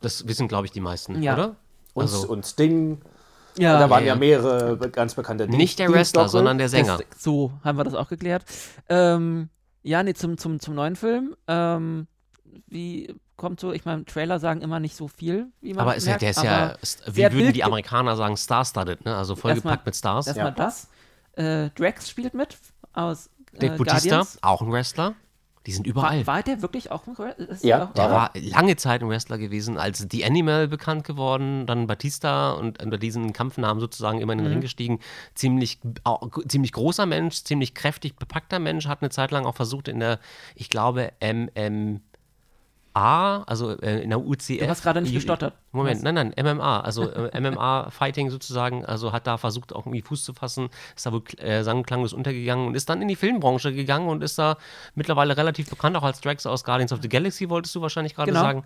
das 0.00 0.26
wissen, 0.28 0.46
glaube 0.48 0.66
ich, 0.66 0.72
die 0.72 0.80
meisten, 0.80 1.20
Ja. 1.22 1.34
oder? 1.34 1.56
Und, 1.94 2.02
Also- 2.02 2.28
und 2.28 2.46
Sting. 2.46 3.00
Ja, 3.58 3.78
da 3.78 3.90
waren 3.90 4.04
ja, 4.04 4.08
ja, 4.08 4.14
ja. 4.14 4.18
mehrere 4.18 4.76
ganz 4.90 5.14
bekannte 5.14 5.46
Ding- 5.48 5.56
Nicht 5.56 5.78
der 5.80 5.90
Wrestler, 5.92 6.28
sondern 6.28 6.56
der 6.56 6.68
Sänger. 6.68 6.98
Das, 6.98 7.22
so 7.22 7.52
haben 7.64 7.76
wir 7.78 7.84
das 7.84 7.94
auch 7.94 8.08
geklärt. 8.08 8.44
Ähm, 8.88 9.48
ja, 9.82 10.02
nee, 10.02 10.14
zum, 10.14 10.38
zum, 10.38 10.60
zum 10.60 10.74
neuen 10.76 10.94
Film. 10.94 11.34
Ähm, 11.48 12.06
wie 12.68 13.14
kommt 13.36 13.58
so, 13.58 13.72
ich 13.72 13.84
meine, 13.84 14.04
Trailer 14.04 14.38
sagen 14.38 14.60
immer 14.60 14.78
nicht 14.80 14.94
so 14.96 15.08
viel, 15.08 15.48
wie 15.60 15.74
man 15.74 15.82
Aber 15.82 15.96
ist 15.96 16.04
ja, 16.06 16.10
merkt, 16.10 16.22
der 16.22 16.30
ist 16.30 16.42
ja, 16.42 16.76
wie 17.06 17.22
würden 17.32 17.52
die 17.52 17.64
Amerikaner 17.64 18.16
sagen, 18.16 18.36
star-studded, 18.36 19.04
ne? 19.04 19.16
Also 19.16 19.34
vollgepackt 19.34 19.84
mit 19.84 19.96
Stars. 19.96 20.26
Erstmal 20.28 20.48
Ja. 20.48 20.52
das. 20.52 20.88
Äh, 21.32 21.70
Drax 21.70 22.08
spielt 22.08 22.34
mit 22.34 22.56
aus 22.92 23.30
äh, 23.54 23.58
Dave 23.68 23.76
Bautista, 23.76 24.26
auch 24.42 24.62
ein 24.62 24.70
Wrestler. 24.70 25.14
Die 25.70 25.74
sind 25.74 25.86
überall. 25.86 26.26
War, 26.26 26.34
war 26.34 26.42
der 26.42 26.62
wirklich 26.62 26.90
auch 26.90 27.06
ein 27.06 27.14
Wre- 27.14 27.36
ist 27.36 27.62
Ja, 27.62 27.86
der 27.94 28.04
auch- 28.06 28.10
war 28.10 28.30
lange 28.34 28.74
Zeit 28.74 29.02
ein 29.02 29.08
Wrestler 29.08 29.38
gewesen, 29.38 29.78
als 29.78 30.04
The 30.10 30.24
Animal 30.24 30.66
bekannt 30.66 31.04
geworden, 31.04 31.64
dann 31.64 31.86
Batista 31.86 32.50
und 32.52 32.82
unter 32.82 32.98
diesen 32.98 33.32
Kampfnamen 33.32 33.80
sozusagen 33.80 34.20
immer 34.20 34.32
in 34.32 34.38
den 34.40 34.46
Mhm. 34.48 34.52
Ring 34.54 34.60
gestiegen. 34.62 34.98
Ziemlich, 35.36 35.78
au- 36.02 36.26
ziemlich 36.48 36.72
großer 36.72 37.06
Mensch, 37.06 37.44
ziemlich 37.44 37.74
kräftig 37.74 38.16
bepackter 38.16 38.58
Mensch, 38.58 38.88
hat 38.88 39.00
eine 39.02 39.10
Zeit 39.10 39.30
lang 39.30 39.46
auch 39.46 39.54
versucht 39.54 39.86
in 39.86 40.00
der, 40.00 40.18
ich 40.56 40.70
glaube, 40.70 41.12
MMA, 42.94 43.44
also 43.46 43.78
äh, 43.80 44.02
in 44.02 44.10
der 44.10 44.20
UCF. 44.20 44.58
Du 44.58 44.68
hast 44.68 44.82
gerade 44.82 45.00
nicht 45.00 45.12
gestottert. 45.14 45.54
Moment, 45.72 45.96
Was? 45.96 46.02
nein, 46.02 46.32
nein, 46.36 46.56
MMA, 46.56 46.80
also 46.80 47.08
äh, 47.10 47.40
MMA-Fighting 47.40 48.30
sozusagen, 48.30 48.84
also 48.84 49.12
hat 49.12 49.26
da 49.26 49.38
versucht 49.38 49.72
auch 49.74 49.86
irgendwie 49.86 50.02
Fuß 50.02 50.24
zu 50.24 50.34
fassen, 50.34 50.68
ist 50.96 51.06
da 51.06 51.12
wohl 51.12 51.22
äh, 51.38 51.62
sang- 51.62 51.78
und 51.78 51.86
klanglos 51.86 52.12
untergegangen 52.12 52.66
und 52.66 52.74
ist 52.74 52.88
dann 52.88 53.00
in 53.02 53.08
die 53.08 53.16
Filmbranche 53.16 53.72
gegangen 53.72 54.08
und 54.08 54.22
ist 54.22 54.38
da 54.38 54.56
mittlerweile 54.94 55.36
relativ 55.36 55.70
bekannt, 55.70 55.96
auch 55.96 56.02
als 56.02 56.20
Drax 56.20 56.46
aus 56.46 56.64
Guardians 56.64 56.92
of 56.92 57.00
the 57.02 57.08
Galaxy, 57.08 57.48
wolltest 57.48 57.74
du 57.74 57.80
wahrscheinlich 57.82 58.14
gerade 58.14 58.30
Genau. 58.32 58.40
sagen. 58.42 58.64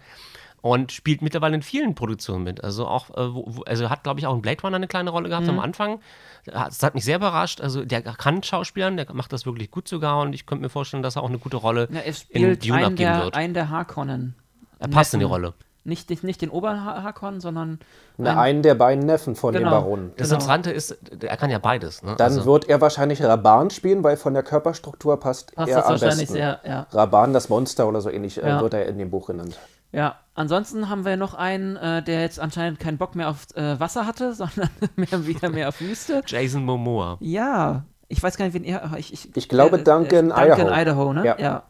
Und 0.66 0.92
spielt 0.92 1.20
mittlerweile 1.20 1.56
in 1.56 1.60
vielen 1.62 1.94
Produktionen 1.94 2.42
mit. 2.42 2.64
Also 2.64 2.86
auch, 2.86 3.10
äh, 3.10 3.34
wo, 3.34 3.44
wo, 3.46 3.62
also 3.64 3.90
hat, 3.90 4.02
glaube 4.02 4.18
ich, 4.18 4.26
auch 4.26 4.34
in 4.34 4.40
Blade 4.40 4.62
Runner 4.62 4.76
eine 4.76 4.88
kleine 4.88 5.10
Rolle 5.10 5.28
gehabt 5.28 5.44
Mhm. 5.44 5.50
am 5.50 5.60
Anfang. 5.60 6.00
Das 6.46 6.82
hat 6.82 6.94
mich 6.94 7.04
sehr 7.04 7.16
überrascht. 7.16 7.60
Also 7.60 7.84
der 7.84 8.00
kann 8.00 8.42
Schauspielern, 8.42 8.96
der 8.96 9.12
macht 9.12 9.34
das 9.34 9.44
wirklich 9.44 9.70
gut 9.70 9.86
sogar 9.88 10.20
und 10.22 10.32
ich 10.32 10.46
könnte 10.46 10.62
mir 10.62 10.70
vorstellen, 10.70 11.02
dass 11.02 11.16
er 11.16 11.22
auch 11.22 11.28
eine 11.28 11.36
gute 11.36 11.58
Rolle 11.58 11.86
er 11.92 12.06
in 12.06 12.14
spielt 12.14 12.64
Dune 12.64 12.76
einen 12.76 12.84
abgeben 12.86 13.12
der, 13.12 13.22
wird. 13.24 13.34
einen 13.34 13.52
der 13.52 13.68
Harkonnen. 13.68 14.36
Er 14.78 14.88
passt 14.88 15.12
in 15.12 15.20
die 15.20 15.26
Neffen. 15.26 15.32
Rolle. 15.34 15.54
Nicht, 15.86 16.08
nicht, 16.08 16.24
nicht 16.24 16.40
den 16.40 16.48
Ober-Harkonnen, 16.48 17.42
sondern 17.42 17.78
Na, 18.16 18.30
einen- 18.30 18.38
einen 18.38 18.62
der 18.62 18.74
beiden 18.74 19.04
Neffen 19.04 19.36
von 19.36 19.52
Genau. 19.52 19.68
den 19.68 19.70
Baronen. 19.70 20.12
Das 20.16 20.28
Genau. 20.30 20.36
Interessante 20.40 20.70
ist, 20.70 20.96
er 21.22 21.36
kann 21.36 21.50
ja 21.50 21.58
beides. 21.58 22.02
Ne? 22.02 22.14
Dann 22.16 22.32
also, 22.32 22.46
wird 22.46 22.70
er 22.70 22.80
wahrscheinlich 22.80 23.22
Raban 23.22 23.68
spielen, 23.68 24.02
weil 24.02 24.16
von 24.16 24.32
der 24.32 24.42
Körperstruktur 24.44 25.20
passt, 25.20 25.54
passt 25.54 25.68
er 25.68 25.76
das 25.76 25.84
am 25.84 25.90
wahrscheinlich 25.90 26.18
besten. 26.20 26.32
sehr, 26.32 26.60
ja. 26.66 26.86
Raban, 26.90 27.34
das 27.34 27.50
Monster 27.50 27.86
oder 27.86 28.00
so 28.00 28.08
ähnlich, 28.08 28.42
äh, 28.42 28.48
Ja. 28.48 28.62
wird 28.62 28.72
er 28.72 28.86
in 28.86 28.96
dem 28.96 29.10
Buch 29.10 29.26
genannt. 29.26 29.58
Ja, 29.95 30.18
ansonsten 30.34 30.88
haben 30.88 31.05
wir 31.05 31.16
noch 31.16 31.34
einen, 31.34 31.76
äh, 31.76 32.03
der 32.03 32.20
jetzt 32.22 32.40
anscheinend 32.40 32.80
keinen 32.80 32.99
Bock 32.99 33.14
mehr 33.14 33.28
auf 33.28 33.47
äh, 33.55 33.78
Wasser 33.78 34.07
hatte, 34.07 34.34
sondern 34.34 34.70
mehr, 34.97 35.26
wieder 35.26 35.51
mehr 35.51 35.68
auf 35.68 35.80
Wüste. 35.80 36.22
Jason 36.26 36.64
Momoa. 36.64 37.18
Ja, 37.20 37.84
ich 38.09 38.22
weiß 38.22 38.36
gar 38.36 38.45
nicht, 38.45 38.55
wen 38.55 38.64
er. 38.64 38.92
Ich, 38.99 39.12
ich, 39.12 39.36
Ich 39.36 39.49
glaube, 39.49 39.78
Duncan, 39.78 40.28
Duncan 40.28 40.66
Idaho. 40.66 40.80
Idaho, 40.80 41.12
ne? 41.12 41.24
Ja. 41.24 41.38
ja. 41.38 41.62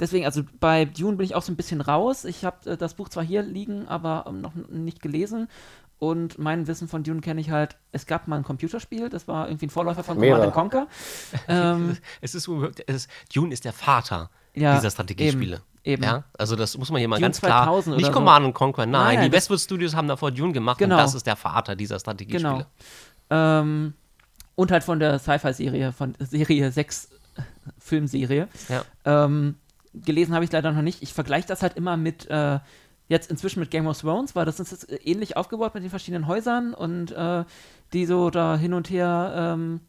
Deswegen, 0.00 0.24
also 0.26 0.42
bei 0.60 0.84
Dune 0.84 1.16
bin 1.16 1.24
ich 1.24 1.34
auch 1.34 1.42
so 1.42 1.50
ein 1.52 1.56
bisschen 1.56 1.80
raus. 1.80 2.24
Ich 2.24 2.44
habe 2.44 2.70
äh, 2.70 2.76
das 2.76 2.94
Buch 2.94 3.08
zwar 3.08 3.24
hier 3.24 3.42
liegen, 3.42 3.88
aber 3.88 4.26
ähm, 4.28 4.40
noch 4.40 4.54
nicht 4.54 5.02
gelesen. 5.02 5.48
Und 5.98 6.38
mein 6.38 6.68
Wissen 6.68 6.86
von 6.86 7.02
Dune 7.02 7.20
kenne 7.20 7.40
ich 7.40 7.50
halt, 7.50 7.76
es 7.90 8.06
gab 8.06 8.28
mal 8.28 8.36
ein 8.36 8.44
Computerspiel, 8.44 9.08
das 9.08 9.26
war 9.26 9.48
irgendwie 9.48 9.66
ein 9.66 9.70
Vorläufer 9.70 10.04
von. 10.04 10.18
Command 10.18 10.52
Conquer. 10.52 10.86
ähm, 11.48 11.96
Es 12.20 12.36
ist, 12.36 12.48
es 12.86 12.94
ist, 12.94 13.10
Dune 13.34 13.52
ist 13.52 13.64
der 13.64 13.72
Vater 13.72 14.30
ja, 14.54 14.76
dieser 14.76 14.90
Strategiespiele. 14.90 15.56
Eben, 15.56 15.64
Eben. 15.88 16.02
Ja, 16.02 16.24
also 16.36 16.54
das 16.54 16.76
muss 16.76 16.90
man 16.90 16.98
hier 16.98 17.08
mal 17.08 17.16
Dune 17.16 17.24
ganz 17.28 17.40
klar. 17.40 17.64
2000 17.64 17.96
Nicht 17.96 18.04
oder 18.04 18.12
so. 18.12 18.18
Command 18.18 18.44
and 18.44 18.54
Conquer, 18.54 18.84
nein. 18.84 19.16
Nein, 19.16 19.30
die 19.30 19.32
Westwood 19.34 19.58
Studios 19.58 19.94
haben 19.96 20.06
davor 20.06 20.30
Dune 20.30 20.52
gemacht 20.52 20.76
Genau. 20.78 20.96
und 20.96 21.00
das 21.00 21.14
ist 21.14 21.26
der 21.26 21.34
Vater 21.36 21.76
dieser 21.76 21.98
Strategiespiele. 21.98 22.66
Genau. 23.30 23.60
Ähm, 23.60 23.94
und 24.54 24.70
halt 24.70 24.84
von 24.84 24.98
der 25.00 25.18
Sci-Fi-Serie, 25.18 25.92
von 25.92 26.14
Serie 26.18 26.70
6 26.70 27.08
Filmserie. 27.78 28.48
Ja. 28.68 28.82
Ähm, 29.06 29.54
gelesen 29.94 30.34
habe 30.34 30.44
ich 30.44 30.52
leider 30.52 30.72
noch 30.72 30.82
nicht. 30.82 31.02
Ich 31.02 31.14
vergleiche 31.14 31.48
das 31.48 31.62
halt 31.62 31.74
immer 31.74 31.96
mit, 31.96 32.28
äh, 32.28 32.58
jetzt 33.08 33.30
inzwischen 33.30 33.60
mit 33.60 33.70
Game 33.70 33.86
of 33.86 33.98
Thrones, 33.98 34.36
weil 34.36 34.44
das 34.44 34.60
ist 34.60 34.70
jetzt 34.72 35.06
ähnlich 35.06 35.38
aufgebaut 35.38 35.72
mit 35.72 35.84
den 35.84 35.90
verschiedenen 35.90 36.26
Häusern 36.26 36.74
und 36.74 37.12
äh, 37.12 37.44
die 37.94 38.04
so 38.04 38.28
da 38.28 38.58
hin 38.58 38.74
und 38.74 38.90
her 38.90 39.54
ähm, 39.56 39.80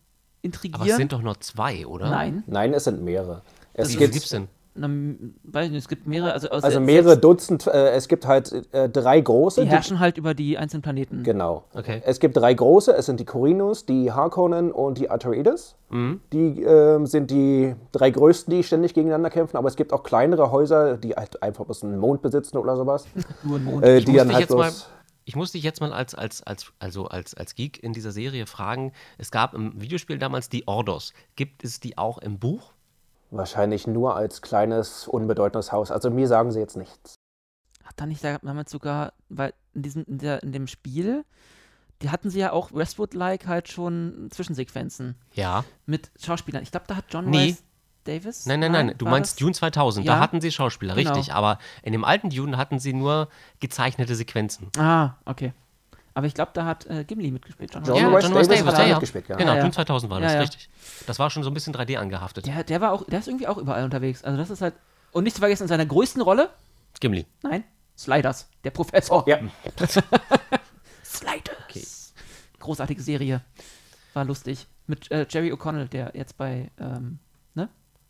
intrigieren. 0.43 0.81
Aber 0.81 0.89
es 0.89 0.95
sind 0.95 1.11
doch 1.11 1.21
nur 1.21 1.37
zwei, 1.41 1.85
oder? 1.85 2.09
Nein, 2.09 2.43
Nein, 2.47 2.73
es 2.73 2.85
sind 2.85 3.01
mehrere. 3.01 3.41
Es 3.73 3.89
Wie 3.89 3.93
viele 3.93 4.05
gibt 4.05 4.13
gibt's 4.13 4.29
denn? 4.29 4.47
M- 4.87 5.35
weiß 5.43 5.65
ich 5.65 5.71
nicht, 5.71 5.81
es 5.81 5.87
gibt 5.87 6.07
mehrere, 6.07 6.33
also, 6.33 6.49
aus 6.49 6.63
also 6.63 6.79
mehrere 6.79 7.09
sechs, 7.11 7.21
Dutzend, 7.21 7.67
äh, 7.67 7.91
es 7.91 8.07
gibt 8.07 8.25
halt 8.25 8.51
äh, 8.73 8.87
drei 8.89 9.19
große. 9.21 9.63
die 9.63 9.67
herrschen 9.69 9.99
halt 9.99 10.17
über 10.17 10.33
die 10.33 10.57
einzelnen 10.57 10.81
Planeten. 10.81 11.23
Genau. 11.23 11.63
Okay. 11.73 12.01
Es 12.05 12.19
gibt 12.19 12.37
drei 12.37 12.53
große, 12.53 12.93
es 12.95 13.05
sind 13.07 13.19
die 13.19 13.25
Corinos, 13.25 13.85
die 13.85 14.11
Harkonnen 14.11 14.71
und 14.71 14.97
die 14.97 15.09
Atreides. 15.09 15.75
Mhm. 15.89 16.21
Die 16.31 16.61
ähm, 16.63 17.05
sind 17.07 17.31
die 17.31 17.75
drei 17.91 18.11
größten, 18.11 18.53
die 18.55 18.63
ständig 18.63 18.93
gegeneinander 18.93 19.29
kämpfen, 19.29 19.57
aber 19.57 19.67
es 19.67 19.75
gibt 19.75 19.91
auch 19.91 20.03
kleinere 20.03 20.51
Häuser, 20.51 20.97
die 20.97 21.15
halt 21.15 21.41
einfach 21.43 21.65
bloß 21.65 21.83
einen 21.83 21.97
Mond 21.97 22.21
besitzen 22.21 22.57
oder 22.57 22.75
sowas. 22.77 23.05
Nur 23.43 23.57
ein 23.57 23.63
Mond. 23.65 23.83
Äh, 23.83 23.97
Ich 23.97 24.05
die 24.05 24.11
muss 24.11 24.17
dann 24.19 24.27
dich 24.27 24.35
halt 24.35 24.41
jetzt 24.49 24.55
mal, 24.55 24.63
bloß. 24.63 24.89
ich 25.25 25.35
muss 25.35 25.51
dich 25.51 25.63
jetzt 25.63 25.81
mal 25.81 25.91
als, 25.91 26.13
als, 26.15 26.43
als, 26.43 26.71
also 26.79 27.05
als, 27.07 27.33
als 27.33 27.55
Geek 27.55 27.81
in 27.83 27.93
dieser 27.93 28.11
Serie 28.11 28.45
fragen, 28.45 28.91
es 29.17 29.31
gab 29.31 29.53
im 29.55 29.81
Videospiel 29.81 30.19
damals 30.19 30.49
die 30.49 30.67
Ordos. 30.67 31.13
Gibt 31.35 31.63
es 31.63 31.79
die 31.79 31.97
auch 31.97 32.19
im 32.19 32.37
Buch? 32.39 32.71
Wahrscheinlich 33.31 33.85
nur 33.87 34.15
als 34.15 34.41
kleines, 34.41 35.07
unbedeutendes 35.07 35.71
Haus. 35.71 35.91
Also 35.91 36.09
mir 36.09 36.27
sagen 36.27 36.51
sie 36.51 36.59
jetzt 36.59 36.77
nichts. 36.77 37.15
Hat 37.83 37.93
da 37.97 38.05
nicht 38.05 38.23
damals 38.23 38.71
sogar, 38.71 39.13
weil 39.29 39.53
in 39.73 39.81
diesem, 39.83 40.03
in, 40.05 40.17
der, 40.17 40.41
in 40.43 40.51
dem 40.51 40.67
Spiel, 40.67 41.25
die 42.01 42.09
hatten 42.09 42.29
sie 42.29 42.39
ja 42.39 42.51
auch 42.51 42.71
Westwood-like 42.73 43.45
halt 43.47 43.67
schon 43.69 44.29
Zwischensequenzen 44.31 45.15
Ja. 45.33 45.63
mit 45.85 46.11
Schauspielern. 46.19 46.63
Ich 46.63 46.71
glaube, 46.71 46.85
da 46.87 46.95
hat 46.95 47.05
John 47.09 47.29
Nee. 47.29 47.37
Rice 47.47 47.63
Davis. 48.05 48.45
Nein, 48.45 48.61
nein, 48.61 48.71
nein, 48.71 48.95
du 48.97 49.05
war 49.05 49.11
meinst 49.11 49.33
das? 49.33 49.39
Dune 49.39 49.53
2000, 49.53 50.05
Ja. 50.05 50.15
da 50.15 50.19
hatten 50.21 50.41
sie 50.41 50.51
Schauspieler, 50.51 50.95
Genau. 50.95 51.13
richtig. 51.13 51.33
Aber 51.33 51.59
in 51.83 51.91
dem 51.91 52.03
alten 52.05 52.29
Dune 52.29 52.57
hatten 52.57 52.79
sie 52.79 52.93
nur 52.93 53.27
gezeichnete 53.59 54.15
Sequenzen. 54.15 54.69
Ah, 54.77 55.15
okay. 55.25 55.53
Aber 56.13 56.27
ich 56.27 56.33
glaube, 56.33 56.51
da 56.53 56.65
hat 56.65 56.85
äh, 56.87 57.03
Gimli 57.03 57.31
mitgespielt. 57.31 57.73
John 57.73 57.83
John 57.83 57.95
ja, 57.95 58.03
John 58.03 58.13
Rice 58.15 58.29
Davis 58.29 58.47
Davis, 58.47 58.65
hat 58.65 58.79
ja, 58.79 58.85
ja. 58.85 58.93
mitgespielt, 58.95 59.29
ja. 59.29 59.35
Genau, 59.35 59.51
Ja, 59.51 59.55
ja. 59.57 59.61
Dune 59.61 59.73
2000 59.73 60.09
war 60.11 60.19
Ja, 60.19 60.23
das, 60.25 60.33
ja. 60.33 60.39
richtig. 60.41 60.69
Das 61.07 61.19
war 61.19 61.29
schon 61.29 61.43
so 61.43 61.49
ein 61.49 61.53
bisschen 61.53 61.73
3D 61.73 61.97
angehaftet. 61.97 62.45
Der, 62.47 62.63
der 62.63 62.81
war 62.81 62.91
auch, 62.91 63.05
der 63.05 63.19
ist 63.19 63.27
irgendwie 63.27 63.47
auch 63.47 63.57
überall 63.57 63.83
unterwegs. 63.83 64.23
Also 64.23 64.37
das 64.37 64.49
ist 64.49 64.61
halt. 64.61 64.73
Und 65.11 65.23
nicht 65.23 65.35
zu 65.35 65.39
vergessen, 65.39 65.63
in 65.63 65.69
seiner 65.69 65.85
größten 65.85 66.21
Rolle, 66.21 66.49
Gimli. 66.99 67.25
nein, 67.41 67.63
Sliders, 67.97 68.47
der 68.63 68.71
Professor. 68.71 69.27
Ja, 69.27 69.39
Sliders. 71.03 72.13
Großartige 72.59 73.01
Serie. 73.01 73.41
War 74.13 74.25
lustig. 74.25 74.67
Mit 74.87 75.09
äh, 75.11 75.25
Jerry 75.29 75.51
O'Connell, 75.51 75.87
der 75.87 76.11
jetzt 76.13 76.37
bei, 76.37 76.69
ähm, 76.79 77.19
ne? 77.53 77.69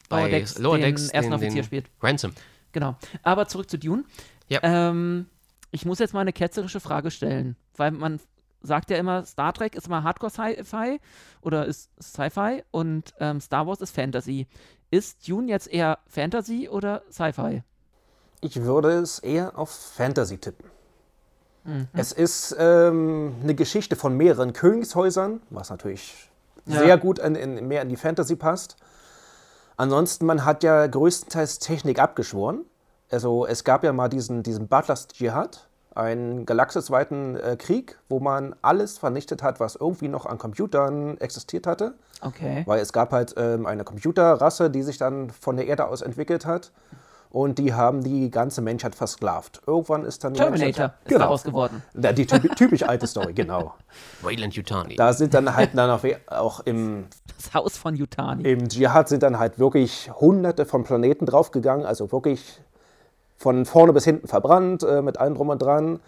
Bei 0.10 0.22
Lower 0.22 0.30
Decks 0.30 0.58
Lower 0.58 0.78
den 0.78 0.82
Decks 0.86 1.10
ersten 1.10 1.32
den, 1.32 1.34
Offizier 1.40 1.62
den 1.62 1.66
spielt. 1.66 1.86
Ransom. 2.02 2.34
Genau. 2.72 2.96
Aber 3.24 3.48
zurück 3.48 3.70
zu 3.70 3.78
Dune. 3.78 4.04
Ja. 4.48 4.60
Ähm, 4.64 5.28
ich 5.72 5.86
muss 5.86 6.00
jetzt 6.00 6.14
mal 6.14 6.22
eine 6.22 6.34
ketzerische 6.34 6.80
Frage 6.80 7.12
stellen, 7.12 7.56
weil 7.76 7.92
man 7.92 8.20
sagt 8.62 8.90
ja 8.90 8.98
immer, 8.98 9.24
Star 9.26 9.54
Trek 9.54 9.76
ist 9.76 9.88
immer 9.88 10.04
Hardcore-Sci-Fi 10.04 11.00
oder 11.42 11.66
ist 11.66 11.90
Sci-Fi 12.02 12.64
und 12.72 13.14
ähm, 13.20 13.40
Star 13.40 13.66
Wars 13.68 13.82
ist 13.82 13.96
Fantasy. 13.96 14.48
Ist 14.92 15.28
Dune 15.28 15.48
jetzt 15.48 15.68
eher 15.68 16.00
Fantasy 16.08 16.68
oder 16.70 17.04
Sci-Fi? 17.12 17.64
ich 18.42 18.62
würde 18.64 18.92
es 18.94 19.20
eher 19.20 19.58
auf 19.58 19.70
Fantasy 19.70 20.38
tippen. 20.38 20.70
Es 21.94 22.14
ist 22.14 22.56
ähm, 22.58 23.36
eine 23.44 23.54
Geschichte 23.54 23.96
von 23.96 24.16
mehreren 24.16 24.54
Königshäusern, 24.54 25.42
was 25.50 25.70
natürlich 25.70 26.32
Ja. 26.66 26.80
sehr 26.80 26.98
gut 26.98 27.20
in, 27.20 27.36
in, 27.36 27.68
mehr 27.68 27.82
in 27.84 27.90
die 27.90 27.96
Fantasy 27.98 28.36
passt. 28.36 28.78
Ansonsten, 29.78 30.26
man 30.26 30.46
hat 30.46 30.64
ja 30.64 30.88
größtenteils 30.88 31.60
Technik 31.60 32.00
abgeschworen. 32.00 32.66
Also 33.12 33.46
es 33.46 33.64
gab 33.64 33.84
ja 33.84 33.94
mal 33.94 34.10
diesen, 34.10 34.44
diesen 34.44 34.68
Butlers 34.68 35.08
Dschihad, 35.08 35.68
einen 35.96 36.46
galaxisweiten 36.46 37.36
äh, 37.36 37.56
Krieg, 37.58 37.98
wo 38.08 38.20
man 38.20 38.56
alles 38.62 38.98
vernichtet 38.98 39.44
hat, 39.44 39.60
was 39.60 39.76
irgendwie 39.76 40.08
noch 40.08 40.26
an 40.26 40.38
Computern 40.38 41.18
existiert 41.18 41.68
hatte. 41.68 41.94
Okay. 42.22 42.64
Weil 42.66 42.80
es 42.80 42.94
gab 42.94 43.12
halt 43.12 43.36
ähm, 43.38 43.66
eine 43.66 43.84
Computerrasse, 43.84 44.70
die 44.70 44.84
sich 44.84 44.98
dann 44.98 45.30
von 45.30 45.58
der 45.58 45.68
Erde 45.68 45.88
aus 45.88 46.02
entwickelt 46.02 46.46
hat. 46.46 46.72
Und 47.32 47.60
die 47.60 47.76
haben 47.76 48.04
die 48.04 48.32
ganze 48.32 48.60
Menschheit 48.62 48.96
versklavt. 48.96 49.62
Irgendwann 49.68 50.04
ist 50.04 50.24
dann 50.24 50.34
Terminator 50.34 50.86
ist 50.86 50.94
genau. 51.06 51.20
daraus 51.20 51.44
geworden. 51.44 51.84
Ja, 51.94 52.12
die 52.12 52.26
typ 52.26 52.56
typisch 52.56 52.82
alte 52.82 53.06
Story, 53.06 53.34
genau. 53.34 53.76
Wayland 54.24 54.56
Yutani. 54.56 54.96
Da 54.96 55.14
sind 55.14 55.36
dann 55.36 55.56
halt 55.56 55.78
dann 55.78 55.92
auch, 55.92 56.04
auch 56.26 56.62
im, 56.62 57.06
Das 57.38 57.54
Haus 57.54 57.78
von 57.78 57.96
Yutani. 57.96 58.50
im 58.50 58.68
Dschihad 58.68 59.10
sind 59.10 59.22
dann 59.22 59.38
halt 59.38 59.60
wirklich 59.60 60.10
hunderte 60.20 60.66
von 60.66 60.84
Planeten 60.84 61.28
draufgegangen. 61.28 61.86
Also 61.86 62.12
wirklich 62.12 62.62
von 63.40 63.66
vorne 63.66 63.94
bis 63.94 64.04
hinten 64.04 64.28
verbrannt, 64.28 64.84
äh, 64.84 65.02
mit 65.02 65.18
allem 65.18 65.34
drum 65.34 65.50
und 65.50 65.62
dran. 65.62 66.00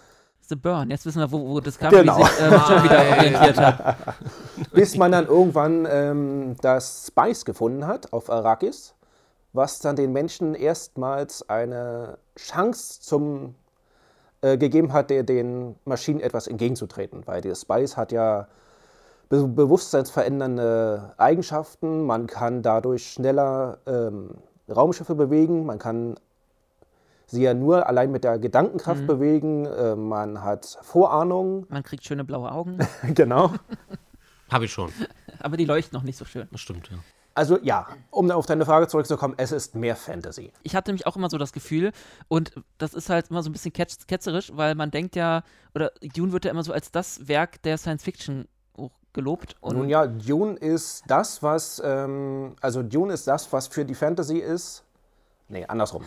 The 0.49 0.55
Burn. 0.57 0.89
Jetzt 0.89 1.05
wissen 1.05 1.19
wir, 1.19 1.31
wo, 1.31 1.47
wo 1.47 1.59
Discovery 1.61 2.01
Genau. 2.01 2.17
sich 2.17 2.39
äh, 2.41 2.59
schon 2.59 2.83
wieder 2.83 2.99
orientiert 3.17 3.57
hat. 3.57 3.95
Bis 4.73 4.97
man 4.97 5.13
dann 5.13 5.27
irgendwann 5.27 5.87
ähm, 5.89 6.55
das 6.61 7.07
Spice 7.07 7.45
gefunden 7.45 7.87
hat 7.87 8.11
auf 8.11 8.29
Arrakis, 8.29 8.93
was 9.53 9.79
dann 9.79 9.95
den 9.95 10.11
Menschen 10.11 10.53
erstmals 10.53 11.47
eine 11.49 12.17
Chance 12.37 12.99
zum 12.99 13.55
äh, 14.41 14.57
gegeben 14.57 14.91
hat, 14.91 15.09
der, 15.09 15.23
den 15.23 15.75
Maschinen 15.85 16.19
etwas 16.19 16.47
entgegenzutreten. 16.47 17.21
Weil 17.25 17.39
der 17.39 17.55
Spice 17.55 17.95
hat 17.95 18.11
ja 18.11 18.47
be 19.29 19.47
bewusstseinsverändernde 19.47 21.13
Eigenschaften. 21.15 22.05
Man 22.05 22.27
kann 22.27 22.61
dadurch 22.61 23.09
schneller 23.09 23.77
ähm, 23.87 24.31
Raumschiffe 24.69 25.15
bewegen. 25.15 25.65
Man 25.65 25.79
kann 25.79 26.15
sie 27.31 27.43
ja 27.43 27.53
nur 27.53 27.87
allein 27.87 28.11
mit 28.11 28.23
der 28.23 28.37
Gedankenkraft 28.37 29.07
bewegen. 29.07 29.65
Äh, 29.65 29.95
man 29.95 30.43
hat 30.43 30.77
Vorahnung. 30.81 31.65
Man 31.69 31.83
kriegt 31.83 32.03
schöne 32.05 32.23
blaue 32.23 32.51
Augen, 32.51 32.77
genau. 33.15 33.53
Habe 34.51 34.65
ich 34.65 34.73
schon. 34.73 34.91
aber 35.39 35.57
die 35.57 35.65
leuchten 35.65 35.97
noch 35.97 36.03
nicht 36.03 36.17
so 36.17 36.25
schön. 36.25 36.47
Das 36.51 36.61
stimmt, 36.61 36.89
ja. 36.91 36.97
Also 37.33 37.57
ja, 37.63 37.87
um 38.09 38.29
auf 38.29 38.45
deine 38.45 38.65
Frage 38.65 38.89
zurückzukommen, 38.89 39.35
es 39.37 39.53
ist 39.53 39.73
mehr 39.73 39.95
Fantasy. 39.95 40.51
ich 40.63 40.75
hatte 40.75 40.91
nämlich 40.91 41.07
auch 41.07 41.15
immer 41.15 41.29
so 41.29 41.37
das 41.37 41.53
Gefühl, 41.53 41.93
und 42.27 42.51
das 42.77 42.93
ist 42.93 43.09
halt 43.09 43.29
immer 43.29 43.41
so 43.41 43.49
ein 43.49 43.53
bisschen 43.53 43.71
ketz 43.71 44.05
ketzerisch, 44.05 44.51
weil 44.53 44.75
man 44.75 44.91
denkt 44.91 45.15
ja, 45.15 45.43
oder 45.73 45.93
Dune 46.13 46.33
wird 46.33 46.43
ja 46.43 46.51
immer 46.51 46.63
so 46.63 46.73
als 46.73 46.91
das 46.91 47.29
Werk 47.29 47.61
der 47.61 47.77
Science 47.77 48.03
Fiction 48.03 48.49
gelobt. 49.13 49.55
Und 49.61 49.77
Nun 49.77 49.89
ja, 49.89 50.07
Dune 50.07 50.55
ist 50.55 51.03
das, 51.07 51.41
was, 51.43 51.81
ähm, 51.83 52.55
also 52.61 52.83
Dune 52.83 53.13
ist 53.13 53.27
das, 53.27 53.51
was 53.51 53.67
für 53.67 53.85
die 53.85 53.95
Fantasy 53.95 54.37
ist. 54.37 54.83
Nee, 55.47 55.65
andersrum. 55.65 56.05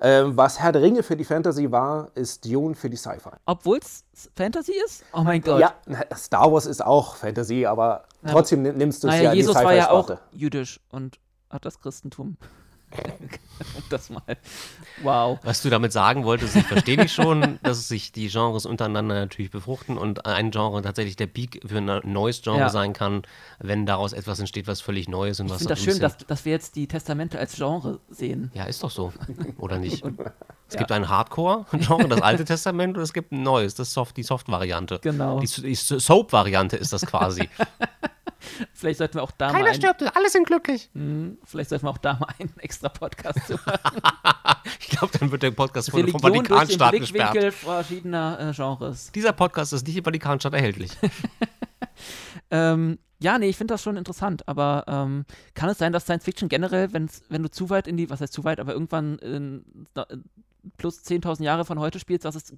Ähm, 0.00 0.36
was 0.36 0.60
Herr 0.60 0.72
der 0.72 0.82
Ringe 0.82 1.02
für 1.02 1.16
die 1.16 1.24
Fantasy 1.24 1.70
war, 1.70 2.10
ist 2.14 2.44
Dune 2.44 2.74
für 2.74 2.90
die 2.90 2.96
Sci-Fi. 2.96 3.30
obwohl 3.46 3.78
es 3.78 4.04
Fantasy 4.36 4.72
ist? 4.84 5.04
Oh 5.12 5.20
mein 5.22 5.40
Gott. 5.40 5.60
Ja, 5.60 5.74
Star 6.16 6.52
Wars 6.52 6.66
ist 6.66 6.84
auch 6.84 7.16
Fantasy, 7.16 7.64
aber 7.66 8.04
trotzdem 8.26 8.62
nimm- 8.62 8.76
nimmst 8.76 9.02
du 9.04 9.08
es 9.08 9.12
naja, 9.14 9.22
ja 9.24 9.30
in 9.30 9.34
die 9.34 9.40
Jesus 9.40 9.54
war 9.56 9.72
ja 9.74 9.90
auch 9.90 10.04
Sci-Fi-Sparte. 10.06 10.36
jüdisch 10.36 10.80
und 10.90 11.18
hat 11.50 11.64
das 11.64 11.78
Christentum. 11.80 12.36
das 13.90 14.10
mal. 14.10 14.22
Wow. 15.02 15.38
Was 15.42 15.62
du 15.62 15.70
damit 15.70 15.92
sagen 15.92 16.24
wolltest, 16.24 16.56
ich 16.56 16.64
verstehe 16.64 16.96
dich 16.96 17.12
schon, 17.12 17.58
dass 17.62 17.88
sich 17.88 18.12
die 18.12 18.28
Genres 18.28 18.66
untereinander 18.66 19.14
natürlich 19.14 19.50
befruchten 19.50 19.98
und 19.98 20.26
ein 20.26 20.50
Genre 20.50 20.82
tatsächlich 20.82 21.16
der 21.16 21.26
Peak 21.26 21.60
für 21.66 21.78
ein 21.78 22.00
neues 22.04 22.42
Genre 22.42 22.58
Ja. 22.58 22.68
sein 22.68 22.92
kann, 22.92 23.22
wenn 23.58 23.86
daraus 23.86 24.12
etwas 24.12 24.38
entsteht, 24.38 24.66
was 24.66 24.80
völlig 24.80 25.08
Neues 25.08 25.40
und 25.40 25.46
Ich 25.46 25.52
was 25.52 25.58
finde 25.58 25.74
das 25.74 25.82
schön, 25.82 26.00
dass, 26.00 26.18
dass 26.18 26.44
wir 26.44 26.52
jetzt 26.52 26.76
die 26.76 26.86
Testamente 26.86 27.38
als 27.38 27.56
Genre 27.56 28.00
sehen. 28.08 28.50
Ja, 28.54 28.64
ist 28.64 28.82
doch 28.82 28.90
so. 28.90 29.12
Oder 29.58 29.78
nicht? 29.78 30.04
es 30.68 30.74
ja. 30.74 30.78
gibt 30.78 30.92
ein 30.92 31.08
Hardcore-Genre, 31.08 32.08
das 32.08 32.22
Alte 32.22 32.44
Testament, 32.44 32.96
und 32.96 33.02
es 33.02 33.12
gibt 33.12 33.32
ein 33.32 33.42
neues, 33.42 33.74
das 33.74 33.92
Soft, 33.92 34.16
die 34.16 34.22
Soft-Variante. 34.22 35.00
Genau. 35.02 35.40
Die, 35.40 35.46
die 35.46 35.74
Soap-Variante 35.74 36.76
ist 36.76 36.92
das 36.92 37.04
quasi. 37.06 37.48
Vielleicht 38.72 38.98
sollten 38.98 39.14
wir 39.14 39.22
auch 39.22 39.30
da 39.32 39.52
mal 39.52 39.64
einen, 39.66 40.08
alle 40.14 40.30
sind 40.30 40.46
glücklich. 40.46 40.90
vielleicht 41.44 41.70
sollten 41.70 41.86
wir 41.86 41.90
auch 41.90 41.98
da 41.98 42.14
mal 42.14 42.28
einen 42.38 42.52
extra 42.58 42.88
Podcast 42.88 43.46
zu 43.46 43.54
machen. 43.66 44.00
Ich 44.80 44.88
glaube, 44.88 45.18
dann 45.18 45.30
wird 45.30 45.42
der 45.42 45.50
Podcast 45.50 45.90
von, 45.90 46.00
vom 46.08 46.20
Religion 46.20 46.44
durch 46.44 46.68
den 46.68 46.78
Vatikanstaat 46.78 46.92
gesperrt. 46.92 47.32
Blickwinkel 47.32 47.52
verschiedener 47.52 48.38
äh, 48.40 48.52
Genres. 48.54 49.12
Dieser 49.12 49.32
Podcast 49.32 49.72
ist 49.72 49.86
nicht 49.86 49.96
im 49.96 50.04
Vatikanstaat 50.04 50.54
erhältlich. 50.54 50.90
Ähm, 52.50 52.98
ja, 53.20 53.38
nee, 53.38 53.48
ich 53.48 53.56
finde 53.56 53.74
das 53.74 53.82
schon 53.82 53.96
interessant, 53.96 54.46
aber 54.48 54.84
ähm, 54.86 55.24
kann 55.54 55.70
es 55.70 55.78
sein, 55.78 55.92
dass 55.92 56.04
Science 56.04 56.24
Fiction 56.24 56.48
generell, 56.48 56.92
wenn's, 56.92 57.22
wenn 57.28 57.42
du 57.42 57.50
zu 57.50 57.70
weit 57.70 57.86
in 57.86 57.96
die, 57.96 58.10
was 58.10 58.20
heißt 58.20 58.32
zu 58.32 58.44
weit, 58.44 58.60
aber 58.60 58.72
irgendwann 58.72 59.18
in, 59.18 59.64
da- 59.94 60.06
plus 60.76 61.00
10.000 61.00 61.42
Jahre 61.42 61.64
von 61.64 61.78
heute 61.78 61.98
spielst, 61.98 62.24
dass 62.24 62.34
es 62.34 62.54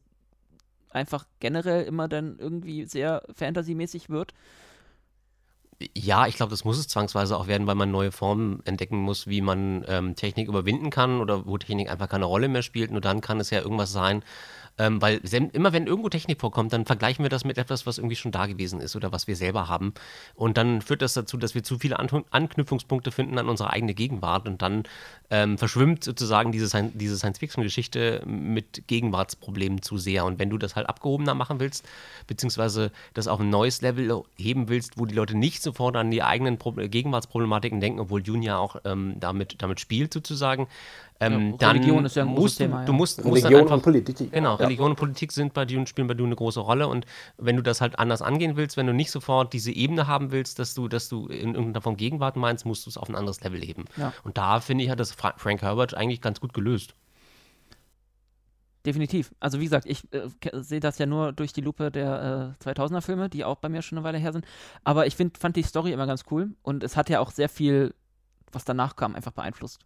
einfach 0.90 1.26
generell 1.40 1.84
immer 1.84 2.08
dann 2.08 2.38
irgendwie 2.38 2.84
sehr 2.86 3.22
fantasymäßig 3.34 4.10
wird? 4.10 4.34
Ja, 5.94 6.26
ich 6.26 6.36
glaube, 6.36 6.50
das 6.50 6.64
muss 6.64 6.78
es 6.78 6.88
zwangsweise 6.88 7.36
auch 7.36 7.48
werden, 7.48 7.66
weil 7.66 7.74
man 7.74 7.90
neue 7.90 8.10
Formen 8.10 8.60
entdecken 8.64 8.96
muss, 8.96 9.26
wie 9.26 9.42
man 9.42 9.84
ähm, 9.88 10.14
Technik 10.16 10.48
überwinden 10.48 10.88
kann 10.88 11.20
oder 11.20 11.44
wo 11.46 11.58
Technik 11.58 11.90
einfach 11.90 12.08
keine 12.08 12.24
Rolle 12.24 12.48
mehr 12.48 12.62
spielt. 12.62 12.90
Nur 12.90 13.02
dann 13.02 13.20
kann 13.20 13.40
es 13.40 13.50
ja 13.50 13.60
irgendwas 13.60 13.92
sein, 13.92 14.22
ähm, 14.78 15.00
weil 15.00 15.20
immer 15.52 15.72
wenn 15.72 15.86
irgendwo 15.86 16.08
Technik 16.08 16.40
vorkommt, 16.40 16.72
dann 16.72 16.84
vergleichen 16.84 17.24
wir 17.24 17.30
das 17.30 17.44
mit 17.44 17.58
etwas, 17.58 17.86
was 17.86 17.98
irgendwie 17.98 18.16
schon 18.16 18.32
da 18.32 18.46
gewesen 18.46 18.80
ist 18.80 18.96
oder 18.96 19.12
was 19.12 19.26
wir 19.26 19.36
selber 19.36 19.68
haben. 19.68 19.94
Und 20.34 20.56
dann 20.58 20.82
führt 20.82 21.02
das 21.02 21.14
dazu, 21.14 21.36
dass 21.36 21.54
wir 21.54 21.62
zu 21.62 21.78
viele 21.78 21.98
An 21.98 22.06
Anknüpfungspunkte 22.30 23.10
finden 23.10 23.38
an 23.38 23.48
unsere 23.48 23.70
eigene 23.70 23.94
Gegenwart 23.94 24.46
und 24.46 24.62
dann 24.62 24.84
ähm, 25.30 25.58
verschwimmt 25.58 26.04
sozusagen 26.04 26.52
diese, 26.52 26.90
diese 26.94 27.16
Science-Fiction-Geschichte 27.16 28.22
mit 28.26 28.86
Gegenwartsproblemen 28.86 29.82
zu 29.82 29.98
sehr. 29.98 30.24
Und 30.24 30.38
wenn 30.38 30.50
du 30.50 30.58
das 30.58 30.76
halt 30.76 30.88
abgehobener 30.88 31.34
machen 31.34 31.58
willst, 31.58 31.86
beziehungsweise 32.26 32.92
das 33.14 33.26
auf 33.28 33.40
ein 33.40 33.50
neues 33.50 33.80
Level 33.80 34.22
heben 34.36 34.68
willst, 34.68 34.98
wo 34.98 35.06
die 35.06 35.14
Leute 35.14 35.36
nicht 35.36 35.62
sofort 35.62 35.96
an 35.96 36.10
die 36.10 36.22
eigenen 36.22 36.58
Pro 36.58 36.72
Gegenwartsproblematiken 36.72 37.80
denken, 37.80 38.00
obwohl 38.00 38.22
ja 38.42 38.58
auch 38.58 38.76
ähm, 38.84 39.16
damit, 39.18 39.62
damit 39.62 39.80
spielt 39.80 40.12
sozusagen, 40.12 40.68
ähm, 41.20 41.50
Ja, 41.50 41.56
dann 41.58 41.76
Religion 41.76 42.04
ist 42.04 42.16
ja 42.16 42.24
ein 42.24 42.28
musst 42.28 42.60
du, 42.60 42.64
Thema, 42.64 42.80
ja. 42.80 42.86
du 42.86 42.92
musst, 42.92 43.24
musst 43.24 43.44
dann 43.44 43.52
Religion 43.52 43.60
einfach 43.62 43.76
und 43.76 43.82
Politik. 43.82 44.32
Genau, 44.32 44.50
Ja. 44.50 44.64
Religion 44.64 44.90
und 44.90 44.96
Politik 44.96 45.32
sind 45.32 45.54
bei 45.54 45.64
Dune, 45.64 45.86
spielen 45.86 46.08
bei 46.08 46.14
Dune 46.14 46.28
eine 46.28 46.36
große 46.36 46.60
Rolle 46.60 46.88
und 46.88 47.06
wenn 47.38 47.56
du 47.56 47.62
das 47.62 47.80
halt 47.80 47.98
anders 47.98 48.22
angehen 48.22 48.56
willst, 48.56 48.76
wenn 48.76 48.86
du 48.86 48.92
nicht 48.92 49.10
sofort 49.10 49.52
diese 49.52 49.72
Ebene 49.72 50.06
haben 50.06 50.32
willst, 50.32 50.58
dass 50.58 50.74
du, 50.74 50.88
dass 50.88 51.08
du 51.08 51.26
in 51.26 51.54
irgendeiner 51.54 51.80
Form 51.80 51.96
Gegenwart 51.96 52.36
meinst, 52.36 52.66
musst 52.66 52.86
du 52.86 52.90
es 52.90 52.96
auf 52.96 53.08
ein 53.08 53.14
anderes 53.14 53.40
Level 53.42 53.60
heben. 53.60 53.84
Ja. 53.96 54.12
Und 54.24 54.38
da 54.38 54.60
finde 54.60 54.84
ich, 54.84 54.90
hat 54.90 55.00
das 55.00 55.12
Fra 55.12 55.34
Frank 55.36 55.62
Herbert 55.62 55.94
eigentlich 55.94 56.20
ganz 56.20 56.40
gut 56.40 56.52
gelöst. 56.52 56.94
Definitiv. 58.86 59.34
Also 59.40 59.58
wie 59.58 59.64
gesagt, 59.64 59.84
ich 59.86 60.04
äh, 60.12 60.28
sehe 60.52 60.78
das 60.78 60.98
ja 60.98 61.06
nur 61.06 61.32
durch 61.32 61.52
die 61.52 61.60
Lupe 61.60 61.90
der 61.90 62.54
äh, 62.60 62.64
2000er 62.64 63.00
Filme, 63.00 63.28
die 63.28 63.44
auch 63.44 63.56
bei 63.56 63.68
mir 63.68 63.82
schon 63.82 63.98
eine 63.98 64.04
Weile 64.04 64.18
her 64.18 64.32
sind. 64.32 64.44
Aber 64.84 65.08
ich 65.08 65.16
find, 65.16 65.36
fand 65.38 65.56
die 65.56 65.64
Story 65.64 65.92
immer 65.92 66.06
ganz 66.06 66.22
cool 66.30 66.50
und 66.62 66.84
es 66.84 66.96
hat 66.96 67.10
ja 67.10 67.18
auch 67.18 67.32
sehr 67.32 67.48
viel, 67.48 67.94
was 68.52 68.64
danach 68.64 68.94
kam, 68.94 69.16
einfach 69.16 69.32
beeinflusst. 69.32 69.80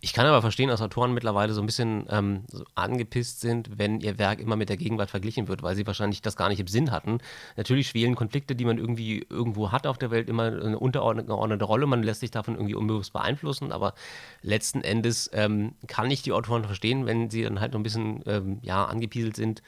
Ich 0.00 0.12
kann 0.12 0.26
aber 0.26 0.40
verstehen, 0.40 0.68
dass 0.68 0.80
Autoren 0.80 1.14
mittlerweile 1.14 1.52
so 1.52 1.60
ein 1.60 1.66
bisschen 1.66 2.06
ähm, 2.10 2.44
so 2.48 2.64
angepisst 2.74 3.40
sind, 3.40 3.78
wenn 3.78 4.00
ihr 4.00 4.18
Werk 4.18 4.40
immer 4.40 4.56
mit 4.56 4.68
der 4.68 4.76
Gegenwart 4.76 5.10
verglichen 5.10 5.48
wird, 5.48 5.62
weil 5.62 5.76
sie 5.76 5.86
wahrscheinlich 5.86 6.22
das 6.22 6.36
gar 6.36 6.48
nicht 6.48 6.60
im 6.60 6.66
Sinn 6.66 6.90
hatten. 6.90 7.18
Natürlich 7.56 7.88
schwelen 7.88 8.14
Konflikte, 8.14 8.54
die 8.54 8.64
man 8.64 8.78
irgendwie 8.78 9.26
irgendwo 9.28 9.72
hat 9.72 9.86
auf 9.86 9.98
der 9.98 10.10
Welt, 10.10 10.28
immer 10.28 10.44
eine 10.44 10.78
untergeordnete 10.78 11.64
Rolle. 11.64 11.86
Man 11.86 12.02
lässt 12.02 12.20
sich 12.20 12.30
davon 12.30 12.54
irgendwie 12.54 12.74
unbewusst 12.74 13.12
beeinflussen, 13.12 13.72
aber 13.72 13.94
letzten 14.42 14.82
Endes 14.82 15.30
ähm, 15.32 15.74
kann 15.86 16.10
ich 16.10 16.22
die 16.22 16.32
Autoren 16.32 16.64
verstehen, 16.64 17.06
wenn 17.06 17.30
sie 17.30 17.42
dann 17.42 17.60
halt 17.60 17.72
noch 17.72 17.80
ein 17.80 17.84
bisschen 17.84 18.22
ähm, 18.26 18.58
ja, 18.62 18.84
angepieselt 18.84 19.36
sind, 19.36 19.62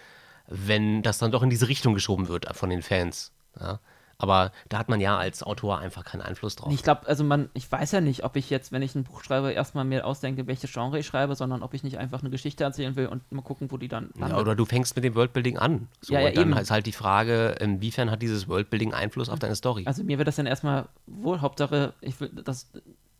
wenn 0.47 1.03
das 1.03 1.19
dann 1.19 1.32
doch 1.32 1.43
in 1.43 1.51
diese 1.51 1.69
Richtung 1.69 1.95
geschoben 1.95 2.28
wird 2.28 2.47
von 2.57 2.70
den 2.70 2.82
Fans. 2.82 3.32
Ja? 3.59 3.81
Aber 4.19 4.53
da 4.69 4.78
hat 4.78 4.89
man 4.89 5.01
ja 5.01 5.16
als 5.19 5.43
Autor 5.43 5.78
einfach 5.78 6.05
keinen 6.05 6.20
Einfluss 6.23 6.57
drauf. 6.57 6.73
Ich 6.73 6.82
glaube, 6.82 7.07
also 7.07 7.24
man, 7.24 7.49
ich 7.55 7.70
weiß 7.70 7.93
ja 7.93 8.01
nicht, 8.01 8.24
ob 8.24 8.36
ich 8.36 8.49
jetzt, 8.51 8.73
wenn 8.73 8.82
ich 8.82 8.95
ein 8.95 9.05
Buch 9.05 9.23
schreibe, 9.24 9.53
erstmal 9.53 9.85
mir 9.85 10.07
ausdenke, 10.07 10.47
welche 10.47 10.69
Genre 10.69 10.99
ich 10.99 11.07
schreibe, 11.07 11.35
sondern 11.35 11.62
ob 11.62 11.74
ich 11.74 11.82
nicht 11.82 11.99
einfach 11.99 12.20
eine 12.20 12.31
Geschichte 12.31 12.65
erzählen 12.65 12.95
will 12.97 13.07
und 13.07 13.31
mal 13.32 13.43
gucken, 13.43 13.70
wo 13.70 13.77
die 13.77 13.89
dann 13.89 14.11
Ja, 14.15 14.23
landet. 14.28 14.39
oder 14.41 14.55
du 14.55 14.65
fängst 14.65 14.95
mit 14.97 15.05
dem 15.05 15.15
Worldbuilding 15.15 15.59
an. 15.59 15.89
So, 16.01 16.15
Ja, 16.15 16.20
ja, 16.20 16.28
und 16.28 16.36
dann 16.36 16.49
eben. 16.51 16.59
ist 16.59 16.70
halt 16.70 16.86
die 16.86 16.93
Frage, 16.93 17.57
inwiefern 17.61 18.11
hat 18.11 18.23
dieses 18.23 18.49
Worldbuilding 18.49 18.95
Einfluss 18.95 19.28
auf 19.28 19.39
deine 19.39 19.57
Story? 19.57 19.82
Also 19.86 20.05
mir 20.05 20.19
wird 20.19 20.28
das 20.28 20.36
dann 20.36 20.47
erstmal 20.47 20.89
wohl, 21.07 21.41
Hauptsache, 21.41 21.93
ich 22.01 22.19
will 22.20 22.31
das, 22.45 22.70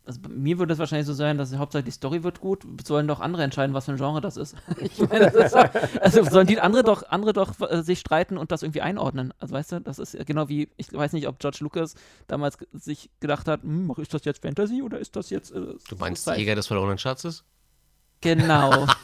also 0.07 0.21
bei 0.21 0.29
mir 0.29 0.59
würde 0.59 0.73
es 0.73 0.79
wahrscheinlich 0.79 1.07
so 1.07 1.15
sein, 1.15 1.39
dass 1.39 1.55
Hauptsache 1.57 1.83
die 1.83 1.91
Story 1.91 2.23
wird 2.23 2.41
gut, 2.41 2.65
sollen 2.85 3.09
doch 3.09 3.21
andere 3.21 3.43
entscheiden, 3.43 3.75
was 3.75 3.87
für 3.87 3.93
ein 3.93 3.97
Genre 3.97 4.21
das 4.21 4.37
ist. 4.37 4.55
ich 4.81 4.99
meine, 4.99 5.31
das 5.31 5.47
ist 5.47 5.55
doch, 5.55 6.01
also 6.01 6.25
sollen 6.25 6.47
die 6.47 6.61
andere 6.61 6.83
doch, 6.83 7.09
andere 7.09 7.33
doch 7.33 7.59
äh, 7.61 7.83
sich 7.83 8.01
streiten 8.01 8.37
und 8.37 8.53
das 8.53 8.63
irgendwie 8.63 8.83
einordnen. 8.83 9.33
Also 9.39 9.55
weißt 9.55 9.73
du, 9.73 9.81
das 9.81 9.99
ist 9.99 10.17
genau 10.27 10.49
wie, 10.49 10.69
ich 10.77 10.93
weiß 10.93 11.15
nicht, 11.15 11.27
ob 11.27 11.39
George 11.39 11.59
Lucas 11.61 11.95
damals 12.27 12.59
sich 12.73 13.11
gedacht 13.21 13.49
hat, 13.49 13.63
hm, 13.63 13.87
mach 13.87 13.99
ich 13.99 14.09
das 14.09 14.25
jetzt 14.25 14.43
Fantasy 14.43 14.83
oder 14.83 14.99
ist 14.99 15.17
das 15.17 15.31
jetzt. 15.31 15.53
Äh, 15.53 15.75
du 15.89 15.97
meinst 15.99 16.23
Sci-Fi? 16.25 16.39
Jäger 16.39 16.55
des 16.55 16.67
verlorenen 16.67 16.99
Schatzes? 16.99 17.45
Genau. 18.21 18.87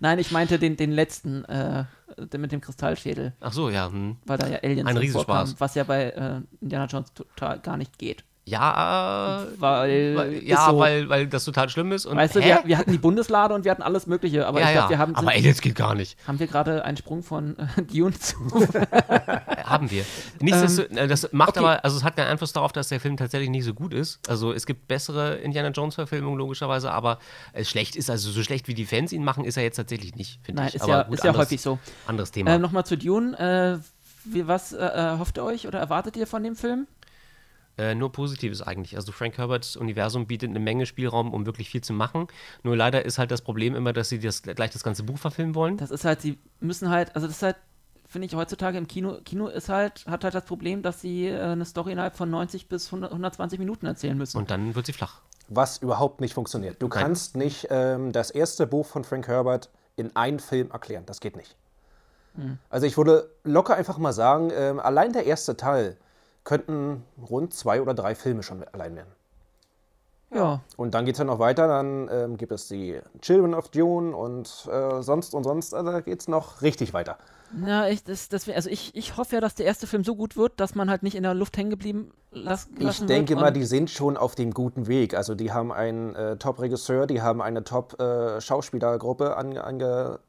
Nein, 0.00 0.18
ich 0.18 0.30
meinte 0.30 0.58
den, 0.58 0.76
den 0.76 0.92
letzten, 0.92 1.44
äh, 1.46 1.84
den 2.18 2.42
mit 2.42 2.52
dem 2.52 2.60
Kristallschädel, 2.60 3.32
Ach 3.40 3.52
so, 3.52 3.70
ja. 3.70 3.90
Hm. 3.90 4.16
weil 4.26 4.36
da 4.36 4.48
ja 4.48 4.58
Aliens 4.62 4.86
Ein 4.86 4.96
Riesenspaß. 4.98 5.24
vorkamen, 5.24 5.54
was 5.58 5.74
ja 5.74 5.84
bei 5.84 6.10
äh, 6.10 6.40
Indiana 6.60 6.86
Jones 6.86 7.14
total 7.14 7.58
gar 7.60 7.78
nicht 7.78 7.98
geht. 7.98 8.24
Ja, 8.48 9.42
äh, 9.42 9.60
Weil, 9.60 10.16
weil, 10.16 10.42
ja 10.42 10.70
so. 10.70 10.78
weil, 10.78 11.08
weil 11.08 11.26
das 11.26 11.44
total 11.44 11.68
schlimm 11.68 11.92
ist. 11.92 12.06
Und, 12.06 12.16
Weißt 12.16 12.36
du, 12.36 12.40
wir, 12.40 12.62
wir 12.64 12.78
hatten 12.78 12.92
die 12.92 12.98
Bundeslade 12.98 13.54
und 13.54 13.64
wir 13.64 13.70
hatten 13.70 13.82
alles 13.82 14.06
Mögliche, 14.06 14.46
aber 14.46 14.60
ja, 14.60 14.66
ich 14.66 14.72
glaube, 14.72 14.84
ja. 14.84 14.90
wir 14.90 14.98
haben, 14.98 15.14
aber 15.14 15.30
sind, 15.30 15.38
Aliens 15.38 15.60
geht 15.60 15.74
gar 15.74 15.94
nicht. 15.94 16.16
haben 16.26 16.38
wir 16.38 16.46
gerade 16.46 16.84
einen 16.84 16.96
Sprung 16.96 17.22
von 17.22 17.56
äh, 17.58 17.82
Dune 17.82 18.18
zu. 18.18 18.36
Äh, 18.72 19.64
Haben 19.64 19.90
wir. 19.90 20.04
Nichtsdestotrotz, 20.40 20.96
äh, 20.96 21.06
das 21.06 21.32
macht 21.32 21.50
okay. 21.50 21.58
aber, 21.58 21.84
also 21.84 21.96
es 21.96 22.04
hat 22.04 22.16
keinen 22.16 22.28
Einfluss 22.28 22.52
darauf, 22.52 22.72
dass 22.72 22.88
der 22.88 23.00
Film 23.00 23.16
tatsächlich 23.16 23.50
nicht 23.50 23.64
so 23.64 23.74
gut 23.74 23.92
ist. 23.92 24.26
Also 24.28 24.52
es 24.52 24.64
gibt 24.64 24.88
bessere 24.88 25.36
Indiana 25.36 25.68
Jones-Verfilmungen 25.68 26.38
logischerweise, 26.38 26.90
aber 26.90 27.18
es 27.52 27.68
schlecht 27.68 27.96
ist, 27.96 28.08
also 28.10 28.30
so 28.30 28.42
schlecht 28.42 28.68
wie 28.68 28.74
die 28.74 28.86
Fans 28.86 29.12
ihn 29.12 29.24
machen, 29.24 29.44
ist 29.44 29.56
er 29.56 29.62
jetzt 29.62 29.76
tatsächlich 29.76 30.14
nicht, 30.14 30.40
finde 30.42 30.62
Nein, 30.62 30.68
ich. 30.68 30.76
ist 30.76 30.82
aber 30.82 30.92
ja, 30.92 31.02
gut, 31.02 31.14
ist 31.14 31.24
ja 31.24 31.30
anderes, 31.30 31.46
häufig 31.46 31.60
so. 31.60 31.78
Anderes 32.06 32.30
Thema. 32.30 32.54
Ähm, 32.54 32.62
Nochmal 32.62 32.86
zu 32.86 32.96
Dune. 32.96 33.38
Äh, 33.38 33.78
wie, 34.24 34.46
was 34.46 34.72
äh, 34.72 34.84
äh, 34.84 35.18
hofft 35.18 35.38
ihr 35.38 35.44
euch 35.44 35.66
oder 35.66 35.78
erwartet 35.78 36.16
ihr 36.16 36.26
von 36.26 36.42
dem 36.42 36.56
Film? 36.56 36.86
Äh, 37.78 37.94
nur 37.94 38.10
Positives 38.10 38.60
eigentlich. 38.60 38.96
Also 38.96 39.12
Frank 39.12 39.38
Herberts 39.38 39.76
Universum 39.76 40.26
bietet 40.26 40.50
eine 40.50 40.58
Menge 40.58 40.84
Spielraum, 40.84 41.32
um 41.32 41.46
wirklich 41.46 41.70
viel 41.70 41.80
zu 41.80 41.92
machen. 41.92 42.26
Nur 42.64 42.76
leider 42.76 43.04
ist 43.04 43.18
halt 43.18 43.30
das 43.30 43.40
Problem 43.40 43.76
immer, 43.76 43.92
dass 43.92 44.08
sie 44.08 44.18
das, 44.18 44.42
gleich 44.42 44.70
das 44.70 44.82
ganze 44.82 45.04
Buch 45.04 45.18
verfilmen 45.18 45.54
wollen. 45.54 45.76
Das 45.76 45.92
ist 45.92 46.04
halt, 46.04 46.20
sie 46.20 46.38
müssen 46.58 46.90
halt, 46.90 47.14
also 47.14 47.28
das 47.28 47.36
ist 47.36 47.42
halt, 47.42 47.56
finde 48.08 48.26
ich 48.26 48.34
heutzutage 48.34 48.76
im 48.78 48.88
Kino, 48.88 49.18
Kino 49.24 49.46
ist 49.46 49.68
halt, 49.68 50.04
hat 50.06 50.24
halt 50.24 50.34
das 50.34 50.44
Problem, 50.44 50.82
dass 50.82 51.00
sie 51.00 51.26
äh, 51.26 51.40
eine 51.40 51.64
Story 51.64 51.92
innerhalb 51.92 52.16
von 52.16 52.28
90 52.28 52.68
bis 52.68 52.86
100, 52.86 53.12
120 53.12 53.60
Minuten 53.60 53.86
erzählen 53.86 54.18
müssen. 54.18 54.38
Und 54.38 54.50
dann 54.50 54.74
wird 54.74 54.86
sie 54.86 54.92
flach. 54.92 55.20
Was 55.48 55.78
überhaupt 55.78 56.20
nicht 56.20 56.34
funktioniert. 56.34 56.82
Du 56.82 56.88
Nein. 56.88 56.98
kannst 56.98 57.36
nicht 57.36 57.68
ähm, 57.70 58.10
das 58.10 58.30
erste 58.30 58.66
Buch 58.66 58.86
von 58.86 59.04
Frank 59.04 59.28
Herbert 59.28 59.70
in 59.94 60.14
einen 60.16 60.40
Film 60.40 60.70
erklären. 60.72 61.04
Das 61.06 61.20
geht 61.20 61.36
nicht. 61.36 61.56
Also 62.70 62.86
ich 62.86 62.96
würde 62.96 63.30
locker 63.42 63.74
einfach 63.74 63.98
mal 63.98 64.12
sagen, 64.12 64.50
ähm, 64.54 64.78
allein 64.78 65.12
der 65.12 65.26
erste 65.26 65.56
Teil 65.56 65.96
könnten 66.48 67.04
rund 67.28 67.52
zwei 67.52 67.82
oder 67.82 67.92
drei 67.92 68.14
Filme 68.14 68.42
schon 68.42 68.64
allein 68.72 68.96
werden. 68.96 69.12
ja. 70.34 70.62
Und 70.78 70.94
dann 70.94 71.04
geht 71.04 71.14
es 71.14 71.18
ja 71.18 71.26
noch 71.26 71.38
weiter, 71.38 71.68
dann 71.68 72.08
ähm, 72.10 72.38
gibt 72.38 72.52
es 72.52 72.68
die 72.68 72.98
Children 73.20 73.54
of 73.54 73.68
Dune 73.68 74.16
und 74.16 74.66
äh, 74.72 75.02
sonst 75.02 75.34
und 75.34 75.44
sonst, 75.44 75.74
also 75.74 75.92
da 75.92 76.00
geht 76.00 76.20
es 76.20 76.26
noch 76.26 76.62
richtig 76.62 76.94
weiter. 76.94 77.18
Na, 77.52 77.90
ich, 77.90 78.02
das, 78.02 78.30
das, 78.30 78.48
also 78.48 78.70
ich, 78.70 78.94
ich 78.94 79.18
hoffe 79.18 79.36
ja, 79.36 79.40
dass 79.42 79.56
der 79.56 79.66
erste 79.66 79.86
Film 79.86 80.04
so 80.04 80.16
gut 80.16 80.38
wird, 80.38 80.58
dass 80.58 80.74
man 80.74 80.88
halt 80.88 81.02
nicht 81.02 81.16
in 81.16 81.22
der 81.22 81.34
Luft 81.34 81.56
hängen 81.58 81.70
geblieben 81.70 82.12
las, 82.30 82.68
Ich 82.76 82.82
lassen 82.82 83.06
denke 83.06 83.36
mal, 83.36 83.52
die 83.52 83.64
sind 83.64 83.90
schon 83.90 84.16
auf 84.16 84.34
dem 84.34 84.52
guten 84.52 84.86
Weg. 84.86 85.14
Also 85.14 85.34
die 85.34 85.52
haben 85.52 85.70
einen 85.70 86.14
äh, 86.14 86.38
Top-Regisseur, 86.38 87.06
die 87.06 87.20
haben 87.20 87.42
eine 87.42 87.62
Top-Schauspielergruppe 87.64 89.36
ange 89.36 89.64
ange 89.64 90.20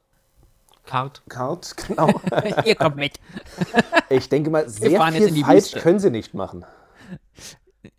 Card. 0.86 1.22
Kart, 1.30 1.76
genau. 1.88 2.10
Ihr 2.66 2.76
kommt 2.76 2.96
mit. 2.96 3.20
Ich 4.12 4.28
denke 4.28 4.50
mal, 4.50 4.68
sehr 4.68 4.90
viel 4.90 5.44
falsch 5.44 5.66
Wüste. 5.66 5.80
können 5.82 6.00
sie 6.00 6.10
nicht 6.10 6.34
machen. 6.34 6.66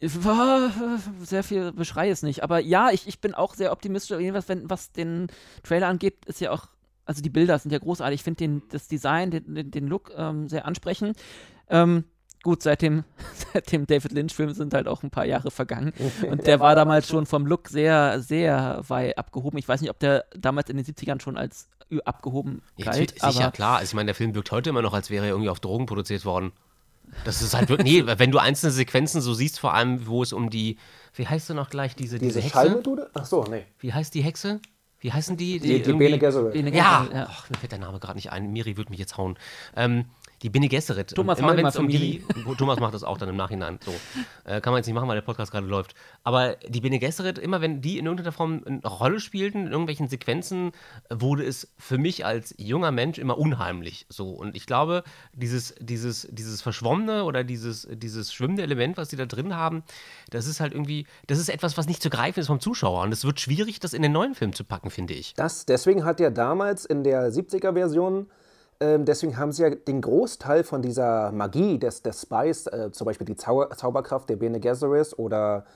Sehr 0.00 1.44
viel 1.44 1.72
Beschrei 1.72 2.10
ist 2.10 2.24
nicht. 2.24 2.42
Aber 2.42 2.58
ja, 2.58 2.90
ich, 2.90 3.06
ich 3.06 3.20
bin 3.20 3.32
auch 3.32 3.54
sehr 3.54 3.70
optimistisch. 3.70 4.18
Jedenfalls, 4.18 4.48
wenn, 4.48 4.68
was 4.68 4.90
den 4.90 5.28
Trailer 5.62 5.86
angeht, 5.86 6.24
ist 6.24 6.40
ja 6.40 6.50
auch, 6.50 6.66
also 7.04 7.22
die 7.22 7.30
Bilder 7.30 7.56
sind 7.60 7.70
ja 7.70 7.78
großartig. 7.78 8.20
Ich 8.20 8.24
finde 8.24 8.38
den, 8.38 8.62
das 8.70 8.88
Design, 8.88 9.30
den, 9.30 9.54
den, 9.54 9.70
den 9.70 9.86
Look 9.86 10.10
ähm, 10.16 10.48
sehr 10.48 10.66
ansprechend. 10.66 11.16
Ähm, 11.68 12.02
gut, 12.42 12.62
seit 12.62 12.82
dem, 12.82 13.04
seit 13.52 13.70
dem 13.72 13.86
David 13.86 14.12
Lynch-Film 14.12 14.52
sind 14.54 14.74
halt 14.74 14.88
auch 14.88 15.02
ein 15.02 15.10
paar 15.10 15.24
Jahre 15.26 15.50
vergangen. 15.50 15.92
Und 16.30 16.46
der 16.46 16.60
war 16.60 16.74
damals 16.74 17.08
schon 17.08 17.26
vom 17.26 17.46
Look 17.46 17.68
sehr, 17.68 18.20
sehr 18.20 18.82
weit 18.88 19.18
abgehoben. 19.18 19.58
Ich 19.58 19.68
weiß 19.68 19.80
nicht, 19.80 19.90
ob 19.90 19.98
der 19.98 20.24
damals 20.36 20.70
in 20.70 20.76
den 20.76 20.86
70ern 20.86 21.20
schon 21.20 21.36
als 21.36 21.68
ü- 21.92 22.00
abgehoben 22.04 22.62
Ja, 22.76 22.86
galt. 22.86 23.12
sicher, 23.12 23.26
aber 23.26 23.50
klar. 23.52 23.76
Also 23.78 23.90
ich 23.90 23.94
meine, 23.94 24.06
der 24.06 24.14
Film 24.14 24.34
wirkt 24.34 24.50
heute 24.50 24.70
immer 24.70 24.82
noch, 24.82 24.94
als 24.94 25.10
wäre 25.10 25.24
er 25.26 25.30
irgendwie 25.30 25.50
auf 25.50 25.60
Drogen 25.60 25.86
produziert 25.86 26.24
worden. 26.24 26.52
Das 27.24 27.42
ist 27.42 27.54
halt 27.54 27.68
wirklich, 27.68 28.04
nee, 28.04 28.06
wenn 28.18 28.30
du 28.30 28.38
einzelne 28.38 28.70
Sequenzen 28.72 29.20
so 29.20 29.34
siehst, 29.34 29.58
vor 29.58 29.74
allem, 29.74 30.06
wo 30.06 30.22
es 30.22 30.32
um 30.32 30.48
die, 30.48 30.78
wie 31.14 31.26
heißt 31.26 31.48
sie 31.48 31.54
noch 31.54 31.68
gleich, 31.70 31.96
diese, 31.96 32.18
diese, 32.18 32.34
Diese 32.34 32.40
Hexe? 32.40 32.52
Schallmethode? 32.52 33.10
Ach 33.14 33.24
so, 33.26 33.44
nee. 33.44 33.64
Wie 33.80 33.92
heißt 33.92 34.14
die 34.14 34.22
Hexe? 34.22 34.60
Wie 35.00 35.12
heißen 35.12 35.36
die? 35.36 35.58
Die, 35.58 35.68
die 35.68 35.74
irgendwie- 35.90 36.04
Bene 36.06 36.18
Gesserit. 36.18 36.52
Bene 36.52 36.76
Ja, 36.76 37.00
Gesserit, 37.00 37.16
ja. 37.16 37.24
Och, 37.30 37.50
mir 37.50 37.56
fällt 37.58 37.72
der 37.72 37.78
Name 37.78 37.98
gerade 37.98 38.16
nicht 38.16 38.30
ein. 38.30 38.52
Miri 38.52 38.76
wird 38.76 38.90
mich 38.90 38.98
jetzt 39.00 39.16
hauen. 39.16 39.38
Ähm, 39.74 40.04
die 40.42 40.48
Bene 40.48 40.68
Gesserit. 40.68 41.14
Thomas, 41.14 41.38
Immer 41.38 41.56
wenn 41.56 41.66
es 41.66 41.76
um 41.76 41.88
die. 41.88 42.24
Thomas 42.56 42.80
macht 42.80 42.94
das 42.94 43.04
auch 43.04 43.18
dann 43.18 43.28
im 43.28 43.36
Nachhinein. 43.36 43.78
So. 43.84 43.92
Äh, 44.44 44.60
kann 44.60 44.72
man 44.72 44.78
jetzt 44.78 44.86
nicht 44.86 44.94
machen, 44.94 45.08
weil 45.08 45.16
der 45.16 45.22
Podcast 45.22 45.52
gerade 45.52 45.66
läuft. 45.66 45.94
Aber 46.24 46.56
die 46.66 46.80
Bene 46.80 46.98
Gesserit, 46.98 47.38
immer 47.38 47.60
wenn 47.60 47.82
die 47.82 47.98
in 47.98 48.06
irgendeiner 48.06 48.32
Form 48.32 48.62
eine 48.64 48.80
Rolle 48.82 49.20
spielten, 49.20 49.66
in 49.66 49.72
irgendwelchen 49.72 50.08
Sequenzen, 50.08 50.72
wurde 51.10 51.44
es 51.44 51.72
für 51.78 51.98
mich 51.98 52.24
als 52.24 52.54
junger 52.56 52.90
Mensch 52.90 53.18
immer 53.18 53.36
unheimlich. 53.36 54.06
So. 54.08 54.30
Und 54.30 54.56
ich 54.56 54.66
glaube, 54.66 55.04
dieses, 55.34 55.74
dieses, 55.78 56.26
dieses 56.30 56.62
verschwommene 56.62 57.24
oder 57.24 57.44
dieses, 57.44 57.86
dieses 57.90 58.32
schwimmende 58.32 58.62
Element, 58.62 58.96
was 58.96 59.08
die 59.08 59.16
da 59.16 59.26
drin 59.26 59.54
haben, 59.54 59.82
das 60.30 60.46
ist 60.46 60.60
halt 60.60 60.72
irgendwie, 60.72 61.06
das 61.26 61.38
ist 61.38 61.50
etwas, 61.50 61.76
was 61.76 61.86
nicht 61.86 62.02
zu 62.02 62.08
greifen 62.08 62.40
ist 62.40 62.46
vom 62.46 62.60
Zuschauer. 62.60 63.02
Und 63.02 63.12
es 63.12 63.24
wird 63.24 63.40
schwierig, 63.40 63.80
das 63.80 63.92
in 63.92 64.02
den 64.02 64.12
neuen 64.12 64.34
Film 64.34 64.54
zu 64.54 64.64
packen, 64.64 64.90
finde 64.90 65.14
ich. 65.14 65.34
Das, 65.34 65.66
deswegen 65.66 66.04
hat 66.04 66.20
er 66.20 66.30
damals 66.30 66.86
in 66.86 67.04
der 67.04 67.30
70er-Version 67.30 68.26
Ähm, 68.80 69.04
deswegen 69.04 69.36
haben 69.36 69.52
sie 69.52 69.62
ja 69.62 69.70
den 69.70 70.00
Großteil 70.00 70.64
von 70.64 70.80
dieser 70.80 71.32
Magie 71.32 71.78
des, 71.78 72.02
des 72.02 72.22
Spice, 72.22 72.66
äh, 72.68 72.90
zum 72.92 73.04
Beispiel 73.04 73.26
die 73.26 73.36
Zau 73.36 73.66
Zauberkraft 73.66 74.30
der 74.30 74.36
Bene 74.36 74.58
Gesserit 74.58 75.18
oder 75.18 75.66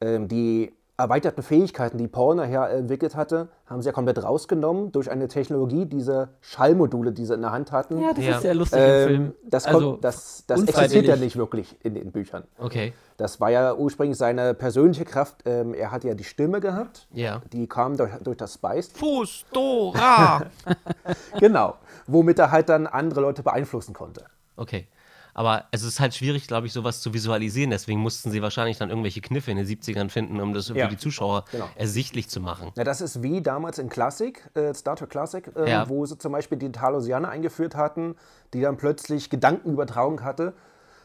ähm, 0.00 0.28
die 0.28 0.72
erweiterten 0.96 1.42
Fähigkeiten, 1.42 1.98
die 1.98 2.06
Paul 2.06 2.36
nachher 2.36 2.70
entwickelt 2.70 3.16
hatte, 3.16 3.48
haben 3.66 3.82
sie 3.82 3.86
ja 3.88 3.92
komplett 3.92 4.22
rausgenommen 4.22 4.92
durch 4.92 5.10
eine 5.10 5.26
Technologie, 5.26 5.86
diese 5.86 6.28
Schallmodule, 6.40 7.10
die 7.12 7.24
sie 7.26 7.34
in 7.34 7.40
der 7.42 7.50
Hand 7.50 7.72
hatten. 7.72 8.00
Ja, 8.00 8.12
das 8.12 8.24
Ja. 8.24 8.36
ist 8.36 8.42
sehr 8.42 8.54
lustig 8.54 8.78
im 8.78 8.84
Ähm, 8.84 9.08
Film. 9.08 9.32
das 9.44 9.66
also, 9.66 9.90
kommt, 9.92 10.04
das, 10.04 10.44
das 10.46 10.62
existiert 10.62 11.06
ja 11.06 11.16
nicht 11.16 11.36
wirklich 11.36 11.76
in 11.84 11.94
den 11.94 12.12
Büchern. 12.12 12.44
Okay. 12.58 12.92
Das 13.16 13.40
war 13.40 13.50
ja 13.50 13.74
ursprünglich 13.74 14.16
seine 14.18 14.54
persönliche 14.54 15.04
Kraft. 15.04 15.42
Ähm, 15.46 15.74
er 15.74 15.90
hatte 15.90 16.06
ja 16.08 16.14
die 16.14 16.24
Stimme 16.24 16.60
gehabt. 16.60 17.08
Ja. 17.12 17.42
Die 17.52 17.66
kam 17.68 17.96
durch, 17.96 18.10
durch 18.22 18.36
das 18.36 18.54
Spice. 18.54 18.88
Fuß, 18.94 19.46
Dora! 19.52 20.42
Genau. 21.40 21.74
Womit 22.06 22.38
er 22.38 22.50
halt 22.50 22.68
dann 22.68 22.86
andere 22.86 23.20
Leute 23.20 23.42
beeinflussen 23.42 23.94
konnte. 23.94 24.24
Okay. 24.56 24.86
Aber 25.34 25.64
es 25.72 25.82
ist 25.82 26.00
halt 26.00 26.14
schwierig, 26.14 26.46
glaube 26.46 26.66
ich, 26.68 26.72
sowas 26.72 27.00
zu 27.00 27.12
visualisieren. 27.12 27.70
Deswegen 27.70 28.00
mussten 28.00 28.30
sie 28.30 28.40
wahrscheinlich 28.40 28.78
dann 28.78 28.88
irgendwelche 28.88 29.20
Kniffe 29.20 29.50
in 29.50 29.56
den 29.56 29.66
70ern 29.66 30.08
finden, 30.08 30.40
um 30.40 30.54
das 30.54 30.68
Ja. 30.68 30.84
für 30.84 30.88
die 30.88 30.96
Zuschauer 30.96 31.44
Genau. 31.50 31.68
ersichtlich 31.76 32.28
zu 32.30 32.40
machen. 32.40 32.70
Ja, 32.76 32.84
das 32.84 33.00
ist 33.00 33.22
wie 33.22 33.42
damals 33.42 33.78
in 33.78 33.88
Classic, 33.88 34.40
äh, 34.54 34.72
Star 34.74 34.96
Trek 34.96 35.10
Classic, 35.10 35.44
äh, 35.56 35.68
Ja. 35.68 35.88
wo 35.88 36.06
sie 36.06 36.16
zum 36.16 36.32
Beispiel 36.32 36.56
die 36.56 36.70
Talosianer 36.72 37.28
eingeführt 37.28 37.74
hatten, 37.74 38.14
die 38.54 38.60
dann 38.60 38.76
plötzlich 38.76 39.28
Gedankenübertragung 39.28 40.22
hatte. 40.22 40.54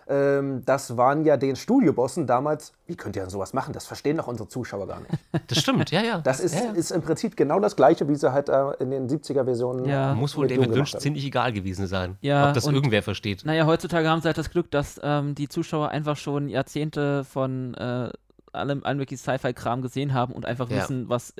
Ähm, 0.09 0.63
das 0.65 0.97
waren 0.97 1.23
ja 1.23 1.37
den 1.37 1.55
Studiobossen 1.55 2.25
damals, 2.25 2.73
wie 2.87 2.95
könnt 2.95 3.15
ihr 3.15 3.21
denn 3.21 3.29
sowas 3.29 3.53
machen? 3.53 3.73
Das 3.73 3.85
verstehen 3.85 4.17
doch 4.17 4.27
unsere 4.27 4.49
Zuschauer 4.49 4.87
gar 4.87 4.99
nicht. 5.01 5.11
Das 5.47 5.59
stimmt, 5.59 5.91
ja, 5.91 6.01
ja. 6.01 6.19
Das 6.21 6.39
ist, 6.39 6.55
ja, 6.55 6.65
ja. 6.65 6.71
ist 6.71 6.89
im 6.91 7.01
Prinzip 7.01 7.37
genau 7.37 7.59
das 7.59 7.75
gleiche, 7.75 8.07
wie 8.07 8.15
sie 8.15 8.31
halt 8.33 8.49
äh, 8.49 8.71
in 8.79 8.89
den 8.91 9.07
70er-Versionen 9.07 9.85
Ja. 9.85 10.15
Muss 10.15 10.35
wohl 10.35 10.47
mit 10.47 10.57
David 10.57 10.75
Lynch 10.75 10.97
ziemlich 10.97 11.25
egal 11.25 11.53
gewesen 11.53 11.85
sein, 11.87 12.17
Ja, 12.21 12.47
ob 12.49 12.53
das 12.55 12.65
und- 12.65 12.73
irgendwer 12.75 13.03
versteht. 13.03 13.45
Naja, 13.45 13.65
heutzutage 13.67 14.09
haben 14.09 14.21
sie 14.21 14.27
halt 14.27 14.37
das 14.39 14.49
Glück, 14.49 14.71
dass 14.71 14.99
ähm, 15.03 15.35
die 15.35 15.47
Zuschauer 15.47 15.89
einfach 15.89 16.17
schon 16.17 16.49
Jahrzehnte 16.49 17.23
von 17.23 17.73
äh, 17.75 18.09
allem, 18.53 18.83
allem 18.83 18.97
möglichen 18.97 19.19
Sci-Fi-Kram 19.19 19.81
gesehen 19.81 20.13
haben 20.13 20.33
und 20.33 20.45
einfach 20.45 20.69
Ja. 20.69 20.77
wissen, 20.77 21.09
was. 21.09 21.33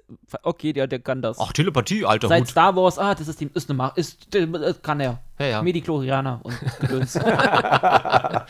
Okay, 0.43 0.73
der, 0.73 0.87
der 0.87 0.99
kann 0.99 1.21
das. 1.21 1.37
Ach, 1.39 1.53
Telepathie, 1.53 2.05
alter 2.05 2.27
Seit 2.27 2.41
Hut. 2.41 2.49
Star 2.49 2.75
Wars, 2.75 2.97
ah, 2.97 3.15
das 3.15 3.27
ist, 3.27 3.39
die, 3.41 3.49
ist 3.53 3.69
eine 3.69 3.91
ist, 3.95 4.35
äh, 4.35 4.73
kann 4.81 4.99
er. 4.99 5.19
Ja, 5.39 5.45
ja. 5.45 5.61
Midi-Chlorianer 5.61 6.41
und 6.43 6.55
Gedöns. 6.79 7.15
oder 7.19 8.45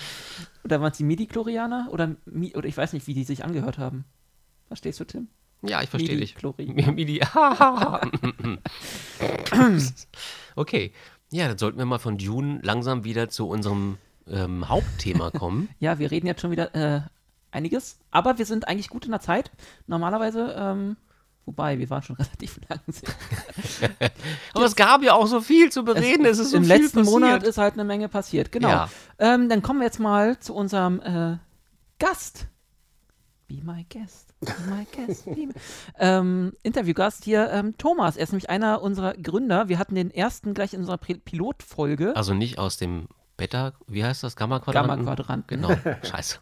waren 0.81 0.91
es 0.91 0.98
die 0.98 1.03
Midi-Chlorianer? 1.03 1.90
Oder, 1.91 2.15
oder 2.56 2.68
ich 2.68 2.77
weiß 2.77 2.94
nicht, 2.94 3.07
wie 3.07 3.14
die 3.14 3.23
sich 3.23 3.44
angehört 3.44 3.77
haben. 3.77 4.06
Verstehst 4.68 4.99
du, 4.99 5.06
Tim? 5.06 5.27
Ja, 5.61 5.81
ich 5.81 5.90
verstehe 5.90 6.15
dich. 6.18 6.36
Midi. 6.57 7.22
okay. 10.56 10.94
Ja, 11.31 11.48
dann 11.48 11.57
sollten 11.57 11.77
wir 11.77 11.86
mal 11.86 11.99
von 11.99 12.18
Dune 12.18 12.60
langsam 12.64 13.03
wieder 13.03 13.30
zu 13.30 13.48
unserem 13.48 13.98
ähm, 14.27 14.69
Hauptthema 14.69 15.31
kommen. 15.31 15.69
Ja, 15.80 15.99
wir 15.99 16.11
reden 16.11 16.27
jetzt 16.27 16.41
schon 16.41 16.52
wieder 16.52 16.73
äh, 16.76 17.02
einiges, 17.51 17.99
aber 18.11 18.38
wir 18.38 18.45
sind 18.45 18.67
eigentlich 18.67 18.89
gut 18.89 19.05
in 19.05 19.11
der 19.11 19.19
Zeit. 19.19 19.51
Normalerweise, 19.88 20.55
ähm, 20.57 20.97
wobei, 21.45 21.80
wir 21.80 21.89
waren 21.89 22.01
schon 22.03 22.15
relativ 22.17 22.59
lang. 22.69 22.80
Aber 24.53 24.65
es 24.65 24.76
gab 24.76 25.01
ja 25.03 25.13
auch 25.13 25.27
so 25.27 25.41
viel 25.41 25.71
zu 25.71 25.84
bereden. 25.84 26.26
Es, 26.26 26.39
ist 26.39 26.51
so 26.51 26.57
Im 26.57 26.63
viel 26.63 26.73
letzten 26.73 26.99
passiert. 26.99 27.13
Monat 27.13 27.43
ist 27.43 27.57
halt 27.57 27.73
eine 27.73 27.85
Menge 27.85 28.09
passiert, 28.09 28.51
genau. 28.51 28.69
Ja. 28.69 28.89
Ähm, 29.17 29.49
dann 29.49 29.61
kommen 29.61 29.80
wir 29.80 29.85
jetzt 29.85 29.99
mal 29.99 30.39
zu 30.39 30.53
unserem 30.53 30.99
äh, 31.01 31.38
Gast. 31.97 32.47
Be 33.47 33.61
my 33.63 33.84
guest. 33.89 34.35
Be 34.41 34.53
my 34.69 34.85
guest. 34.95 35.26
Be 35.26 35.47
my 35.47 35.53
ähm, 35.99 36.53
Interviewgast 36.61 37.23
hier, 37.23 37.49
ähm, 37.51 37.76
Thomas. 37.77 38.15
Er 38.15 38.23
ist 38.23 38.31
nämlich 38.31 38.49
einer 38.49 38.84
unserer 38.84 39.13
Gründer. 39.13 39.69
Wir 39.69 39.80
hatten 39.80 39.95
den 39.95 40.11
ersten 40.11 40.53
gleich 40.53 40.76
in 40.76 40.81
unserer 40.81 40.97
Pilotfolge. 40.97 42.15
Also 42.15 42.35
nicht 42.35 42.59
aus 42.59 42.77
dem 42.77 43.07
Beta, 43.39 43.73
wie 43.87 44.03
heißt 44.03 44.21
das? 44.23 44.35
Gamma-Quadranten? 44.35 45.05
Gamma-Quadranten. 45.05 45.47
Genau, 45.47 45.69
scheiße. 46.03 46.37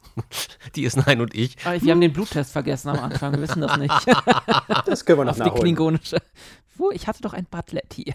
Die 0.76 0.84
ist 0.84 0.98
Nein 0.98 1.22
und 1.22 1.34
ich. 1.36 1.56
Aber 1.64 1.82
wir 1.82 1.92
haben 1.92 2.02
den 2.02 2.12
Bluttest 2.12 2.52
vergessen 2.52 2.90
am 2.90 3.00
Anfang. 3.00 3.32
Wir 3.34 3.42
wissen 3.42 3.62
das 3.62 3.78
nicht. 3.78 3.94
Das 4.86 5.06
können 5.06 5.20
wir 5.20 5.26
noch 5.26 5.32
Auf 5.32 5.38
die 5.38 5.44
nachholen. 5.44 5.62
klingonische. 5.62 6.18
Wo? 6.76 6.92
Ich 6.92 7.08
hatte 7.08 7.22
doch 7.22 7.34
ein 7.34 7.46
Butlet 7.46 7.94
hier. 7.94 8.14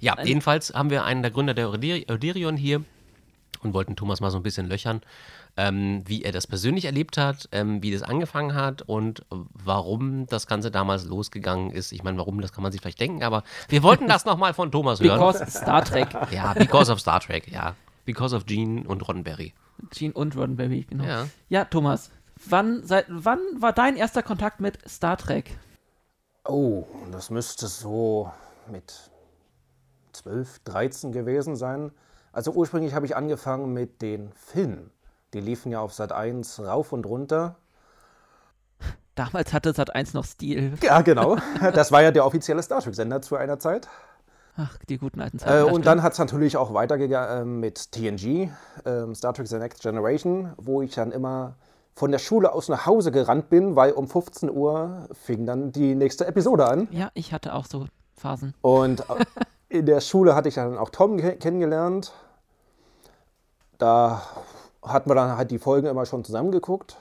Ja, 0.00 0.22
jedenfalls 0.22 0.72
haben 0.74 0.90
wir 0.90 1.04
einen 1.04 1.22
der 1.22 1.30
Gründer 1.30 1.54
der 1.54 1.68
Euderi- 1.68 2.10
Euderion 2.10 2.56
hier 2.56 2.84
und 3.62 3.72
wollten 3.74 3.96
Thomas 3.96 4.20
mal 4.20 4.30
so 4.30 4.36
ein 4.38 4.42
bisschen 4.42 4.68
löchern, 4.68 5.00
ähm, 5.56 6.02
wie 6.06 6.22
er 6.22 6.32
das 6.32 6.46
persönlich 6.46 6.84
erlebt 6.84 7.16
hat, 7.16 7.48
ähm, 7.52 7.82
wie 7.82 7.92
das 7.92 8.02
angefangen 8.02 8.54
hat 8.54 8.82
und 8.82 9.24
warum 9.30 10.26
das 10.26 10.46
Ganze 10.46 10.70
damals 10.70 11.04
losgegangen 11.04 11.70
ist. 11.70 11.92
Ich 11.92 12.02
meine, 12.02 12.18
warum, 12.18 12.40
das 12.40 12.52
kann 12.52 12.62
man 12.62 12.72
sich 12.72 12.80
vielleicht 12.80 13.00
denken, 13.00 13.22
aber 13.22 13.44
wir 13.68 13.82
wollten 13.82 14.08
das 14.08 14.24
nochmal 14.24 14.54
von 14.54 14.72
Thomas 14.72 15.00
hören. 15.00 15.18
Because 15.18 15.50
Star 15.50 15.84
Trek. 15.84 16.08
ja, 16.30 16.54
because 16.54 16.90
of 16.90 17.00
Star 17.00 17.20
Trek, 17.20 17.50
ja. 17.50 17.74
Because 18.04 18.34
of 18.34 18.46
Gene 18.46 18.86
und 18.86 19.06
Roddenberry. 19.06 19.54
Gene 19.90 20.12
und 20.12 20.36
Roddenberry, 20.36 20.86
genau. 20.88 21.04
Ja. 21.04 21.26
Ja, 21.48 21.64
Thomas. 21.64 22.10
Wann, 22.46 22.82
seit, 22.84 23.06
wann 23.08 23.38
war 23.58 23.72
dein 23.72 23.96
erster 23.96 24.22
Kontakt 24.22 24.60
mit 24.60 24.78
Star 24.88 25.16
Trek? 25.16 25.56
Oh, 26.46 26.84
das 27.10 27.30
müsste 27.30 27.68
so 27.68 28.30
mit 28.70 29.10
12, 30.12 30.60
13 30.64 31.12
gewesen 31.12 31.56
sein. 31.56 31.92
Also 32.32 32.52
ursprünglich 32.52 32.94
habe 32.94 33.06
ich 33.06 33.16
angefangen 33.16 33.72
mit 33.72 34.02
den 34.02 34.32
Filmen. 34.32 34.90
Die 35.34 35.40
liefen 35.40 35.70
ja 35.72 35.80
auf 35.80 35.92
Sat 35.92 36.12
1 36.12 36.60
rauf 36.64 36.92
und 36.92 37.04
runter. 37.06 37.56
Damals 39.14 39.52
hatte 39.52 39.72
Sat 39.72 39.94
1 39.94 40.14
noch 40.14 40.24
Stil. 40.24 40.74
Ja, 40.82 41.02
genau. 41.02 41.36
Das 41.74 41.92
war 41.92 42.02
ja 42.02 42.10
der 42.10 42.24
offizielle 42.26 42.62
Star 42.62 42.80
Trek-Sender 42.80 43.20
zu 43.22 43.36
einer 43.36 43.58
Zeit. 43.58 43.88
Ach, 44.56 44.76
die 44.88 44.98
guten 44.98 45.20
alten 45.20 45.38
Äh, 45.38 45.40
Zeiten. 45.40 45.72
und 45.72 45.84
dann 45.86 46.02
hat 46.04 46.12
es 46.12 46.18
natürlich 46.20 46.56
auch 46.56 46.72
weitergegangen 46.74 47.42
äh, 47.42 47.44
mit 47.44 47.90
TNG, 47.92 48.50
ähm, 48.86 49.14
Star 49.16 49.34
Trek 49.34 49.48
The 49.48 49.58
Next 49.58 49.82
Generation, 49.82 50.52
wo 50.56 50.80
ich 50.80 50.94
dann 50.94 51.10
immer 51.10 51.56
von 51.96 52.12
der 52.12 52.18
Schule 52.20 52.52
aus 52.52 52.68
nach 52.68 52.86
Hause 52.86 53.10
gerannt 53.10 53.50
bin, 53.50 53.74
weil 53.76 53.92
um 53.92 54.06
15 54.08 54.50
Uhr 54.50 55.08
fing 55.12 55.44
dann 55.46 55.72
die 55.72 55.94
nächste 55.96 56.26
Episode 56.26 56.66
an. 56.68 56.88
Ja, 56.92 57.10
ich 57.14 57.32
hatte 57.32 57.54
auch 57.54 57.66
so 57.66 57.86
Phasen. 58.16 58.54
Und 58.62 59.00
äh, 59.10 59.24
in 59.78 59.86
der 59.86 60.00
Schule 60.00 60.36
hatte 60.36 60.48
ich 60.48 60.54
dann 60.54 60.78
auch 60.78 60.90
Tom 60.90 61.16
ke- 61.18 61.36
kennengelernt. 61.36 62.12
Da 63.78 64.22
hatten 64.84 65.10
wir 65.10 65.14
dann 65.14 65.36
halt 65.36 65.50
die 65.50 65.58
Folgen 65.58 65.86
immer 65.86 66.06
schon 66.06 66.24
zusammengeguckt. 66.24 66.96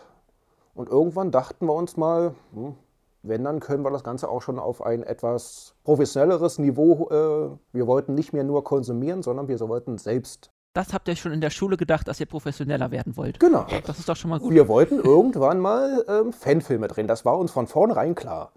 Und 0.73 0.89
irgendwann 0.89 1.31
dachten 1.31 1.68
wir 1.68 1.73
uns 1.73 1.97
mal, 1.97 2.34
hm, 2.53 2.76
wenn, 3.22 3.43
dann 3.43 3.60
können 3.60 3.84
wir 3.84 3.91
das 3.91 4.03
Ganze 4.03 4.27
auch 4.27 4.41
schon 4.41 4.60
auf 4.60 4.84
ein 4.84 5.03
etwas 5.03 5.76
professionelleres 5.84 6.60
Niveau. 6.60 7.10
Äh, 7.10 7.57
wir 7.76 7.88
wollten 7.88 8.15
nicht 8.15 8.34
mehr 8.34 8.43
nur 8.43 8.64
konsumieren, 8.64 9.23
sondern 9.23 9.47
wir 9.47 9.60
wollten 9.61 9.97
selbst. 9.97 10.51
Das 10.73 10.91
habt 10.93 11.07
ihr 11.07 11.15
schon 11.15 11.31
in 11.31 11.41
der 11.41 11.51
Schule 11.51 11.77
gedacht, 11.77 12.07
dass 12.07 12.19
ihr 12.19 12.26
professioneller 12.26 12.89
werden 12.89 13.15
wollt. 13.15 13.39
Genau. 13.39 13.68
Das 13.85 13.99
ist 13.99 14.10
doch 14.10 14.15
schon 14.15 14.31
mal 14.31 14.39
gut. 14.39 14.51
Wir 14.51 14.68
wollten 14.68 14.99
irgendwann 14.99 15.60
mal 15.60 16.03
ähm, 16.07 16.34
Fanfilme 16.34 16.88
drehen. 16.88 17.07
Das 17.07 17.26
war 17.26 17.38
uns 17.38 17.51
von 17.51 17.68
vornherein 17.68 18.15
klar. 18.15 18.51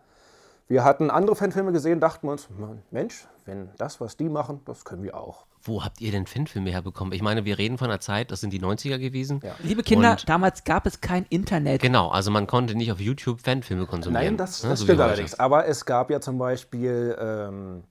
Wir 0.67 0.83
hatten 0.83 1.11
andere 1.11 1.37
Fanfilme 1.37 1.71
gesehen, 1.73 2.01
dachten 2.01 2.29
uns, 2.29 2.49
Mensch, 2.91 3.29
wenn 3.45 3.71
das, 3.77 4.01
was 4.01 4.17
die 4.17 4.29
machen, 4.29 4.63
das 4.65 4.85
können 4.85 5.05
wir 5.05 5.17
auch. 5.17 5.47
Wo 5.67 5.85
habt 5.85 6.01
ihr 6.01 6.13
denn 6.13 6.27
Fanfilme 6.27 6.71
herbekommen? 6.71 7.13
Ich 7.13 7.23
meine, 7.23 7.45
wir 7.45 7.59
reden 7.59 7.79
von 7.79 7.89
einer 7.89 8.01
Zeit, 8.01 8.31
das 8.31 8.41
sind 8.41 8.53
die 8.53 8.61
90er 8.61 8.99
gewesen. 8.99 9.41
Ja. 9.43 9.55
Liebe 9.63 9.83
Kinder, 9.83 10.13
Und- 10.13 10.29
damals 10.29 10.65
gab 10.65 10.87
es 10.87 11.01
kein 11.01 11.27
Internet. 11.29 11.83
Genau, 11.83 12.09
also 12.09 12.31
man 12.31 12.47
konnte 12.47 12.75
nicht 12.75 12.93
auf 12.93 13.01
YouTube 13.01 13.41
Fanfilme 13.41 13.87
konsumieren. 13.87 14.25
Nein, 14.25 14.37
das, 14.37 14.63
ne, 14.63 14.71
das 14.71 14.79
so 14.81 14.85
stimmt 14.87 15.01
allerdings. 15.01 15.39
Aber 15.39 15.67
es 15.67 15.85
gab 15.85 16.11
ja 16.11 16.21
zum 16.21 16.39
Beispiel 16.39 17.17
ähm, 17.21 17.83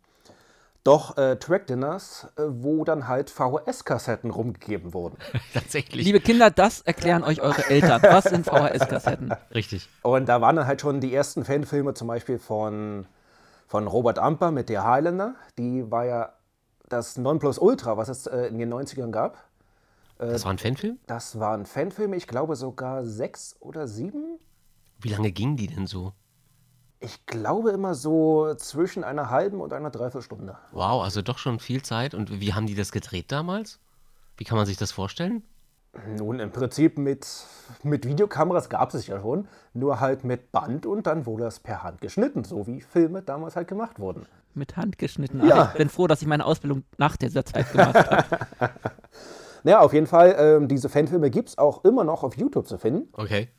doch 0.83 1.17
äh, 1.17 1.35
Track-Dinners, 1.37 2.27
äh, 2.37 2.43
wo 2.47 2.83
dann 2.85 3.07
halt 3.07 3.29
VHS-Kassetten 3.31 4.29
rumgegeben 4.29 4.93
wurden. 4.93 5.17
Tatsächlich. 5.53 6.05
Liebe 6.05 6.19
Kinder, 6.19 6.51
das 6.51 6.81
erklären 6.81 7.23
euch 7.23 7.41
eure 7.41 7.67
Eltern. 7.69 8.01
Was 8.03 8.25
sind 8.25 8.45
VHS-Kassetten? 8.45 9.33
Richtig. 9.53 9.89
Und 10.03 10.29
da 10.29 10.41
waren 10.41 10.55
dann 10.55 10.67
halt 10.67 10.81
schon 10.81 11.01
die 11.01 11.13
ersten 11.13 11.43
Fanfilme, 11.43 11.95
zum 11.95 12.07
Beispiel 12.07 12.37
von, 12.37 13.07
von 13.67 13.87
Robert 13.87 14.19
Amper 14.19 14.51
mit 14.51 14.69
der 14.69 14.83
Highlander. 14.83 15.33
Die 15.57 15.89
war 15.89 16.05
ja 16.05 16.33
das 16.89 17.17
Nonplusultra, 17.17 17.97
was 17.97 18.09
es 18.09 18.27
äh, 18.27 18.47
in 18.47 18.57
den 18.57 18.73
90ern 18.73 19.11
gab. 19.11 19.43
Das 20.17 20.45
war 20.45 20.51
ein 20.51 20.57
Fanfilm? 20.57 20.97
Das 21.07 21.39
waren 21.39 21.65
Fanfilme, 21.65 22.15
ich 22.15 22.27
glaube 22.27 22.55
sogar 22.55 23.05
sechs 23.05 23.55
oder 23.59 23.87
sieben. 23.87 24.39
Wie 24.99 25.09
lange 25.09 25.31
ging 25.31 25.57
die 25.57 25.67
denn 25.67 25.87
so? 25.87 26.13
Ich 26.99 27.25
glaube 27.25 27.71
immer 27.71 27.93
so 27.93 28.55
zwischen 28.55 29.03
einer 29.03 29.29
halben 29.29 29.59
und 29.59 29.73
einer 29.73 29.89
Dreiviertelstunde. 29.89 30.57
Wow, 30.71 31.03
also 31.03 31.21
doch 31.21 31.37
schon 31.37 31.59
viel 31.59 31.81
Zeit. 31.81 32.13
Und 32.13 32.39
wie 32.39 32.53
haben 32.53 32.65
die 32.65 32.75
das 32.75 32.91
gedreht 32.91 33.31
damals? 33.31 33.79
Wie 34.37 34.45
kann 34.45 34.57
man 34.57 34.65
sich 34.65 34.77
das 34.77 34.91
vorstellen? 34.91 35.43
Nun, 36.17 36.39
im 36.39 36.51
Prinzip 36.51 36.97
mit, 36.97 37.27
mit 37.83 38.05
Videokameras 38.05 38.69
gab 38.69 38.93
es 38.93 39.07
ja 39.07 39.19
schon, 39.19 39.47
nur 39.73 39.99
halt 39.99 40.23
mit 40.23 40.51
Band 40.51 40.85
und 40.85 41.07
dann 41.07 41.25
wurde 41.25 41.43
das 41.43 41.59
per 41.59 41.83
Hand 41.83 42.01
geschnitten, 42.01 42.43
so 42.43 42.67
wie 42.67 42.81
Filme 42.81 43.21
damals 43.21 43.55
halt 43.55 43.67
gemacht 43.67 43.99
wurden. 43.99 44.25
Mit 44.55 44.77
Hand 44.77 44.97
geschnitten. 44.97 45.45
Ja. 45.45 45.55
Aber 45.55 45.69
ich 45.73 45.77
bin 45.77 45.89
froh, 45.89 46.07
dass 46.07 46.21
ich 46.21 46.27
meine 46.27 46.45
Ausbildung 46.45 46.83
nach 46.97 47.17
dieser 47.17 47.45
Zeit 47.45 47.71
gemacht 47.71 47.95
habe. 47.95 48.25
Naja, 49.65 49.79
auf 49.79 49.93
jeden 49.93 50.05
Fall, 50.05 50.35
ähm, 50.37 50.67
diese 50.67 50.89
Fanfilme 50.89 51.31
gibt 51.31 51.49
es 51.49 51.57
auch 51.57 51.83
immer 51.85 52.03
noch 52.03 52.23
auf 52.23 52.37
YouTube 52.37 52.67
zu 52.67 52.77
finden. 52.77 53.09
Okay. 53.13 53.49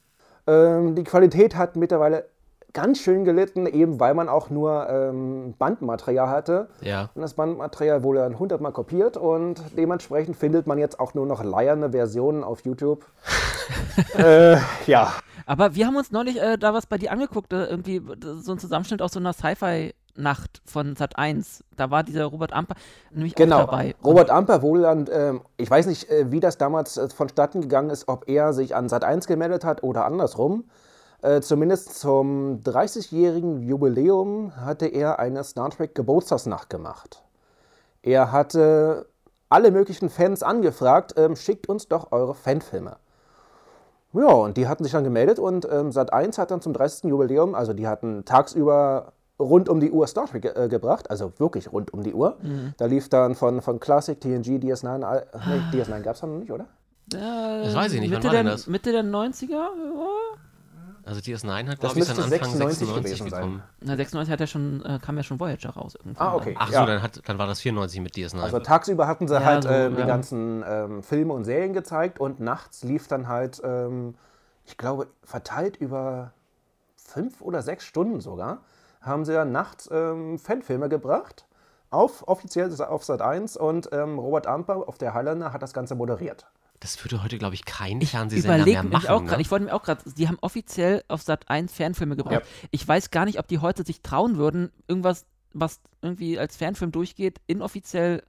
Ähm, 0.47 0.95
die 0.95 1.03
Qualität 1.03 1.57
hat 1.57 1.75
mittlerweile 1.75 2.27
ganz 2.73 3.01
schön 3.01 3.25
gelitten, 3.25 3.67
eben 3.67 3.99
weil 3.99 4.15
man 4.15 4.29
auch 4.29 4.49
nur 4.49 4.89
ähm, 4.89 5.55
Bandmaterial 5.59 6.29
hatte. 6.29 6.69
Ja. 6.81 7.11
Und 7.15 7.23
das 7.23 7.35
Bandmaterial 7.35 8.05
wurde 8.05 8.21
dann 8.21 8.39
hundertmal 8.39 8.71
kopiert 8.71 9.17
und 9.17 9.61
dementsprechend 9.77 10.37
findet 10.37 10.69
man 10.69 10.79
jetzt 10.79 11.01
auch 11.01 11.15
nur 11.15 11.27
noch 11.27 11.43
leierne 11.43 11.91
Versionen 11.91 12.45
auf 12.45 12.65
YouTube. 12.65 13.05
äh, 14.17 14.59
ja. 14.87 15.13
Aber 15.45 15.75
wir 15.75 15.87
haben 15.89 15.97
uns 15.97 16.13
neulich 16.13 16.41
äh, 16.41 16.57
da 16.57 16.73
was 16.73 16.87
bei 16.87 16.99
dir 16.99 17.11
angeguckt, 17.11 17.53
äh, 17.53 17.65
irgendwie 17.65 18.01
so 18.23 18.53
ein 18.53 18.59
Zusammenschnitt 18.59 19.03
aus 19.03 19.13
so 19.13 19.19
einer 19.19 19.33
Sci-Fi-Nacht 20.17 20.63
von 20.65 20.97
Sat 20.97 21.17
1. 21.19 21.65
Da 21.77 21.91
war 21.91 22.03
dieser 22.03 22.25
Robert 22.27 22.53
Amper 22.53 22.75
nämlich 23.11 23.35
Genau. 23.35 23.63
auch 23.63 23.67
dabei. 23.67 23.95
Robert 24.05 24.31
Amper 24.31 24.63
wohl 24.63 24.83
dann, 24.83 25.09
ähm, 25.13 25.43
ich 25.57 25.71
weiß 25.71 25.87
nicht, 25.87 26.11
äh, 26.11 26.31
wie 26.31 26.41
das 26.41 26.59
damals 26.59 26.97
äh, 26.97 27.09
vonstatten 27.09 27.61
gegangen 27.61 27.91
ist, 27.91 28.09
ob 28.09 28.29
er 28.29 28.53
sich 28.53 28.75
an 28.75 28.89
Sat 28.89 29.05
1 29.05 29.27
gemeldet 29.27 29.65
hat 29.65 29.83
oder 29.83 30.05
andersrum. 30.05 30.65
Äh, 31.23 31.41
zumindest 31.41 31.99
zum 31.99 32.61
30-jährigen 32.63 33.63
Jubiläum 33.63 34.53
hatte 34.57 34.87
er 34.87 35.19
eine 35.19 35.45
Star 35.45 35.71
Trek 35.71 35.95
Geburtstagsnacht 35.95 36.69
gemacht. 36.71 37.23
Er 38.03 38.33
hatte 38.33 39.07
alle 39.49 39.71
möglichen 39.71 40.11
Fans 40.11 40.43
angefragt, 40.43 41.15
ähm, 41.17 41.37
schickt 41.37 41.69
uns 41.69 41.89
doch 41.89 42.13
eure 42.13 42.35
Fanfilme. 42.35 42.97
Ja, 44.13 44.29
und 44.29 44.57
die 44.57 44.67
hatten 44.67 44.83
sich 44.83 44.93
dann 44.93 45.05
gemeldet 45.05 45.39
und 45.39 45.67
ähm, 45.71 45.91
Sat1 45.91 46.39
hat 46.39 46.51
dann 46.51 46.61
zum 46.63 46.73
30. 46.73 47.05
Jubiläum, 47.05 47.55
also 47.55 47.73
die 47.75 47.87
hatten 47.87 48.25
tagsüber 48.25 49.13
rund 49.39 49.69
um 49.69 49.81
die 49.81 49.91
Uhr 49.91 50.07
Star 50.07 50.27
Trek 50.27 50.45
äh, 50.57 50.69
gebracht, 50.69 51.11
also 51.11 51.33
wirklich 51.39 51.71
rund 51.73 51.93
um 51.93 52.03
die 52.03 52.15
Uhr. 52.15 52.39
Da 52.79 52.87
lief 52.87 53.09
dann 53.09 53.35
von, 53.35 53.61
von 53.63 53.81
Classic, 53.81 54.19
TNG, 54.21 54.59
DS9, 54.59 55.03
all- 55.03 55.27
nee, 55.73 55.79
DS9 55.83 56.01
gab 56.01 56.15
es 56.15 56.21
dann 56.21 56.33
noch 56.33 56.39
nicht, 56.41 56.51
oder? 56.53 56.65
Äh, 57.15 57.65
Das 57.65 57.75
weiß 57.75 57.93
ich 57.93 58.01
nicht, 58.01 58.11
wann 58.11 58.17
Mitte 58.19 58.29
war 58.29 58.33
der, 58.35 58.43
denn 58.45 58.53
das? 58.53 58.67
Mitte 58.67 58.93
der 58.93 59.05
90er? 59.05 59.51
Ja. 59.53 59.69
Also 61.05 61.21
DS9 61.21 61.69
hat, 61.69 61.83
Das 61.85 61.93
glaube 61.93 62.01
ich, 62.01 62.07
dann 62.07 62.17
müsste 62.17 62.23
Anfang 62.25 62.29
96 62.31 62.79
96 62.89 63.19
gewesen 63.19 63.31
sein. 63.31 63.41
gekommen. 63.41 63.63
Na, 63.81 63.95
96 63.97 64.33
hat 64.33 64.41
ja 64.41 64.47
schon, 64.49 64.85
äh, 64.85 64.99
kam 65.01 65.17
ja 65.17 65.23
schon 65.23 65.39
Voyager 65.39 65.71
raus 65.71 65.95
irgendwann. 65.95 66.27
Ah, 66.27 66.35
okay. 66.35 66.57
Ach 66.59 66.67
so, 66.67 66.73
ja. 66.73 66.85
dann, 66.87 67.01
hat, 67.03 67.21
dann 67.27 67.39
war 67.39 67.47
das 67.47 67.61
94 67.61 68.01
mit 68.01 68.15
DS9. 68.15 68.41
Also 68.41 68.59
tagsüber 68.59 69.07
hatten 69.07 69.29
sie 69.29 69.35
Ja, 69.35 69.45
halt 69.45 69.63
so, 69.63 69.69
ähm, 69.69 69.95
ja. 69.95 70.01
die 70.01 70.07
ganzen 70.09 70.65
ähm, 70.67 71.03
Filme 71.05 71.33
und 71.33 71.45
Serien 71.45 71.75
gezeigt 71.75 72.19
und 72.19 72.41
nachts 72.41 72.83
lief 72.83 73.07
dann 73.07 73.29
halt, 73.29 73.63
ähm, 73.63 74.17
ich 74.65 74.77
glaube, 74.79 75.07
verteilt 75.23 75.77
über 75.77 76.33
fünf 76.97 77.41
oder 77.41 77.63
sechs 77.63 77.85
Stunden 77.85 78.21
sogar, 78.21 78.59
haben 79.07 79.25
sie 79.25 79.33
dann 79.33 79.53
nachts 79.53 79.89
ähm, 79.93 80.39
Fanfilme 80.39 80.89
gebracht, 80.89 81.47
auf 81.91 82.27
offiziell 82.27 82.75
auf 82.83 83.05
Sat 83.05 83.23
1 83.23 83.57
und 83.57 83.89
ähm, 83.93 84.19
Robert 84.19 84.47
Amper 84.47 84.89
auf 84.89 84.99
der 84.99 85.15
Highlander 85.15 85.53
hat 85.53 85.63
das 85.63 85.73
Ganze 85.73 85.95
moderiert. 85.95 86.47
das 86.81 87.03
würde 87.03 87.23
heute, 87.23 87.39
glaube 87.39 87.55
ich, 87.55 87.65
kein 87.65 88.03
Fernsehsender 88.03 88.57
Überlege 88.57 88.83
mehr 88.83 88.93
machen. 88.99 89.09
auch 89.09 89.23
gerade, 89.23 89.37
ne? 89.37 89.43
ich 89.43 89.51
wollte 89.51 89.67
mir 89.67 89.75
auch 89.75 89.83
gerade, 89.83 90.03
die 90.17 90.29
haben 90.29 90.39
offiziell 90.41 91.05
auf 91.09 91.23
Sat 91.23 91.49
1 91.49 91.73
Fernfilme 91.73 92.17
gebracht. 92.17 92.45
Ja. 92.45 92.69
Ich 92.71 92.87
weiß 92.87 93.11
gar 93.11 93.25
nicht, 93.25 93.39
ob 93.39 93.49
die 93.49 93.59
heute 93.59 93.85
sich 93.85 94.03
trauen 94.03 94.37
würden, 94.37 94.71
irgendwas, 94.89 95.27
was 95.53 95.81
irgendwie 96.03 96.39
als 96.39 96.57
Fernfilm 96.57 96.93
durchgeht, 96.93 97.41
inoffiziell, 97.47 98.23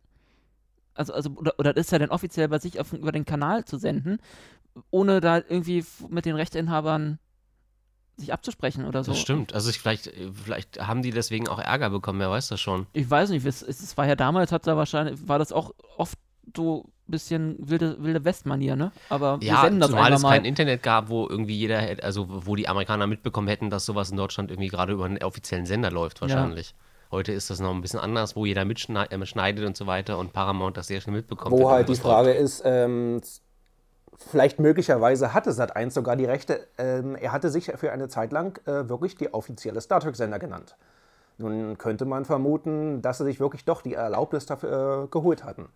also, 0.94 1.14
also 1.14 1.32
oder, 1.32 1.54
oder 1.58 1.76
ist 1.76 1.92
ja 1.92 2.00
denn 2.00 2.10
offiziell 2.10 2.48
bei 2.48 2.60
sich 2.60 2.80
auf, 2.80 2.94
über 2.94 3.12
den 3.12 3.26
Kanal 3.26 3.66
zu 3.66 3.78
senden, 3.78 4.20
ohne 4.92 5.20
da 5.20 5.38
irgendwie 5.38 5.84
mit 6.10 6.26
den 6.26 6.36
Rechteinhabern 6.36 7.20
sich 8.18 8.34
abzusprechen 8.34 8.86
oder 8.86 9.04
so. 9.04 9.12
Das 9.12 9.22
stimmt. 9.22 9.54
Also 9.54 9.70
ich, 9.70 9.80
vielleicht, 9.80 10.08
äh, 10.08 10.32
vielleicht 10.44 10.86
haben 10.86 11.02
die 11.02 11.12
deswegen 11.12 11.48
auch 11.48 11.60
Ärger 11.60 11.90
bekommen, 11.90 12.20
wer 12.20 12.30
weiß 12.32 12.48
das 12.50 12.60
schon. 12.60 12.88
Ich 12.94 13.10
weiß 13.10 13.30
nicht, 13.30 13.46
es, 13.46 13.62
es 13.62 13.96
war 13.96 14.08
ja 14.08 14.16
damals, 14.16 14.52
hat 14.52 14.66
da 14.68 14.76
wahrscheinlich, 14.76 15.28
war 15.28 15.40
das 15.40 15.52
auch 15.52 15.72
oft 15.98 16.18
so 16.56 16.86
ein 17.08 17.12
bisschen 17.12 17.56
wilde, 17.60 17.98
wilde 18.04 18.26
Westmanier, 18.26 18.76
ne? 18.76 18.92
Aber 19.10 19.40
wir 19.40 19.48
Ja, 19.48 19.62
senden 19.62 19.80
das 19.80 19.90
zumal 19.92 20.12
es 20.14 20.22
mal. 20.22 20.32
kein 20.32 20.46
Internet 20.46 20.82
gab, 20.84 21.10
wo 21.10 21.28
irgendwie 21.28 21.56
jeder, 21.56 21.80
hätte- 21.80 22.04
also 22.04 22.26
wo 22.30 22.56
die 22.56 22.68
Amerikaner 22.68 23.06
mitbekommen 23.08 23.48
hätten, 23.48 23.70
dass 23.70 23.86
sowas 23.86 24.10
in 24.10 24.18
Deutschland 24.18 24.50
irgendwie 24.52 24.70
gerade 24.70 24.94
über 24.94 25.06
einen 25.06 25.22
offiziellen 25.24 25.66
Sender 25.66 25.92
läuft, 25.92 26.22
wahrscheinlich. 26.22 26.74
Heute 27.12 27.32
ist 27.32 27.50
das 27.50 27.60
noch 27.62 27.74
ein 27.74 27.82
bisschen 27.82 28.00
anders, 28.02 28.36
wo 28.36 28.46
jeder 28.46 28.66
mitschneidet 28.66 29.14
äh, 29.22 29.26
schneidet 29.26 29.66
und 29.66 29.78
so 29.78 29.88
weiter 29.88 30.18
und 30.18 30.34
Paramount 30.34 30.76
das 30.76 30.88
sehr 30.88 31.00
schnell 31.00 31.16
mitbekommt. 31.16 31.52
Wo 31.58 31.70
halt 31.70 31.88
die 31.88 31.96
Frage 31.96 32.32
ist, 32.32 32.62
ähm, 32.66 33.22
vielleicht 34.18 34.60
möglicherweise 34.60 35.34
hatte 35.34 35.52
Sat 35.52 35.76
1 35.76 35.94
sogar 35.94 36.16
die 36.16 36.26
Rechte. 36.26 36.68
Ähm, 36.78 37.16
er 37.16 37.32
hatte 37.32 37.50
sich 37.50 37.72
für 37.76 37.92
eine 37.92 38.08
Zeit 38.10 38.32
lang 38.32 38.60
äh, 38.66 38.90
wirklich 38.90 39.16
die 39.16 39.34
offizielle 39.34 39.82
Star 39.82 40.00
Trek-Sender 40.00 40.40
genannt. 40.40 40.76
Nun 41.38 41.78
könnte 41.78 42.06
man 42.06 42.26
vermuten, 42.26 43.02
dass 43.02 43.20
sie 43.20 43.26
sich 43.26 43.40
wirklich 43.40 43.64
doch 43.64 43.82
die 43.82 43.94
Erlaubnis 43.94 44.46
dafür 44.46 45.04
äh, 45.04 45.08
geholt 45.08 45.44
hatten. 45.44 45.70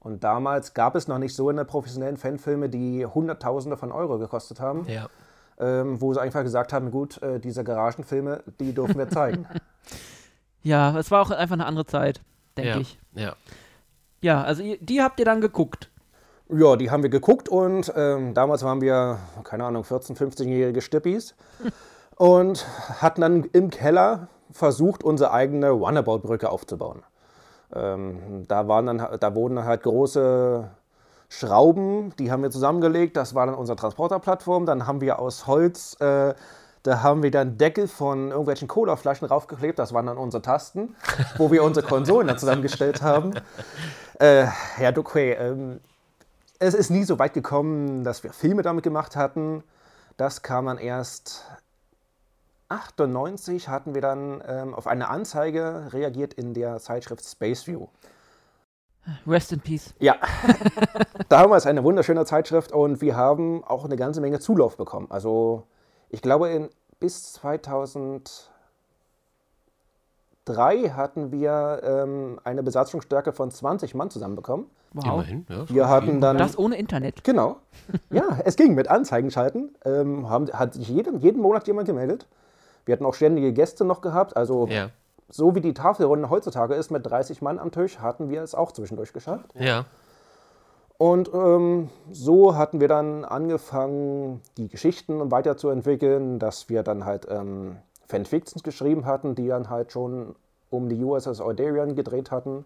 Und 0.00 0.22
damals 0.22 0.74
gab 0.74 0.94
es 0.94 1.08
noch 1.08 1.18
nicht 1.18 1.34
so 1.34 1.48
eine 1.48 1.64
professionellen 1.64 2.16
Fanfilme, 2.16 2.68
die 2.68 3.04
Hunderttausende 3.04 3.76
von 3.76 3.90
Euro 3.90 4.18
gekostet 4.18 4.60
haben. 4.60 4.86
Ja. 4.86 5.08
ähm, 5.58 6.00
wo 6.00 6.14
sie 6.14 6.20
einfach 6.20 6.42
gesagt 6.42 6.72
haben, 6.72 6.90
gut, 6.90 7.20
äh, 7.22 7.40
diese 7.40 7.64
Garagenfilme, 7.64 8.44
die 8.60 8.72
dürfen 8.74 8.96
wir 8.96 9.08
zeigen. 9.08 9.46
Ja, 10.62 10.98
es 10.98 11.10
war 11.10 11.22
auch 11.22 11.30
einfach 11.30 11.54
eine 11.54 11.66
andere 11.66 11.86
Zeit, 11.86 12.20
denke 12.56 12.70
ja. 12.70 12.78
ich. 12.78 12.98
Ja. 13.14 13.36
Ja, 14.20 14.42
also 14.42 14.62
die 14.80 15.00
habt 15.00 15.20
ihr 15.20 15.24
dann 15.24 15.40
geguckt. 15.40 15.90
Ja, 16.50 16.76
die 16.76 16.90
haben 16.90 17.02
wir 17.02 17.10
geguckt 17.10 17.50
und 17.50 17.92
ähm, 17.94 18.32
damals 18.32 18.62
waren 18.62 18.80
wir, 18.80 19.18
keine 19.44 19.64
Ahnung, 19.64 19.82
14-, 19.82 20.16
15-jährige 20.16 20.80
Stippis 20.80 21.34
und 22.16 22.66
hatten 23.02 23.20
dann 23.20 23.44
im 23.52 23.68
Keller 23.68 24.28
versucht, 24.50 25.04
unsere 25.04 25.32
eigene 25.32 25.68
Runabout-Brücke 25.68 26.48
aufzubauen. 26.48 27.02
Ähm, 27.74 28.44
da, 28.48 28.66
waren 28.66 28.86
dann, 28.86 29.18
da 29.20 29.34
wurden 29.34 29.56
dann 29.56 29.66
halt 29.66 29.82
große 29.82 30.70
Schrauben, 31.28 32.14
die 32.18 32.32
haben 32.32 32.42
wir 32.42 32.50
zusammengelegt, 32.50 33.18
das 33.18 33.34
war 33.34 33.44
dann 33.44 33.54
unsere 33.54 33.76
Transporterplattform. 33.76 34.64
Dann 34.64 34.86
haben 34.86 35.02
wir 35.02 35.18
aus 35.18 35.46
Holz, 35.46 36.00
äh, 36.00 36.32
da 36.82 37.02
haben 37.02 37.22
wir 37.22 37.30
dann 37.30 37.58
Deckel 37.58 37.88
von 37.88 38.30
irgendwelchen 38.30 38.68
Colaflaschen 38.68 39.28
raufgeklebt, 39.28 39.78
das 39.78 39.92
waren 39.92 40.06
dann 40.06 40.16
unsere 40.16 40.40
Tasten, 40.40 40.96
wo 41.36 41.50
wir 41.50 41.62
unsere 41.62 41.86
Konsolen 41.86 42.28
dann 42.28 42.38
zusammengestellt 42.38 43.02
haben. 43.02 43.34
Äh, 44.20 44.46
Herr 44.74 44.90
Duque, 44.90 45.36
ähm, 45.38 45.78
es 46.58 46.74
ist 46.74 46.90
nie 46.90 47.04
so 47.04 47.18
weit 47.18 47.34
gekommen, 47.34 48.04
dass 48.04 48.24
wir 48.24 48.32
Filme 48.32 48.62
damit 48.62 48.84
gemacht 48.84 49.16
hatten. 49.16 49.62
Das 50.16 50.42
kam 50.42 50.66
dann 50.66 50.78
erst 50.78 51.44
98 52.68 53.68
hatten 53.68 53.94
wir 53.94 54.02
dann 54.02 54.42
ähm, 54.46 54.74
auf 54.74 54.86
eine 54.86 55.08
Anzeige 55.08 55.88
reagiert 55.92 56.34
in 56.34 56.54
der 56.54 56.78
Zeitschrift 56.78 57.24
Space 57.24 57.66
View. 57.66 57.86
Rest 59.26 59.52
in 59.52 59.60
Peace. 59.60 59.94
Ja, 60.00 60.16
damals 61.30 61.66
eine 61.66 61.82
wunderschöne 61.82 62.26
Zeitschrift 62.26 62.72
und 62.72 63.00
wir 63.00 63.16
haben 63.16 63.64
auch 63.64 63.86
eine 63.86 63.96
ganze 63.96 64.20
Menge 64.20 64.38
Zulauf 64.38 64.76
bekommen. 64.76 65.06
Also 65.10 65.66
ich 66.10 66.20
glaube, 66.20 66.50
in, 66.50 66.68
bis 67.00 67.40
2003 70.54 70.90
hatten 70.90 71.30
wir 71.32 71.80
ähm, 71.82 72.40
eine 72.44 72.62
Besatzungsstärke 72.62 73.32
von 73.32 73.50
20 73.50 73.94
Mann 73.94 74.10
zusammenbekommen. 74.10 74.66
Wow. 74.92 75.04
Immerhin. 75.04 75.46
Ja, 75.48 75.68
Wir 75.68 75.88
hatten 75.88 76.20
dann 76.20 76.38
Das 76.38 76.58
ohne 76.58 76.76
Internet. 76.78 77.22
Genau. 77.24 77.56
Ja, 78.10 78.38
es 78.44 78.56
ging 78.56 78.74
mit 78.74 78.88
Anzeigen 78.88 79.30
schalten. 79.30 79.74
Ähm, 79.84 80.28
haben, 80.30 80.50
hat 80.52 80.74
sich 80.74 80.88
jeden, 80.88 81.18
jeden 81.20 81.42
Monat 81.42 81.66
jemand 81.66 81.86
gemeldet. 81.86 82.26
Wir 82.86 82.94
hatten 82.94 83.04
auch 83.04 83.14
ständige 83.14 83.52
Gäste 83.52 83.84
noch 83.84 84.00
gehabt. 84.00 84.36
Also 84.36 84.66
Ja. 84.68 84.88
so 85.28 85.54
wie 85.54 85.60
die 85.60 85.74
Tafelrunde 85.74 86.30
heutzutage 86.30 86.74
ist 86.74 86.90
mit 86.90 87.04
30 87.06 87.42
Mann 87.42 87.58
am 87.58 87.70
Tisch, 87.70 87.98
hatten 87.98 88.30
wir 88.30 88.42
es 88.42 88.54
auch 88.54 88.72
zwischendurch 88.72 89.12
geschafft. 89.12 89.50
Ja. 89.58 89.84
Und 90.96 91.30
ähm, 91.32 91.90
so 92.10 92.56
hatten 92.56 92.80
wir 92.80 92.88
dann 92.88 93.24
angefangen, 93.24 94.40
die 94.56 94.68
Geschichten 94.68 95.30
weiterzuentwickeln, 95.30 96.38
dass 96.40 96.68
wir 96.68 96.82
dann 96.82 97.04
halt 97.04 97.28
ähm, 97.30 97.76
Fanfictions 98.08 98.62
geschrieben 98.62 99.04
hatten, 99.06 99.34
die 99.34 99.48
dann 99.48 99.70
halt 99.70 99.92
schon 99.92 100.34
um 100.70 100.88
die 100.88 101.02
USS 101.02 101.40
Euderian 101.40 101.94
gedreht 101.94 102.30
hatten. 102.30 102.64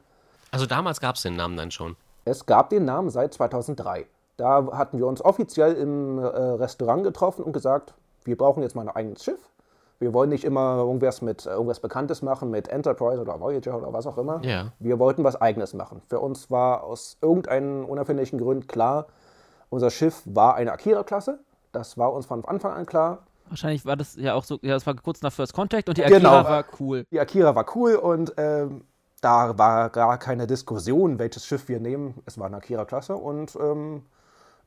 Also 0.50 0.66
damals 0.66 1.00
gab 1.00 1.16
es 1.16 1.22
den 1.22 1.36
Namen 1.36 1.56
dann 1.56 1.70
schon. 1.70 1.96
Es 2.24 2.46
gab 2.46 2.70
den 2.70 2.84
Namen 2.84 3.10
seit 3.10 3.34
2003. 3.34 4.06
Da 4.36 4.68
hatten 4.72 4.98
wir 4.98 5.06
uns 5.06 5.24
offiziell 5.24 5.74
im 5.74 6.18
äh, 6.18 6.22
Restaurant 6.22 7.04
getroffen 7.04 7.44
und 7.44 7.52
gesagt, 7.52 7.94
wir 8.24 8.36
brauchen 8.36 8.62
jetzt 8.62 8.74
mal 8.74 8.82
ein 8.82 8.94
eigenes 8.94 9.24
Schiff. 9.24 9.40
Wir 9.98 10.12
wollen 10.12 10.30
nicht 10.30 10.44
immer 10.44 10.76
irgendwas 10.78 11.22
mit 11.22 11.46
äh, 11.46 11.50
irgendwas 11.50 11.80
Bekanntes 11.80 12.22
machen, 12.22 12.50
mit 12.50 12.68
Enterprise 12.68 13.20
oder 13.20 13.40
Voyager 13.40 13.76
oder 13.76 13.92
was 13.92 14.06
auch 14.06 14.18
immer. 14.18 14.40
Ja. 14.44 14.72
Wir 14.78 14.98
wollten 14.98 15.22
was 15.24 15.40
Eigenes 15.40 15.74
machen. 15.74 16.02
Für 16.08 16.20
uns 16.20 16.50
war 16.50 16.84
aus 16.84 17.18
irgendeinem 17.20 17.84
unerfindlichen 17.84 18.38
Grund 18.38 18.68
klar, 18.68 19.06
unser 19.70 19.90
Schiff 19.90 20.22
war 20.26 20.54
eine 20.56 20.72
Akira-Klasse. 20.72 21.38
Das 21.72 21.96
war 21.96 22.12
uns 22.12 22.26
von 22.26 22.44
Anfang 22.44 22.72
an 22.72 22.84
klar. 22.84 23.20
Wahrscheinlich 23.52 23.84
war 23.84 23.96
das 23.96 24.16
ja 24.16 24.32
auch 24.32 24.44
so, 24.44 24.58
ja, 24.62 24.72
das 24.72 24.86
war 24.86 24.94
kurz 24.94 25.20
nach 25.20 25.30
First 25.30 25.52
Contact 25.52 25.86
und 25.90 25.98
die 25.98 26.02
Genau. 26.02 26.38
Akira 26.38 26.50
war 26.50 26.64
cool. 26.80 27.04
Die 27.10 27.20
Akira 27.20 27.54
war 27.54 27.66
cool 27.76 27.96
und 27.96 28.32
ähm, 28.38 28.84
da 29.20 29.58
war 29.58 29.90
gar 29.90 30.16
keine 30.18 30.46
Diskussion, 30.46 31.18
welches 31.18 31.44
Schiff 31.44 31.68
wir 31.68 31.78
nehmen. 31.78 32.14
Es 32.24 32.38
war 32.38 32.46
eine 32.46 32.56
Akira-Klasse 32.56 33.14
und 33.14 33.54
ähm, 33.56 34.06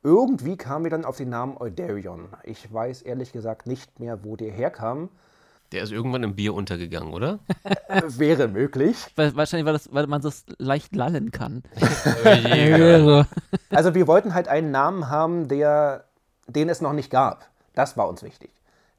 irgendwie 0.04 0.56
kamen 0.56 0.84
wir 0.84 0.90
dann 0.92 1.04
auf 1.04 1.16
den 1.16 1.30
Namen 1.30 1.56
Euderion. 1.58 2.28
Ich 2.44 2.72
weiß 2.72 3.02
ehrlich 3.02 3.32
gesagt 3.32 3.66
nicht 3.66 3.98
mehr, 3.98 4.22
wo 4.22 4.36
der 4.36 4.52
herkam. 4.52 5.08
Der 5.72 5.82
ist 5.82 5.90
irgendwann 5.90 6.22
im 6.22 6.36
Bier 6.36 6.54
untergegangen, 6.54 7.12
oder? 7.12 7.40
Äh, 7.88 8.02
wäre 8.18 8.46
möglich. 8.46 8.96
Weil, 9.16 9.34
wahrscheinlich 9.34 9.66
war 9.66 9.72
das, 9.72 9.92
weil 9.92 10.06
man 10.06 10.20
das 10.20 10.44
leicht 10.58 10.94
lallen 10.94 11.30
kann. 11.32 11.62
ja. 12.24 13.26
Also 13.70 13.94
wir 13.94 14.06
wollten 14.08 14.34
halt 14.34 14.48
einen 14.48 14.70
Namen 14.72 15.08
haben, 15.08 15.46
der, 15.48 16.04
den 16.48 16.68
es 16.68 16.80
noch 16.80 16.92
nicht 16.92 17.10
gab. 17.10 17.48
Das 17.74 17.96
war 17.96 18.08
uns 18.08 18.22
wichtig. 18.24 18.50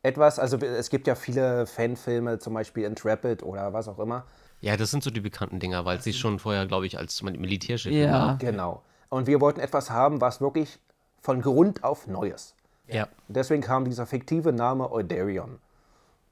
Etwas, 0.03 0.39
also 0.39 0.57
es 0.57 0.89
gibt 0.89 1.07
ja 1.07 1.15
viele 1.15 1.65
Fanfilme, 1.65 2.39
zum 2.39 2.53
Beispiel 2.53 2.83
Intrepid 2.85 3.43
oder 3.43 3.73
was 3.73 3.87
auch 3.87 3.99
immer. 3.99 4.25
Ja, 4.61 4.75
das 4.77 4.89
sind 4.91 5.03
so 5.03 5.11
die 5.11 5.19
bekannten 5.21 5.59
Dinger, 5.59 5.85
weil 5.85 6.01
sie 6.01 6.13
schon 6.13 6.39
vorher, 6.39 6.65
glaube 6.65 6.85
ich, 6.87 6.97
als 6.97 7.21
Militärschiff 7.21 7.93
Ja. 7.93 8.11
war. 8.11 8.37
Genau. 8.37 8.81
Und 9.09 9.27
wir 9.27 9.39
wollten 9.41 9.59
etwas 9.59 9.89
haben, 9.91 10.19
was 10.21 10.41
wirklich 10.41 10.79
von 11.21 11.41
Grund 11.41 11.83
auf 11.83 12.07
neu 12.07 12.29
ist. 12.29 12.55
Ja. 12.87 13.07
Deswegen 13.27 13.61
kam 13.61 13.85
dieser 13.85 14.05
fiktive 14.05 14.51
Name 14.53 14.91
Euderion. 14.91 15.59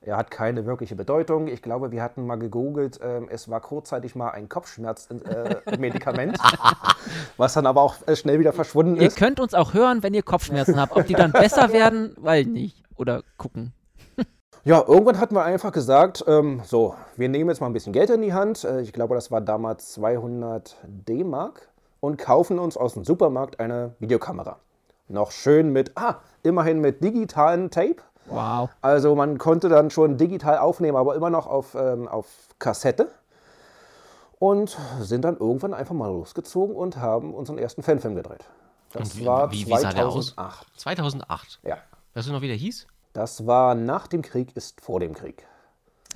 Er 0.02 0.18
hat 0.18 0.30
keine 0.32 0.66
wirkliche 0.66 0.96
Bedeutung. 0.96 1.48
Ich 1.48 1.62
glaube, 1.64 1.92
wir 1.92 2.02
hatten 2.04 2.26
mal 2.28 2.36
gegoogelt, 2.38 3.00
ähm, 3.04 3.28
es 3.30 3.50
war 3.50 3.60
kurzzeitig 3.60 4.16
mal 4.16 4.30
ein 4.30 4.48
Kopfschmerzmedikament, 4.50 6.38
was 7.38 7.54
dann 7.54 7.66
aber 7.66 7.82
auch 7.82 7.96
äh, 8.08 8.16
schnell 8.16 8.40
wieder 8.40 8.54
verschwunden 8.54 8.96
Ihr 8.98 9.08
ist. 9.08 9.18
könnt 9.18 9.40
uns 9.40 9.54
auch 9.54 9.74
hören, 9.74 10.04
wenn 10.04 10.14
ihr 10.14 10.24
Kopfschmerzen 10.24 10.80
habt. 10.80 10.96
Ob 10.96 11.08
die 11.08 11.14
dann 11.16 11.32
besser 11.32 11.74
werden, 11.74 12.14
weil 12.18 12.46
nicht. 12.46 12.84
Oder 12.98 13.24
gucken. 13.38 13.74
Ja, 14.68 14.84
irgendwann 14.88 15.20
hatten 15.20 15.36
wir 15.36 15.44
einfach 15.44 15.72
gesagt, 15.72 16.24
ähm, 16.28 16.60
so, 16.66 16.96
wir 17.18 17.30
nehmen 17.30 17.52
jetzt 17.52 17.60
mal 17.62 17.68
ein 17.68 17.74
bisschen 17.74 17.94
Geld 17.94 18.10
in 18.10 18.24
die 18.24 18.34
Hand. 18.34 18.64
Äh, 18.64 18.82
ich 18.82 18.94
glaube, 18.94 19.14
das 19.14 19.30
war 19.30 19.40
damals 19.40 19.92
200 19.94 20.76
D-Mark 20.84 21.70
und 22.00 22.18
kaufen 22.18 22.58
uns 22.58 22.76
aus 22.76 22.96
dem 22.96 23.04
Supermarkt 23.04 23.60
eine 23.60 23.94
Videokamera. 24.00 24.58
Noch 25.08 25.30
schön 25.30 25.72
mit, 25.72 25.92
ah, 25.96 26.16
immerhin 26.42 26.82
mit 26.82 27.04
digitalen 27.04 27.70
Tape. 27.70 27.98
Wow. 28.26 28.72
Also 28.82 29.14
man 29.14 29.38
konnte 29.38 29.70
dann 29.70 29.92
schon 29.92 30.18
digital 30.18 30.58
aufnehmen, 30.58 30.98
aber 30.98 31.14
immer 31.14 31.30
noch 31.30 31.46
auf, 31.46 31.76
ähm, 31.76 32.08
auf 32.08 32.26
Kassette. 32.58 33.10
Und 34.40 34.78
sind 35.00 35.24
dann 35.24 35.38
irgendwann 35.38 35.76
einfach 35.76 35.94
mal 35.94 36.08
losgezogen 36.08 36.76
und 36.76 36.98
haben 36.98 37.36
unseren 37.36 37.60
ersten 37.60 37.84
Fanfilm 37.84 38.16
gedreht. 38.16 38.46
Das 38.94 39.14
Und 39.14 39.26
war 39.26 39.52
wie- 39.52 39.66
wie 39.68 39.78
sah 39.78 39.92
der 39.92 40.08
aus? 40.08 40.34
2008. 40.34 40.80
2008. 40.80 41.60
Ja, 41.64 41.78
Weißt 42.16 42.28
du 42.28 42.32
noch, 42.32 42.42
wie 42.42 42.48
der 42.48 42.58
hieß? 42.58 42.88
das 43.16 43.48
war 43.48 43.76
nach 43.76 44.08
dem 44.08 44.22
Krieg 44.22 44.56
ist 44.58 44.82
vor 44.82 45.00
dem 45.00 45.14
Krieg. 45.14 45.46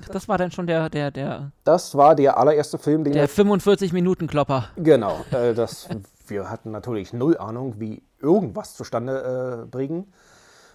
Ach, 0.02 0.08
Das 0.08 0.28
war 0.28 0.38
dann 0.38 0.50
schon 0.50 0.66
der, 0.66 0.90
der, 0.90 1.10
der, 1.10 1.50
Das 1.64 1.94
war 1.94 2.14
der 2.14 2.36
allererste 2.36 2.78
Film, 2.78 3.04
den 3.04 3.14
der 3.14 3.22
wir 3.22 3.44
45-Minuten-Klopper. 3.44 4.68
Genau, 4.76 5.24
äh, 5.30 5.54
das, 5.54 5.88
wir 6.26 6.50
hatten 6.50 6.70
natürlich 6.70 7.12
null 7.12 7.38
Ahnung, 7.38 7.76
wie 7.78 8.02
irgendwas 8.20 8.74
zustande 8.74 9.62
äh, 9.62 9.66
bringen. 9.66 10.12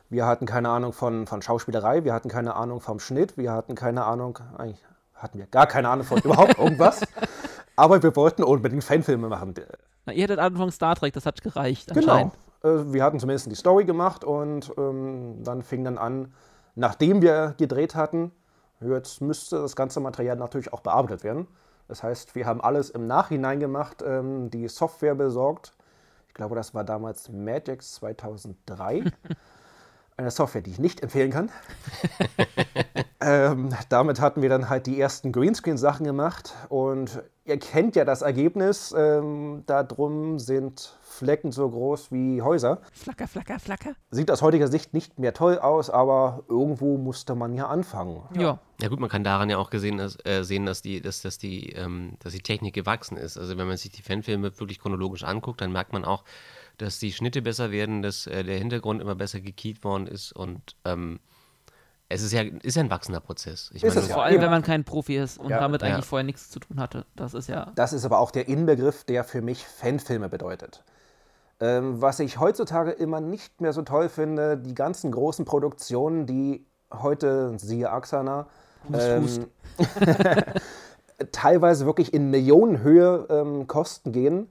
Wir 0.10 0.26
hatten 0.26 0.46
keine 0.46 0.70
Ahnung 0.70 0.94
von, 0.94 1.28
von 1.28 1.42
Schauspielerei, 1.42 2.04
wir 2.04 2.14
hatten 2.14 2.30
keine 2.30 2.56
Ahnung 2.56 2.82
vom 2.82 3.00
Schnitt, 3.00 3.38
wir 3.38 3.52
hatten 3.52 3.76
keine 3.76 4.06
Ahnung, 4.06 4.40
eigentlich 4.58 4.84
hatten 5.14 5.40
wir 5.40 5.48
gar 5.48 5.68
keine 5.68 5.90
Ahnung 5.90 6.06
von 6.06 6.20
überhaupt 6.24 6.58
irgendwas. 6.58 7.02
Aber 7.76 8.02
wir 8.02 8.16
wollten 8.16 8.44
unbedingt 8.44 8.84
Fanfilme 8.84 9.28
machen. 9.30 9.54
Na, 10.06 10.14
ihr 10.14 10.24
hattet 10.24 10.40
Anfang 10.40 10.72
Star 10.72 10.96
Trek, 10.96 11.14
das 11.14 11.26
hat 11.26 11.42
gereicht. 11.42 11.94
Genau. 11.94 12.32
Äh, 12.66 12.94
wir 12.94 13.04
hatten 13.04 13.20
zumindest 13.20 13.52
die 13.52 13.56
Story 13.56 13.86
gemacht 13.86 14.24
und 14.24 14.74
ähm, 14.78 15.44
dann 15.44 15.62
fing 15.62 15.84
dann 15.84 15.98
an, 15.98 16.34
nachdem 16.74 17.22
wir 17.22 17.54
gedreht 17.58 17.96
hatten, 17.96 18.32
jetzt 18.82 19.22
müsste 19.22 19.62
das 19.62 19.76
ganze 19.76 20.00
Material 20.00 20.36
natürlich 20.36 20.74
auch 20.74 20.82
bearbeitet 20.82 21.24
werden. 21.24 21.48
Das 21.88 22.02
heißt, 22.02 22.34
wir 22.34 22.48
haben 22.48 22.62
alles 22.62 22.90
im 22.90 23.06
Nachhinein 23.06 23.60
gemacht, 23.60 24.04
ähm, 24.06 24.50
die 24.50 24.68
Software 24.68 25.16
besorgt. 25.16 25.74
Ich 26.28 26.34
glaube, 26.34 26.56
das 26.56 26.74
war 26.74 26.84
damals 26.84 27.30
Magix 27.30 27.96
2003. 27.96 29.04
Eine 30.18 30.32
Software, 30.32 30.62
die 30.62 30.72
ich 30.72 30.80
nicht 30.80 31.04
empfehlen 31.04 31.32
kann. 31.32 31.52
ähm, 33.26 33.70
damit 33.90 34.22
hatten 34.22 34.44
wir 34.44 34.50
dann 34.50 34.70
halt 34.70 34.86
die 34.86 35.00
ersten 35.00 35.32
Greenscreen-Sachen 35.32 36.06
gemacht 36.06 36.54
und 36.70 37.24
ihr 37.44 37.58
kennt 37.58 37.96
ja 37.96 38.06
das 38.06 38.22
Ergebnis. 38.22 38.94
Ähm, 38.96 39.64
da 39.66 39.82
drum 39.82 40.38
sind 40.38 40.96
Flecken 41.02 41.52
so 41.52 41.68
groß 41.68 42.12
wie 42.12 42.44
Häuser. 42.44 42.82
Flacker, 42.94 43.28
flacker, 43.28 43.60
flacker. 43.60 43.96
Sieht 44.12 44.30
aus 44.30 44.44
heutiger 44.44 44.68
Sicht 44.68 44.94
nicht 44.94 45.18
mehr 45.18 45.34
toll 45.34 45.58
aus, 45.58 45.90
aber 45.90 46.44
irgendwo 46.50 46.98
musste 46.98 47.34
man 47.34 47.56
ja 47.56 47.68
anfangen. 47.68 48.22
Ja. 48.38 48.60
Ja 48.82 48.90
gut, 48.90 49.00
man 49.00 49.10
kann 49.10 49.24
daran 49.24 49.50
ja 49.50 49.58
auch 49.58 49.70
gesehen, 49.70 49.98
dass, 49.98 50.18
äh, 50.26 50.44
sehen, 50.44 50.66
dass 50.66 50.82
die, 50.82 51.02
dass, 51.02 51.22
dass, 51.22 51.38
die, 51.38 51.72
ähm, 51.72 52.18
dass 52.20 52.34
die 52.34 52.42
Technik 52.42 52.76
gewachsen 52.76 53.16
ist. 53.16 53.38
Also 53.38 53.58
wenn 53.58 53.68
man 53.68 53.78
sich 53.78 53.92
die 53.92 54.02
Fanfilme 54.02 54.60
wirklich 54.60 54.80
chronologisch 54.80 55.24
anguckt, 55.24 55.62
dann 55.62 55.72
merkt 55.72 55.94
man 55.94 56.04
auch, 56.04 56.26
dass 56.78 57.00
die 57.00 57.14
Schnitte 57.14 57.42
besser 57.42 57.72
werden, 57.72 58.02
dass 58.02 58.28
äh, 58.28 58.44
der 58.44 58.58
Hintergrund 58.58 59.02
immer 59.02 59.16
besser 59.16 59.40
gekiet 59.40 59.86
worden 59.86 60.08
ist 60.08 60.34
und 60.34 60.76
ähm, 60.84 61.20
es 62.08 62.22
ist 62.22 62.32
ja, 62.34 62.42
ist 62.42 62.76
ja 62.76 62.84
ein 62.84 62.90
wachsender 62.90 63.20
Prozess. 63.20 63.72
Ich 63.74 63.84
Ist 63.84 63.96
meine, 63.96 64.02
es 64.02 64.14
Vor 64.14 64.18
Ja, 64.24 64.24
allem, 64.30 64.42
wenn 64.42 64.52
man 64.52 64.62
kein 64.62 64.84
Profi 64.84 65.18
ist 65.18 65.40
und 65.40 65.50
Ja. 65.50 65.60
damit 65.60 65.82
Ja. 65.82 65.88
eigentlich 65.90 66.06
vorher 66.06 66.24
nichts 66.24 66.50
zu 66.50 66.60
tun 66.60 66.80
hatte. 66.80 67.06
Das 67.16 67.34
ist 67.34 67.50
ja. 67.50 67.72
Das 67.76 67.94
ist 67.94 68.06
aber 68.06 68.20
auch 68.20 68.32
der 68.32 68.48
Inbegriff, 68.48 69.04
der 69.04 69.24
für 69.24 69.42
mich 69.42 69.66
Fanfilme 69.66 70.30
bedeutet. 70.30 70.84
Ähm, 71.60 72.02
was 72.02 72.20
ich 72.20 72.40
heutzutage 72.40 72.92
immer 72.92 73.22
nicht 73.22 73.62
mehr 73.62 73.74
so 73.74 73.82
toll 73.82 74.10
finde, 74.10 74.58
die 74.58 74.76
ganzen 74.76 75.12
großen 75.12 75.46
Produktionen, 75.46 76.26
die 76.28 76.66
heute, 76.94 77.54
siehe 77.58 77.90
Axana, 77.90 78.48
ähm, 78.94 79.48
teilweise 81.32 81.86
wirklich 81.86 82.14
in 82.14 82.30
Millionenhöhe 82.30 83.26
ähm, 83.30 83.68
Kosten 83.68 84.12
gehen, 84.12 84.50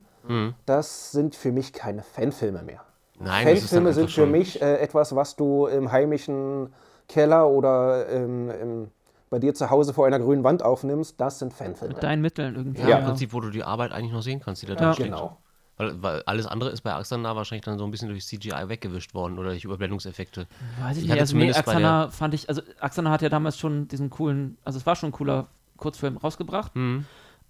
das 0.64 1.12
sind 1.12 1.34
für 1.36 1.52
mich 1.52 1.74
keine 1.74 2.02
Fanfilme 2.02 2.62
mehr. 2.62 2.80
nein, 3.18 3.44
das 3.46 3.64
ist 3.64 3.72
dann 3.72 3.84
Fanfilme 3.84 3.92
sind 3.92 4.10
für 4.10 4.26
mich 4.26 4.62
äh, 4.62 4.78
etwas, 4.78 5.14
was 5.14 5.36
du 5.36 5.66
im 5.66 5.92
heimischen 5.92 6.72
Keller 7.08 7.48
oder 7.48 8.08
ähm, 8.08 8.50
im, 8.50 8.90
bei 9.30 9.38
dir 9.38 9.54
zu 9.54 9.70
Hause 9.70 9.92
vor 9.94 10.06
einer 10.06 10.18
grünen 10.18 10.44
Wand 10.44 10.62
aufnimmst. 10.62 11.20
Das 11.20 11.38
sind 11.38 11.52
Fanfilme. 11.52 11.94
Mit 11.94 12.02
deinen 12.02 12.22
Mitteln 12.22 12.54
irgendwie. 12.56 12.82
Ja, 12.82 12.88
Ja. 12.90 12.98
im 12.98 13.04
Prinzip, 13.04 13.32
wo 13.32 13.40
du 13.40 13.50
die 13.50 13.64
Arbeit 13.64 13.92
eigentlich 13.92 14.12
noch 14.12 14.22
sehen 14.22 14.40
kannst, 14.40 14.62
die 14.62 14.66
da 14.66 14.74
Ja. 14.74 14.78
drin 14.80 14.92
steht. 14.94 15.06
Genau. 15.06 15.38
Weil, 15.76 16.00
weil 16.02 16.22
alles 16.26 16.46
andere 16.46 16.70
ist 16.70 16.82
bei 16.82 16.94
Axana 16.94 17.34
wahrscheinlich 17.34 17.64
dann 17.64 17.78
so 17.78 17.84
ein 17.84 17.90
bisschen 17.90 18.08
durch 18.08 18.24
CGI 18.24 18.68
weggewischt 18.68 19.12
worden 19.12 19.38
oder 19.40 19.50
durch 19.50 19.64
Überblendungseffekte. 19.64 20.46
Weiß 20.80 20.96
ich, 20.96 21.02
Ich 21.02 21.08
nicht. 21.08 21.10
hatte 21.10 21.20
Also, 21.22 21.34
nee, 21.34 21.40
zumindest 21.40 21.64
bei 21.66 21.72
Axana 21.72 22.08
fand 22.10 22.34
ich, 22.34 22.48
also 22.48 22.62
Axana 22.78 23.10
hat 23.10 23.22
ja 23.22 23.28
damals 23.28 23.58
schon 23.58 23.88
diesen 23.88 24.08
coolen, 24.08 24.56
also 24.64 24.78
es 24.78 24.86
war 24.86 24.94
schon 24.94 25.08
ein 25.08 25.12
cooler 25.12 25.48
Kurzfilm 25.76 26.16
rausgebracht. 26.16 26.76
Mhm. 26.76 27.06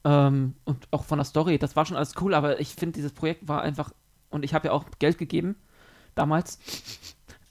Ähm, 0.07 0.55
und 0.65 0.89
auch 0.91 1.05
von 1.05 1.19
der 1.19 1.27
Story, 1.27 1.59
das 1.59 1.77
war 1.77 1.85
schon 1.85 1.99
alles 1.99 2.15
cool, 2.23 2.33
aber 2.33 2.61
ich 2.61 2.75
finde, 2.75 2.95
dieses 2.95 3.13
Projekt 3.13 3.47
war 3.47 3.61
einfach, 3.61 3.93
und 4.31 4.43
ich 4.43 4.55
habe 4.55 4.69
ja 4.69 4.73
auch 4.73 4.85
Geld 4.99 5.19
gegeben, 5.19 5.57
damals. 6.15 6.59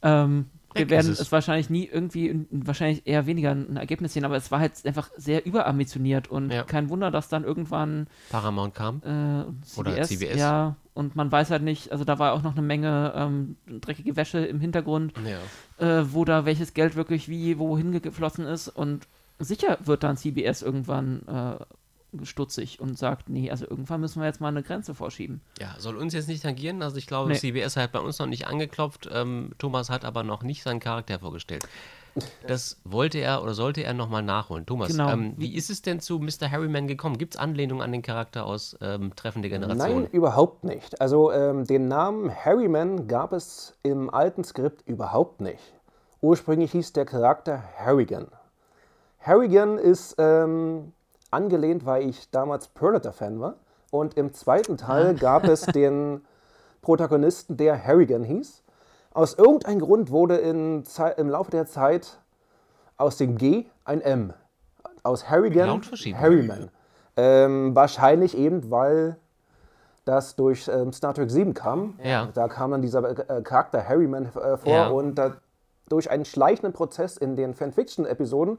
Ähm, 0.01 0.49
wir 0.75 0.89
werden 0.89 1.11
es. 1.11 1.19
es. 1.19 1.31
wahrscheinlich 1.31 1.69
nie 1.69 1.85
irgendwie, 1.85 2.45
wahrscheinlich 2.51 3.05
eher 3.07 3.25
weniger 3.25 3.51
ein 3.51 3.77
Ergebnis 3.77 4.13
sehen, 4.13 4.25
aber 4.25 4.35
es 4.35 4.51
war 4.51 4.59
halt 4.59 4.73
einfach 4.85 5.09
sehr 5.17 5.45
überambitioniert 5.45 6.27
und 6.29 6.51
Ja. 6.51 6.63
kein 6.63 6.89
Wunder, 6.89 7.11
dass 7.11 7.29
dann 7.29 7.43
irgendwann 7.43 8.07
Paramount 8.29 8.73
kam. 8.75 8.97
äh, 8.97 9.65
CBS, 9.65 9.77
Oder 9.77 10.01
CBS. 10.03 10.39
ja, 10.39 10.75
und 10.93 11.15
man 11.15 11.31
weiß 11.31 11.49
halt 11.51 11.63
nicht, 11.63 11.91
also 11.91 12.03
da 12.03 12.19
war 12.19 12.33
auch 12.33 12.43
noch 12.43 12.53
eine 12.53 12.61
Menge 12.61 13.13
ähm, 13.15 13.55
dreckige 13.81 14.15
Wäsche 14.15 14.39
im 14.45 14.59
Hintergrund, 14.59 15.13
Ja. 15.25 15.99
äh, 15.99 16.05
wo 16.13 16.25
da 16.25 16.45
welches 16.45 16.73
Geld 16.73 16.95
wirklich 16.95 17.29
wie 17.29 17.57
wohin 17.57 17.91
geflossen 18.01 18.45
ist 18.45 18.67
und 18.69 19.07
sicher 19.39 19.77
wird 19.83 20.03
dann 20.03 20.17
CBS 20.17 20.61
irgendwann 20.61 21.21
äh, 21.27 21.63
stutzig 22.23 22.79
und 22.79 22.97
sagt, 22.97 23.29
nee, 23.29 23.49
also 23.51 23.65
irgendwann 23.69 24.01
müssen 24.01 24.19
wir 24.21 24.27
jetzt 24.27 24.41
mal 24.41 24.47
eine 24.49 24.63
Grenze 24.63 24.93
vorschieben. 24.93 25.41
Ja, 25.59 25.75
soll 25.77 25.97
uns 25.97 26.13
jetzt 26.13 26.27
nicht 26.27 26.43
tangieren. 26.43 26.81
Also 26.81 26.97
ich 26.97 27.07
glaube, 27.07 27.29
Nee. 27.31 27.37
CBS 27.37 27.75
hat 27.77 27.91
bei 27.91 27.99
uns 27.99 28.19
noch 28.19 28.27
nicht 28.27 28.47
angeklopft. 28.47 29.09
Ähm, 29.11 29.51
Thomas 29.57 29.89
hat 29.89 30.05
aber 30.05 30.23
noch 30.23 30.43
nicht 30.43 30.63
seinen 30.63 30.79
Charakter 30.79 31.19
vorgestellt. 31.19 31.67
Das 32.45 32.79
wollte 32.83 33.17
er 33.17 33.41
oder 33.41 33.55
sollte 33.55 33.83
er 33.83 33.93
nochmal 33.95 34.21
nachholen. 34.21 34.67
Thomas, 34.67 34.89
Genau. 34.89 35.09
ähm, 35.11 35.33
wie 35.37 35.55
ist 35.55 35.71
es 35.71 35.81
denn 35.81 35.99
zu 35.99 36.19
Mr. 36.19 36.51
Harryman 36.51 36.85
gekommen? 36.87 37.17
Gibt 37.17 37.33
es 37.33 37.39
Anlehnungen 37.39 37.81
an 37.81 37.91
den 37.91 38.03
Charakter 38.03 38.45
aus 38.45 38.77
ähm, 38.81 39.15
Treffen 39.15 39.41
der 39.41 39.49
Generation? 39.49 40.03
Nein, 40.03 40.11
überhaupt 40.11 40.63
nicht. 40.63 41.01
Also 41.01 41.31
ähm, 41.31 41.65
den 41.65 41.87
Namen 41.87 42.29
Harryman 42.33 43.07
gab 43.07 43.33
es 43.33 43.75
im 43.81 44.11
alten 44.11 44.43
Skript 44.43 44.87
überhaupt 44.87 45.41
nicht. 45.41 45.73
Ursprünglich 46.21 46.71
hieß 46.73 46.93
der 46.93 47.05
Charakter 47.05 47.63
Harrigan. 47.79 48.27
Harrigan 49.19 49.77
ist 49.77 50.15
ähm, 50.19 50.93
angelehnt, 51.33 51.85
weil 51.85 52.07
ich 52.07 52.29
damals 52.31 52.67
Predator-Fan 52.69 53.39
war. 53.39 53.55
Und 53.91 54.15
im 54.15 54.33
zweiten 54.33 54.77
Teil 54.77 55.15
gab 55.15 55.43
es 55.45 55.61
den 55.65 56.21
Protagonisten, 56.81 57.57
der 57.57 57.81
Harrigan 57.83 58.23
hieß. 58.23 58.63
Aus 59.13 59.35
irgendeinem 59.35 59.79
Grund 59.79 60.09
wurde 60.11 60.37
in 60.37 60.83
im 61.17 61.29
Laufe 61.29 61.51
der 61.51 61.67
Zeit 61.67 62.19
aus 62.97 63.17
dem 63.17 63.37
G 63.37 63.65
ein 63.85 64.01
M. 64.01 64.33
Aus 65.03 65.29
Harrigan. 65.29 65.67
Harryman. 66.15 66.69
Ähm, 67.15 67.75
wahrscheinlich 67.75 68.35
eben, 68.37 68.71
weil 68.71 69.17
das 70.05 70.35
durch 70.35 70.67
ähm, 70.67 70.91
Star 70.91 71.13
Trek 71.13 71.29
7 71.29 71.53
kam. 71.53 71.99
Ja. 72.03 72.29
Da 72.33 72.47
kam 72.47 72.71
dann 72.71 72.81
dieser 72.81 73.07
äh, 73.29 73.41
Charakter 73.43 73.87
Harryman 73.87 74.25
äh, 74.25 74.57
vor 74.57 74.73
Ja. 74.73 74.87
und 74.87 75.15
da, 75.15 75.35
durch 75.89 76.09
einen 76.09 76.25
schleichenden 76.25 76.73
Prozess 76.73 77.17
in 77.17 77.35
den 77.35 77.53
Fanfiction-Episoden 77.53 78.57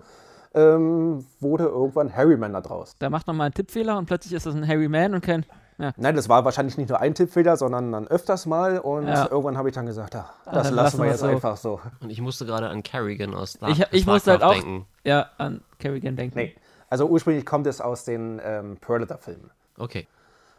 ähm, 0.55 1.24
wurde 1.40 1.64
irgendwann 1.64 2.14
Harryman 2.14 2.52
da 2.52 2.60
draus. 2.60 2.97
Da 2.98 3.10
macht 3.10 3.26
man 3.26 3.36
mal 3.36 3.44
einen 3.44 3.55
Tippfehler 3.55 3.98
und 3.98 4.06
plötzlich 4.06 4.32
ist 4.32 4.47
das 4.47 4.55
ein 4.55 4.66
Harry 4.66 4.89
Man 4.89 5.14
und 5.14 5.24
kein. 5.24 5.44
Ja. 5.78 5.93
Nein, 5.97 6.14
das 6.14 6.28
war 6.28 6.44
wahrscheinlich 6.44 6.78
nicht 6.78 6.89
nur 6.89 7.01
ein 7.01 7.14
Tippfehler, 7.14 7.56
sondern 7.56 7.90
dann 7.90 8.06
öfters 8.06 8.47
mal 8.47 8.78
und 8.78 9.09
Ja. 9.09 9.28
irgendwann 9.28 9.59
habe 9.59 9.68
ich 9.68 9.74
dann 9.74 9.86
gesagt, 9.86 10.14
ach, 10.14 10.32
das 10.44 10.68
dann 10.68 10.74
lassen 10.76 10.98
wir 11.02 11.06
jetzt 11.09 11.18
so. 11.20 11.26
einfach 11.26 11.56
so. 11.56 11.81
Und 12.01 12.10
ich 12.10 12.20
musste 12.20 12.47
gerade 12.47 12.68
an 12.68 12.85
Carrigan 12.85 13.35
aus 13.35 13.55
Star 13.55 13.68
Ich, 13.70 13.85
ich 13.90 14.06
musste 14.06 14.31
halt 14.31 14.44
auch 14.44 14.52
denken. 14.52 14.86
ja, 15.02 15.26
an 15.39 15.62
Kerrigan 15.81 16.14
denken. 16.14 16.39
Nee, 16.39 16.55
also 16.89 17.06
ursprünglich 17.06 17.44
kommt 17.44 17.66
es 17.66 17.81
aus 17.81 18.05
den 18.05 18.40
ähm, 18.44 18.76
Predator-Filmen. 18.81 19.51
Okay. 19.76 20.06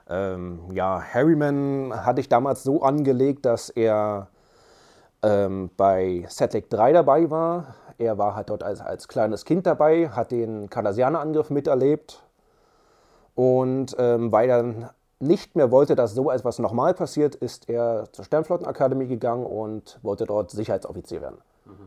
Ähm, 0.10 0.60
ja, 0.74 1.02
Harryman 1.02 1.94
hatte 2.06 2.20
ich 2.20 2.28
damals 2.28 2.64
so 2.64 2.84
angelegt, 2.84 3.46
dass 3.46 3.70
er 3.70 4.28
ähm, 5.24 5.70
bei 5.78 6.26
Setlick 6.28 6.70
3 6.70 6.92
dabei 6.92 7.30
war. 7.32 7.74
Er 7.98 8.18
war 8.18 8.36
halt 8.36 8.50
dort 8.50 8.64
als, 8.64 8.82
als 8.82 9.08
kleines 9.08 9.46
Kind 9.46 9.66
dabei, 9.66 10.10
hat 10.10 10.32
den 10.32 10.70
Cardassianer-Angriff 10.70 11.50
miterlebt. 11.50 12.24
Und 13.36 13.96
ähm, 14.00 14.32
weil 14.32 14.50
er 14.50 14.94
nicht 15.20 15.56
mehr 15.56 15.72
wollte, 15.72 15.96
dass 15.96 16.14
so 16.14 16.30
etwas 16.32 16.60
nochmal 16.60 16.94
passiert, 16.94 17.36
ist 17.36 17.70
er 17.70 18.06
zur 18.12 18.26
Sternflottenakademie 18.26 19.08
gegangen 19.08 19.46
und 19.46 20.00
wollte 20.04 20.26
dort 20.26 20.52
Sicherheitsoffizier 20.52 21.22
werden. 21.22 21.38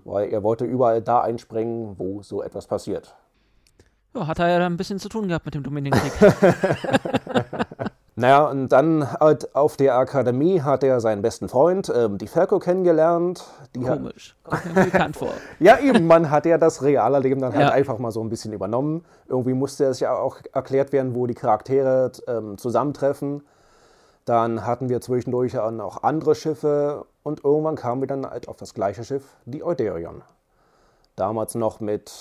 Weil 0.05 0.33
er 0.33 0.43
wollte 0.43 0.65
überall 0.65 1.03
da 1.03 1.21
einspringen, 1.21 1.99
wo 1.99 2.23
so 2.23 2.43
etwas 2.43 2.67
passiert. 2.67 3.15
Ja, 4.15 4.27
hat 4.27 4.39
er 4.39 4.49
ja 4.49 4.67
ein 4.67 4.77
bisschen 4.77 4.99
zu 4.99 5.09
tun 5.09 5.29
gehabt 5.29 5.45
mit 5.45 5.55
dem 5.55 5.63
Dominienkrieg. 5.63 6.13
Naja, 8.19 8.47
und 8.47 8.71
dann 8.71 9.13
halt 9.13 9.55
auf 9.55 9.77
der 9.77 9.95
Akademie 9.95 10.61
hat 10.61 10.83
er 10.83 11.01
seinen 11.01 11.23
besten 11.23 11.49
Freund, 11.49 11.93
ähm, 11.95 12.19
die 12.19 12.27
Falco, 12.27 12.59
kennengelernt. 12.59 13.45
Die 13.77 13.81
Komisch. 13.81 14.35
Kommt 14.43 14.75
mir 14.75 14.85
bekannt 14.87 15.17
vor. 15.17 15.31
ja, 15.61 15.79
eben, 15.79 16.09
man 16.09 16.29
hat 16.29 16.45
ja 16.45 16.59
das 16.59 16.83
reale 16.83 17.21
Leben 17.21 17.41
dann 17.41 17.53
halt 17.53 17.63
Ja. 17.69 17.71
einfach 17.71 17.99
mal 17.99 18.11
so 18.11 18.21
ein 18.21 18.29
bisschen 18.29 18.53
übernommen. 18.53 19.05
Irgendwie 19.29 19.55
musste 19.55 19.85
es 19.85 20.01
ja 20.01 20.17
auch 20.17 20.39
erklärt 20.53 20.93
werden, 20.93 21.15
wo 21.15 21.29
die 21.29 21.35
Charaktere 21.35 22.11
ähm, 22.27 22.59
zusammentreffen. 22.59 23.43
Dann 24.25 24.67
hatten 24.67 24.89
wir 24.89 25.01
zwischendurch 25.01 25.57
auch 25.57 26.03
andere 26.03 26.35
Schiffe 26.35 27.07
und 27.23 27.45
irgendwann 27.45 27.77
kamen 27.77 28.03
wir 28.03 28.09
dann 28.09 28.29
halt 28.29 28.49
auf 28.49 28.57
das 28.57 28.75
gleiche 28.75 29.05
Schiff, 29.05 29.37
die 29.47 29.63
Euderion. 29.63 30.23
Damals 31.15 31.55
noch 31.55 31.79
mit 31.79 32.13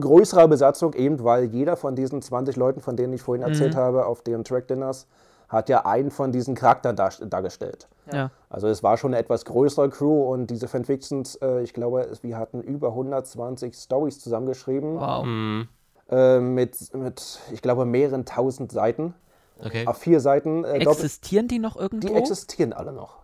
größerer 0.00 0.48
Besatzung, 0.48 0.92
eben 0.94 1.22
weil 1.24 1.44
jeder 1.44 1.76
von 1.76 1.94
diesen 1.96 2.20
20 2.22 2.56
Leuten, 2.56 2.80
von 2.80 2.96
denen 2.96 3.12
ich 3.12 3.22
vorhin 3.22 3.42
erzählt 3.46 3.76
habe, 3.76 4.06
auf 4.06 4.22
den 4.22 4.44
Track 4.44 4.68
Dinners, 4.68 5.06
hat 5.48 5.68
ja 5.68 5.86
einen 5.86 6.10
von 6.10 6.32
diesen 6.32 6.54
Charakteren 6.54 6.96
dar 6.96 7.10
dargestellt. 7.20 7.88
Ja. 8.12 8.30
Also 8.50 8.68
es 8.68 8.82
war 8.82 8.96
schon 8.96 9.12
eine 9.12 9.22
etwas 9.22 9.44
größere 9.44 9.88
Crew 9.90 10.32
und 10.32 10.48
diese 10.48 10.68
Fanfictions, 10.68 11.36
äh, 11.36 11.62
ich 11.62 11.72
glaube, 11.72 12.08
wir 12.22 12.36
hatten 12.36 12.60
über 12.62 12.88
120 12.88 13.74
Stories 13.74 14.20
zusammengeschrieben 14.20 14.96
Wow. 15.00 15.26
äh, 16.10 16.40
mit, 16.40 16.94
mit, 16.94 17.40
ich 17.52 17.62
glaube, 17.62 17.84
mehreren 17.84 18.24
tausend 18.24 18.72
Seiten. 18.72 19.14
Okay. 19.64 19.86
Auf 19.86 19.98
vier 19.98 20.20
Seiten. 20.20 20.64
Äh, 20.64 20.78
Existieren 20.78 21.48
die 21.48 21.58
noch 21.58 21.76
irgendwo? 21.76 22.08
die 22.08 22.14
existieren 22.14 22.72
alle 22.72 22.92
noch. 22.92 23.20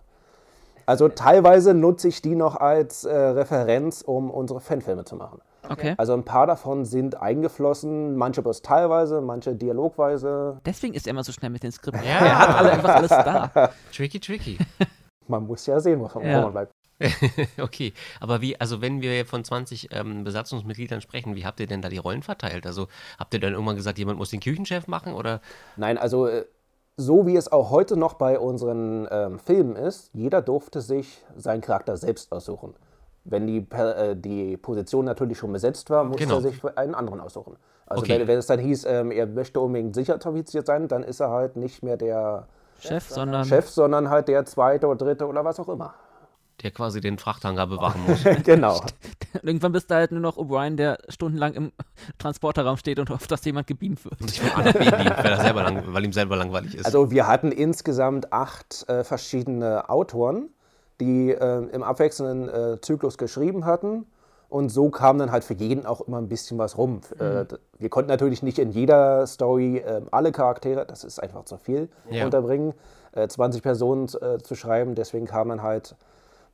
Also 0.87 1.09
teilweise 1.09 1.75
nutze 1.75 2.09
ich 2.09 2.23
die 2.23 2.35
noch 2.35 2.57
als 2.57 3.05
äh, 3.05 3.15
Referenz, 3.15 4.03
um 4.03 4.31
unsere 4.31 4.61
Fanfilme 4.61 5.05
zu 5.05 5.17
machen. 5.17 5.41
Okay. 5.69 5.95
Also 5.99 6.15
ein 6.15 6.25
paar 6.25 6.47
davon 6.47 6.85
sind 6.85 7.21
eingeflossen, 7.21 8.17
manche 8.17 8.43
bloß 8.43 8.63
teilweise, 8.63 9.21
manche 9.21 9.55
dialogweise. 9.55 10.61
Deswegen 10.65 10.95
ist 10.95 11.07
er 11.07 11.11
immer 11.11 11.25
so 11.25 11.33
schnell 11.33 11.51
mit 11.51 11.63
den 11.63 11.73
Skripten. 11.73 12.03
Ja. 12.05 12.19
Er 12.19 12.39
hat 12.39 12.57
alle, 12.57 12.73
einfach 12.73 12.95
alles 12.97 13.09
da. 13.11 13.71
Tricky, 13.95 14.21
tricky. 14.21 14.59
Man 15.29 15.47
muss 15.47 15.67
ja 15.67 15.79
sehen, 15.81 16.01
wo 16.01 16.11
wo 16.15 16.21
Ja. 16.21 16.43
man 16.43 16.53
bleibt. 16.53 16.73
okay, 17.61 17.93
aber 18.21 18.41
wie, 18.41 18.61
also 18.61 18.81
wenn 18.81 19.01
wir 19.03 19.27
von 19.27 19.45
20 19.45 19.89
ähm, 19.93 20.25
Besatzungsmitgliedern 20.25 21.01
sprechen, 21.01 21.35
wie 21.35 21.45
habt 21.45 21.59
ihr 21.59 21.67
denn 21.67 21.83
da 21.83 21.89
die 21.89 21.99
Rollen 21.99 22.23
verteilt? 22.23 22.67
Also 22.67 22.87
habt 23.19 23.35
ihr 23.35 23.41
dann 23.41 23.53
irgendwann 23.55 23.77
gesagt, 23.77 23.99
jemand 23.99 24.19
muss 24.19 24.31
den 24.31 24.41
Küchenchef 24.41 24.87
machen 24.87 25.15
oder? 25.15 25.41
Nein, 25.77 25.99
also 25.99 26.27
äh, 26.27 26.45
so 26.97 27.27
wie 27.27 27.37
es 27.37 27.51
auch 27.51 27.71
heute 27.71 27.97
noch 27.97 28.15
bei 28.15 28.39
unseren 28.39 29.09
ähm, 29.11 29.39
Filmen 29.39 29.77
ist, 29.77 30.11
jeder 30.13 30.43
durfte 30.43 30.81
sich 30.81 31.25
seinen 31.37 31.61
Charakter 31.61 31.97
selbst 31.97 32.31
aussuchen. 32.31 32.75
Wenn 33.25 33.47
die, 33.47 33.61
Per- 33.61 33.97
äh, 34.11 34.17
die 34.17 34.57
Position 34.57 35.05
natürlich 35.05 35.39
schon 35.39 35.53
besetzt 35.53 35.91
war, 35.91 36.03
musste 36.05 36.25
Genau. 36.25 36.37
er 36.37 36.41
sich 36.43 36.65
einen 36.77 36.95
anderen 36.95 37.21
aussuchen. 37.21 37.57
Also 37.87 38.03
Okay. 38.03 38.19
wenn, 38.21 38.27
wenn 38.27 38.39
es 38.39 38.47
dann 38.47 38.59
hieß, 38.59 38.85
ähm, 38.87 39.11
er 39.13 39.27
möchte 39.27 39.61
unbedingt 39.61 39.95
Sicherheitsoffizier 39.95 40.63
sein, 40.63 40.89
dann 40.89 41.03
ist 41.05 41.21
er 41.21 41.31
halt 41.31 41.57
nicht 41.57 41.83
mehr 41.83 41.97
der 41.97 42.47
Chef, 42.81 43.09
sondern 43.09 43.45
Chef, 43.45 43.69
sondern 43.69 44.11
halt 44.11 44.27
der 44.29 44.45
zweite 44.45 44.87
oder 44.89 44.97
dritte 45.05 45.27
oder 45.27 45.45
was 45.45 45.61
auch 45.61 45.69
immer. 45.69 45.95
Der 46.63 46.71
quasi 46.71 47.01
den 47.01 47.19
Frachthangar 47.19 47.67
bewachen 47.67 48.01
muss. 48.07 48.23
genau. 48.45 48.81
irgendwann 49.43 49.73
bist 49.73 49.91
du 49.91 49.95
halt 49.95 50.11
nur 50.13 50.21
noch 50.21 50.37
O'Brien, 50.37 50.77
der 50.77 50.99
stundenlang 51.09 51.55
im 51.55 51.73
Transporterraum 52.19 52.77
steht 52.77 52.99
und 52.99 53.09
hofft, 53.11 53.31
dass 53.31 53.45
jemand 53.45 53.67
gebeamt 53.69 54.05
wird. 54.05 54.21
Nicht 54.21 54.41
von 54.41 54.51
A 54.61 54.65
nach 54.65 54.73
B 54.73 54.79
liegt, 54.85 54.95
weil, 54.95 55.33
er 55.33 55.41
selber 55.41 55.63
lang, 55.63 55.83
weil 55.87 56.05
ihm 56.05 56.13
selber 56.13 56.37
langweilig 56.37 56.75
ist. 56.77 56.87
Also 56.87 57.11
wir 57.13 57.27
hatten 57.29 57.53
insgesamt 57.53 58.33
acht 58.33 58.85
äh, 58.89 59.05
verschiedene 59.05 59.89
Autoren, 59.89 60.51
die 61.05 61.31
äh, 61.33 61.65
im 61.73 61.83
abwechselnden 61.83 62.49
äh, 62.49 62.81
Zyklus 62.81 63.19
geschrieben 63.19 63.65
hatten. 63.65 64.07
Und 64.49 64.69
so 64.69 64.91
kam 64.91 65.17
dann 65.19 65.33
halt 65.33 65.45
für 65.45 65.55
jeden 65.55 65.87
auch 65.87 66.03
immer 66.03 66.19
ein 66.19 66.29
bisschen 66.29 66.59
was 66.59 66.77
rum. 66.77 67.01
Äh, 67.19 67.47
d- 67.47 67.57
wir 67.79 67.89
konnten 67.89 68.11
natürlich 68.11 68.43
nicht 68.43 68.59
in 68.59 68.71
jeder 68.71 69.27
Story 69.27 69.79
äh, 69.79 70.03
alle 70.11 70.31
Charaktere, 70.31 70.85
das 70.85 71.05
ist 71.05 71.23
einfach 71.23 71.45
zu 71.47 71.57
viel, 71.57 71.89
Ja. 72.11 72.27
unterbringen, 72.27 72.75
äh, 73.13 73.27
20 73.27 73.63
Personen 73.63 74.09
äh, 74.21 74.39
zu 74.43 74.55
schreiben. 74.55 74.95
Deswegen 74.95 75.25
kam 75.27 75.49
dann 75.49 75.63
halt, 75.63 75.97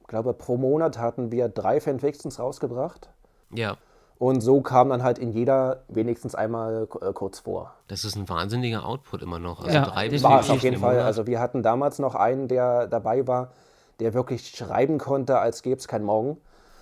ich 0.01 0.07
glaube, 0.07 0.33
pro 0.33 0.57
Monat 0.57 0.97
hatten 0.99 1.33
wir 1.33 1.49
drei 1.49 1.81
Fanfictions 1.81 2.39
rausgebracht. 2.39 3.09
ja, 3.53 3.77
Und 4.19 4.41
so 4.43 4.61
kam 4.61 4.91
dann 4.91 5.03
halt 5.03 5.19
in 5.19 5.31
jeder 5.33 5.83
wenigstens 5.89 6.35
einmal 6.37 6.89
äh, 7.01 7.13
kurz 7.13 7.41
vor. 7.41 7.73
das 7.89 8.05
ist 8.05 8.15
ein 8.17 8.29
wahnsinniger 8.29 8.85
Output 8.87 9.23
immer 9.23 9.39
noch. 9.41 9.61
Also 9.61 9.75
Ja, 9.77 9.87
drei. 9.87 10.23
War 10.23 10.41
es 10.41 10.51
auf 10.51 10.63
jeden 10.63 10.79
Fall. 10.79 10.95
Monat. 10.95 11.07
Also 11.07 11.27
wir 11.27 11.41
hatten 11.41 11.63
damals 11.65 11.99
noch 11.99 12.15
einen, 12.15 12.47
der 12.49 12.87
dabei 12.87 13.27
war, 13.27 13.51
der 14.01 14.15
wirklich 14.15 14.49
schreiben 14.51 14.99
konnte, 14.99 15.39
als 15.39 15.63
gäbe 15.63 15.77
es 15.79 15.89
keinen 15.89 16.05
Morgen. 16.05 16.39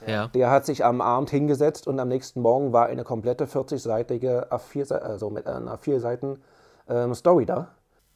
ja. 0.06 0.28
Der 0.28 0.50
hat 0.50 0.66
sich 0.66 0.84
am 0.84 1.00
Abend 1.00 1.30
hingesetzt 1.30 1.86
und 1.86 1.98
am 2.00 2.08
nächsten 2.08 2.40
Morgen 2.40 2.72
war 2.72 2.86
eine 2.86 3.04
komplette 3.04 3.46
40-seitige 3.46 4.48
A4, 4.50 4.84
Se- 4.84 5.02
also 5.02 5.30
mit 5.30 5.46
einer 5.46 5.78
vier 5.78 6.00
Seiten 6.00 6.38
ähm, 6.88 7.14
Story 7.14 7.46
da. 7.46 7.68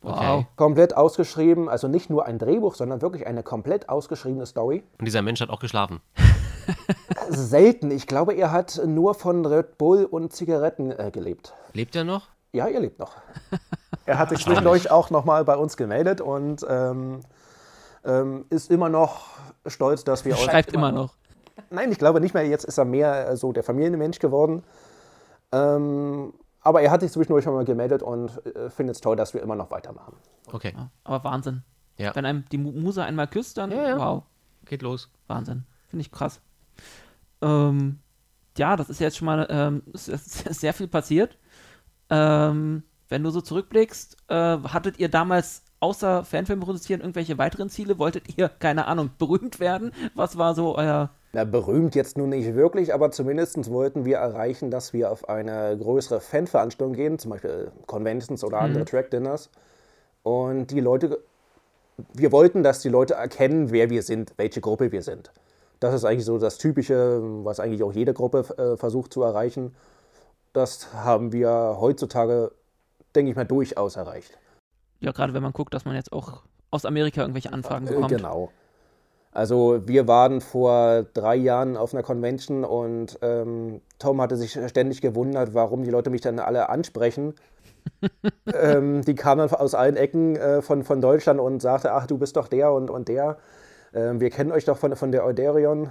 Okay. 0.02 0.46
Komplett 0.56 0.96
ausgeschrieben, 0.96 1.68
also 1.68 1.86
nicht 1.86 2.08
nur 2.08 2.24
ein 2.24 2.38
Drehbuch, 2.38 2.74
sondern 2.74 3.02
wirklich 3.02 3.26
eine 3.26 3.42
komplett 3.42 3.88
ausgeschriebene 3.90 4.46
Story. 4.46 4.82
Und 4.98 5.04
dieser 5.04 5.20
Mensch 5.20 5.40
hat 5.42 5.50
auch 5.50 5.60
geschlafen. 5.60 6.00
Selten. 7.28 7.90
Ich 7.90 8.06
glaube, 8.06 8.34
er 8.34 8.50
hat 8.50 8.80
nur 8.86 9.14
von 9.14 9.44
Red 9.44 9.78
Bull 9.78 10.04
und 10.04 10.32
Zigaretten 10.32 10.90
äh, 10.90 11.10
gelebt. 11.10 11.54
Lebt 11.72 11.94
er 11.96 12.04
noch? 12.04 12.28
Ja, 12.52 12.66
ihr 12.68 12.80
lebt 12.80 12.98
noch. 12.98 13.12
er 14.06 14.18
hat 14.18 14.30
sich 14.30 14.42
zwischendurch 14.44 14.90
auch 14.90 15.10
nochmal 15.10 15.44
bei 15.44 15.56
uns 15.56 15.76
gemeldet 15.76 16.20
und 16.20 16.64
ähm, 16.68 17.20
ähm, 18.04 18.46
ist 18.50 18.70
immer 18.70 18.88
noch 18.88 19.26
stolz, 19.66 20.04
dass 20.04 20.24
wir 20.24 20.32
uns. 20.34 20.42
Schreibt 20.44 20.72
immer 20.72 20.92
noch. 20.92 21.14
Nein, 21.70 21.92
ich 21.92 21.98
glaube 21.98 22.20
nicht 22.20 22.34
mehr. 22.34 22.46
Jetzt 22.46 22.64
ist 22.64 22.78
er 22.78 22.84
mehr 22.84 23.28
äh, 23.30 23.36
so 23.36 23.52
der 23.52 23.62
Familienmensch 23.62 24.18
geworden. 24.18 24.62
Ähm, 25.52 26.32
aber 26.62 26.82
er 26.82 26.90
hat 26.90 27.00
sich 27.00 27.12
zwischendurch 27.12 27.44
schon 27.44 27.54
mal 27.54 27.64
gemeldet 27.64 28.02
und 28.02 28.44
äh, 28.46 28.70
findet 28.70 28.96
es 28.96 29.00
toll, 29.00 29.16
dass 29.16 29.34
wir 29.34 29.42
immer 29.42 29.56
noch 29.56 29.70
weitermachen. 29.70 30.14
Okay, 30.52 30.74
Aber 31.04 31.24
Wahnsinn. 31.24 31.62
Ja. 31.96 32.14
Wenn 32.14 32.24
einem 32.24 32.44
die 32.50 32.58
Mu- 32.58 32.72
Muse 32.72 33.02
einmal 33.04 33.26
küsst, 33.28 33.58
dann 33.58 33.70
Ja, 33.70 33.88
ja. 33.88 33.98
wow, 33.98 34.22
geht 34.64 34.82
los. 34.82 35.10
Wahnsinn. 35.26 35.64
Finde 35.88 36.02
ich 36.02 36.10
krass. 36.12 36.40
Ähm, 37.42 37.98
ja, 38.56 38.76
das 38.76 38.90
ist 38.90 39.00
jetzt 39.00 39.16
schon 39.16 39.26
mal 39.26 39.46
ähm, 39.50 39.82
sehr 39.94 40.72
viel 40.74 40.88
passiert. 40.88 41.38
Ähm, 42.10 42.82
wenn 43.08 43.22
du 43.22 43.30
so 43.30 43.40
zurückblickst, 43.40 44.16
äh, 44.28 44.34
hattet 44.34 44.98
ihr 44.98 45.08
damals 45.08 45.64
außer 45.80 46.24
Fanfilm 46.24 46.60
produzieren 46.60 47.00
irgendwelche 47.00 47.38
weiteren 47.38 47.68
Ziele? 47.68 47.98
Wolltet 47.98 48.38
ihr, 48.38 48.48
keine 48.48 48.86
Ahnung, 48.86 49.10
berühmt 49.18 49.60
werden? 49.60 49.92
Was 50.14 50.38
war 50.38 50.54
so 50.54 50.76
euer. 50.76 51.10
Na, 51.32 51.44
berühmt 51.44 51.94
jetzt 51.94 52.18
nun 52.18 52.30
nicht 52.30 52.54
wirklich, 52.54 52.92
aber 52.92 53.12
zumindest 53.12 53.70
wollten 53.70 54.04
wir 54.04 54.16
erreichen, 54.16 54.70
dass 54.70 54.92
wir 54.92 55.12
auf 55.12 55.28
eine 55.28 55.76
größere 55.78 56.20
Fanveranstaltung 56.20 56.94
gehen, 56.94 57.18
zum 57.18 57.30
Beispiel 57.30 57.70
Conventions 57.86 58.42
oder 58.42 58.60
andere 58.60 58.84
Track-Dinners. 58.84 59.50
Und 60.24 60.72
die 60.72 60.80
Leute, 60.80 61.20
wir 62.14 62.32
wollten, 62.32 62.62
dass 62.62 62.80
die 62.80 62.88
Leute 62.88 63.14
erkennen, 63.14 63.70
wer 63.70 63.90
wir 63.90 64.02
sind, 64.02 64.32
welche 64.38 64.60
Gruppe 64.60 64.90
wir 64.90 65.02
sind. 65.02 65.30
Das 65.78 65.94
ist 65.94 66.04
eigentlich 66.04 66.24
so 66.24 66.38
das 66.38 66.58
Typische, 66.58 67.20
was 67.44 67.60
eigentlich 67.60 67.82
auch 67.82 67.92
jede 67.92 68.12
Gruppe 68.12 68.44
äh, 68.58 68.76
versucht 68.76 69.12
zu 69.12 69.22
erreichen. 69.22 69.74
Das 70.52 70.92
haben 70.92 71.32
wir 71.32 71.78
heutzutage, 71.80 72.50
denke 73.14 73.30
ich 73.30 73.36
mal, 73.36 73.46
durchaus 73.46 73.94
erreicht. 73.94 74.36
Ja, 75.00 75.12
gerade 75.12 75.34
wenn 75.34 75.42
man 75.42 75.52
guckt, 75.52 75.74
dass 75.74 75.84
man 75.84 75.94
jetzt 75.94 76.12
auch 76.12 76.42
aus 76.70 76.84
Amerika 76.84 77.22
irgendwelche 77.22 77.52
Anfragen 77.52 77.86
Äh, 77.86 77.90
bekommt. 77.90 78.08
Genau. 78.08 78.50
Also 79.32 79.80
wir 79.86 80.08
waren 80.08 80.40
vor 80.40 81.04
drei 81.14 81.36
Jahren 81.36 81.76
auf 81.76 81.94
einer 81.94 82.02
Convention 82.02 82.64
und 82.64 83.18
ähm, 83.22 83.80
Tom 83.98 84.20
hatte 84.20 84.36
sich 84.36 84.58
ständig 84.66 85.00
gewundert, 85.00 85.54
warum 85.54 85.84
die 85.84 85.90
Leute 85.90 86.10
mich 86.10 86.20
dann 86.20 86.40
alle 86.40 86.68
ansprechen. 86.68 87.34
ähm, 88.52 89.02
die 89.04 89.14
kamen 89.14 89.48
dann 89.48 89.58
aus 89.58 89.74
allen 89.74 89.96
Ecken 89.96 90.36
äh, 90.36 90.62
von, 90.62 90.82
von 90.82 91.00
Deutschland 91.00 91.40
und 91.40 91.62
sagte, 91.62 91.92
ach, 91.92 92.06
du 92.06 92.18
bist 92.18 92.36
doch 92.36 92.48
der 92.48 92.72
und, 92.72 92.90
und 92.90 93.08
der. 93.08 93.38
Ähm, 93.94 94.20
wir 94.20 94.30
kennen 94.30 94.50
euch 94.52 94.64
doch 94.64 94.76
von, 94.76 94.94
von 94.96 95.12
der 95.12 95.24
Euderion. 95.24 95.90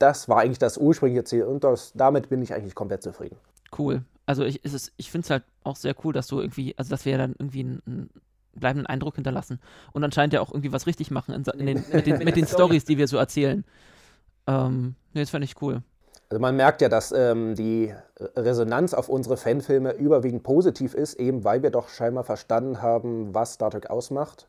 Das 0.00 0.28
war 0.28 0.38
eigentlich 0.40 0.58
das 0.58 0.76
ursprüngliche 0.76 1.24
Ziel 1.24 1.44
und 1.44 1.62
das, 1.62 1.92
damit 1.94 2.28
bin 2.28 2.42
ich 2.42 2.52
eigentlich 2.52 2.74
komplett 2.74 3.02
zufrieden. 3.02 3.36
Cool. 3.76 4.02
Also 4.26 4.44
ich, 4.44 4.60
es 4.64 4.92
ich 4.96 5.10
finde 5.10 5.24
es 5.24 5.30
halt 5.30 5.44
auch 5.64 5.76
sehr 5.76 5.94
cool, 6.04 6.12
dass 6.12 6.26
du 6.26 6.40
irgendwie, 6.40 6.74
also 6.76 6.90
dass 6.90 7.04
wir 7.04 7.18
dann 7.18 7.34
irgendwie 7.38 7.60
einen, 7.60 7.82
einen 7.86 8.10
bleibenden 8.54 8.86
Eindruck 8.86 9.16
hinterlassen 9.16 9.60
und 9.92 10.04
anscheinend 10.04 10.32
ja 10.32 10.40
auch 10.40 10.50
irgendwie 10.50 10.72
was 10.72 10.86
richtig 10.86 11.10
machen 11.10 11.34
in, 11.34 11.44
in 11.58 11.66
den, 11.66 11.84
mit 11.92 12.06
den, 12.06 12.18
mit 12.18 12.36
den 12.36 12.46
Stories, 12.48 12.84
die 12.84 12.98
wir 12.98 13.08
so 13.08 13.16
erzählen. 13.16 13.64
Ähm, 14.46 14.94
nee, 15.12 15.20
das 15.20 15.30
fand 15.30 15.44
ich 15.44 15.60
cool. 15.60 15.82
Also 16.30 16.40
man 16.40 16.56
merkt 16.56 16.80
ja, 16.80 16.88
dass 16.88 17.12
ähm, 17.12 17.54
die 17.54 17.94
Resonanz 18.36 18.94
auf 18.94 19.08
unsere 19.08 19.36
Fanfilme 19.36 19.92
überwiegend 19.92 20.42
positiv 20.42 20.94
ist, 20.94 21.14
eben 21.14 21.44
weil 21.44 21.62
wir 21.62 21.70
doch 21.70 21.88
scheinbar 21.88 22.24
verstanden 22.24 22.80
haben, 22.80 23.34
was 23.34 23.54
Star 23.54 23.70
Trek 23.70 23.90
ausmacht. 23.90 24.48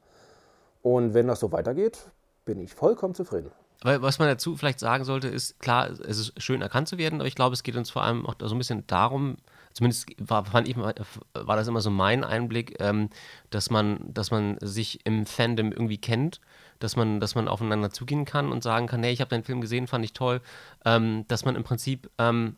Und 0.82 1.14
wenn 1.14 1.28
das 1.28 1.40
so 1.40 1.52
weitergeht, 1.52 2.10
bin 2.46 2.60
ich 2.60 2.74
vollkommen 2.74 3.14
zufrieden. 3.14 3.52
Weil 3.82 4.02
was 4.02 4.20
man 4.20 4.28
dazu 4.28 4.56
vielleicht 4.56 4.80
sagen 4.80 5.04
sollte, 5.04 5.28
ist, 5.28 5.60
klar, 5.60 5.90
es 5.90 6.18
ist 6.18 6.42
schön 6.42 6.62
erkannt 6.62 6.88
zu 6.88 6.98
werden, 6.98 7.20
aber 7.20 7.28
ich 7.28 7.36
glaube, 7.36 7.54
es 7.54 7.64
geht 7.64 7.76
uns 7.76 7.90
vor 7.90 8.04
allem 8.04 8.26
auch 8.26 8.36
so 8.40 8.56
ein 8.56 8.58
bisschen 8.58 8.88
darum, 8.88 9.38
zumindest 9.76 10.08
war, 10.18 10.46
fand 10.46 10.70
ich, 10.70 10.78
war 10.78 11.56
das 11.56 11.68
immer 11.68 11.82
so 11.82 11.92
mein 11.92 12.24
Einblick, 12.24 12.78
ähm, 12.80 13.10
dass 13.50 13.70
man, 13.70 14.00
dass 14.14 14.32
man 14.32 14.58
sich 14.62 15.06
im 15.06 15.26
Fandom 15.26 15.74
irgendwie 15.74 15.98
kennt, 15.98 16.40
dass 16.80 16.96
man, 16.96 17.20
dass 17.20 17.36
man 17.36 17.50
aufeinander 17.50 17.92
zugehen 17.92 18.24
kann 18.24 18.52
und 18.52 18.64
sagen 18.64 18.88
kann, 18.88 19.04
hey, 19.04 19.12
ich 19.12 19.20
habe 19.20 19.30
deinen 19.30 19.44
Film 19.44 19.60
gesehen, 19.60 19.88
fand 19.88 20.06
ich 20.06 20.14
toll, 20.14 20.42
ähm, 20.86 21.26
dass 21.28 21.44
man 21.46 21.56
im 21.56 21.64
Prinzip 21.64 22.10
ähm, 22.20 22.56